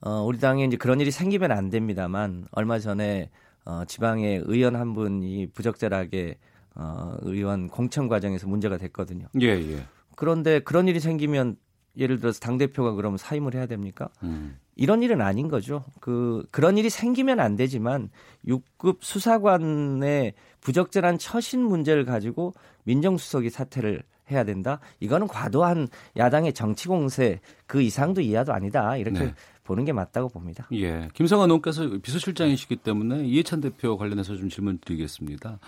어, 0.03 0.23
우리 0.25 0.39
당에 0.39 0.65
이제 0.65 0.77
그런 0.77 1.01
일이 1.01 1.11
생기면 1.11 1.53
안 1.53 1.71
됩니다만 1.71 2.47
얼마 2.51 2.79
전에 2.79 3.31
어, 3.65 3.85
지방의 3.87 4.43
의원 4.47 4.77
한 4.77 4.95
분이 4.95 5.49
부적절하게 5.53 6.39
어, 6.75 7.17
의원 7.23 7.69
공천 7.69 8.09
과정에서 8.09 8.49
문제가 8.49 8.77
됐거든요. 8.79 9.27
예, 9.41 9.49
예. 9.49 9.85
그런데 10.17 10.61
그런 10.61 10.89
일이 10.89 11.01
생기면 11.01 11.57
예를 11.97 12.19
들어서 12.19 12.41
당 12.41 12.59
대표가 12.59 12.93
그러면 12.93 13.19
사임을 13.19 13.55
해야 13.55 13.67
됩니까? 13.67 14.09
음. 14.23 14.59
이런 14.75 15.03
일은 15.03 15.21
아닌 15.21 15.49
거죠. 15.49 15.85
그 16.01 16.47
그런 16.51 16.79
일이 16.79 16.89
생기면 16.89 17.41
안 17.41 17.57
되지만 17.57 18.09
6급 18.47 18.99
수사관의 19.01 20.33
부적절한 20.61 21.19
처신 21.19 21.61
문제를 21.61 22.07
가지고 22.07 22.55
민정수석이 22.85 23.51
사퇴를 23.51 24.03
해야 24.31 24.45
된다. 24.45 24.81
이거는 25.01 25.29
과도한 25.29 25.89
야당의 26.17 26.55
정치 26.55 26.89
공세 26.89 27.41
그 27.67 27.83
이상도 27.83 28.23
이하도 28.23 28.53
아니다. 28.55 28.97
이렇게 28.97 29.19
네. 29.19 29.35
보는 29.65 29.85
게 29.85 29.93
맞다고 29.93 30.29
봅니다. 30.29 30.67
예. 30.73 31.09
김성환 31.15 31.49
의원께서 31.49 31.89
비서실장이시기 32.03 32.77
때문에 32.77 33.25
이해찬 33.25 33.61
대표 33.61 33.97
관련해서 33.97 34.37
좀 34.37 34.49
질문 34.49 34.79
드리겠습니다. 34.79 35.59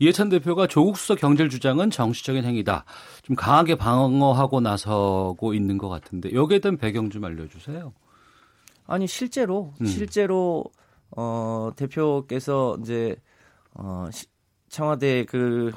이해찬 0.00 0.28
대표가 0.28 0.66
조국 0.66 0.96
수석 0.96 1.18
경질 1.18 1.48
주장은 1.48 1.90
정치적인 1.90 2.44
행위다. 2.44 2.84
좀 3.22 3.36
강하게 3.36 3.76
방어하고 3.76 4.60
나서고 4.60 5.54
있는 5.54 5.78
것 5.78 5.88
같은데 5.88 6.32
여기에 6.32 6.58
대한 6.58 6.76
배경 6.76 7.10
좀 7.10 7.24
알려주세요. 7.24 7.92
아니 8.86 9.06
실제로 9.06 9.72
음. 9.80 9.86
실제로 9.86 10.64
어 11.16 11.70
대표께서 11.76 12.76
이제 12.82 13.16
어 13.74 14.08
청와대 14.68 15.24
그 15.24 15.72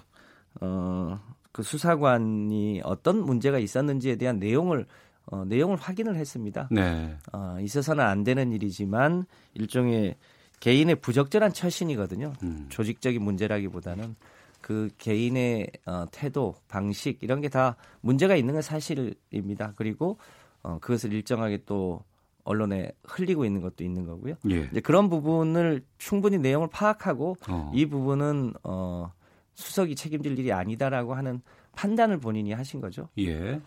어, 0.61 1.19
그 1.51 1.63
수사관이 1.63 2.82
어떤 2.84 3.23
문제가 3.23 3.59
있었는지에 3.59 4.15
대한 4.15 4.39
내용을 4.39 4.86
어, 5.28 5.45
내용을 5.45 5.78
확인을 5.78 6.15
했습니다. 6.15 6.67
네. 6.71 7.17
어, 7.34 7.57
있어서는 7.61 8.03
안 8.03 8.23
되는 8.23 8.51
일이지만 8.51 9.25
일종의 9.53 10.15
개인의 10.59 10.95
부적절한 11.01 11.53
처신이거든요. 11.53 12.34
음. 12.43 12.65
조직적인 12.69 13.21
문제라기보다는 13.21 14.15
그 14.61 14.89
개인의 14.97 15.69
어, 15.86 16.05
태도, 16.11 16.55
방식 16.67 17.19
이런 17.21 17.41
게 17.41 17.49
다 17.49 17.75
문제가 18.01 18.36
있는 18.36 18.53
건 18.53 18.61
사실입니다. 18.61 19.73
그리고 19.75 20.17
어, 20.63 20.80
그것을 20.80 21.13
일정하게 21.13 21.63
또 21.65 22.01
언론에 22.43 22.91
흘리고 23.03 23.43
있는 23.45 23.61
것도 23.61 23.84
있는 23.84 24.05
거고요. 24.05 24.36
예. 24.49 24.69
이제 24.71 24.80
그런 24.80 25.09
부분을 25.09 25.84
충분히 25.97 26.38
내용을 26.38 26.69
파악하고 26.69 27.36
어. 27.49 27.71
이 27.75 27.86
부분은 27.86 28.53
어, 28.63 29.11
수석이 29.55 29.95
책임질 29.95 30.39
일이 30.39 30.51
아니다라고 30.53 31.13
하는 31.13 31.41
판단을 31.75 32.19
본인이 32.19 32.53
하신 32.53 32.80
거죠. 32.82 33.09
예. 33.17 33.38
네. 33.38 33.61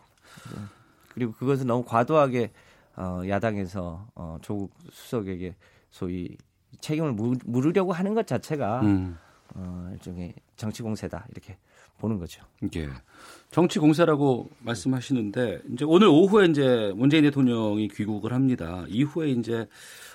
그리고 1.21 1.35
그것을 1.35 1.67
너무 1.67 1.85
과도하게 1.85 2.51
어, 2.97 3.21
야당에서 3.29 4.07
어, 4.15 4.39
조국 4.41 4.73
수석에게 4.91 5.55
소위 5.91 6.39
책임을 6.81 7.13
물으려고 7.45 7.93
하는 7.93 8.15
것 8.15 8.27
자체가 8.27 8.81
음. 8.81 9.19
어, 9.55 9.91
일종의 9.93 10.33
정치 10.57 10.83
공세다 10.83 11.27
이렇게 11.31 11.59
보는 11.99 12.19
거죠. 12.19 12.43
예. 12.75 12.89
정치 13.51 13.79
공세라고 13.79 14.49
말씀하시는데 14.61 15.61
이제 15.75 15.85
오늘 15.85 16.09
오후에 16.09 16.47
이제 16.47 16.91
문재인 16.97 17.25
대통령이 17.25 17.89
귀국을 17.89 18.33
합니다. 18.33 18.87
이후에 18.89 19.29
이제 19.29 19.69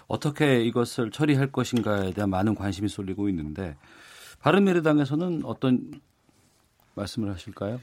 어떻게 0.08 0.64
이것을 0.64 1.12
처리할 1.12 1.52
것인가에 1.52 2.14
대한 2.14 2.32
많은 2.32 2.56
관심이 2.56 2.88
쏠리고 2.88 3.30
있는데 3.30 3.76
바른미래당에서는 4.40 5.46
어떤 5.46 6.02
말씀을 6.96 7.32
하실까요? 7.32 7.80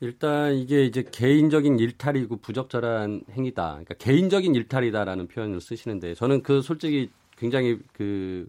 일단 0.00 0.54
이게 0.54 0.84
이제 0.84 1.02
개인적인 1.02 1.78
일탈이고 1.78 2.36
부적절한 2.36 3.24
행위다. 3.32 3.70
그러니까 3.70 3.94
개인적인 3.94 4.54
일탈이다라는 4.54 5.26
표현을 5.28 5.60
쓰시는데 5.60 6.14
저는 6.14 6.42
그 6.42 6.62
솔직히 6.62 7.10
굉장히 7.36 7.78
그 7.92 8.48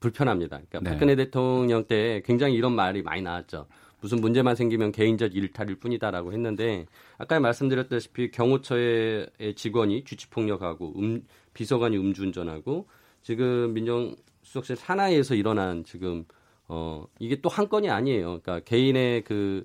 불편합니다. 0.00 0.56
그러니까 0.56 0.80
네. 0.80 0.90
박근혜 0.90 1.16
대통령 1.16 1.84
때 1.84 2.22
굉장히 2.24 2.54
이런 2.54 2.72
말이 2.74 3.02
많이 3.02 3.22
나왔죠. 3.22 3.66
무슨 4.00 4.20
문제만 4.20 4.54
생기면 4.54 4.92
개인적 4.92 5.34
일탈일 5.34 5.76
뿐이다라고 5.76 6.32
했는데 6.32 6.86
아까 7.16 7.40
말씀드렸다시피 7.40 8.30
경호처의 8.32 9.28
직원이 9.56 10.04
주치폭력하고 10.04 10.92
음, 10.96 11.22
비서관이 11.54 11.96
음주운전하고 11.96 12.86
지금 13.22 13.72
민정수석실 13.72 14.76
산하에서 14.76 15.34
일어난 15.36 15.84
지금 15.84 16.26
어 16.68 17.06
이게 17.18 17.40
또 17.40 17.48
한 17.48 17.68
건이 17.68 17.88
아니에요. 17.88 18.40
그러니까 18.42 18.60
개인의 18.60 19.22
그 19.24 19.64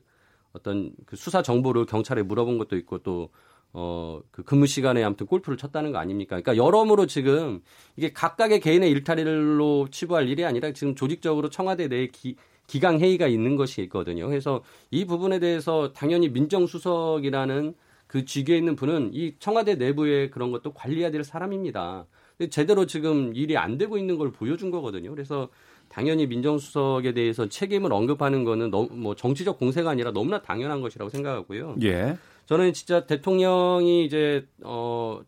어떤 0.59 0.91
그 1.05 1.15
수사 1.15 1.41
정보를 1.41 1.85
경찰에 1.85 2.21
물어본 2.23 2.57
것도 2.57 2.77
있고 2.77 2.99
또 2.99 3.29
어, 3.71 4.19
그 4.31 4.43
근무 4.43 4.65
시간에 4.65 5.03
아무튼 5.03 5.27
골프를 5.27 5.57
쳤다는 5.57 5.91
거 5.91 5.99
아닙니까? 5.99 6.39
그러니까 6.39 6.57
여러모로 6.57 7.05
지금 7.05 7.61
이게 7.95 8.11
각각의 8.11 8.59
개인의 8.61 8.89
일탈일로 8.91 9.89
치부할 9.91 10.27
일이 10.27 10.43
아니라 10.43 10.71
지금 10.71 10.95
조직적으로 10.95 11.49
청와대 11.49 11.87
내에 11.87 12.07
기, 12.07 12.35
기강 12.65 12.99
회의가 12.99 13.27
있는 13.27 13.55
것이 13.55 13.81
있거든요. 13.83 14.27
그래서 14.27 14.63
이 14.89 15.05
부분에 15.05 15.39
대해서 15.39 15.93
당연히 15.93 16.29
민정수석이라는 16.29 17.75
그 18.07 18.25
직위에 18.25 18.57
있는 18.57 18.75
분은 18.75 19.11
이 19.13 19.35
청와대 19.37 19.75
내부의 19.75 20.31
그런 20.31 20.51
것도 20.51 20.73
관리해야 20.73 21.11
될 21.11 21.23
사람입니다. 21.23 22.07
제대로 22.49 22.87
지금 22.87 23.35
일이 23.35 23.55
안 23.57 23.77
되고 23.77 23.97
있는 23.97 24.17
걸 24.17 24.31
보여준 24.31 24.71
거거든요. 24.71 25.11
그래서 25.11 25.49
당연히 25.89 26.27
민정수석에 26.27 27.13
대해서 27.13 27.49
책임을 27.49 27.91
언급하는 27.91 28.43
거는 28.43 28.69
너무 28.69 28.89
뭐 28.91 29.15
정치적 29.15 29.57
공세가 29.57 29.89
아니라 29.89 30.11
너무나 30.11 30.41
당연한 30.41 30.81
것이라고 30.81 31.09
생각하고요. 31.09 31.75
예. 31.83 32.17
저는 32.45 32.73
진짜 32.73 33.05
대통령이 33.05 34.05
이제 34.05 34.47
어 34.63 35.21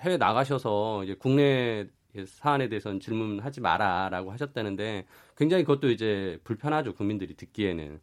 해외 0.00 0.16
나가셔서 0.16 1.04
이제 1.04 1.14
국내 1.18 1.86
사안에 2.26 2.68
대해서는 2.68 3.00
질문하지 3.00 3.60
마라라고 3.60 4.32
하셨다는데 4.32 5.06
굉장히 5.36 5.64
그것도 5.64 5.90
이제 5.90 6.38
불편하죠 6.44 6.94
국민들이 6.94 7.34
듣기에는. 7.34 8.00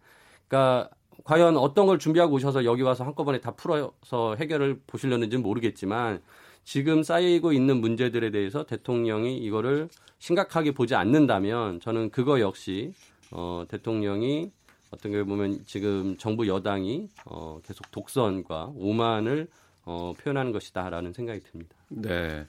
그러니까 0.48 0.90
과연 1.24 1.58
어떤 1.58 1.86
걸 1.86 2.00
준비하고 2.00 2.36
오셔서 2.36 2.66
여기 2.66 2.82
와서 2.82 3.04
한꺼번에 3.04 3.40
다 3.40 3.52
풀어서 3.52 4.36
해결을 4.38 4.82
보시려는지는 4.88 5.44
모르겠지만 5.44 6.22
지금 6.64 7.04
쌓이고 7.04 7.54
있는 7.54 7.82
문제들에 7.82 8.32
대해서 8.32 8.64
대통령이 8.64 9.38
이거를 9.38 9.90
심각하게 10.20 10.72
보지 10.72 10.96
않는다면 10.96 11.80
저는 11.80 12.12
그거 12.12 12.40
역시 12.40 12.94
어, 13.32 13.66
대통령이 13.68 14.52
어떤 14.92 15.12
게 15.12 15.24
보면 15.24 15.64
지금 15.66 16.18
정부 16.18 16.48
여당이 16.48 17.10
어, 17.26 17.60
계속 17.66 17.90
독선과 17.92 18.74
오만을 18.76 19.48
어, 19.86 20.14
표현하는 20.18 20.52
것이다라는 20.52 21.14
생각이 21.14 21.40
듭니다. 21.40 21.76
네. 21.90 22.46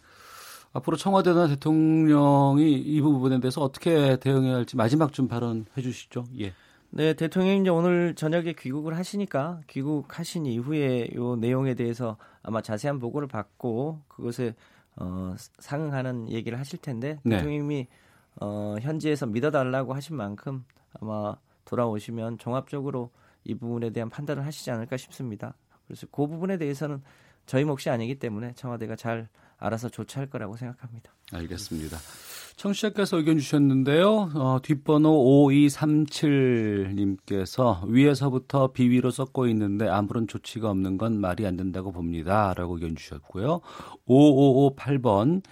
앞으로 0.73 0.97
청와대나 0.97 1.49
대통령이 1.49 2.73
이 2.73 3.01
부분에 3.01 3.41
대해서 3.41 3.61
어떻게 3.61 4.17
대응해야 4.17 4.55
할지 4.55 4.77
마지막 4.77 5.13
좀 5.13 5.29
발언해 5.29 5.65
주시죠. 5.81 6.25
예. 6.41 6.55
네, 6.95 7.15
대통령이 7.15 7.63
이제 7.63 7.71
오늘 7.71 8.15
저녁에 8.15 8.53
귀국을 8.53 8.99
하시니까 8.99 9.63
귀국하신 9.67 10.45
이후에 10.45 11.09
요 11.15 11.37
내용에 11.37 11.73
대해서 11.73 12.19
아마 12.43 12.61
자세한 12.61 12.99
보고를 12.99 13.29
받고 13.29 14.03
그것에 14.09 14.55
어, 14.97 15.35
상응하는 15.39 16.31
얘기를 16.31 16.59
하실 16.59 16.79
텐데 16.79 17.19
네. 17.23 17.37
대통령이 17.37 17.87
어, 18.43 18.77
현지에서 18.79 19.25
믿어달라고 19.25 19.95
하신 19.95 20.17
만큼 20.17 20.67
아마 21.01 21.35
돌아오시면 21.65 22.37
종합적으로 22.37 23.11
이 23.45 23.55
부분에 23.55 23.89
대한 23.89 24.11
판단을 24.11 24.45
하시지 24.45 24.71
않을까 24.71 24.99
싶습니다. 24.99 25.55
그래서 25.87 26.07
그 26.11 26.27
부분에 26.27 26.59
대해서는 26.59 27.03
저희 27.47 27.65
몫이 27.65 27.89
아니기 27.89 28.19
때문에 28.19 28.53
청와대가 28.55 28.97
잘 28.97 29.29
알아서 29.57 29.89
조치할 29.89 30.29
거라고 30.29 30.59
생각합니다. 30.59 31.11
알겠습니다. 31.33 31.97
청취자께서 32.63 33.17
의견 33.17 33.39
주셨는데요. 33.39 34.31
어, 34.37 34.59
뒷번호 34.63 35.49
5237님께서 35.49 37.85
위에서부터 37.89 38.69
비위로 38.69 39.11
썩고 39.11 39.49
있는데 39.49 39.89
아무런 39.89 40.29
조치가 40.29 40.71
없는 40.71 40.97
건 40.97 41.21
말이 41.21 41.45
안 41.45 41.57
된다고 41.57 41.91
봅니다. 41.91 42.55
라고 42.57 42.77
의견 42.77 42.95
주셨고요. 42.95 43.63
5558번 44.07 45.43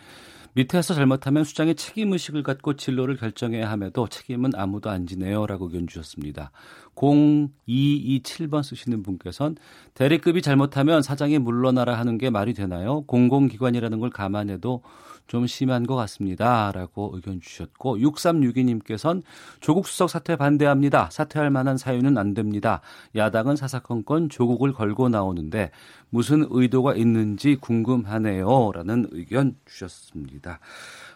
밑에서 0.54 0.94
잘못하면 0.94 1.42
수장이 1.42 1.74
책임의식을 1.74 2.44
갖고 2.44 2.76
진로를 2.76 3.16
결정해야 3.16 3.68
함에도 3.68 4.06
책임은 4.06 4.52
아무도 4.54 4.88
안 4.88 5.08
지네요. 5.08 5.46
라고 5.46 5.66
의견 5.66 5.88
주셨습니다. 5.88 6.52
0227번 6.94 8.62
쓰시는 8.62 9.02
분께서는 9.02 9.56
대리급이 9.94 10.42
잘못하면 10.42 11.02
사장이 11.02 11.40
물러나라 11.40 11.98
하는 11.98 12.18
게 12.18 12.30
말이 12.30 12.54
되나요? 12.54 13.00
공공기관이라는 13.02 13.98
걸 13.98 14.10
감안해도 14.10 14.84
좀 15.30 15.46
심한 15.46 15.86
것 15.86 15.94
같습니다. 15.94 16.72
라고 16.72 17.12
의견 17.14 17.40
주셨고 17.40 17.98
6362님께서는 17.98 19.22
조국 19.60 19.86
수석 19.86 20.10
사퇴 20.10 20.34
반대합니다. 20.34 21.08
사퇴할 21.12 21.50
만한 21.50 21.78
사유는 21.78 22.18
안 22.18 22.34
됩니다. 22.34 22.80
야당은 23.14 23.54
사사건건 23.54 24.28
조국을 24.28 24.72
걸고 24.72 25.08
나오는데 25.08 25.70
무슨 26.08 26.44
의도가 26.50 26.96
있는지 26.96 27.54
궁금하네요. 27.54 28.72
라는 28.74 29.06
의견 29.12 29.54
주셨습니다. 29.66 30.58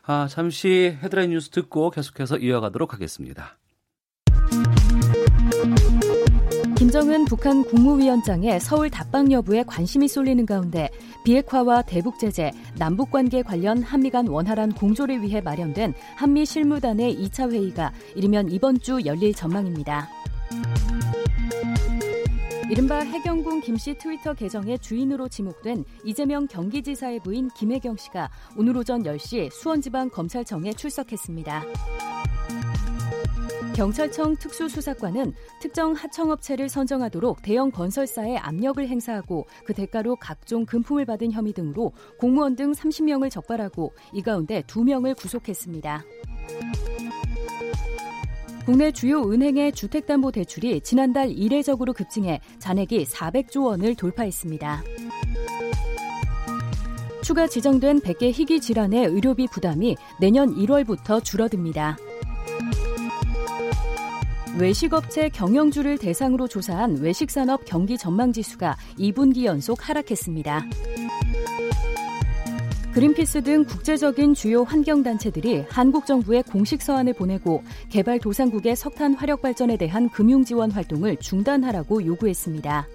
아, 0.04 0.28
잠시 0.30 0.96
헤드라인 1.02 1.30
뉴스 1.30 1.50
듣고 1.50 1.90
계속해서 1.90 2.38
이어가도록 2.38 2.94
하겠습니다. 2.94 3.56
김정은 6.76 7.24
북한 7.24 7.62
국무위원장의 7.62 8.58
서울 8.58 8.90
답방 8.90 9.30
여부에 9.30 9.62
관심이 9.62 10.08
쏠리는 10.08 10.44
가운데 10.44 10.90
비핵화와 11.24 11.82
대북 11.82 12.18
제재, 12.18 12.50
남북 12.76 13.12
관계 13.12 13.42
관련 13.42 13.80
한미 13.80 14.10
간 14.10 14.26
원활한 14.26 14.72
공조를 14.72 15.22
위해 15.22 15.40
마련된 15.40 15.94
한미 16.16 16.44
실무단의 16.44 17.16
2차 17.16 17.52
회의가 17.52 17.92
이르면 18.16 18.50
이번 18.50 18.80
주 18.80 19.00
열릴 19.04 19.32
전망입니다. 19.34 20.08
이른바 22.70 22.98
해경군 22.98 23.60
김씨 23.60 23.96
트위터 23.96 24.34
계정의 24.34 24.80
주인으로 24.80 25.28
지목된 25.28 25.84
이재명 26.02 26.48
경기지사의 26.48 27.20
부인 27.20 27.48
김혜경 27.50 27.96
씨가 27.96 28.30
오늘 28.56 28.76
오전 28.76 29.04
10시 29.04 29.52
수원지방검찰청에 29.52 30.72
출석했습니다. 30.72 31.62
경찰청 33.74 34.36
특수수사관은 34.36 35.34
특정 35.60 35.92
하청업체를 35.94 36.68
선정하도록 36.68 37.42
대형 37.42 37.72
건설사에 37.72 38.36
압력을 38.36 38.86
행사하고 38.86 39.46
그 39.64 39.74
대가로 39.74 40.14
각종 40.16 40.64
금품을 40.64 41.04
받은 41.04 41.32
혐의 41.32 41.52
등으로 41.52 41.92
공무원 42.18 42.54
등 42.54 42.70
30명을 42.70 43.30
적발하고 43.30 43.92
이 44.12 44.22
가운데 44.22 44.62
2명을 44.62 45.16
구속했습니다. 45.16 46.04
국내 48.64 48.92
주요 48.92 49.22
은행의 49.22 49.72
주택담보대출이 49.72 50.80
지난달 50.80 51.30
이례적으로 51.30 51.92
급증해 51.92 52.40
잔액이 52.60 53.04
400조 53.04 53.66
원을 53.66 53.96
돌파했습니다. 53.96 54.84
추가 57.22 57.46
지정된 57.46 58.00
100개 58.00 58.32
희귀 58.32 58.60
질환의 58.60 59.06
의료비 59.06 59.48
부담이 59.48 59.96
내년 60.20 60.54
1월부터 60.54 61.24
줄어듭니다. 61.24 61.96
외식업체 64.58 65.30
경영주를 65.30 65.98
대상으로 65.98 66.46
조사한 66.46 66.98
외식산업 66.98 67.64
경기 67.64 67.98
전망지수가 67.98 68.76
2분기 68.98 69.44
연속 69.44 69.88
하락했습니다. 69.88 70.64
그린피스 72.92 73.42
등 73.42 73.64
국제적인 73.64 74.34
주요 74.34 74.62
환경단체들이 74.62 75.64
한국 75.68 76.06
정부에 76.06 76.42
공식 76.42 76.80
서한을 76.80 77.14
보내고 77.14 77.64
개발 77.90 78.20
도상국의 78.20 78.76
석탄 78.76 79.14
화력 79.14 79.42
발전에 79.42 79.76
대한 79.76 80.08
금융 80.08 80.44
지원 80.44 80.70
활동을 80.70 81.16
중단하라고 81.16 82.06
요구했습니다. 82.06 82.86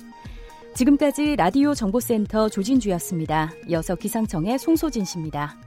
지금까지 0.76 1.36
라디오 1.36 1.74
정보센터 1.74 2.47
조진주였습니다. 2.47 3.51
이어서 3.68 3.95
기상청의 3.95 4.60
송소진 4.60 5.03
씨입니다. 5.03 5.57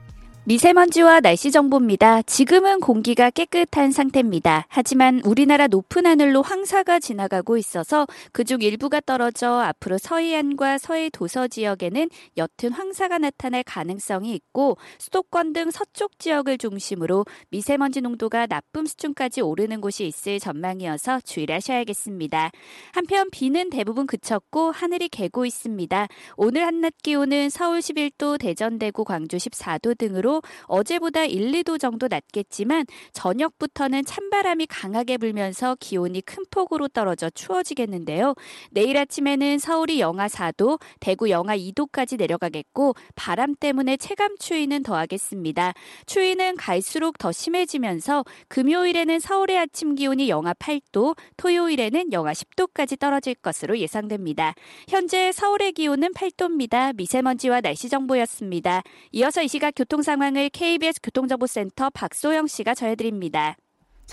미세먼지와 0.45 1.21
날씨 1.21 1.51
정보입니다. 1.51 2.21
지금은 2.23 2.81
공기가 2.81 3.29
깨끗한 3.29 3.93
상태입니다. 3.93 4.65
하지만 4.67 5.21
우리나라 5.23 5.67
높은 5.67 6.05
하늘로 6.05 6.41
황사가 6.41 6.99
지나가고 6.99 7.55
있어서 7.55 8.05
그중 8.33 8.61
일부가 8.61 8.99
떨어져 8.99 9.61
앞으로 9.61 9.97
서해안과 9.97 10.79
서해 10.79 11.09
도서 11.09 11.47
지역에는 11.47 12.09
옅은 12.35 12.73
황사가 12.73 13.19
나타날 13.19 13.63
가능성이 13.63 14.33
있고 14.33 14.75
수도권 14.99 15.53
등 15.53 15.71
서쪽 15.71 16.19
지역을 16.19 16.57
중심으로 16.57 17.25
미세먼지 17.49 18.01
농도가 18.01 18.45
나쁨 18.45 18.85
수준까지 18.85 19.39
오르는 19.39 19.79
곳이 19.79 20.05
있을 20.05 20.41
전망이어서 20.41 21.21
주의를 21.21 21.55
하셔야겠습니다. 21.55 22.51
한편 22.91 23.29
비는 23.31 23.69
대부분 23.69 24.05
그쳤고 24.07 24.71
하늘이 24.71 25.07
개고 25.07 25.45
있습니다. 25.45 26.09
오늘 26.35 26.65
한낮 26.65 26.95
기온은 27.01 27.49
서울 27.49 27.79
11도, 27.79 28.37
대전, 28.37 28.77
대구, 28.77 29.05
광주 29.05 29.37
14도 29.37 29.97
등으로 29.97 30.32
어제보다 30.63 31.25
1, 31.25 31.51
2도 31.51 31.79
정도 31.79 32.07
낮겠지만 32.07 32.85
저녁부터는 33.13 34.05
찬바람이 34.05 34.67
강하게 34.67 35.17
불면서 35.17 35.75
기온이 35.79 36.21
큰 36.21 36.43
폭으로 36.49 36.87
떨어져 36.87 37.29
추워지겠는데요. 37.29 38.35
내일 38.71 38.97
아침에는 38.97 39.59
서울이 39.59 39.99
영하 39.99 40.27
4도, 40.27 40.79
대구 40.99 41.29
영하 41.29 41.57
2도까지 41.57 42.17
내려가겠고 42.17 42.95
바람 43.15 43.55
때문에 43.55 43.97
체감 43.97 44.37
추위는 44.37 44.83
더하겠습니다. 44.83 45.73
추위는 46.05 46.55
갈수록 46.55 47.17
더 47.17 47.31
심해지면서 47.31 48.23
금요일에는 48.47 49.19
서울의 49.19 49.57
아침 49.57 49.95
기온이 49.95 50.29
영하 50.29 50.53
8도, 50.53 51.15
토요일에는 51.37 52.13
영하 52.13 52.31
10도까지 52.31 52.99
떨어질 52.99 53.35
것으로 53.35 53.77
예상됩니다. 53.77 54.53
현재 54.87 55.31
서울의 55.31 55.73
기온은 55.73 56.13
8도입니다. 56.13 56.95
미세먼지와 56.95 57.61
날씨 57.61 57.89
정보였습니다. 57.89 58.83
이어서 59.11 59.41
이 59.41 59.47
시각 59.47 59.73
교통 59.75 60.01
상황 60.01 60.22
상황을 60.23 60.49
KBS 60.49 61.01
교통정보센터 61.03 61.89
박소영 61.89 62.47
씨가 62.47 62.75
전해드립니다. 62.75 63.57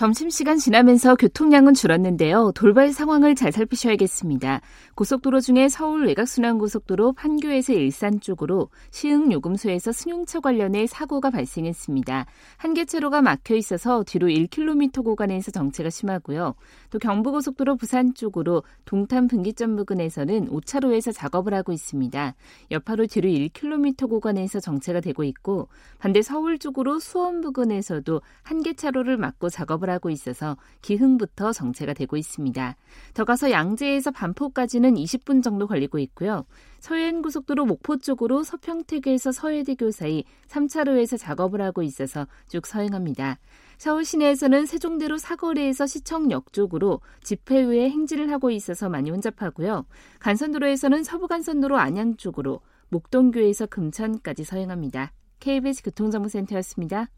점심시간 0.01 0.57
지나면서 0.57 1.15
교통량은 1.15 1.75
줄었는데요. 1.75 2.53
돌발 2.55 2.91
상황을 2.91 3.35
잘 3.35 3.53
살피셔야겠습니다. 3.53 4.63
고속도로 4.95 5.41
중에 5.41 5.69
서울 5.69 6.07
외곽순환고속도로 6.07 7.13
판교에서 7.13 7.75
일산 7.75 8.19
쪽으로 8.19 8.71
시흥 8.93 9.31
요금소에서 9.31 9.93
승용차 9.93 10.41
관련해 10.41 10.87
사고가 10.87 11.29
발생했습니다. 11.29 12.25
한 12.57 12.73
개차로가 12.73 13.21
막혀 13.21 13.55
있어서 13.57 14.03
뒤로 14.05 14.29
1km 14.29 15.05
구간에서 15.05 15.51
정체가 15.51 15.91
심하고요. 15.91 16.55
또 16.89 16.99
경부고속도로 16.99 17.77
부산 17.77 18.15
쪽으로 18.15 18.63
동탄 18.87 19.29
분기점 19.29 19.77
부근에서는 19.77 20.49
5차로에서 20.49 21.13
작업을 21.15 21.53
하고 21.53 21.73
있습니다. 21.73 22.35
여파로 22.71 23.07
뒤로 23.07 23.29
1km 23.29 24.09
구간에서 24.09 24.61
정체가 24.61 25.01
되고 25.01 25.25
있고 25.25 25.69
반대 25.99 26.23
서울 26.23 26.59
쪽으로 26.59 27.01
수원 27.01 27.43
부근에서도 27.43 28.23
한 28.43 28.63
개차로를 28.63 29.19
막고 29.19 29.51
작업을 29.51 29.90
하고 29.91 30.11
있어서 30.11 30.57
기흥부터 30.83 31.53
정체가 31.53 31.95
되고 31.95 32.17
있습니다. 32.17 32.77
더 33.15 33.25
가서 33.25 33.51
양재에서 33.51 34.11
반포까지는 34.11 34.95
20분 34.95 35.43
정도 35.43 35.67
걸리고 35.67 35.99
있고요. 35.99 36.45
서해안고속도로 36.81 37.67
목포 37.67 37.99
쪽으로 37.99 38.43
서평택에서 38.43 39.33
서해대교 39.33 39.91
사이 39.91 40.25
3차로에서 40.49 41.19
작업을 41.19 41.61
하고 41.61 41.83
있어서 41.83 42.27
쭉 42.49 42.67
서행합니다. 42.67 43.39
서울 43.77 44.05
시내에서는 44.05 44.67
세종대로 44.67 45.17
사거리에서 45.19 45.87
시청역 45.87 46.53
쪽으로 46.53 47.01
집회 47.23 47.63
후에 47.63 47.89
행진을 47.89 48.31
하고 48.31 48.51
있어서 48.51 48.89
많이 48.89 49.11
혼잡하고요. 49.11 49.87
간선도로에서는 50.19 51.03
서부간선도로 51.03 51.79
안양 51.79 52.17
쪽으로 52.17 52.61
목동교에서 52.91 53.67
금천까지 53.67 54.45
서행합니다. 54.45 55.13
KBS 55.39 55.83
교통정보센터였습니다. 55.83 57.09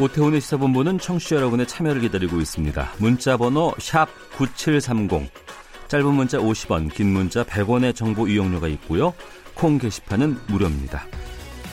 오태훈의 0.00 0.40
시사본부는 0.40 0.98
청취자 0.98 1.36
여러분의 1.36 1.66
참여를 1.66 2.00
기다리고 2.00 2.40
있습니다. 2.40 2.94
문자 2.98 3.36
번호 3.36 3.74
9730. 4.36 5.30
짧은 5.88 6.14
문자 6.14 6.38
50원, 6.38 6.90
긴 6.94 7.12
문자 7.12 7.44
100원의 7.44 7.94
정보 7.94 8.26
이용료가 8.26 8.68
있고요. 8.68 9.12
콩 9.54 9.76
게시판은 9.76 10.38
무료입니다. 10.48 11.04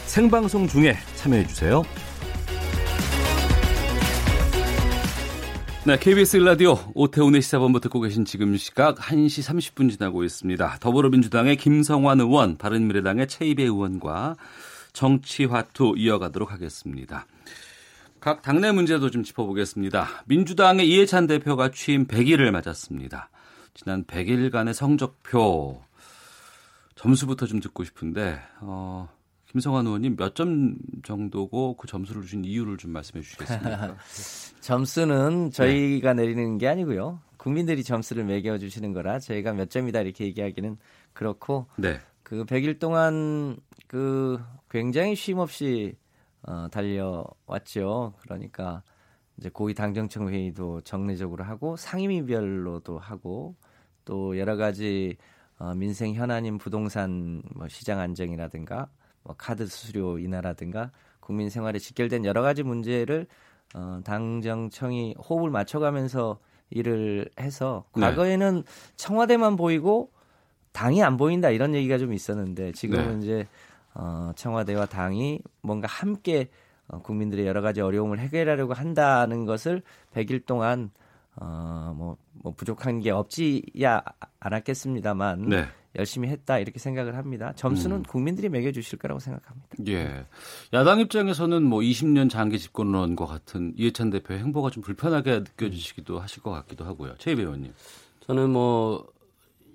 생방송 0.07 0.67
중에 0.67 0.97
참여해 1.15 1.47
주세요. 1.47 1.83
네, 5.85 5.97
KBS 5.97 6.37
라디오 6.37 6.77
오태훈의 6.95 7.41
시사본부 7.41 7.79
듣고 7.79 8.01
계신 8.01 8.25
지금 8.25 8.57
시각 8.57 8.97
1시 8.97 9.41
30분 9.41 9.89
지나고 9.89 10.25
있습니다. 10.25 10.77
더불어민주당의 10.81 11.55
김성환 11.55 12.19
의원, 12.19 12.57
바른미래당의 12.57 13.29
최이배 13.29 13.63
의원과 13.63 14.35
정치화투 14.91 15.93
이어가도록 15.95 16.51
하겠습니다. 16.51 17.25
각 18.27 18.41
당내 18.41 18.73
문제도 18.73 19.09
좀 19.09 19.23
짚어보겠습니다. 19.23 20.05
민주당의 20.25 20.89
이해찬 20.89 21.27
대표가 21.27 21.71
취임 21.71 22.07
100일을 22.07 22.51
맞았습니다. 22.51 23.29
지난 23.73 24.03
100일간의 24.03 24.73
성적표 24.73 25.81
점수부터 26.95 27.45
좀 27.45 27.61
듣고 27.61 27.85
싶은데 27.85 28.37
어, 28.59 29.07
김성환 29.49 29.85
의원님 29.85 30.17
몇 30.17 30.35
점 30.35 30.75
정도고 31.03 31.77
그 31.77 31.87
점수를 31.87 32.23
주신 32.23 32.43
이유를 32.43 32.75
좀 32.75 32.91
말씀해 32.91 33.21
주시겠습니까? 33.23 33.95
점수는 34.59 35.51
저희가 35.51 36.13
네. 36.13 36.23
내리는 36.23 36.57
게 36.57 36.67
아니고요. 36.67 37.21
국민들이 37.37 37.81
점수를 37.81 38.25
매겨 38.25 38.57
주시는 38.57 38.91
거라 38.91 39.19
저희가 39.19 39.53
몇 39.53 39.69
점이다 39.69 40.01
이렇게 40.01 40.25
얘기하기는 40.25 40.75
그렇고 41.13 41.67
네. 41.77 42.01
그 42.23 42.43
100일 42.43 42.77
동안 42.77 43.55
그 43.87 44.37
굉장히 44.69 45.15
쉼 45.15 45.39
없이 45.39 45.95
어, 46.47 46.67
달려왔죠. 46.71 48.13
그러니까 48.21 48.81
이제 49.37 49.49
고위 49.49 49.73
당정청 49.73 50.29
회의도 50.29 50.81
정례적으로 50.81 51.43
하고 51.43 51.75
상임위별로도 51.75 52.97
하고 52.97 53.55
또 54.05 54.37
여러 54.39 54.55
가지 54.55 55.17
어, 55.59 55.75
민생 55.75 56.13
현안인 56.13 56.57
부동산 56.57 57.41
뭐 57.53 57.67
시장 57.67 57.99
안정이라든가 57.99 58.89
뭐 59.23 59.35
카드 59.37 59.67
수수료 59.67 60.17
인하라든가 60.19 60.91
국민 61.19 61.49
생활에 61.49 61.77
직결된 61.77 62.25
여러 62.25 62.41
가지 62.41 62.63
문제를 62.63 63.27
어, 63.75 63.99
당정청이 64.05 65.15
호흡을 65.17 65.49
맞춰가면서 65.49 66.39
일을 66.69 67.29
해서 67.39 67.85
네. 67.95 68.01
과거에는 68.01 68.63
청와대만 68.95 69.57
보이고 69.57 70.11
당이 70.71 71.03
안 71.03 71.17
보인다 71.17 71.49
이런 71.49 71.75
얘기가 71.75 71.97
좀 71.97 72.13
있었는데 72.13 72.71
지금은 72.71 73.19
네. 73.19 73.25
이제 73.25 73.47
어, 73.97 74.31
청와대와 74.35 74.85
당이 74.85 75.41
뭔가 75.61 75.87
함께 75.87 76.49
어, 76.87 77.01
국민들의 77.01 77.45
여러 77.47 77.61
가지 77.61 77.81
어려움을 77.81 78.19
해결하려고 78.19 78.73
한다는 78.73 79.45
것을 79.45 79.81
100일 80.13 80.45
동안 80.45 80.91
어, 81.35 81.93
뭐, 81.95 82.17
뭐 82.33 82.53
부족한 82.53 82.99
게 82.99 83.09
없지야 83.11 84.03
않았겠습니다만 84.39 85.49
네. 85.49 85.65
열심히 85.95 86.29
했다 86.29 86.59
이렇게 86.59 86.77
생각을 86.77 87.17
합니다. 87.17 87.53
점수는 87.55 87.97
음. 87.97 88.03
국민들이 88.03 88.49
매겨 88.49 88.71
주실 88.71 88.99
거라고 88.99 89.19
생각합니다. 89.19 89.67
예. 89.87 90.25
야당 90.73 90.99
입장에서는 90.99 91.63
뭐 91.63 91.79
20년 91.79 92.29
장기 92.29 92.59
집권론과 92.59 93.25
같은 93.25 93.73
이해찬 93.75 94.11
대표의 94.11 94.39
행보가 94.41 94.69
좀 94.69 94.83
불편하게 94.83 95.39
느껴지시기도 95.39 96.19
하실 96.19 96.43
것 96.43 96.51
같기도 96.51 96.85
하고요. 96.85 97.15
최 97.17 97.31
의원님. 97.31 97.73
저는 98.27 98.51
뭐 98.51 99.07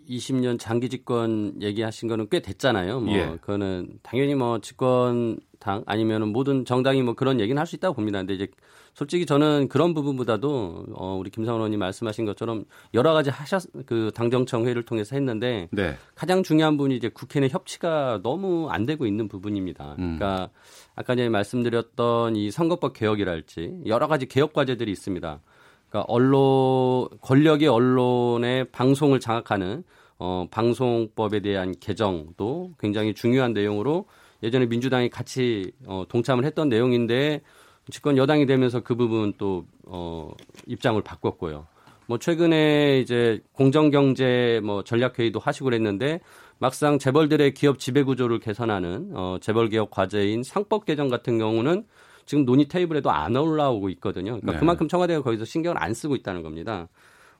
20년 0.09 0.59
장기 0.59 0.89
집권 0.89 1.61
얘기하신 1.61 2.09
거는 2.09 2.29
꽤 2.31 2.41
됐잖아요. 2.41 3.01
뭐 3.01 3.15
예. 3.15 3.39
그거는 3.41 3.99
당연히 4.03 4.35
뭐 4.35 4.61
집권 4.61 5.39
당 5.59 5.85
아니면은 5.87 6.29
모든 6.29 6.65
정당이 6.65 7.03
뭐 7.03 7.15
그런 7.15 7.41
얘기는 7.41 7.59
할 7.59 7.67
수 7.67 7.77
있다고 7.77 7.95
봅니다. 7.95 8.19
근데 8.19 8.35
이제 8.35 8.49
솔직히 8.95 9.25
저는 9.25 9.69
그런 9.69 9.95
부분보다도 9.95 10.87
어 10.95 11.17
우리 11.19 11.31
김상원 11.31 11.61
의원님 11.61 11.79
말씀하신 11.79 12.27
것처럼 12.27 12.65
여러 12.93 13.13
가지 13.13 13.31
하셨 13.31 13.63
그 13.87 14.11
당정청 14.15 14.65
회의를 14.65 14.85
통해서 14.85 15.17
했는데 15.17 15.69
네. 15.71 15.97
가장 16.15 16.43
중요한 16.43 16.77
부분이 16.77 16.97
이제 16.97 17.09
국회 17.09 17.41
내 17.41 17.49
협치가 17.49 18.21
너무 18.23 18.69
안 18.71 18.85
되고 18.85 19.07
있는 19.07 19.29
부분입니다. 19.29 19.97
음. 19.99 20.19
그러니까 20.19 20.51
아까 20.95 21.15
전에 21.15 21.29
말씀드렸던 21.31 22.37
이 22.37 22.51
선거법 22.51 22.93
개혁이랄지 22.93 23.83
여러 23.87 24.09
가지 24.09 24.27
개혁 24.27 24.53
과제들이 24.53 24.91
있습니다. 24.93 25.41
그러니까 25.93 26.07
언론 26.09 27.09
권력이 27.21 27.67
언론의 27.67 28.71
방송을 28.73 29.21
장악하는 29.21 29.85
어, 30.19 30.47
방송법에 30.51 31.41
대한 31.41 31.75
개정도 31.81 32.73
굉장히 32.81 33.13
중요한 33.13 33.53
내용으로 33.53 34.07
예전에 34.43 34.67
민주당이 34.67 35.11
같이 35.11 35.73
어, 35.87 36.05
동참을 36.09 36.45
했던 36.45 36.71
내용인데 36.71 37.43
집권 37.91 38.17
여당이 38.17 38.47
되면서 38.47 38.81
그 38.81 38.97
부분 38.97 39.35
또 39.37 39.67
어, 39.85 40.31
입장을 40.67 41.01
바꿨고요. 41.03 41.67
뭐 42.07 42.19
최근에 42.19 43.01
이제 43.01 43.41
공정경제 43.53 44.61
뭐 44.65 44.83
전략회의도 44.83 45.41
하시고 45.41 45.65
그랬는데 45.65 46.21
막상 46.59 46.99
재벌들의 46.99 47.53
기업 47.55 47.79
지배 47.79 48.03
구조를 48.03 48.39
개선하는 48.39 49.11
어, 49.15 49.37
재벌 49.43 49.69
개혁 49.69 49.91
과제인 49.91 50.43
상법 50.43 50.87
개정 50.87 51.09
같은 51.09 51.39
경우는 51.39 51.85
지금 52.27 52.45
논의 52.45 52.67
테이블에도 52.67 53.11
안 53.11 53.37
올라오고 53.37 53.89
있거든요. 53.91 54.33
그러니까 54.33 54.53
네. 54.53 54.59
그만큼 54.59 54.89
청와대가 54.89 55.23
거기서 55.23 55.45
신경을 55.45 55.83
안 55.83 55.95
쓰고 55.95 56.17
있다는 56.17 56.43
겁니다. 56.43 56.89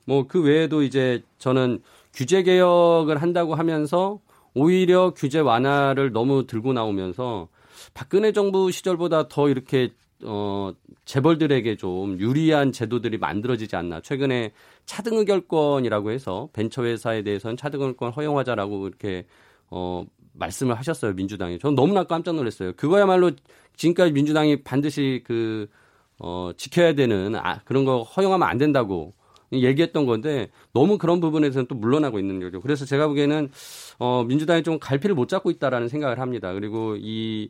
뭐 0.05 0.25
그 0.27 0.41
외에도 0.41 0.83
이제 0.83 1.23
저는 1.37 1.81
규제 2.13 2.43
개혁을 2.43 3.21
한다고 3.21 3.55
하면서 3.55 4.19
오히려 4.53 5.13
규제 5.15 5.39
완화를 5.39 6.11
너무 6.11 6.45
들고 6.45 6.73
나오면서 6.73 7.47
박근혜 7.93 8.31
정부 8.31 8.71
시절보다 8.71 9.27
더 9.27 9.49
이렇게 9.49 9.91
어 10.25 10.71
재벌들에게 11.05 11.75
좀 11.75 12.19
유리한 12.19 12.71
제도들이 12.71 13.17
만들어지지 13.17 13.75
않나. 13.75 14.01
최근에 14.01 14.51
차등 14.85 15.17
의결권이라고 15.17 16.11
해서 16.11 16.49
벤처 16.53 16.83
회사에 16.83 17.23
대해서는 17.23 17.57
차등 17.57 17.81
의결권 17.81 18.11
허용하자라고 18.11 18.87
이렇게 18.87 19.25
어 19.69 20.05
말씀을 20.33 20.75
하셨어요 20.77 21.13
민주당이. 21.13 21.59
저는 21.59 21.75
너무나 21.75 22.03
깜짝 22.03 22.35
놀랐어요. 22.35 22.73
그거야말로 22.73 23.31
지금까지 23.75 24.11
민주당이 24.11 24.63
반드시 24.63 25.23
그 25.25 25.67
어, 26.19 26.51
지켜야 26.55 26.93
되는 26.93 27.35
아, 27.35 27.59
그런 27.65 27.85
거 27.85 28.03
허용하면 28.03 28.47
안 28.47 28.57
된다고 28.57 29.13
얘기했던 29.51 30.05
건데 30.05 30.49
너무 30.73 30.97
그런 30.97 31.19
부분에서는 31.19 31.67
또 31.67 31.75
물러나고 31.75 32.19
있는 32.19 32.39
거죠. 32.39 32.59
그래서 32.61 32.85
제가 32.85 33.07
보기에는 33.07 33.51
어, 33.99 34.23
민주당이 34.23 34.63
좀 34.63 34.79
갈피를 34.79 35.15
못 35.15 35.27
잡고 35.27 35.51
있다라는 35.51 35.89
생각을 35.89 36.19
합니다. 36.19 36.53
그리고 36.53 36.95
이 36.97 37.49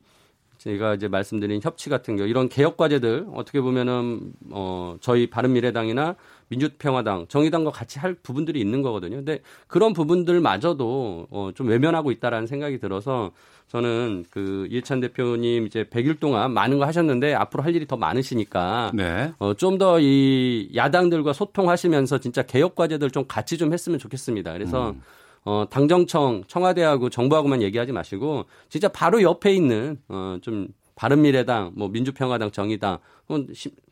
제가 0.58 0.96
이제 0.96 1.10
말씀드린 1.10 1.60
협치 1.62 1.90
같은 1.90 2.16
거 2.16 2.26
이런 2.26 2.48
개혁 2.48 2.78
과제들 2.78 3.28
어떻게 3.34 3.60
보면은 3.60 4.32
어 4.52 4.96
저희 5.02 5.30
바른미래당이나 5.30 6.16
민주평화당, 6.48 7.28
정의당과 7.28 7.72
같이 7.72 8.00
할 8.00 8.14
부분들이 8.14 8.62
있는 8.62 8.82
거거든요. 8.82 9.18
근데 9.18 9.42
그런 9.68 9.92
부분들마저도 9.92 11.28
어, 11.32 11.52
좀 11.54 11.68
외면하고 11.68 12.12
있다라는 12.12 12.48
생각이 12.48 12.80
들어서 12.80 13.32
저는 13.74 14.26
그 14.30 14.68
이해찬 14.70 15.00
대표님 15.00 15.66
이제 15.66 15.84
100일 15.84 16.20
동안 16.20 16.52
많은 16.54 16.78
거 16.78 16.86
하셨는데 16.86 17.34
앞으로 17.34 17.64
할 17.64 17.76
일이 17.76 17.88
더 17.88 17.98
많으시니까 17.98 18.92
네. 18.94 19.34
어, 19.40 19.56
좀 19.56 19.80
더 19.80 20.00
이 20.00 20.70
야당들과 20.76 21.34
소통하시면서 21.34 22.20
진짜 22.20 22.44
개혁 22.44 22.76
과제들 22.76 23.10
좀 23.10 23.26
같이 23.28 23.58
좀 23.58 23.74
했으면 23.74 23.98
좋겠습니다. 23.98 24.54
그래서 24.54 24.92
음. 24.92 25.02
어, 25.44 25.66
당정청, 25.70 26.44
청와대하고 26.48 27.10
정부하고만 27.10 27.64
얘기하지 27.64 27.92
마시고 27.92 28.46
진짜 28.70 28.88
바로 28.90 29.24
옆에 29.24 29.52
있는 29.52 29.98
어, 30.08 30.38
좀 30.44 30.68
바른미래당, 30.96 31.72
뭐 31.76 31.88
민주평화당, 31.90 32.52
정의당, 32.52 33.00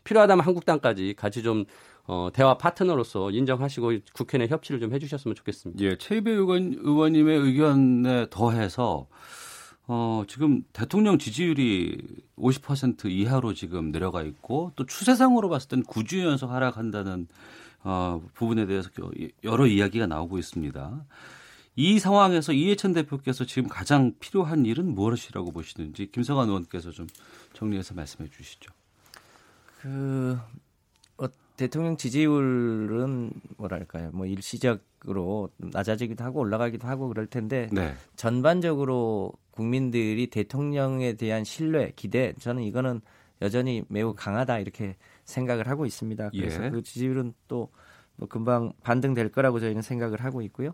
필요하다면 0.03 0.45
한국당까지 0.45 1.15
같이 1.17 1.41
좀 1.41 1.65
어, 2.05 2.29
대화 2.31 2.55
파트너로서 2.55 3.31
인정하시고 3.31 3.93
국회 4.13 4.37
내 4.37 4.45
협치를 4.47 4.79
좀 4.79 4.93
해주셨으면 4.93 5.33
좋겠습니다. 5.33 5.83
예, 5.83 5.95
최이배 5.97 6.29
의원, 6.29 6.75
의원님의 6.77 7.39
의견에 7.39 8.27
더해서 8.29 9.07
어, 9.93 10.23
지금 10.25 10.63
대통령 10.71 11.17
지지율이 11.17 11.97
50% 12.37 13.11
이하로 13.11 13.53
지금 13.53 13.91
내려가 13.91 14.23
있고 14.23 14.71
또 14.77 14.85
추세상으로 14.85 15.49
봤을 15.49 15.67
땐 15.67 15.83
9주 15.83 16.21
연속 16.21 16.49
하락한다는 16.49 17.27
어, 17.83 18.21
부분에 18.33 18.67
대해서 18.67 18.89
여러 19.43 19.67
이야기가 19.67 20.07
나오고 20.07 20.37
있습니다. 20.37 21.05
이 21.75 21.99
상황에서 21.99 22.53
이해찬 22.53 22.93
대표께서 22.93 23.43
지금 23.43 23.67
가장 23.67 24.13
필요한 24.21 24.65
일은 24.65 24.95
무엇이라고 24.95 25.51
보시는지 25.51 26.09
김성환 26.09 26.47
의원께서 26.47 26.91
좀 26.91 27.07
정리해서 27.51 27.93
말씀해 27.93 28.29
주시죠. 28.29 28.71
그 29.81 30.39
어, 31.17 31.25
대통령 31.57 31.97
지지율은 31.97 33.33
뭐랄까요? 33.57 34.11
뭐 34.13 34.25
일시적으로 34.25 35.49
낮아지기도 35.57 36.23
하고 36.23 36.39
올라가기도 36.39 36.87
하고 36.87 37.09
그럴 37.09 37.27
텐데 37.27 37.67
네. 37.73 37.93
전반적으로 38.15 39.33
국민들이 39.61 40.25
대통령에 40.25 41.13
대한 41.13 41.43
신뢰, 41.43 41.91
기대 41.95 42.33
저는 42.39 42.63
이거는 42.63 42.99
여전히 43.43 43.83
매우 43.89 44.15
강하다 44.15 44.57
이렇게 44.57 44.95
생각을 45.25 45.67
하고 45.67 45.85
있습니다. 45.85 46.31
그래서 46.31 46.65
예. 46.65 46.69
그 46.71 46.81
지지율은 46.81 47.33
또뭐 47.47 47.69
금방 48.27 48.73
반등될 48.81 49.29
거라고 49.29 49.59
저희는 49.59 49.83
생각을 49.83 50.23
하고 50.23 50.41
있고요. 50.41 50.73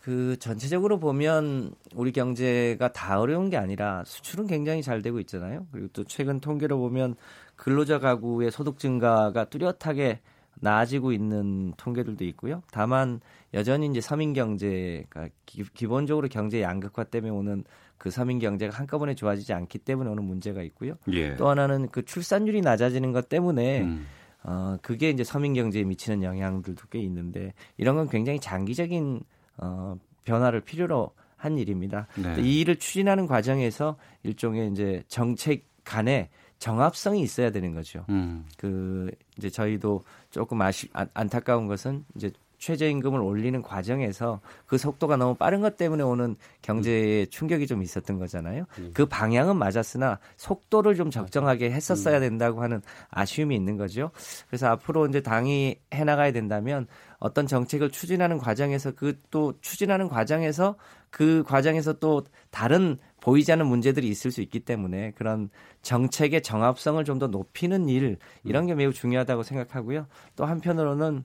그 0.00 0.36
전체적으로 0.40 0.98
보면 0.98 1.72
우리 1.94 2.10
경제가 2.10 2.92
다 2.92 3.20
어려운 3.20 3.48
게 3.48 3.56
아니라 3.56 4.02
수출은 4.04 4.48
굉장히 4.48 4.82
잘 4.82 5.02
되고 5.02 5.20
있잖아요. 5.20 5.68
그리고 5.70 5.88
또 5.92 6.02
최근 6.02 6.40
통계로 6.40 6.78
보면 6.78 7.14
근로자 7.54 8.00
가구의 8.00 8.50
소득 8.50 8.78
증가가 8.80 9.44
뚜렷하게 9.44 10.20
나아지고 10.60 11.12
있는 11.12 11.72
통계들도 11.76 12.24
있고요. 12.24 12.62
다만 12.72 13.20
여전히 13.54 13.86
이제 13.86 14.00
서민 14.00 14.32
경제가 14.32 15.28
기, 15.46 15.86
본적으로 15.86 16.28
경제 16.28 16.60
양극화 16.62 17.04
때문에 17.04 17.30
오는 17.32 17.64
그 18.00 18.10
서민 18.10 18.38
경제가 18.38 18.74
한꺼번에 18.74 19.14
좋아지지 19.14 19.52
않기 19.52 19.76
때문에 19.76 20.08
오는 20.08 20.24
문제가 20.24 20.62
있고요. 20.62 20.94
예. 21.12 21.36
또 21.36 21.50
하나는 21.50 21.90
그 21.90 22.02
출산율이 22.02 22.62
낮아지는 22.62 23.12
것 23.12 23.28
때문에 23.28 23.82
음. 23.82 24.06
어 24.42 24.78
그게 24.80 25.10
이제 25.10 25.22
서민 25.22 25.52
경제에 25.52 25.84
미치는 25.84 26.22
영향들도 26.22 26.86
꽤 26.88 26.98
있는데 27.00 27.52
이런 27.76 27.96
건 27.96 28.08
굉장히 28.08 28.40
장기적인 28.40 29.20
어 29.58 29.98
변화를 30.24 30.62
필요로 30.62 31.10
한 31.36 31.58
일입니다. 31.58 32.06
네. 32.16 32.40
이 32.40 32.60
일을 32.60 32.76
추진하는 32.76 33.26
과정에서 33.26 33.98
일종의 34.22 34.70
이제 34.70 35.02
정책 35.06 35.66
간에 35.84 36.30
정합성이 36.58 37.20
있어야 37.20 37.50
되는 37.50 37.74
거죠. 37.74 38.06
음. 38.08 38.46
그 38.56 39.10
이제 39.36 39.50
저희도 39.50 40.00
조금 40.30 40.62
아시 40.62 40.88
안, 40.94 41.06
안타까운 41.12 41.66
것은 41.66 42.06
이제 42.14 42.32
최저임금을 42.60 43.20
올리는 43.20 43.60
과정에서 43.62 44.40
그 44.66 44.78
속도가 44.78 45.16
너무 45.16 45.34
빠른 45.34 45.60
것 45.60 45.76
때문에 45.76 46.02
오는 46.04 46.36
경제에 46.62 47.26
충격이 47.26 47.66
좀 47.66 47.82
있었던 47.82 48.18
거잖아요. 48.18 48.66
음. 48.78 48.90
그 48.94 49.06
방향은 49.06 49.56
맞았으나 49.56 50.20
속도를 50.36 50.94
좀 50.94 51.10
적정하게 51.10 51.70
했었어야 51.72 52.18
음. 52.18 52.20
된다고 52.20 52.62
하는 52.62 52.82
아쉬움이 53.10 53.56
있는 53.56 53.76
거죠. 53.76 54.10
그래서 54.48 54.68
앞으로 54.68 55.06
이제 55.06 55.20
당이 55.22 55.76
해나가야 55.92 56.32
된다면 56.32 56.86
어떤 57.18 57.46
정책을 57.46 57.90
추진하는 57.90 58.38
과정에서 58.38 58.92
그 58.92 59.10
또 59.30 59.54
추진하는 59.60 60.08
과정에서 60.08 60.76
그 61.10 61.42
과정에서 61.46 61.94
또 61.94 62.24
다른 62.50 62.98
보이지 63.20 63.52
않는 63.52 63.66
문제들이 63.66 64.08
있을 64.08 64.30
수 64.30 64.40
있기 64.40 64.60
때문에 64.60 65.12
그런 65.12 65.50
정책의 65.82 66.42
정합성을 66.42 67.02
좀 67.04 67.20
더 67.20 67.26
높이는 67.26 67.88
일 67.88 68.16
이런 68.44 68.66
게 68.66 68.74
매우 68.74 68.92
중요하다고 68.92 69.42
생각하고요. 69.42 70.06
또 70.36 70.46
한편으로는 70.46 71.24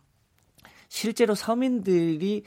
실제로 0.90 1.36
서민들이 1.36 2.44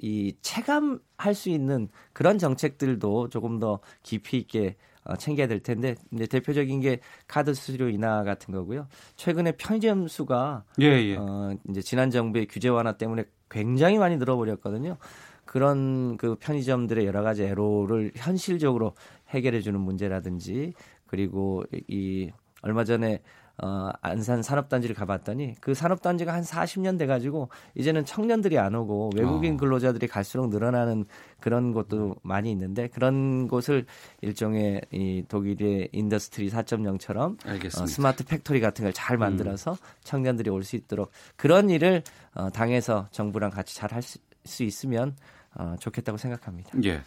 이 0.00 0.34
체감할 0.42 1.34
수 1.34 1.48
있는 1.48 1.88
그런 2.12 2.38
정책들도 2.38 3.30
조금 3.30 3.58
더 3.58 3.80
깊이 4.02 4.38
있게 4.38 4.76
어, 5.04 5.16
챙겨야 5.16 5.46
될 5.48 5.60
텐데 5.60 5.94
이제 6.12 6.26
대표적인 6.26 6.80
게 6.80 7.00
카드 7.26 7.54
수수료 7.54 7.88
인하 7.88 8.22
같은 8.24 8.52
거고요. 8.52 8.86
최근에 9.16 9.52
편의점 9.52 10.06
수가 10.06 10.64
예, 10.80 10.84
예. 10.84 11.16
어, 11.16 11.56
이제 11.68 11.80
지난 11.80 12.10
정부의 12.10 12.46
규제 12.46 12.68
완화 12.68 12.92
때문에 12.92 13.24
굉장히 13.50 13.98
많이 13.98 14.18
늘어버렸거든요. 14.18 14.98
그런 15.46 16.18
그 16.18 16.36
편의점들의 16.36 17.06
여러 17.06 17.22
가지 17.22 17.42
애로를 17.42 18.12
현실적으로 18.14 18.94
해결해 19.30 19.62
주는 19.62 19.80
문제라든지 19.80 20.74
그리고 21.06 21.64
이 21.88 22.30
얼마 22.60 22.84
전에 22.84 23.22
어, 23.62 23.90
안산 24.02 24.42
산업단지를 24.42 24.94
가봤더니 24.94 25.54
그 25.60 25.74
산업단지가 25.74 26.32
한 26.32 26.42
40년 26.42 26.98
돼가지고 26.98 27.48
이제는 27.74 28.04
청년들이 28.04 28.58
안 28.58 28.74
오고 28.74 29.10
외국인 29.16 29.54
어. 29.54 29.56
근로자들이 29.56 30.06
갈수록 30.06 30.48
늘어나는 30.48 31.06
그런 31.40 31.72
곳도 31.72 32.16
많이 32.22 32.50
있는데 32.52 32.86
그런 32.88 33.48
곳을 33.48 33.84
일종의 34.20 34.82
이 34.92 35.24
독일의 35.28 35.88
Industry 35.92 36.50
4.0처럼 36.50 37.36
어, 37.82 37.86
smart 37.86 38.24
factory 38.24 38.60
같은 38.60 38.84
걸 38.84 38.92
잘 38.92 39.16
만들어서 39.18 39.72
음. 39.72 39.76
청년들이 40.04 40.50
올 40.50 40.62
수 40.62 40.76
있도록 40.76 41.10
그런 41.36 41.70
일을 41.70 42.02
어, 42.34 42.50
당에서 42.50 43.08
정부랑 43.10 43.50
같이 43.50 43.74
잘 43.76 43.92
할 43.92 44.02
수 44.44 44.62
있으면 44.62 45.14
어, 45.54 45.74
좋겠다고 45.80 46.16
생각합니다. 46.16 46.70
예. 46.84 47.02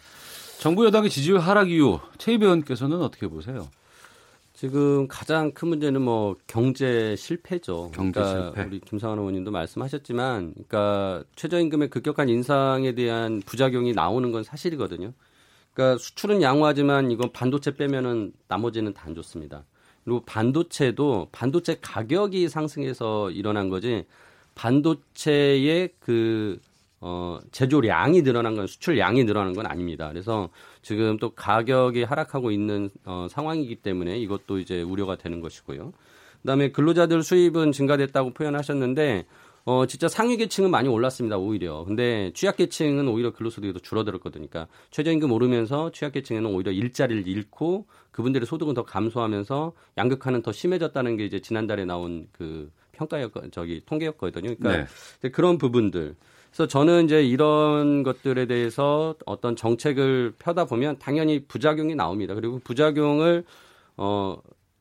정부 0.60 0.84
여당의 0.86 1.10
지지율 1.10 1.40
하락 1.40 1.70
이후 1.70 1.98
최 2.18 2.32
의원께서는 2.32 3.00
어떻게 3.02 3.26
보세요? 3.26 3.68
지금 4.62 5.08
가장 5.08 5.50
큰 5.50 5.66
문제는 5.70 6.00
뭐 6.02 6.36
경제 6.46 7.16
실패죠. 7.16 7.90
경제 7.92 8.20
그러니까 8.20 8.52
실패. 8.52 8.62
우리 8.68 8.78
김상환 8.78 9.18
의원님도 9.18 9.50
말씀하셨지만, 9.50 10.52
그러니까 10.52 11.24
최저임금의 11.34 11.90
급격한 11.90 12.28
인상에 12.28 12.94
대한 12.94 13.42
부작용이 13.44 13.92
나오는 13.92 14.30
건 14.30 14.44
사실이거든요. 14.44 15.14
그러니까 15.74 15.98
수출은 15.98 16.42
양호하지만 16.42 17.10
이건 17.10 17.32
반도체 17.32 17.74
빼면은 17.74 18.34
나머지는 18.46 18.94
다 18.94 19.08
안 19.08 19.16
좋습니다. 19.16 19.64
그리고 20.04 20.22
반도체도 20.26 21.30
반도체 21.32 21.78
가격이 21.82 22.48
상승해서 22.48 23.32
일어난 23.32 23.68
거지 23.68 24.04
반도체의 24.54 25.90
그 25.98 26.60
어, 27.00 27.40
제조량이 27.50 28.22
늘어난 28.22 28.54
건 28.54 28.68
수출량이 28.68 29.24
늘어난 29.24 29.54
건 29.54 29.66
아닙니다. 29.66 30.08
그래서 30.08 30.50
지금 30.82 31.16
또 31.16 31.30
가격이 31.30 32.02
하락하고 32.02 32.50
있는 32.50 32.90
어, 33.04 33.26
상황이기 33.30 33.76
때문에 33.76 34.18
이것도 34.18 34.58
이제 34.58 34.82
우려가 34.82 35.16
되는 35.16 35.40
것이고요. 35.40 35.92
그다음에 36.42 36.72
근로자들 36.72 37.22
수입은 37.22 37.72
증가됐다고 37.72 38.34
표현하셨는데 38.34 39.26
어 39.64 39.86
진짜 39.86 40.08
상위 40.08 40.36
계층은 40.36 40.72
많이 40.72 40.88
올랐습니다 40.88 41.38
오히려 41.38 41.84
근데 41.84 42.32
취약 42.34 42.56
계층은 42.56 43.06
오히려 43.06 43.32
근로소득이 43.32 43.72
더 43.72 43.78
줄어들었거든요 43.78 44.48
그러니까 44.48 44.72
최저임금 44.90 45.30
오르면서 45.30 45.92
취약 45.92 46.14
계층에는 46.14 46.50
오히려 46.50 46.72
일자리를 46.72 47.28
잃고 47.28 47.86
그분들의 48.10 48.44
소득은 48.44 48.74
더 48.74 48.82
감소하면서 48.82 49.72
양극화는 49.98 50.42
더 50.42 50.50
심해졌다는 50.50 51.16
게 51.16 51.26
이제 51.26 51.38
지난달에 51.38 51.84
나온 51.84 52.26
그 52.32 52.72
평가였 52.90 53.30
저기 53.52 53.82
통계였거든요 53.86 54.56
그러니까 54.56 54.88
네. 55.20 55.28
그런 55.30 55.58
부분들 55.58 56.16
그래서 56.52 56.68
저는 56.68 57.06
이제 57.06 57.22
이런 57.24 58.02
것들에 58.02 58.44
대해서 58.46 59.14
어떤 59.24 59.56
정책을 59.56 60.34
펴다 60.38 60.66
보면 60.66 60.98
당연히 60.98 61.46
부작용이 61.46 61.94
나옵니다. 61.94 62.34
그리고 62.34 62.60
부작용을 62.62 63.44
어 63.96 64.36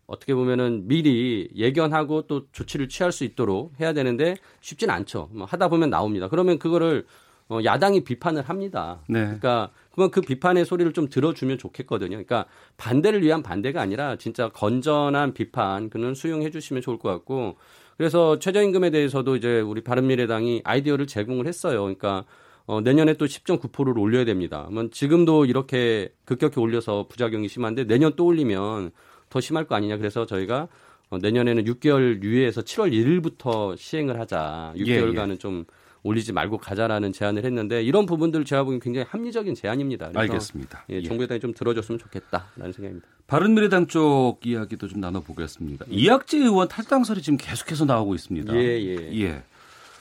어떻게 0.06 0.36
보면은 0.36 0.90
미리 0.90 1.50
예견하고 1.56 2.24
또 2.24 2.46
조치를 2.52 2.90
취할 2.90 3.14
수 3.14 3.24
있도록 3.24 3.72
해야 3.80 3.94
되는데 3.94 4.36
쉽진 4.60 4.90
않죠. 4.90 5.30
뭐 5.32 5.46
하다 5.46 5.70
보면 5.70 5.90
나옵니다. 5.90 6.28
그러면 6.28 6.60
그거를 6.60 7.06
어, 7.48 7.60
야당이 7.64 8.04
비판을 8.04 8.44
합니다. 8.44 9.00
네. 9.08 9.24
그러니까 9.24 9.72
그러면 9.92 10.12
그 10.12 10.22
비판의 10.22 10.66
소리를 10.66 10.92
좀 10.92 11.10
들어주면 11.10 11.58
좋겠거든요. 11.58 12.10
그러니까 12.10 12.46
반대를 12.76 13.22
위한 13.24 13.44
반대가 13.44 13.82
아니라 13.82 14.18
진짜 14.18 14.50
건전한 14.50 15.34
비판 15.34 15.90
그는 15.90 16.14
수용해 16.14 16.52
주시면 16.52 16.82
좋을 16.82 17.00
것 17.00 17.10
같고 17.10 17.56
그래서 18.02 18.40
최저임금에 18.40 18.90
대해서도 18.90 19.36
이제 19.36 19.60
우리 19.60 19.82
바른미래당이 19.82 20.62
아이디어를 20.64 21.06
제공을 21.06 21.46
했어요. 21.46 21.82
그러니까 21.82 22.26
어, 22.66 22.82
내년에 22.82 23.14
또 23.14 23.26
10.9%를 23.26 24.00
올려야 24.00 24.26
됩니다. 24.26 24.64
그러면 24.68 24.90
지금도 24.90 25.46
이렇게 25.46 26.12
급격히 26.26 26.60
올려서 26.60 27.06
부작용이 27.10 27.48
심한데 27.48 27.84
내년 27.84 28.14
또 28.16 28.26
올리면 28.26 28.90
더 29.30 29.40
심할 29.40 29.66
거 29.66 29.76
아니냐. 29.76 29.98
그래서 29.98 30.26
저희가 30.26 30.68
어, 31.12 31.20
내년에는 31.20 31.64
6개월 31.66 32.24
유예해서 32.24 32.62
7월 32.62 32.92
1일부터 32.92 33.78
시행을 33.78 34.20
하자. 34.20 34.74
6개월간은 34.78 35.28
예, 35.28 35.34
예. 35.34 35.38
좀 35.38 35.66
올리지 36.04 36.34
말고 36.34 36.58
가자라는 36.58 37.14
제안을 37.14 37.46
했는데 37.46 37.84
이런 37.84 38.06
부분들 38.06 38.44
제가 38.46 38.64
보기엔 38.64 38.80
굉장히 38.80 39.06
합리적인 39.10 39.54
제안입니다. 39.54 40.12
알겠습니다. 40.16 40.86
예, 40.90 41.02
정부 41.04 41.24
여당이 41.24 41.40
좀 41.40 41.54
들어줬으면 41.54 42.00
좋겠다라는 42.00 42.72
생각입니다. 42.72 43.08
바른미래당 43.28 43.88
쪽 43.88 44.40
이야기도 44.46 44.88
좀 44.88 45.00
나눠보겠습니다. 45.00 45.86
예. 45.92 45.96
이학재 45.96 46.40
의원 46.40 46.68
탈당설이 46.68 47.22
지금 47.22 47.38
계속해서 47.38 47.86
나오고 47.86 48.16
있습니다. 48.16 48.54
예, 48.56 48.60
예. 48.60 49.22
예. 49.22 49.44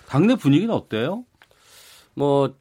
당내 0.08 0.36
분위기는 0.36 0.72
어때요? 0.74 1.24
뭐 2.14 2.54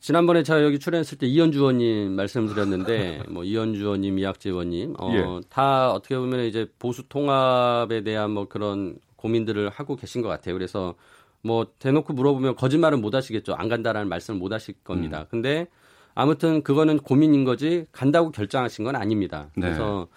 지난번에 0.00 0.42
제가 0.42 0.64
여기 0.64 0.80
출연했을 0.80 1.16
때 1.16 1.28
이현주 1.28 1.60
의원님 1.60 2.16
말씀드렸는데 2.16 3.22
뭐 3.30 3.44
이현주 3.44 3.80
의원님, 3.80 4.18
이학재 4.18 4.50
의원님 4.50 4.94
어, 4.98 5.12
예. 5.14 5.40
다 5.48 5.92
어떻게 5.92 6.18
보면 6.18 6.46
이제 6.46 6.66
보수 6.80 7.04
통합에 7.08 8.02
대한 8.02 8.32
뭐 8.32 8.48
그런 8.48 8.96
고민들을 9.14 9.70
하고 9.70 9.94
계신 9.94 10.20
것 10.20 10.28
같아요. 10.28 10.54
그래서 10.54 10.96
뭐 11.42 11.66
대놓고 11.78 12.12
물어보면 12.12 12.56
거짓말은 12.56 13.00
못 13.00 13.14
하시겠죠. 13.14 13.54
안 13.54 13.68
간다라는 13.68 14.08
말씀을 14.08 14.38
못 14.38 14.52
하실 14.52 14.74
겁니다. 14.84 15.22
음. 15.22 15.26
근데 15.30 15.66
아무튼 16.14 16.62
그거는 16.62 16.98
고민인 16.98 17.44
거지 17.44 17.86
간다고 17.92 18.30
결정하신 18.30 18.84
건 18.84 18.96
아닙니다. 18.96 19.50
네. 19.56 19.66
그래서 19.66 20.08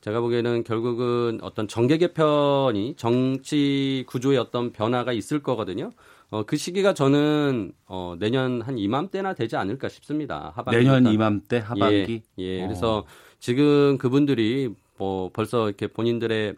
제가 0.00 0.20
보기에는 0.20 0.64
결국은 0.64 1.38
어떤 1.40 1.66
정계 1.66 1.96
개편이 1.96 2.94
정치 2.96 4.04
구조의 4.06 4.38
어떤 4.38 4.72
변화가 4.72 5.12
있을 5.12 5.42
거거든요. 5.42 5.92
어, 6.30 6.42
그 6.42 6.56
시기가 6.56 6.92
저는 6.94 7.72
어, 7.86 8.16
내년 8.18 8.60
한 8.60 8.76
이맘때나 8.76 9.34
되지 9.34 9.56
않을까 9.56 9.88
싶습니다. 9.88 10.52
하반기 10.56 10.78
내년 10.78 11.06
이맘때 11.06 11.58
하반기. 11.58 12.22
예, 12.38 12.44
예. 12.44 12.60
그래서 12.66 13.04
지금 13.38 13.96
그분들이 13.96 14.74
뭐 14.98 15.30
벌써 15.32 15.68
이렇게 15.68 15.86
본인들의 15.86 16.54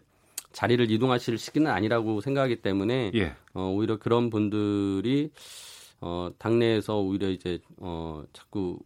자리를 0.51 0.89
이동하실 0.89 1.37
시기는 1.37 1.69
아니라고 1.69 2.21
생각하기 2.21 2.57
때문에 2.57 3.11
예. 3.15 3.35
어, 3.53 3.71
오히려 3.75 3.97
그런 3.97 4.29
분들이 4.29 5.31
어, 6.01 6.29
당내에서 6.37 6.99
오히려 6.99 7.29
이제 7.29 7.59
어, 7.77 8.23
자꾸 8.33 8.79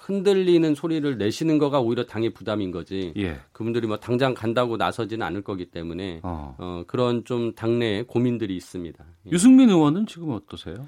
흔들리는 0.00 0.74
소리를 0.74 1.18
내시는 1.18 1.58
거가 1.58 1.80
오히려 1.80 2.06
당의 2.06 2.30
부담인 2.30 2.70
거지. 2.70 3.12
예. 3.16 3.38
그분들이 3.52 3.86
뭐 3.86 3.98
당장 3.98 4.32
간다고 4.32 4.76
나서지는 4.76 5.26
않을 5.26 5.42
거기 5.42 5.66
때문에 5.66 6.20
어. 6.22 6.54
어 6.58 6.84
그런 6.86 7.24
좀 7.24 7.54
당내에 7.54 8.02
고민들이 8.02 8.56
있습니다. 8.56 9.04
예. 9.26 9.30
유승민 9.30 9.68
의원은 9.68 10.06
지금 10.06 10.30
어떠세요? 10.30 10.86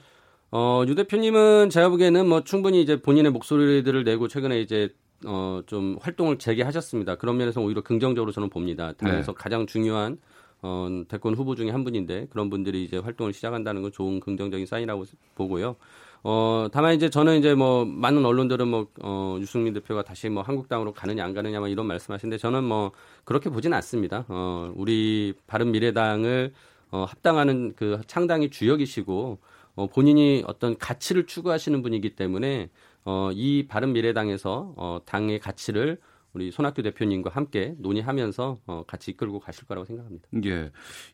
어, 0.50 0.84
유 0.86 0.94
대표님은 0.94 1.70
제가 1.70 1.90
보기에는 1.90 2.28
뭐 2.28 2.42
충분히 2.42 2.82
이제 2.82 3.00
본인의 3.00 3.32
목소리들을 3.32 4.04
내고 4.04 4.28
최근에 4.28 4.60
이제 4.60 4.94
어, 5.26 5.62
좀 5.66 5.96
활동을 6.00 6.38
재개하셨습니다. 6.38 7.16
그런 7.16 7.36
면에서 7.36 7.60
오히려 7.60 7.82
긍정적으로 7.82 8.32
저는 8.32 8.50
봅니다. 8.50 8.92
당에서 8.92 9.32
네. 9.32 9.36
가장 9.36 9.66
중요한 9.66 10.18
어, 10.62 10.88
대권 11.08 11.34
후보 11.34 11.54
중에 11.54 11.70
한 11.70 11.84
분인데 11.84 12.28
그런 12.30 12.48
분들이 12.48 12.84
이제 12.84 12.96
활동을 12.96 13.32
시작한다는 13.32 13.82
건 13.82 13.92
좋은 13.92 14.20
긍정적인 14.20 14.66
사인이라고 14.66 15.04
보고요. 15.34 15.76
어, 16.24 16.68
다만 16.72 16.94
이제 16.94 17.10
저는 17.10 17.38
이제 17.38 17.54
뭐 17.54 17.84
많은 17.84 18.24
언론들은 18.24 18.68
뭐 18.68 18.86
어, 19.02 19.36
유승민 19.40 19.72
대표가 19.72 20.02
다시 20.02 20.28
뭐 20.28 20.42
한국당으로 20.42 20.92
가느냐 20.92 21.24
안 21.24 21.34
가느냐 21.34 21.58
뭐 21.58 21.68
이런 21.68 21.86
말씀하시는데 21.86 22.38
저는 22.38 22.62
뭐 22.62 22.92
그렇게 23.24 23.50
보진 23.50 23.72
않습니다. 23.74 24.24
어, 24.28 24.72
우리 24.76 25.34
바른 25.48 25.72
미래당을 25.72 26.52
어, 26.92 27.04
합당하는 27.08 27.72
그 27.74 28.00
창당이 28.06 28.50
주역이시고 28.50 29.38
어, 29.74 29.86
본인이 29.88 30.44
어떤 30.46 30.78
가치를 30.78 31.26
추구하시는 31.26 31.82
분이기 31.82 32.14
때문에 32.14 32.70
어, 33.04 33.30
이 33.32 33.66
바른 33.66 33.92
미래당에서 33.92 34.74
어, 34.76 35.00
당의 35.04 35.38
가치를 35.38 35.98
우리 36.34 36.50
손학규 36.50 36.82
대표님과 36.82 37.30
함께 37.30 37.74
논의하면서 37.78 38.58
어, 38.66 38.84
같이 38.86 39.10
이끌고 39.10 39.40
가실 39.40 39.66
거라고 39.66 39.84
생각합니다. 39.84 40.28
예. 40.46 40.70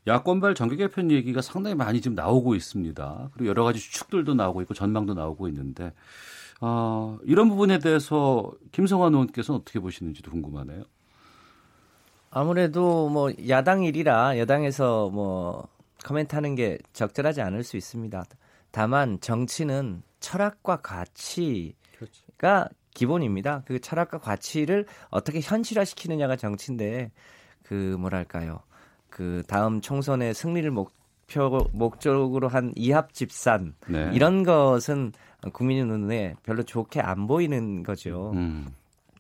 야권발 0.07 0.55
정계 0.55 0.77
개편 0.77 1.11
얘기가 1.11 1.43
상당히 1.43 1.75
많이 1.75 2.01
지금 2.01 2.15
나오고 2.15 2.55
있습니다. 2.55 3.31
그리고 3.33 3.49
여러 3.49 3.65
가지 3.65 3.81
추측들도 3.81 4.35
나오고 4.35 4.63
있고 4.63 4.75
전망도 4.75 5.15
나오고 5.15 5.49
있는데 5.49 5.93
어, 6.61 7.19
이런 7.25 7.49
부분에 7.49 7.79
대해서 7.79 8.53
김성환 8.73 9.13
의원께서는 9.13 9.61
어떻게 9.61 9.81
보시는지도 9.81 10.31
궁금하네요. 10.31 10.85
아무래도 12.31 13.09
뭐 13.09 13.31
야당 13.49 13.85
일이라 13.85 14.39
여당에서 14.39 15.09
뭐 15.11 15.67
코멘트하는 16.07 16.55
게 16.55 16.79
적절하지 16.93 17.41
않을 17.41 17.65
수 17.65 17.77
있습니다. 17.77 18.25
다만 18.71 19.19
정치는 19.21 20.03
철학과 20.21 20.77
가치 20.77 21.75
가. 22.39 22.69
기본입니다. 22.95 23.63
그 23.65 23.79
철학과 23.79 24.19
가치를 24.19 24.87
어떻게 25.11 25.41
현실화시키느냐가 25.41 26.35
정치인데 26.35 27.13
그 27.63 27.97
뭐랄까요? 27.97 28.61
그 29.09 29.45
다음 29.47 29.81
총선의 29.81 30.35
승리를 30.35 30.69
목표 30.73 31.69
목적으로 31.73 32.49
한 32.49 32.73
이합 32.75 33.15
집산 33.15 33.75
네. 33.87 34.11
이런 34.13 34.43
것은 34.43 35.13
국민의 35.53 35.85
눈에 35.85 36.35
별로 36.43 36.65
좋게 36.65 37.01
안 37.01 37.29
보이는 37.29 37.85
거죠. 37.85 38.33
음. 38.35 38.67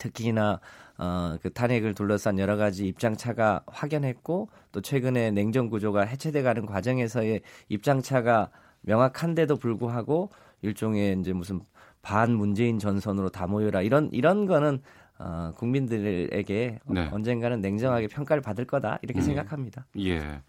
특히나 0.01 0.59
어, 0.97 1.36
그 1.40 1.53
탄핵을 1.53 1.95
둘러싼 1.95 2.40
여러 2.40 2.57
가지 2.57 2.86
입장차가 2.89 3.62
확연했고 3.66 4.49
또 4.73 4.81
최근에 4.81 5.31
냉정 5.31 5.69
구조가 5.69 6.03
해체돼가는 6.03 6.66
과정에서의 6.66 7.43
입장차가 7.69 8.51
명확한데도 8.81 9.57
불구하고 9.57 10.31
일종의 10.62 11.19
이제 11.20 11.32
무슨 11.32 11.61
반 12.03 12.35
문재인 12.35 12.79
전선으로 12.79 13.29
다 13.31 13.47
모여라 13.47 13.83
이런 13.83 14.09
이런 14.12 14.47
거는 14.47 14.81
어, 15.19 15.53
국민들에게 15.57 16.79
네. 16.87 17.09
언젠가는 17.12 17.61
냉정하게 17.61 18.07
평가를 18.07 18.41
받을 18.41 18.65
거다 18.65 18.99
이렇게 19.03 19.20
음. 19.20 19.23
생각합니다. 19.23 19.87
예. 19.99 20.41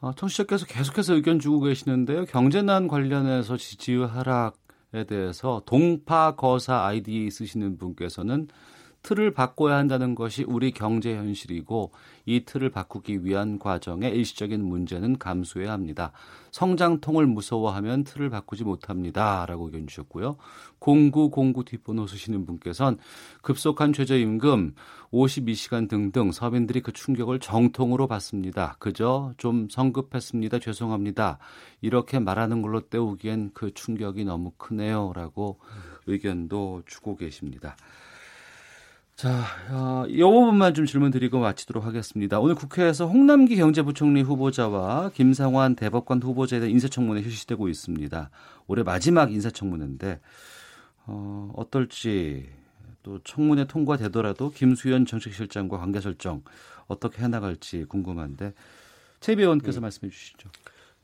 어, 0.00 0.12
청취자께서 0.14 0.66
계속해서 0.66 1.14
의견 1.14 1.38
주고 1.38 1.60
계시는데요. 1.60 2.24
경제난 2.26 2.88
관련해서 2.88 3.56
지지율 3.56 4.06
하락에 4.06 5.04
대해서 5.08 5.62
동파 5.66 6.34
거사 6.34 6.84
아이디 6.84 7.30
쓰시는 7.30 7.78
분께서는 7.78 8.48
틀을 9.02 9.32
바꿔야 9.32 9.76
한다는 9.76 10.16
것이 10.16 10.42
우리 10.42 10.72
경제 10.72 11.14
현실이고 11.14 11.92
이 12.24 12.44
틀을 12.44 12.70
바꾸기 12.70 13.24
위한 13.24 13.60
과정에 13.60 14.08
일시적인 14.08 14.64
문제는 14.64 15.18
감수해야 15.18 15.70
합니다. 15.70 16.10
성장통을 16.56 17.26
무서워하면 17.26 18.04
틀을 18.04 18.30
바꾸지 18.30 18.64
못합니다. 18.64 19.44
라고 19.44 19.66
의견 19.66 19.86
주셨고요. 19.86 20.38
0909 20.80 21.64
뒷번호 21.66 22.06
쓰시는 22.06 22.46
분께서는 22.46 22.98
급속한 23.42 23.92
최저임금, 23.92 24.74
52시간 25.12 25.86
등등 25.86 26.32
서민들이 26.32 26.80
그 26.80 26.92
충격을 26.92 27.40
정통으로 27.40 28.06
받습니다. 28.06 28.76
그저 28.78 29.34
좀 29.36 29.68
성급했습니다. 29.68 30.58
죄송합니다. 30.60 31.36
이렇게 31.82 32.18
말하는 32.20 32.62
걸로 32.62 32.80
때우기엔 32.80 33.50
그 33.52 33.74
충격이 33.74 34.24
너무 34.24 34.52
크네요. 34.56 35.12
라고 35.14 35.58
의견도 36.06 36.84
주고 36.86 37.16
계십니다. 37.16 37.76
자, 39.16 39.46
어, 39.70 40.04
이 40.08 40.22
부분만 40.22 40.74
좀 40.74 40.84
질문 40.84 41.10
드리고 41.10 41.38
마치도록 41.38 41.86
하겠습니다. 41.86 42.38
오늘 42.38 42.54
국회에서 42.54 43.06
홍남기 43.06 43.56
경제부총리 43.56 44.20
후보자와 44.20 45.08
김상환 45.14 45.74
대법관 45.74 46.20
후보자에 46.22 46.60
대한 46.60 46.70
인사청문회 46.72 47.22
실시되고 47.22 47.70
있습니다. 47.70 48.30
올해 48.66 48.82
마지막 48.82 49.32
인사청문회인데 49.32 50.20
어, 51.06 51.50
어떨지 51.56 52.50
또 53.02 53.18
청문회 53.24 53.64
통과되더라도 53.64 54.50
김수현 54.50 55.06
정책실장과 55.06 55.78
관계 55.78 56.02
설정 56.02 56.42
어떻게 56.86 57.22
해나갈지 57.22 57.86
궁금한데 57.86 58.52
최비 59.20 59.40
의원께서 59.40 59.80
네. 59.80 59.84
말씀해 59.84 60.10
주시죠. 60.10 60.50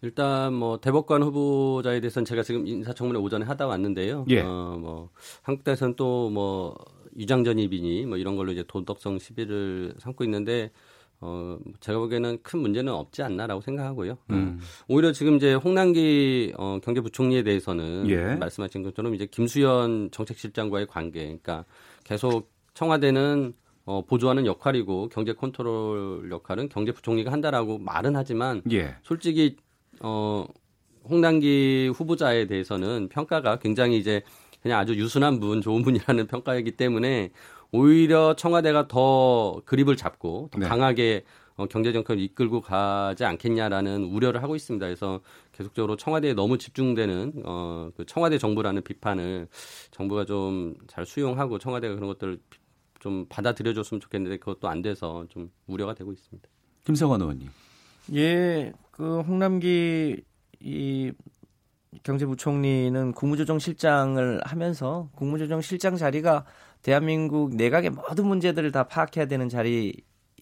일단 0.03 0.53
뭐 0.53 0.79
대법관 0.79 1.23
후보자에 1.23 2.01
대해서는 2.01 2.27
제가 2.27 2.43
지금 2.43 2.67
인사청문회 2.67 3.19
오전에 3.19 3.47
하다 3.47 3.69
왔는데요. 3.69 4.27
예. 4.29 4.41
어, 4.41 4.77
뭐 4.79 5.09
한국당에서는 5.45 5.97
또뭐 5.97 6.77
유장전입이니 7.17 8.07
뭐 8.07 8.17
이런 8.17 8.37
걸로 8.37 8.53
이제 8.53 8.65
도덕성 8.67 9.19
시비를 9.19 9.95
삼고 9.99 10.25
있는데 10.25 10.71
어 11.21 11.59
제가 11.81 11.99
보기에는 11.99 12.39
큰 12.43 12.61
문제는 12.61 12.93
없지 12.93 13.23
않나라고 13.23 13.61
생각하고요. 13.61 14.19
음. 14.31 14.59
오히려 14.89 15.13
지금 15.13 15.37
이제 15.37 15.55
홍남기 15.55 16.53
어, 16.57 16.81
경제부총리에 16.83 17.45
대해서는 17.45 18.09
예. 18.11 18.35
말씀하신 18.35 18.83
것처럼 18.83 19.15
이제 19.15 19.27
김수현 19.27 20.11
정책실장과의 20.11 20.87
관계, 20.89 21.21
그러니까 21.25 21.65
계속 22.03 22.51
청와대는 22.75 23.55
어, 23.85 24.05
보조하는 24.05 24.47
역할이고 24.47 25.09
경제 25.09 25.33
컨트롤 25.33 26.31
역할은 26.31 26.69
경제부총리가 26.69 27.33
한다라고 27.33 27.79
말은 27.79 28.17
하지만 28.17 28.63
예. 28.73 28.97
솔직히 29.03 29.57
어, 30.01 30.47
홍남기 31.09 31.91
후보자에 31.95 32.47
대해서는 32.47 33.09
평가가 33.09 33.59
굉장히 33.59 33.99
이제 33.99 34.23
그냥 34.63 34.79
아주 34.79 34.95
유순한 34.95 35.41
분, 35.41 35.61
좋은 35.61 35.83
분이라는 35.83 36.27
평가이기 36.29 36.73
때문에 36.73 37.31
오히려 37.73 38.35
청와대가 38.37 38.87
더 38.87 39.61
그립을 39.65 39.97
잡고 39.97 40.51
더 40.53 40.59
네. 40.59 40.67
강하게 40.67 41.25
어, 41.57 41.67
경제 41.67 41.93
정책을 41.93 42.23
이끌고 42.23 42.63
가지 42.63 43.25
않겠냐라는 43.25 44.05
우려를 44.05 44.43
하고 44.43 44.57
있습니다. 44.57 44.87
그래서 44.87 45.21
계속적으로 45.53 45.97
청와대에 45.97 46.33
너무 46.35 46.57
집중되는 46.57 47.43
어, 47.45 47.91
그 47.97 48.07
청와대 48.07 48.39
정부라는 48.39 48.83
비판을 48.83 49.49
정부가 49.91 50.25
좀 50.25 50.75
잘 50.87 51.05
수용하고 51.07 51.59
청와대가 51.59 51.95
그런 51.95 52.09
것들을 52.09 52.39
좀 53.01 53.27
받아들여줬으면 53.29 54.01
좋겠는데 54.01 54.37
그것도 54.39 54.69
안 54.69 54.81
돼서 54.83 55.27
좀 55.29 55.51
우려가 55.67 55.95
되고 55.95 56.13
있습니다. 56.13 56.49
김성환 56.85 57.21
의원님. 57.21 57.49
예, 58.15 58.73
그 58.91 59.21
홍남기 59.21 60.23
이 60.61 61.13
경제부총리는 62.03 63.13
국무조정실장을 63.13 64.41
하면서 64.45 65.09
국무조정실장 65.15 65.97
자리가 65.97 66.45
대한민국 66.83 67.55
내각의 67.55 67.91
모든 67.91 68.27
문제들을 68.27 68.73
다 68.73 68.85
파악해야 68.85 69.27
되는 69.27 69.49
자리 69.49 69.95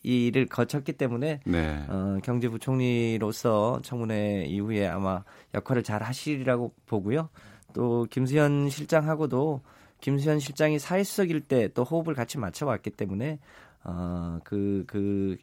이를 0.03 0.47
거쳤기 0.47 0.95
때문에 0.95 1.41
네. 1.45 1.85
어, 1.89 2.19
경제부총리로서 2.23 3.81
청문회 3.83 4.45
이후에 4.47 4.87
아마 4.87 5.23
역할을 5.55 5.83
잘 5.83 6.03
하시리라고 6.03 6.73
보고요. 6.87 7.29
또 7.75 8.07
김수현 8.11 8.71
실장하고도 8.71 9.61
김수현 10.01 10.39
실장이 10.41 10.79
사회수석일 10.79 11.43
때 11.43 11.69
또 11.69 11.85
호흡을 11.85 12.15
같이 12.15 12.39
맞춰왔기 12.39 12.91
때문에 12.91 13.39
어, 13.85 14.39
그 14.45 14.85
그 14.87 15.37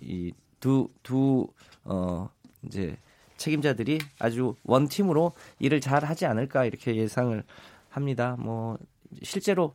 이 0.00 0.32
두 0.60 0.88
두 1.02 1.46
어, 1.84 2.28
이제 2.62 2.96
책임자들이 3.36 3.98
아주 4.18 4.54
원팀으로 4.64 5.32
일을 5.58 5.80
잘 5.80 6.04
하지 6.04 6.26
않을까 6.26 6.64
이렇게 6.64 6.96
예상을 6.96 7.42
합니다. 7.88 8.36
뭐 8.38 8.78
실제로 9.22 9.74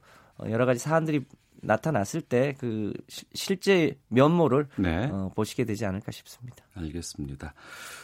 여러 0.50 0.66
가지 0.66 0.80
사안들이 0.80 1.26
나타났을 1.62 2.22
때 2.22 2.56
그 2.58 2.94
실제 3.34 3.98
면모를 4.08 4.68
네. 4.78 5.10
어, 5.12 5.32
보시게 5.36 5.66
되지 5.66 5.86
않을까 5.86 6.12
싶습니다. 6.12 6.64
알겠습니다. 6.76 7.54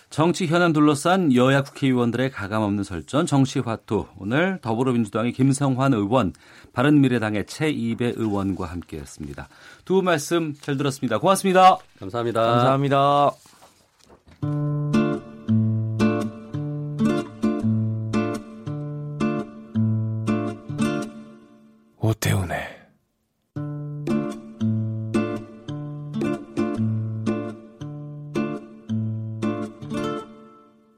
정치 0.09 0.47
현안 0.47 0.73
둘러싼 0.73 1.33
여야 1.33 1.63
국회의원들의 1.63 2.31
가감없는 2.31 2.83
설전 2.83 3.25
정치화투 3.25 4.05
오늘 4.17 4.59
더불어민주당의 4.61 5.33
김성환 5.33 5.93
의원, 5.93 6.33
바른미래당의 6.73 7.45
최이배 7.47 8.13
의원과 8.15 8.65
함께했습니다. 8.65 9.49
두 9.83 10.01
말씀 10.01 10.53
잘 10.61 10.77
들었습니다. 10.77 11.17
고맙습니다. 11.17 11.77
감사합니다. 11.99 12.41
감사합니다. 12.41 13.31
때문에. 22.25 22.55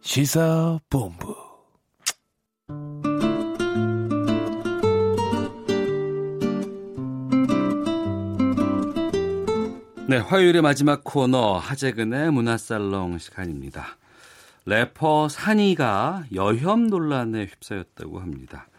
시사본부. 0.02 1.36
네, 10.08 10.20
화요일의 10.20 10.62
마지막 10.62 11.04
코너 11.04 11.58
하재근의 11.58 12.32
문화살롱 12.32 13.18
시간입니다. 13.18 13.98
래퍼 14.66 15.28
산이가 15.28 16.24
여혐 16.34 16.88
논란에 16.88 17.48
휩싸였다고 17.48 18.20
합니다. 18.20 18.70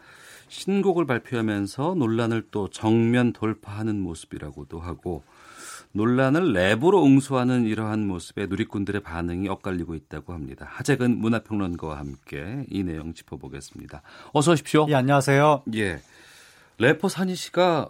신곡을 0.48 1.06
발표하면서 1.06 1.94
논란을 1.96 2.48
또 2.50 2.68
정면 2.68 3.32
돌파하는 3.32 4.00
모습이라고도 4.00 4.80
하고 4.80 5.22
논란을 5.92 6.52
랩으로 6.52 7.04
응수하는 7.04 7.64
이러한 7.64 8.06
모습에 8.06 8.46
누리꾼들의 8.46 9.02
반응이 9.02 9.48
엇갈리고 9.48 9.94
있다고 9.94 10.32
합니다. 10.32 10.66
하재근 10.68 11.18
문화평론가와 11.18 11.98
함께 11.98 12.64
이 12.68 12.82
내용 12.82 13.14
짚어보겠습니다. 13.14 14.02
어서 14.32 14.52
오십시오. 14.52 14.86
예, 14.90 14.94
안녕하세요. 14.94 15.62
예. 15.74 16.00
래퍼 16.78 17.08
산이 17.08 17.34
씨가 17.34 17.88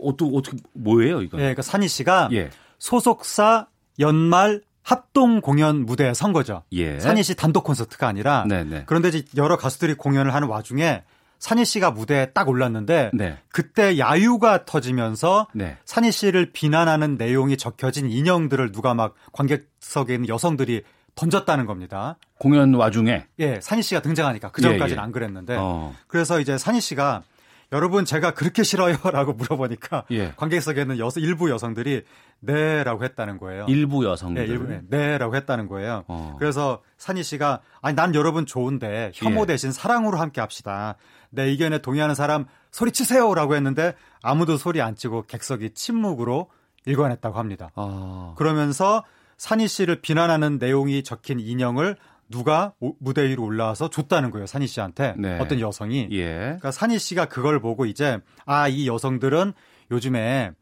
어떻게 0.00 0.36
어떻게 0.36 0.56
뭐예요, 0.72 1.22
이거? 1.22 1.36
예, 1.38 1.42
그러니까 1.42 1.62
산이 1.62 1.88
씨가 1.88 2.30
예. 2.32 2.50
소속사 2.78 3.68
연말 3.98 4.62
합동 4.82 5.40
공연 5.40 5.86
무대에 5.86 6.14
선 6.14 6.32
거죠. 6.32 6.62
예. 6.72 6.98
산이 6.98 7.22
씨 7.22 7.34
단독 7.34 7.64
콘서트가 7.64 8.08
아니라 8.08 8.44
네네. 8.48 8.84
그런데 8.86 9.08
이제 9.08 9.24
여러 9.36 9.56
가수들이 9.56 9.94
공연을 9.94 10.34
하는 10.34 10.48
와중에 10.48 11.02
산이 11.44 11.66
씨가 11.66 11.90
무대에 11.90 12.30
딱 12.32 12.48
올랐는데 12.48 13.10
네. 13.12 13.36
그때 13.50 13.98
야유가 13.98 14.64
터지면서 14.64 15.48
네. 15.52 15.76
산이 15.84 16.10
씨를 16.10 16.52
비난하는 16.52 17.18
내용이 17.18 17.58
적혀진 17.58 18.10
인형들을 18.10 18.72
누가 18.72 18.94
막 18.94 19.14
관객석에 19.32 20.14
있는 20.14 20.28
여성들이 20.30 20.84
던졌다는 21.14 21.66
겁니다. 21.66 22.16
공연 22.38 22.72
와중에 22.72 23.26
예, 23.40 23.60
산이 23.60 23.82
씨가 23.82 24.00
등장하니까 24.00 24.52
그 24.52 24.62
전까지는 24.62 24.96
예, 24.96 24.96
예. 24.96 25.04
안 25.04 25.12
그랬는데 25.12 25.56
어. 25.58 25.94
그래서 26.06 26.40
이제 26.40 26.56
산이 26.56 26.80
씨가 26.80 27.24
여러분 27.72 28.04
제가 28.06 28.32
그렇게 28.32 28.62
싫어요라고 28.62 29.34
물어보니까 29.34 30.04
예. 30.12 30.32
관객석에 30.36 30.80
있는 30.80 30.98
여성 30.98 31.22
일부 31.22 31.50
여성들이 31.50 32.04
네라고 32.40 33.04
했다는 33.04 33.38
거예요. 33.38 33.66
일부 33.68 34.04
여성들. 34.04 34.46
네, 34.46 34.50
일부 34.50 34.66
네라고 34.88 35.34
했다는 35.36 35.66
거예요. 35.68 36.04
어. 36.08 36.36
그래서 36.38 36.82
산희 36.98 37.22
씨가 37.22 37.60
아니 37.82 37.96
난 37.96 38.14
여러분 38.14 38.46
좋은데 38.46 39.12
혐오 39.14 39.42
예. 39.42 39.46
대신 39.46 39.72
사랑으로 39.72 40.18
함께 40.18 40.40
합시다. 40.40 40.96
내 41.34 41.44
의견에 41.44 41.78
동의하는 41.78 42.14
사람 42.14 42.46
소리 42.70 42.90
치세요라고 42.92 43.54
했는데 43.56 43.94
아무도 44.22 44.56
소리 44.56 44.80
안 44.80 44.96
치고 44.96 45.26
객석이 45.26 45.70
침묵으로 45.74 46.50
일관했다고 46.86 47.38
합니다. 47.38 47.70
어. 47.76 48.34
그러면서 48.36 49.04
산희 49.36 49.68
씨를 49.68 50.00
비난하는 50.00 50.58
내용이 50.58 51.02
적힌 51.02 51.40
인형을 51.40 51.96
누가 52.30 52.72
무대 53.00 53.28
위로 53.28 53.44
올라와서 53.44 53.90
줬다는 53.90 54.30
거예요. 54.30 54.46
산희 54.46 54.66
씨한테 54.66 55.14
네. 55.18 55.38
어떤 55.38 55.60
여성이. 55.60 56.08
예. 56.12 56.34
그러니까 56.34 56.70
산희 56.70 56.98
씨가 56.98 57.26
그걸 57.26 57.60
보고 57.60 57.84
이제 57.84 58.18
아 58.46 58.68
이 58.68 58.88
여성들은 58.88 59.52
요즘에 59.90 60.52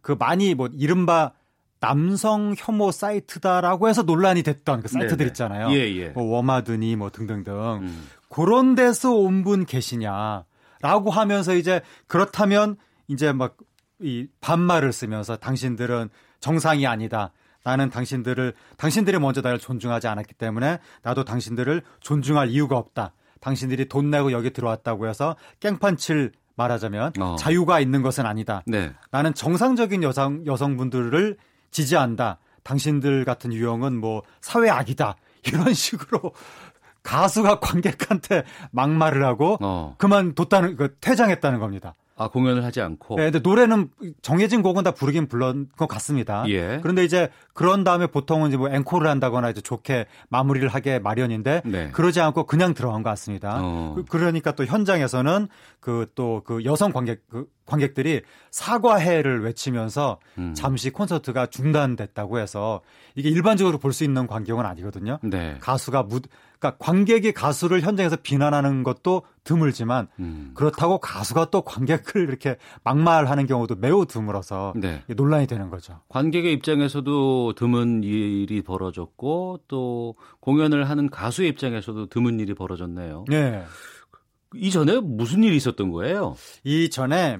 그 0.00 0.14
많이 0.18 0.54
뭐 0.54 0.68
이른바 0.72 1.32
남성 1.80 2.54
혐오 2.56 2.90
사이트다라고 2.90 3.88
해서 3.88 4.02
논란이 4.02 4.42
됐던 4.42 4.80
그 4.82 4.88
사이트들 4.88 5.18
네네. 5.18 5.28
있잖아요. 5.28 5.70
예, 5.72 5.96
예. 5.96 6.08
뭐 6.08 6.24
워마드니 6.24 6.96
뭐 6.96 7.10
등등등. 7.10 7.52
음. 7.82 8.08
그런 8.28 8.74
데서 8.74 9.12
온 9.14 9.42
분 9.42 9.64
계시냐라고 9.66 11.10
하면서 11.10 11.54
이제 11.54 11.80
그렇다면 12.06 12.76
이제 13.08 13.32
막 13.32 13.56
이 14.00 14.28
반말을 14.40 14.92
쓰면서 14.92 15.34
당신들은 15.38 16.08
정상이 16.38 16.86
아니다. 16.86 17.32
나는 17.64 17.90
당신들을 17.90 18.54
당신들이 18.76 19.18
먼저 19.18 19.40
나를 19.40 19.58
존중하지 19.58 20.06
않았기 20.06 20.34
때문에 20.34 20.78
나도 21.02 21.24
당신들을 21.24 21.82
존중할 21.98 22.48
이유가 22.50 22.76
없다. 22.78 23.12
당신들이 23.40 23.88
돈 23.88 24.10
내고 24.10 24.30
여기 24.30 24.52
들어왔다고 24.52 25.08
해서 25.08 25.34
깽판 25.58 25.96
칠 25.96 26.30
말하자면 26.54 27.14
어. 27.20 27.34
자유가 27.40 27.80
있는 27.80 28.02
것은 28.02 28.24
아니다. 28.24 28.62
네. 28.66 28.92
나는 29.10 29.34
정상적인 29.34 30.04
여성 30.04 30.46
여성분들을 30.46 31.36
지지한다. 31.72 32.38
당신들 32.62 33.24
같은 33.24 33.52
유형은 33.52 33.98
뭐 33.98 34.22
사회 34.40 34.70
악이다. 34.70 35.16
이런 35.44 35.74
식으로 35.74 36.34
가수가 37.02 37.60
관객한테 37.60 38.44
막말을 38.70 39.24
하고 39.24 39.56
어. 39.60 39.94
그만뒀다는 39.98 40.76
그 40.76 40.96
퇴장했다는 41.00 41.58
겁니다. 41.58 41.94
아 42.20 42.26
공연을 42.26 42.64
하지 42.64 42.80
않고. 42.80 43.14
네, 43.14 43.30
근데 43.30 43.38
노래는 43.38 43.90
정해진 44.22 44.60
곡은 44.60 44.82
다 44.82 44.90
부르긴 44.90 45.28
불렀 45.28 45.68
것 45.76 45.86
같습니다. 45.86 46.44
예. 46.48 46.80
그런데 46.82 47.04
이제 47.04 47.28
그런 47.54 47.84
다음에 47.84 48.08
보통은 48.08 48.48
이제 48.48 48.56
뭐 48.56 48.68
앵콜을 48.68 49.06
한다거나 49.06 49.50
이제 49.50 49.60
좋게 49.60 50.06
마무리를 50.28 50.68
하게 50.68 50.98
마련인데 50.98 51.62
네. 51.64 51.90
그러지 51.92 52.20
않고 52.20 52.46
그냥 52.46 52.74
들어간 52.74 53.04
것 53.04 53.10
같습니다. 53.10 53.60
어. 53.62 53.92
그, 53.94 54.04
그러니까 54.04 54.50
또 54.50 54.64
현장에서는 54.64 55.46
그 55.78 56.06
또그 56.16 56.42
그 56.56 56.64
여성 56.64 56.92
관객 56.92 57.22
그 57.30 57.46
관객들이 57.66 58.22
사과해를 58.50 59.44
외치면서 59.44 60.18
음. 60.38 60.54
잠시 60.54 60.90
콘서트가 60.90 61.46
중단됐다고 61.46 62.40
해서 62.40 62.80
이게 63.14 63.28
일반적으로 63.28 63.78
볼 63.78 63.92
수 63.92 64.02
있는 64.02 64.26
광경은 64.26 64.66
아니거든요. 64.66 65.18
네. 65.22 65.56
가수가 65.60 66.02
무 66.04 66.20
그러니까 66.58 66.76
관객이 66.78 67.32
가수를 67.32 67.82
현장에서 67.82 68.16
비난하는 68.16 68.82
것도 68.82 69.22
드물지만 69.44 70.08
음. 70.18 70.50
그렇다고 70.54 70.98
가수가 70.98 71.50
또 71.50 71.62
관객을 71.62 72.28
이렇게 72.28 72.56
막말하는 72.84 73.46
경우도 73.46 73.76
매우 73.76 74.06
드물어서 74.06 74.74
네. 74.76 75.02
논란이 75.08 75.46
되는 75.46 75.70
거죠. 75.70 76.00
관객의 76.08 76.52
입장에서도 76.52 77.54
드문 77.54 78.02
일이 78.02 78.62
벌어졌고 78.62 79.60
또 79.68 80.16
공연을 80.40 80.88
하는 80.88 81.08
가수의 81.08 81.48
입장에서도 81.50 82.06
드문 82.06 82.40
일이 82.40 82.54
벌어졌네요. 82.54 83.24
네. 83.28 83.64
이전에 84.54 85.00
무슨 85.00 85.44
일이 85.44 85.56
있었던 85.56 85.90
거예요? 85.90 86.34
이전에 86.64 87.38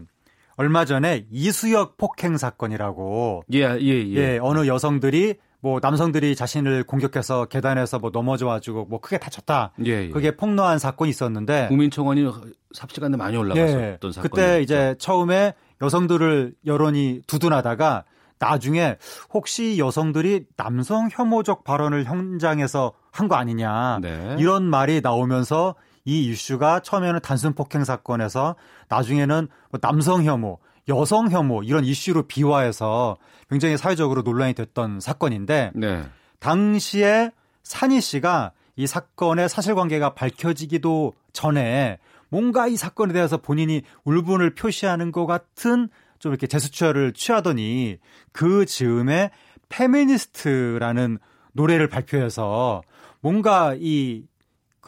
얼마 0.56 0.84
전에 0.84 1.26
이수역 1.30 1.96
폭행 1.96 2.36
사건이라고 2.36 3.44
예, 3.52 3.60
예, 3.60 3.80
예. 3.80 4.14
예 4.16 4.38
어느 4.42 4.66
여성들이 4.66 5.36
뭐 5.60 5.80
남성들이 5.82 6.36
자신을 6.36 6.84
공격해서 6.84 7.46
계단에서 7.46 7.98
뭐 7.98 8.10
넘어져 8.12 8.46
가지고 8.46 8.84
뭐 8.84 9.00
크게 9.00 9.18
다쳤다. 9.18 9.72
예, 9.84 10.04
예. 10.04 10.08
그게 10.10 10.36
폭로한 10.36 10.78
사건이 10.78 11.10
있었는데 11.10 11.66
국민청원이 11.68 12.30
삽시간에 12.74 13.16
많이 13.16 13.36
올라갔었던 13.36 13.80
예, 13.80 13.98
사건. 14.12 14.22
그때 14.30 14.62
이제 14.62 14.94
처음에 14.98 15.54
여성들을 15.82 16.54
여론이 16.66 17.22
두둔하다가 17.26 18.04
나중에 18.40 18.96
혹시 19.32 19.78
여성들이 19.78 20.46
남성 20.56 21.08
혐오적 21.10 21.64
발언을 21.64 22.04
현장에서 22.04 22.92
한 23.10 23.26
거 23.26 23.34
아니냐 23.34 23.98
네. 24.00 24.36
이런 24.38 24.62
말이 24.64 25.00
나오면서 25.02 25.74
이 26.04 26.26
이슈가 26.30 26.80
처음에는 26.80 27.18
단순 27.20 27.52
폭행 27.54 27.82
사건에서 27.82 28.54
나중에는 28.88 29.48
뭐 29.70 29.80
남성 29.80 30.22
혐오, 30.24 30.58
여성 30.88 31.30
혐오 31.30 31.62
이런 31.62 31.84
이슈로 31.84 32.24
비화해서 32.24 33.16
굉장히 33.50 33.76
사회적으로 33.76 34.22
논란이 34.22 34.54
됐던 34.54 35.00
사건인데 35.00 35.72
네. 35.74 36.04
당시에 36.38 37.30
산이 37.62 38.00
씨가 38.00 38.52
이 38.76 38.86
사건의 38.86 39.48
사실관계가 39.48 40.14
밝혀지기도 40.14 41.14
전에 41.32 41.98
뭔가 42.28 42.66
이 42.66 42.76
사건에 42.76 43.12
대해서 43.12 43.38
본인이 43.38 43.82
울분을 44.04 44.54
표시하는 44.54 45.12
것 45.12 45.26
같은 45.26 45.88
좀 46.18 46.32
이렇게 46.32 46.46
제스처를 46.46 47.12
취하더니 47.12 47.98
그 48.32 48.66
즈음에 48.66 49.30
페미니스트라는 49.68 51.18
노래를 51.52 51.88
발표해서 51.88 52.82
뭔가 53.20 53.74
이 53.78 54.24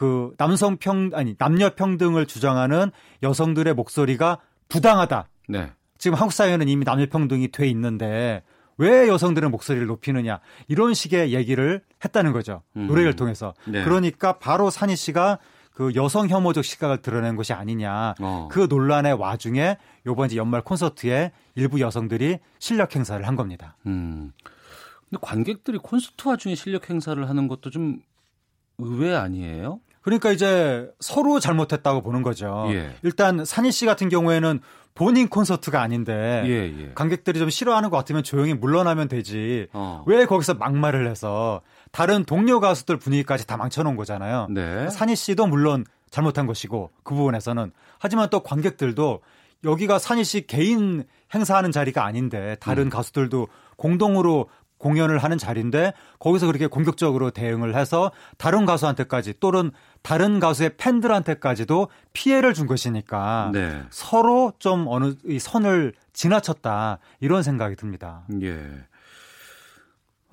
그 0.01 0.33
남성 0.39 0.77
평 0.77 1.11
아니 1.13 1.35
남녀 1.37 1.75
평등을 1.75 2.25
주장하는 2.25 2.89
여성들의 3.21 3.75
목소리가 3.75 4.39
부당하다. 4.67 5.27
네. 5.47 5.71
지금 6.01 6.17
한국 6.17 6.33
사회는 6.33 6.67
이미 6.67 6.83
남녀평등이 6.83 7.49
돼 7.49 7.67
있는데 7.67 8.41
왜 8.79 9.07
여성들은 9.07 9.51
목소리를 9.51 9.85
높이느냐 9.85 10.39
이런 10.67 10.95
식의 10.95 11.31
얘기를 11.31 11.83
했다는 12.03 12.31
거죠 12.31 12.63
음. 12.75 12.87
노래를 12.87 13.15
통해서 13.15 13.53
네. 13.67 13.83
그러니까 13.83 14.39
바로 14.39 14.71
산희 14.71 14.95
씨가 14.95 15.37
그 15.75 15.93
여성 15.93 16.27
혐오적 16.27 16.65
시각을 16.65 17.03
드러낸 17.03 17.35
것이 17.35 17.53
아니냐 17.53 18.15
어. 18.19 18.49
그 18.51 18.65
논란의 18.67 19.13
와중에 19.13 19.77
요번 20.07 20.25
이제 20.25 20.37
연말 20.37 20.63
콘서트에 20.63 21.33
일부 21.53 21.79
여성들이 21.79 22.39
실력 22.57 22.95
행사를 22.95 23.25
한 23.25 23.35
겁니다. 23.35 23.77
음. 23.85 24.31
근데 25.07 25.19
관객들이 25.21 25.77
콘서트 25.77 26.27
와중에 26.27 26.55
실력 26.55 26.89
행사를 26.89 27.29
하는 27.29 27.47
것도 27.47 27.69
좀 27.69 28.01
의외 28.79 29.15
아니에요? 29.15 29.79
그러니까 30.01 30.31
이제 30.31 30.89
서로 30.99 31.39
잘못했다고 31.39 32.01
보는 32.01 32.23
거죠. 32.23 32.65
예. 32.69 32.95
일단 33.03 33.45
산희 33.45 33.71
씨 33.71 33.85
같은 33.85 34.09
경우에는 34.09 34.59
본인 34.93 35.29
콘서트가 35.29 35.81
아닌데 35.81 36.43
예, 36.45 36.83
예. 36.83 36.91
관객들이 36.93 37.39
좀 37.39 37.49
싫어하는 37.49 37.89
것 37.89 37.97
같으면 37.97 38.23
조용히 38.23 38.53
물러나면 38.53 39.07
되지. 39.07 39.67
어. 39.73 40.03
왜 40.05 40.25
거기서 40.25 40.55
막말을 40.55 41.07
해서 41.07 41.61
다른 41.91 42.25
동료 42.25 42.59
가수들 42.59 42.97
분위기까지 42.97 43.47
다 43.47 43.57
망쳐놓은 43.57 43.95
거잖아요. 43.95 44.47
네. 44.49 44.89
산희 44.89 45.15
씨도 45.15 45.47
물론 45.47 45.85
잘못한 46.09 46.45
것이고 46.45 46.91
그 47.03 47.15
부분에서는 47.15 47.71
하지만 47.99 48.29
또 48.29 48.41
관객들도 48.41 49.21
여기가 49.63 49.99
산희 49.99 50.23
씨 50.23 50.47
개인 50.47 51.03
행사하는 51.33 51.71
자리가 51.71 52.03
아닌데 52.03 52.57
다른 52.59 52.85
음. 52.85 52.89
가수들도 52.89 53.47
공동으로 53.77 54.49
공연을 54.81 55.19
하는 55.19 55.37
자리인데 55.37 55.93
거기서 56.19 56.47
그렇게 56.47 56.67
공격적으로 56.67 57.29
대응을 57.31 57.75
해서 57.75 58.11
다른 58.37 58.65
가수한테까지 58.65 59.35
또는 59.39 59.71
다른 60.01 60.39
가수의 60.39 60.71
팬들한테까지도 60.77 61.89
피해를 62.13 62.53
준 62.53 62.67
것이니까 62.67 63.51
네. 63.53 63.83
서로 63.89 64.53
좀 64.59 64.85
어느 64.87 65.13
이 65.25 65.39
선을 65.39 65.93
지나쳤다 66.13 66.99
이런 67.19 67.43
생각이 67.43 67.75
듭니다. 67.75 68.23
예. 68.41 68.59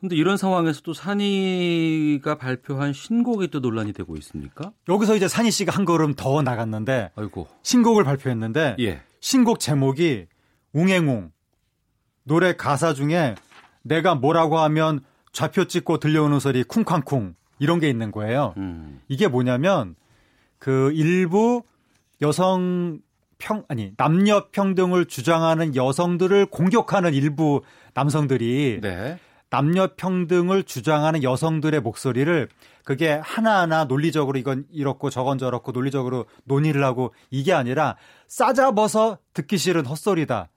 근데 0.01 0.15
이런 0.15 0.37
상황에서 0.37 0.81
또 0.83 0.95
산이가 0.95 2.37
발표한 2.37 2.93
신곡이 2.93 3.49
또 3.49 3.59
논란이 3.59 3.93
되고 3.93 4.17
있습니까? 4.17 4.71
여기서 4.89 5.17
이제 5.17 5.27
산이 5.27 5.51
씨가 5.51 5.75
한 5.75 5.85
걸음 5.85 6.15
더 6.15 6.41
나갔는데 6.41 7.11
아이고. 7.17 7.49
신곡을 7.63 8.05
발표했는데 8.05 8.77
예. 8.79 9.03
신곡 9.21 9.59
제목이 9.59 10.27
웅행웅 10.73 11.33
노래 12.23 12.55
가사 12.55 12.95
중에 12.95 13.35
내가 13.83 14.15
뭐라고 14.15 14.59
하면 14.59 15.01
좌표 15.33 15.65
찍고 15.65 15.99
들려오는 15.99 16.39
소리 16.39 16.63
쿵쾅쿵 16.63 17.35
이런 17.59 17.81
게 17.81 17.89
있는 17.89 18.11
거예요. 18.11 18.55
음. 18.57 19.01
이게 19.09 19.29
뭐냐면 19.29 19.97
그 20.59 20.93
일부 20.93 21.63
여성 22.21 23.01
평 23.39 23.65
아니 23.69 23.93
남녀 23.97 24.49
평등을 24.51 25.07
주장하는 25.07 25.77
여성들을 25.77 26.47
공격하는 26.47 27.15
일부 27.15 27.63
남성들이 27.95 28.81
네. 28.83 29.19
남녀 29.51 29.89
평등을 29.97 30.65
주장하는 30.65 31.23
여성들의 31.23 31.81
목소리를 31.81 32.49
그게 32.85 33.13
하나하나 33.23 33.85
논리적으로 33.85 34.39
이건 34.39 34.67
이렇고 34.71 35.11
저건 35.11 35.39
저렇고 35.39 35.73
논리적으로 35.73 36.27
논의를 36.45 36.85
하고 36.85 37.15
이게 37.31 37.53
아니라 37.53 37.97
싸잡아서 38.27 39.19
듣기 39.35 39.59
싫은 39.59 39.87
헛소리다. 39.87 40.49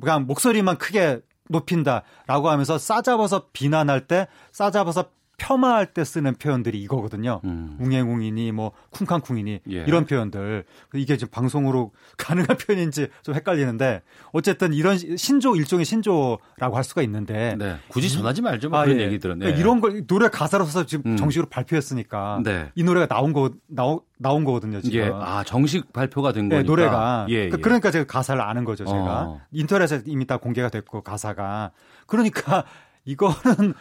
그냥 0.00 0.26
목소리만 0.26 0.78
크게 0.78 1.20
높인다라고 1.48 2.50
하면서 2.50 2.78
싸잡아서 2.78 3.48
비난할 3.52 4.06
때 4.06 4.28
싸잡아서 4.52 5.10
폄하할 5.38 5.86
때 5.86 6.04
쓰는 6.04 6.34
표현들이 6.34 6.80
이거거든요. 6.82 7.40
음. 7.44 7.76
웅행웅이니 7.80 8.52
뭐 8.52 8.72
쿵쾅쿵이니 8.90 9.60
예. 9.70 9.84
이런 9.86 10.06
표현들 10.06 10.64
이게 10.94 11.16
지금 11.16 11.30
방송으로 11.30 11.92
가능한 12.18 12.56
표현인지 12.58 13.08
좀 13.22 13.34
헷갈리는데 13.34 14.02
어쨌든 14.32 14.72
이런 14.72 14.96
신조 14.98 15.56
일종의 15.56 15.84
신조라고 15.84 16.76
할 16.76 16.84
수가 16.84 17.02
있는데 17.02 17.56
네. 17.58 17.76
굳이 17.88 18.10
전하지 18.10 18.42
말죠. 18.42 18.68
뭐 18.70 18.80
아, 18.80 18.84
그런 18.84 19.00
예. 19.00 19.04
얘기들은 19.04 19.40
네. 19.40 19.50
이런 19.50 19.80
걸 19.80 20.06
노래 20.06 20.28
가사로 20.28 20.64
써서 20.64 20.86
지금 20.86 21.12
음. 21.12 21.16
정식으로 21.16 21.48
발표했으니까 21.48 22.42
네. 22.44 22.70
이 22.74 22.84
노래가 22.84 23.06
나온 23.06 23.32
거 23.32 23.50
나오, 23.66 24.02
나온 24.18 24.44
거거든요. 24.44 24.80
지금 24.80 25.00
예. 25.00 25.10
아 25.12 25.42
정식 25.44 25.92
발표가 25.92 26.32
된 26.32 26.48
네, 26.48 26.56
거니까 26.56 26.70
노래가 26.70 27.26
예, 27.30 27.48
그, 27.48 27.56
예. 27.58 27.60
그러니까 27.60 27.90
제가 27.90 28.04
가사를 28.06 28.40
아는 28.40 28.64
거죠. 28.64 28.84
제가 28.84 29.22
어. 29.22 29.40
인터넷에 29.50 30.02
이미 30.06 30.26
다 30.26 30.36
공개가 30.36 30.68
됐고 30.68 31.02
가사가 31.02 31.72
그러니까 32.06 32.64
이거는 33.04 33.74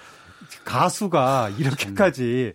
가수가 0.66 1.50
이렇게까지 1.58 2.54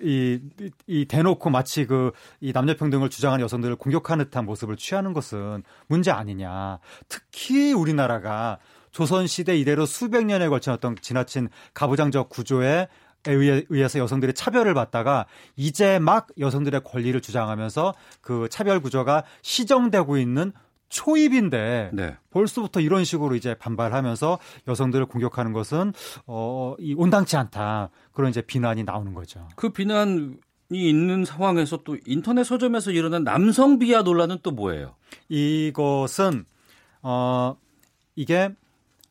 이, 0.00 0.40
이 0.86 1.04
대놓고 1.06 1.50
마치 1.50 1.86
그, 1.86 2.12
이 2.40 2.52
남녀평등을 2.52 3.10
주장하는 3.10 3.42
여성들을 3.44 3.76
공격하는 3.76 4.26
듯한 4.26 4.44
모습을 4.44 4.76
취하는 4.76 5.12
것은 5.12 5.62
문제 5.86 6.10
아니냐. 6.10 6.78
특히 7.08 7.72
우리나라가 7.72 8.58
조선시대 8.90 9.58
이래로 9.58 9.86
수백 9.86 10.26
년에 10.26 10.48
걸친 10.48 10.72
어떤 10.72 10.96
지나친 10.96 11.48
가부장적 11.74 12.28
구조에 12.28 12.88
의해, 13.26 13.64
의해서 13.68 13.98
여성들이 13.98 14.32
차별을 14.32 14.74
받다가 14.74 15.26
이제 15.56 15.98
막 15.98 16.28
여성들의 16.38 16.82
권리를 16.84 17.20
주장하면서 17.20 17.94
그 18.20 18.48
차별 18.50 18.80
구조가 18.80 19.24
시정되고 19.42 20.18
있는 20.18 20.52
초입인데 20.88 21.90
네. 21.92 22.16
벌써부터 22.30 22.80
이런 22.80 23.04
식으로 23.04 23.34
이제 23.34 23.54
반발하면서 23.54 24.38
여성들을 24.66 25.06
공격하는 25.06 25.52
것은 25.52 25.92
어, 26.26 26.74
이 26.78 26.94
온당치 26.94 27.36
않다 27.36 27.90
그런 28.12 28.30
이제 28.30 28.40
비난이 28.40 28.84
나오는 28.84 29.14
거죠. 29.14 29.48
그 29.56 29.70
비난 29.70 30.38
이 30.70 30.88
있는 30.88 31.24
상황에서 31.24 31.78
또 31.78 31.96
인터넷 32.06 32.44
서점에서 32.44 32.90
일어난 32.90 33.24
남성 33.24 33.78
비하 33.78 34.02
논란은 34.02 34.38
또 34.42 34.50
뭐예요? 34.50 34.96
이것은 35.30 36.44
어 37.00 37.56
이게 38.14 38.50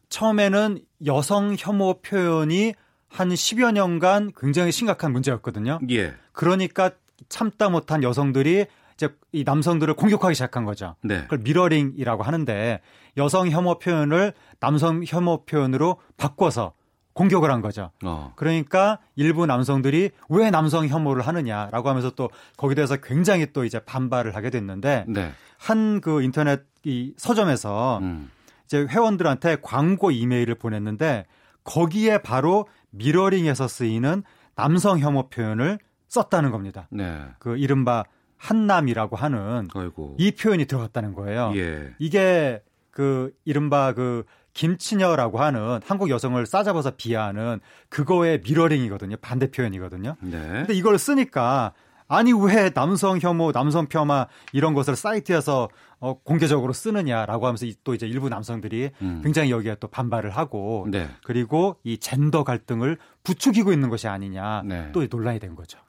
처음에는 0.09 0.79
여성 1.07 1.55
혐오 1.57 2.01
표현이 2.01 2.73
한 3.07 3.29
10여 3.29 3.71
년간 3.71 4.33
굉장히 4.37 4.71
심각한 4.71 5.11
문제였거든요. 5.11 5.79
예. 5.89 6.13
그러니까 6.31 6.91
참다 7.29 7.69
못한 7.69 8.03
여성들이 8.03 8.65
이제 8.97 9.09
이 9.31 9.43
남성들을 9.43 9.93
공격하기 9.93 10.33
시작한 10.33 10.65
거죠. 10.65 10.95
네. 11.03 11.21
그걸 11.21 11.39
미러링이라고 11.39 12.23
하는데 12.23 12.81
여성 13.15 13.49
혐오 13.49 13.77
표현을 13.77 14.33
남성 14.59 15.03
혐오 15.05 15.45
표현으로 15.45 15.97
바꿔서 16.17 16.73
공격을 17.13 17.51
한 17.51 17.61
거죠. 17.61 17.91
어. 18.03 18.33
그러니까 18.35 18.99
일부 19.15 19.45
남성들이 19.45 20.11
왜 20.29 20.51
남성 20.51 20.87
혐오를 20.87 21.25
하느냐라고 21.25 21.89
하면서 21.89 22.09
또 22.11 22.29
거기에 22.57 22.75
대해서 22.75 22.97
굉장히 22.97 23.53
또 23.53 23.65
이제 23.65 23.79
반발을 23.79 24.35
하게 24.35 24.49
됐는데 24.49 25.05
네. 25.07 25.31
한그 25.57 26.23
인터넷 26.23 26.63
이 26.83 27.13
서점에서 27.17 27.99
음. 27.99 28.31
이제 28.65 28.85
회원들한테 28.89 29.57
광고 29.61 30.11
이메일을 30.11 30.55
보냈는데 30.55 31.25
거기에 31.63 32.19
바로 32.19 32.67
미러링에서 32.91 33.67
쓰이는 33.67 34.23
남성 34.55 34.99
혐오 34.99 35.29
표현을 35.29 35.79
썼다는 36.07 36.51
겁니다. 36.51 36.87
네. 36.91 37.19
그 37.39 37.57
이른바 37.57 38.03
한남이라고 38.37 39.15
하는 39.15 39.67
아이고. 39.73 40.15
이 40.19 40.31
표현이 40.31 40.65
들어갔다는 40.65 41.13
거예요. 41.13 41.53
예. 41.55 41.93
이게 41.99 42.61
그 42.91 43.31
이른바 43.45 43.93
그 43.93 44.23
김치녀라고 44.53 45.39
하는 45.39 45.79
한국 45.85 46.09
여성을 46.09 46.43
싸잡아서 46.45 46.93
비하하는 46.97 47.59
그거의 47.89 48.41
미러링이거든요. 48.43 49.17
반대 49.17 49.51
표현이거든요. 49.51 50.15
네. 50.21 50.39
근데 50.39 50.73
이걸 50.73 50.97
쓰니까 50.97 51.73
아니 52.07 52.31
왜 52.33 52.69
남성 52.71 53.19
혐오, 53.19 53.51
남성 53.51 53.87
폄하 53.87 54.27
이런 54.53 54.73
것을 54.73 54.95
사이트에서 54.95 55.69
어, 55.99 56.19
공개적으로 56.23 56.73
쓰느냐라고 56.73 57.45
하면서 57.45 57.65
또 57.83 57.93
이제 57.93 58.07
일부 58.07 58.29
남성들이 58.29 58.91
음. 59.01 59.21
굉장히 59.23 59.51
여기에 59.51 59.77
또 59.79 59.87
반발을 59.87 60.31
하고 60.31 60.87
네. 60.89 61.09
그리고 61.23 61.77
이 61.83 61.97
젠더 61.97 62.43
갈등을 62.43 62.97
부추기고 63.23 63.73
있는 63.73 63.89
것이 63.89 64.07
아니냐 64.07 64.63
네. 64.65 64.89
또 64.91 65.05
논란이 65.07 65.39
된 65.39 65.55
거죠. 65.55 65.79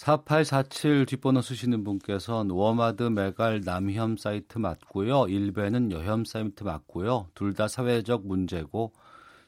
4847 0.00 1.04
뒷번호 1.04 1.42
쓰시는 1.42 1.84
분께서는 1.84 2.52
워마드 2.52 3.02
메갈 3.02 3.60
남혐 3.62 4.16
사이트 4.16 4.56
맞고요. 4.56 5.26
일베는 5.28 5.92
여혐 5.92 6.24
사이트 6.24 6.64
맞고요. 6.64 7.28
둘 7.34 7.52
다 7.52 7.68
사회적 7.68 8.26
문제고 8.26 8.94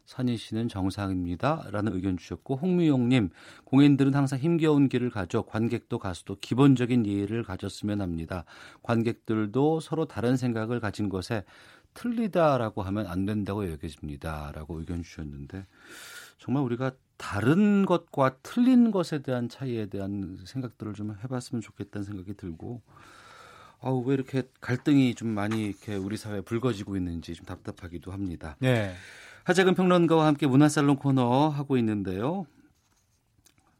선희 0.05 0.37
씨는 0.37 0.69
정상입니다. 0.69 1.69
라는 1.70 1.95
의견 1.95 2.19
주셨고 2.19 2.57
홍미용님 2.57 3.31
공인들은 3.65 4.15
항상 4.15 4.41
힘겨운 4.41 4.91
길을 4.91 5.09
가져 5.09 5.41
관객도 5.41 5.99
가수도 5.99 6.37
기본적인 6.39 7.07
이해를 7.07 7.45
가졌으면 7.45 8.03
합니다. 8.03 8.45
관객들도 8.83 9.81
서로 9.81 10.05
다른 10.05 10.37
생각을 10.37 10.81
가진 10.81 11.09
것에 11.09 11.45
틀리다라고 11.95 12.83
하면 12.83 13.07
안 13.07 13.24
된다고 13.24 13.70
여겨집니다. 13.70 14.53
라고 14.55 14.79
의견 14.81 15.03
주셨는데 15.03 15.65
정말 16.43 16.64
우리가 16.64 16.90
다른 17.16 17.86
것과 17.86 18.39
틀린 18.43 18.90
것에 18.90 19.23
대한 19.23 19.48
차이에 19.48 19.86
대한 19.86 20.40
생각들을 20.44 20.93
좀 20.94 21.16
해봤으면 21.23 21.62
좋겠다는 21.62 22.05
생각이 22.05 22.35
들고 22.35 22.82
아우 23.81 24.02
왜 24.05 24.14
이렇게 24.14 24.43
갈등이 24.60 25.14
좀 25.14 25.28
많이 25.28 25.66
이렇게 25.66 25.94
우리 25.94 26.16
사회에 26.16 26.40
불거지고 26.40 26.97
있는지 26.97 27.35
좀 27.35 27.47
답답하기도 27.47 28.10
합니다. 28.10 28.56
네. 28.59 28.93
하재근 29.44 29.77
평론가와 29.77 30.27
함께 30.27 30.48
문화살롱 30.48 30.97
코너 30.97 31.48
하고 31.48 31.77
있는데요. 31.77 32.44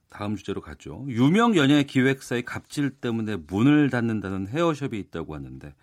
다음 0.09 0.36
주제로 0.36 0.60
가죠. 0.60 1.05
유명 1.09 1.56
연예 1.56 1.82
기획사의 1.82 2.44
갑질 2.44 2.90
때문에 2.90 3.36
문을 3.48 3.90
닫는다는 3.90 4.47
헤어숍이 4.47 4.97
있다고 5.01 5.34
하는데 5.34 5.74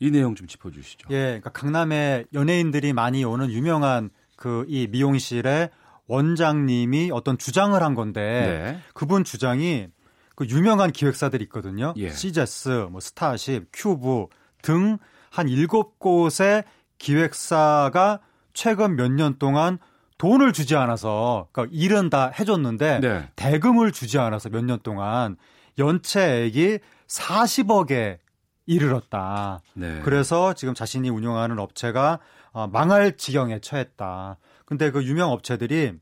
이 0.00 0.10
내용 0.10 0.34
좀 0.34 0.48
짚어주시죠. 0.48 1.08
예, 1.12 1.24
그러니까 1.24 1.50
강남에 1.50 2.24
연예인들이 2.32 2.92
많이 2.92 3.22
오는 3.24 3.48
유명한 3.48 4.10
그 4.36 4.64
이 4.68 4.88
미용실에 4.88 5.70
원장님이 6.06 7.10
어떤 7.12 7.38
주장을 7.38 7.80
한 7.82 7.94
건데 7.94 8.20
네. 8.20 8.80
그분 8.94 9.24
주장이 9.24 9.88
그 10.34 10.46
유명한 10.46 10.90
기획사들이 10.92 11.44
있거든요. 11.44 11.94
예. 11.96 12.10
시제스, 12.10 12.88
뭐 12.90 13.00
스타쉽, 13.00 13.68
큐브 13.72 14.26
등 14.62 14.98
한 15.30 15.48
일곱 15.48 15.98
곳의 15.98 16.62
기획사가 16.98 18.20
최근 18.52 18.94
몇 18.96 19.08
년 19.10 19.36
동안 19.38 19.78
돈을 20.18 20.52
주지 20.52 20.76
않아서 20.76 21.48
그러니까 21.50 21.76
일은 21.76 22.08
다 22.08 22.28
해줬는데 22.38 23.00
네. 23.00 23.28
대금을 23.34 23.90
주지 23.90 24.18
않아서 24.20 24.48
몇 24.48 24.64
년 24.64 24.78
동안 24.82 25.36
연체액이 25.76 26.78
40억에 27.08 28.18
이르렀다. 28.66 29.60
네. 29.74 30.00
그래서 30.04 30.54
지금 30.54 30.72
자신이 30.72 31.10
운영하는 31.10 31.58
업체가 31.58 32.20
어, 32.52 32.68
망할 32.68 33.16
지경에 33.16 33.58
처했다. 33.58 34.36
근데 34.64 34.90
그 34.90 35.04
유명 35.04 35.30
업체들이 35.30 35.92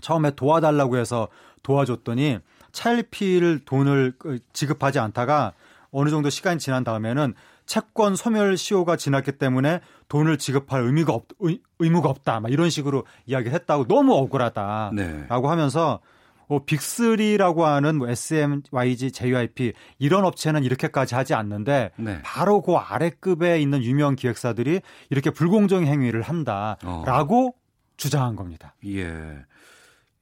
처음에 0.00 0.32
도와달라고 0.32 0.96
해서 0.96 1.28
도와줬더니 1.62 2.38
차일피일 2.72 3.64
돈을 3.64 4.14
그 4.18 4.38
지급하지 4.52 4.98
않다가 4.98 5.52
어느 5.90 6.10
정도 6.10 6.28
시간이 6.28 6.58
지난 6.58 6.84
다음에는 6.84 7.34
채권 7.64 8.14
소멸 8.14 8.56
시효가 8.56 8.96
지났기 8.96 9.32
때문에 9.32 9.80
돈을 10.08 10.38
지급할 10.38 10.82
의미가 10.82 11.12
없, 11.12 11.26
의, 11.40 11.60
무가 11.78 12.10
없다. 12.10 12.40
막 12.40 12.52
이런 12.52 12.70
식으로 12.70 13.04
이야기를 13.26 13.52
했다고 13.54 13.86
너무 13.88 14.14
억울하다라고 14.14 14.94
네. 14.94 15.26
하면서 15.28 16.00
뭐 16.48 16.64
빅3라고 16.64 17.62
하는 17.62 17.96
뭐 17.96 18.08
SM, 18.08 18.62
YG, 18.70 19.10
JYP 19.10 19.72
이런 19.98 20.24
업체는 20.24 20.62
이렇게까지 20.62 21.14
하지 21.16 21.34
않는데 21.34 21.90
네. 21.96 22.20
바로 22.22 22.60
그 22.60 22.76
아래급에 22.76 23.60
있는 23.60 23.82
유명 23.82 24.14
기획사들이 24.14 24.80
이렇게 25.10 25.30
불공정 25.30 25.86
행위를 25.86 26.22
한다라고 26.22 27.48
어. 27.48 27.65
주장한 27.96 28.36
겁니다. 28.36 28.74
예. 28.86 29.44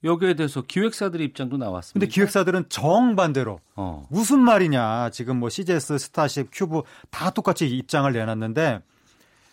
여기에 0.04 0.34
대해서 0.34 0.60
기획사들의 0.60 1.26
입장도 1.26 1.56
나왔습니다. 1.56 1.98
근데 1.98 2.12
기획사들은 2.12 2.68
정반대로 2.68 3.60
어. 3.74 4.06
무슨 4.10 4.38
말이냐. 4.40 5.10
지금 5.10 5.38
뭐 5.38 5.48
씨제스, 5.48 5.98
스타쉽, 5.98 6.48
큐브 6.52 6.82
다 7.10 7.30
똑같이 7.30 7.66
입장을 7.66 8.12
내놨는데 8.12 8.80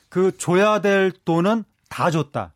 그 0.10 0.36
줘야 0.38 0.82
될 0.82 1.12
돈은 1.24 1.64
다 1.90 2.12
줬다. 2.12 2.54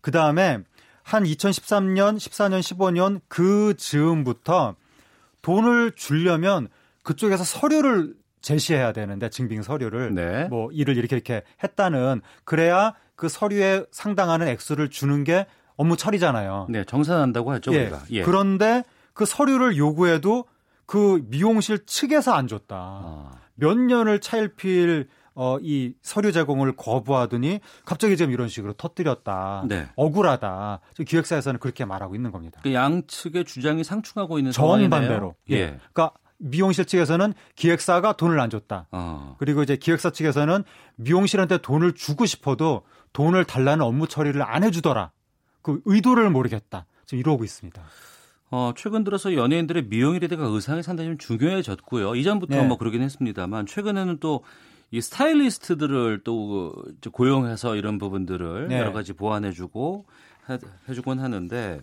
그 0.00 0.12
다음에 0.12 0.60
한 1.02 1.24
2013년, 1.24 2.16
14년, 2.16 2.60
15년 2.60 3.20
그 3.26 3.74
즈음부터 3.76 4.76
돈을 5.42 5.92
주려면 5.96 6.68
그쪽에서 7.02 7.42
서류를 7.42 8.14
제시해야 8.42 8.92
되는데 8.92 9.30
증빙 9.30 9.62
서류를 9.62 10.14
네. 10.14 10.44
뭐 10.44 10.70
일을 10.72 10.96
이렇게 10.96 11.16
이렇게 11.16 11.42
했다는 11.62 12.20
그래야 12.44 12.94
그 13.16 13.28
서류에 13.28 13.86
상당하는 13.90 14.48
액수를 14.48 14.90
주는 14.90 15.24
게 15.24 15.46
업무 15.76 15.96
처리잖아요. 15.96 16.66
네, 16.68 16.84
정산한다고 16.84 17.52
하죠. 17.52 17.74
예. 17.74 17.90
예. 18.10 18.22
그런데 18.22 18.84
그 19.14 19.24
서류를 19.24 19.76
요구해도 19.76 20.44
그 20.86 21.22
미용실 21.28 21.86
측에서 21.86 22.34
안 22.34 22.48
줬다. 22.48 22.76
아. 22.76 23.30
몇 23.54 23.78
년을 23.78 24.20
차일필 24.20 25.08
어, 25.34 25.58
이 25.62 25.94
서류 26.02 26.30
제공을 26.30 26.76
거부하더니 26.76 27.60
갑자기 27.84 28.16
지금 28.16 28.32
이런 28.32 28.48
식으로 28.48 28.74
터뜨렸다. 28.74 29.64
네. 29.66 29.86
억울하다. 29.96 30.80
기획사에서는 31.06 31.58
그렇게 31.58 31.84
말하고 31.84 32.14
있는 32.14 32.32
겁니다. 32.32 32.60
그 32.62 32.74
양측의 32.74 33.44
주장이 33.44 33.82
상충하고 33.82 34.38
있는 34.38 34.52
정반대로. 34.52 35.34
예. 35.50 35.54
예. 35.56 35.78
그러니까 35.92 36.12
미용실 36.42 36.84
측에서는 36.84 37.32
기획사가 37.56 38.14
돈을 38.14 38.38
안 38.40 38.50
줬다. 38.50 38.88
어. 38.90 39.36
그리고 39.38 39.62
이제 39.62 39.76
기획사 39.76 40.10
측에서는 40.10 40.64
미용실한테 40.96 41.58
돈을 41.58 41.94
주고 41.94 42.26
싶어도 42.26 42.82
돈을 43.12 43.44
달라는 43.44 43.84
업무 43.84 44.06
처리를 44.08 44.42
안 44.42 44.64
해주더라. 44.64 45.10
그 45.62 45.80
의도를 45.84 46.30
모르겠다. 46.30 46.86
지금 47.06 47.20
이러고 47.20 47.44
있습니다. 47.44 47.82
어, 48.50 48.72
최근 48.76 49.04
들어서 49.04 49.34
연예인들의 49.34 49.84
미용일에 49.86 50.28
대한 50.28 50.44
의상이 50.46 50.82
상당히 50.82 51.10
좀 51.10 51.18
중요해졌고요. 51.18 52.14
이전부터 52.16 52.56
네. 52.56 52.66
뭐 52.66 52.76
그러긴 52.76 53.02
했습니다만 53.02 53.66
최근에는 53.66 54.18
또 54.18 54.42
이 54.92 55.00
스타일리스트들을 55.00 56.20
또 56.22 56.74
고용해서 57.12 57.76
이런 57.76 57.98
부분들을 57.98 58.68
네. 58.68 58.78
여러 58.78 58.92
가지 58.92 59.14
보완해주고 59.14 60.04
해주곤 60.88 61.18
하는데 61.18 61.80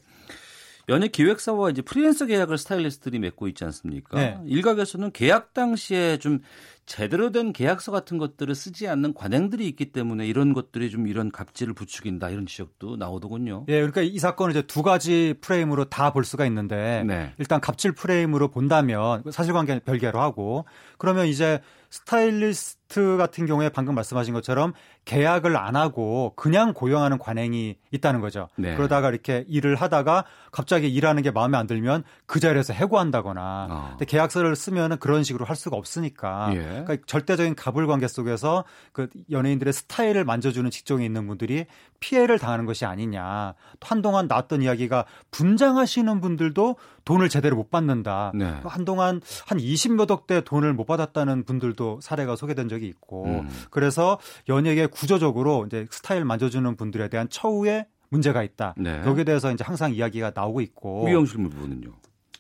연예 0.89 1.07
기획사와 1.07 1.69
이제 1.69 1.81
프리랜서 1.81 2.25
계약을 2.25 2.57
스타일리스트들이 2.57 3.19
맺고 3.19 3.47
있지 3.47 3.63
않습니까? 3.63 4.19
네. 4.19 4.37
일각에서는 4.45 5.11
계약 5.11 5.53
당시에 5.53 6.17
좀 6.17 6.39
제대로 6.85 7.31
된 7.31 7.53
계약서 7.53 7.91
같은 7.91 8.17
것들을 8.17 8.53
쓰지 8.55 8.87
않는 8.87 9.13
관행들이 9.13 9.67
있기 9.67 9.91
때문에 9.91 10.25
이런 10.25 10.53
것들이 10.53 10.89
좀 10.89 11.07
이런 11.07 11.31
갑질을 11.31 11.75
부추긴다 11.75 12.31
이런 12.31 12.47
지적도 12.47 12.97
나오더군요. 12.97 13.65
예, 13.69 13.75
그러니까 13.75 14.01
이 14.01 14.17
사건을 14.17 14.51
이제 14.51 14.63
두 14.63 14.81
가지 14.81 15.35
프레임으로 15.39 15.85
다 15.85 16.09
볼 16.09 16.25
수가 16.25 16.47
있는데 16.47 17.03
네. 17.05 17.33
일단 17.37 17.61
갑질 17.61 17.91
프레임으로 17.91 18.47
본다면 18.47 19.21
사실관계 19.29 19.81
별개로 19.81 20.19
하고 20.19 20.65
그러면 20.97 21.27
이제 21.27 21.61
스타일리스트 21.89 23.17
같은 23.17 23.45
경우에 23.45 23.69
방금 23.69 23.95
말씀하신 23.95 24.33
것처럼 24.33 24.73
계약을 25.05 25.57
안 25.57 25.75
하고 25.75 26.33
그냥 26.35 26.73
고용하는 26.73 27.17
관행이 27.17 27.77
있다는 27.91 28.21
거죠. 28.21 28.47
네. 28.57 28.75
그러다가 28.75 29.09
이렇게 29.09 29.43
일을 29.47 29.75
하다가 29.75 30.25
갑자기 30.51 30.87
일하는 30.87 31.23
게 31.23 31.31
마음에 31.31 31.57
안 31.57 31.65
들면 31.65 32.03
그 32.27 32.39
자리에서 32.39 32.73
해고한다거나. 32.73 33.67
어. 33.69 33.87
근데 33.91 34.05
계약서를 34.05 34.55
쓰면은 34.55 34.97
그런 34.97 35.23
식으로 35.23 35.45
할 35.45 35.55
수가 35.55 35.77
없으니까. 35.77 36.51
예. 36.53 36.59
그러니까 36.59 36.97
절대적인 37.07 37.55
가불 37.55 37.87
관계 37.87 38.07
속에서 38.07 38.65
그 38.91 39.09
연예인들의 39.31 39.73
스타일을 39.73 40.25
만져주는 40.25 40.69
직종에 40.69 41.05
있는 41.05 41.27
분들이 41.27 41.65
피해를 41.99 42.37
당하는 42.37 42.65
것이 42.65 42.85
아니냐. 42.85 43.55
한동안 43.81 44.27
나왔던 44.27 44.61
이야기가 44.61 45.05
분장하시는 45.31 46.21
분들도 46.21 46.75
돈을 47.09 47.27
제대로 47.27 47.55
못 47.55 47.71
받는다. 47.71 48.31
네. 48.35 48.53
한동안 48.63 49.19
한 49.47 49.57
20몇 49.57 50.11
억대 50.11 50.41
돈을 50.41 50.73
못 50.73 50.85
받았다는 50.85 51.43
분들도 51.43 52.01
사례가 52.03 52.35
소개된 52.35 52.69
적이 52.69 52.85
있고. 52.85 53.25
음. 53.25 53.49
그래서 53.71 54.19
연예계 54.47 54.85
구조적으로 54.85 55.65
이제 55.65 55.87
스타일 55.89 56.23
만져주는 56.23 56.75
분들에 56.75 57.09
대한 57.09 57.27
처우에 57.27 57.87
문제가 58.09 58.43
있다. 58.43 58.75
네. 58.77 59.01
여기에 59.07 59.23
대해서 59.23 59.51
이제 59.51 59.63
항상 59.63 59.91
이야기가 59.91 60.33
나오고 60.35 60.61
있고. 60.61 61.05
미용실 61.05 61.41
부분은요? 61.41 61.91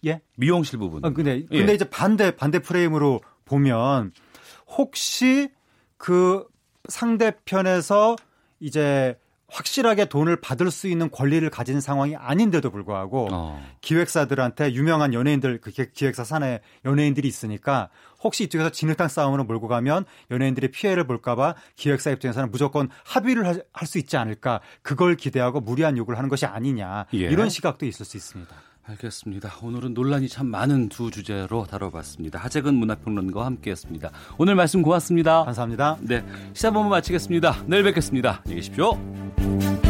예? 0.05 0.21
미용실 0.37 0.77
부분. 0.77 1.03
아, 1.03 1.09
근데 1.09 1.43
근데 1.45 1.71
예. 1.71 1.73
이제 1.73 1.89
반대 1.89 2.35
반대 2.35 2.59
프레임으로 2.59 3.21
보면 3.45 4.11
혹시 4.67 5.49
그 5.97 6.45
상대편에서 6.87 8.17
이제 8.59 9.17
확실하게 9.51 10.05
돈을 10.05 10.37
받을 10.37 10.71
수 10.71 10.87
있는 10.87 11.09
권리를 11.11 11.47
가진 11.49 11.81
상황이 11.81 12.15
아닌데도 12.15 12.69
불구하고 12.71 13.27
어. 13.31 13.61
기획사들한테 13.81 14.73
유명한 14.73 15.13
연예인들 15.13 15.59
그 15.61 15.71
기획사 15.71 16.23
산에 16.23 16.59
연예인들이 16.85 17.27
있으니까 17.27 17.89
혹시 18.21 18.43
이쪽에서 18.43 18.69
진흙탕 18.69 19.07
싸움으로 19.07 19.43
몰고 19.45 19.67
가면 19.67 20.05
연예인들이 20.31 20.71
피해를 20.71 21.07
볼까봐 21.07 21.55
기획사 21.75 22.11
입장에서는 22.11 22.51
무조건 22.51 22.89
합의를 23.05 23.45
할 23.45 23.89
수 23.89 23.97
있지 23.97 24.17
않을까 24.17 24.59
그걸 24.83 25.15
기대하고 25.15 25.61
무리한 25.61 25.97
요구를 25.97 26.17
하는 26.17 26.29
것이 26.29 26.45
아니냐 26.45 27.07
예. 27.15 27.17
이런 27.17 27.49
시각도 27.49 27.85
있을 27.87 28.05
수 28.05 28.17
있습니다. 28.17 28.55
알겠습니다. 28.89 29.51
오늘은 29.61 29.93
논란이 29.93 30.29
참 30.29 30.47
많은 30.47 30.89
두 30.89 31.11
주제로 31.11 31.65
다뤄봤습니다. 31.65 32.39
하재근 32.39 32.75
문화평론가와 32.75 33.45
함께했습니다. 33.45 34.11
오늘 34.37 34.55
말씀 34.55 34.81
고맙습니다. 34.81 35.43
감사합니다. 35.45 35.97
네, 36.01 36.23
시사 36.53 36.71
본부 36.71 36.89
마치겠습니다. 36.89 37.63
내일 37.67 37.83
뵙겠습니다. 37.83 38.41
안녕히 38.45 38.61
계십시오. 38.61 39.88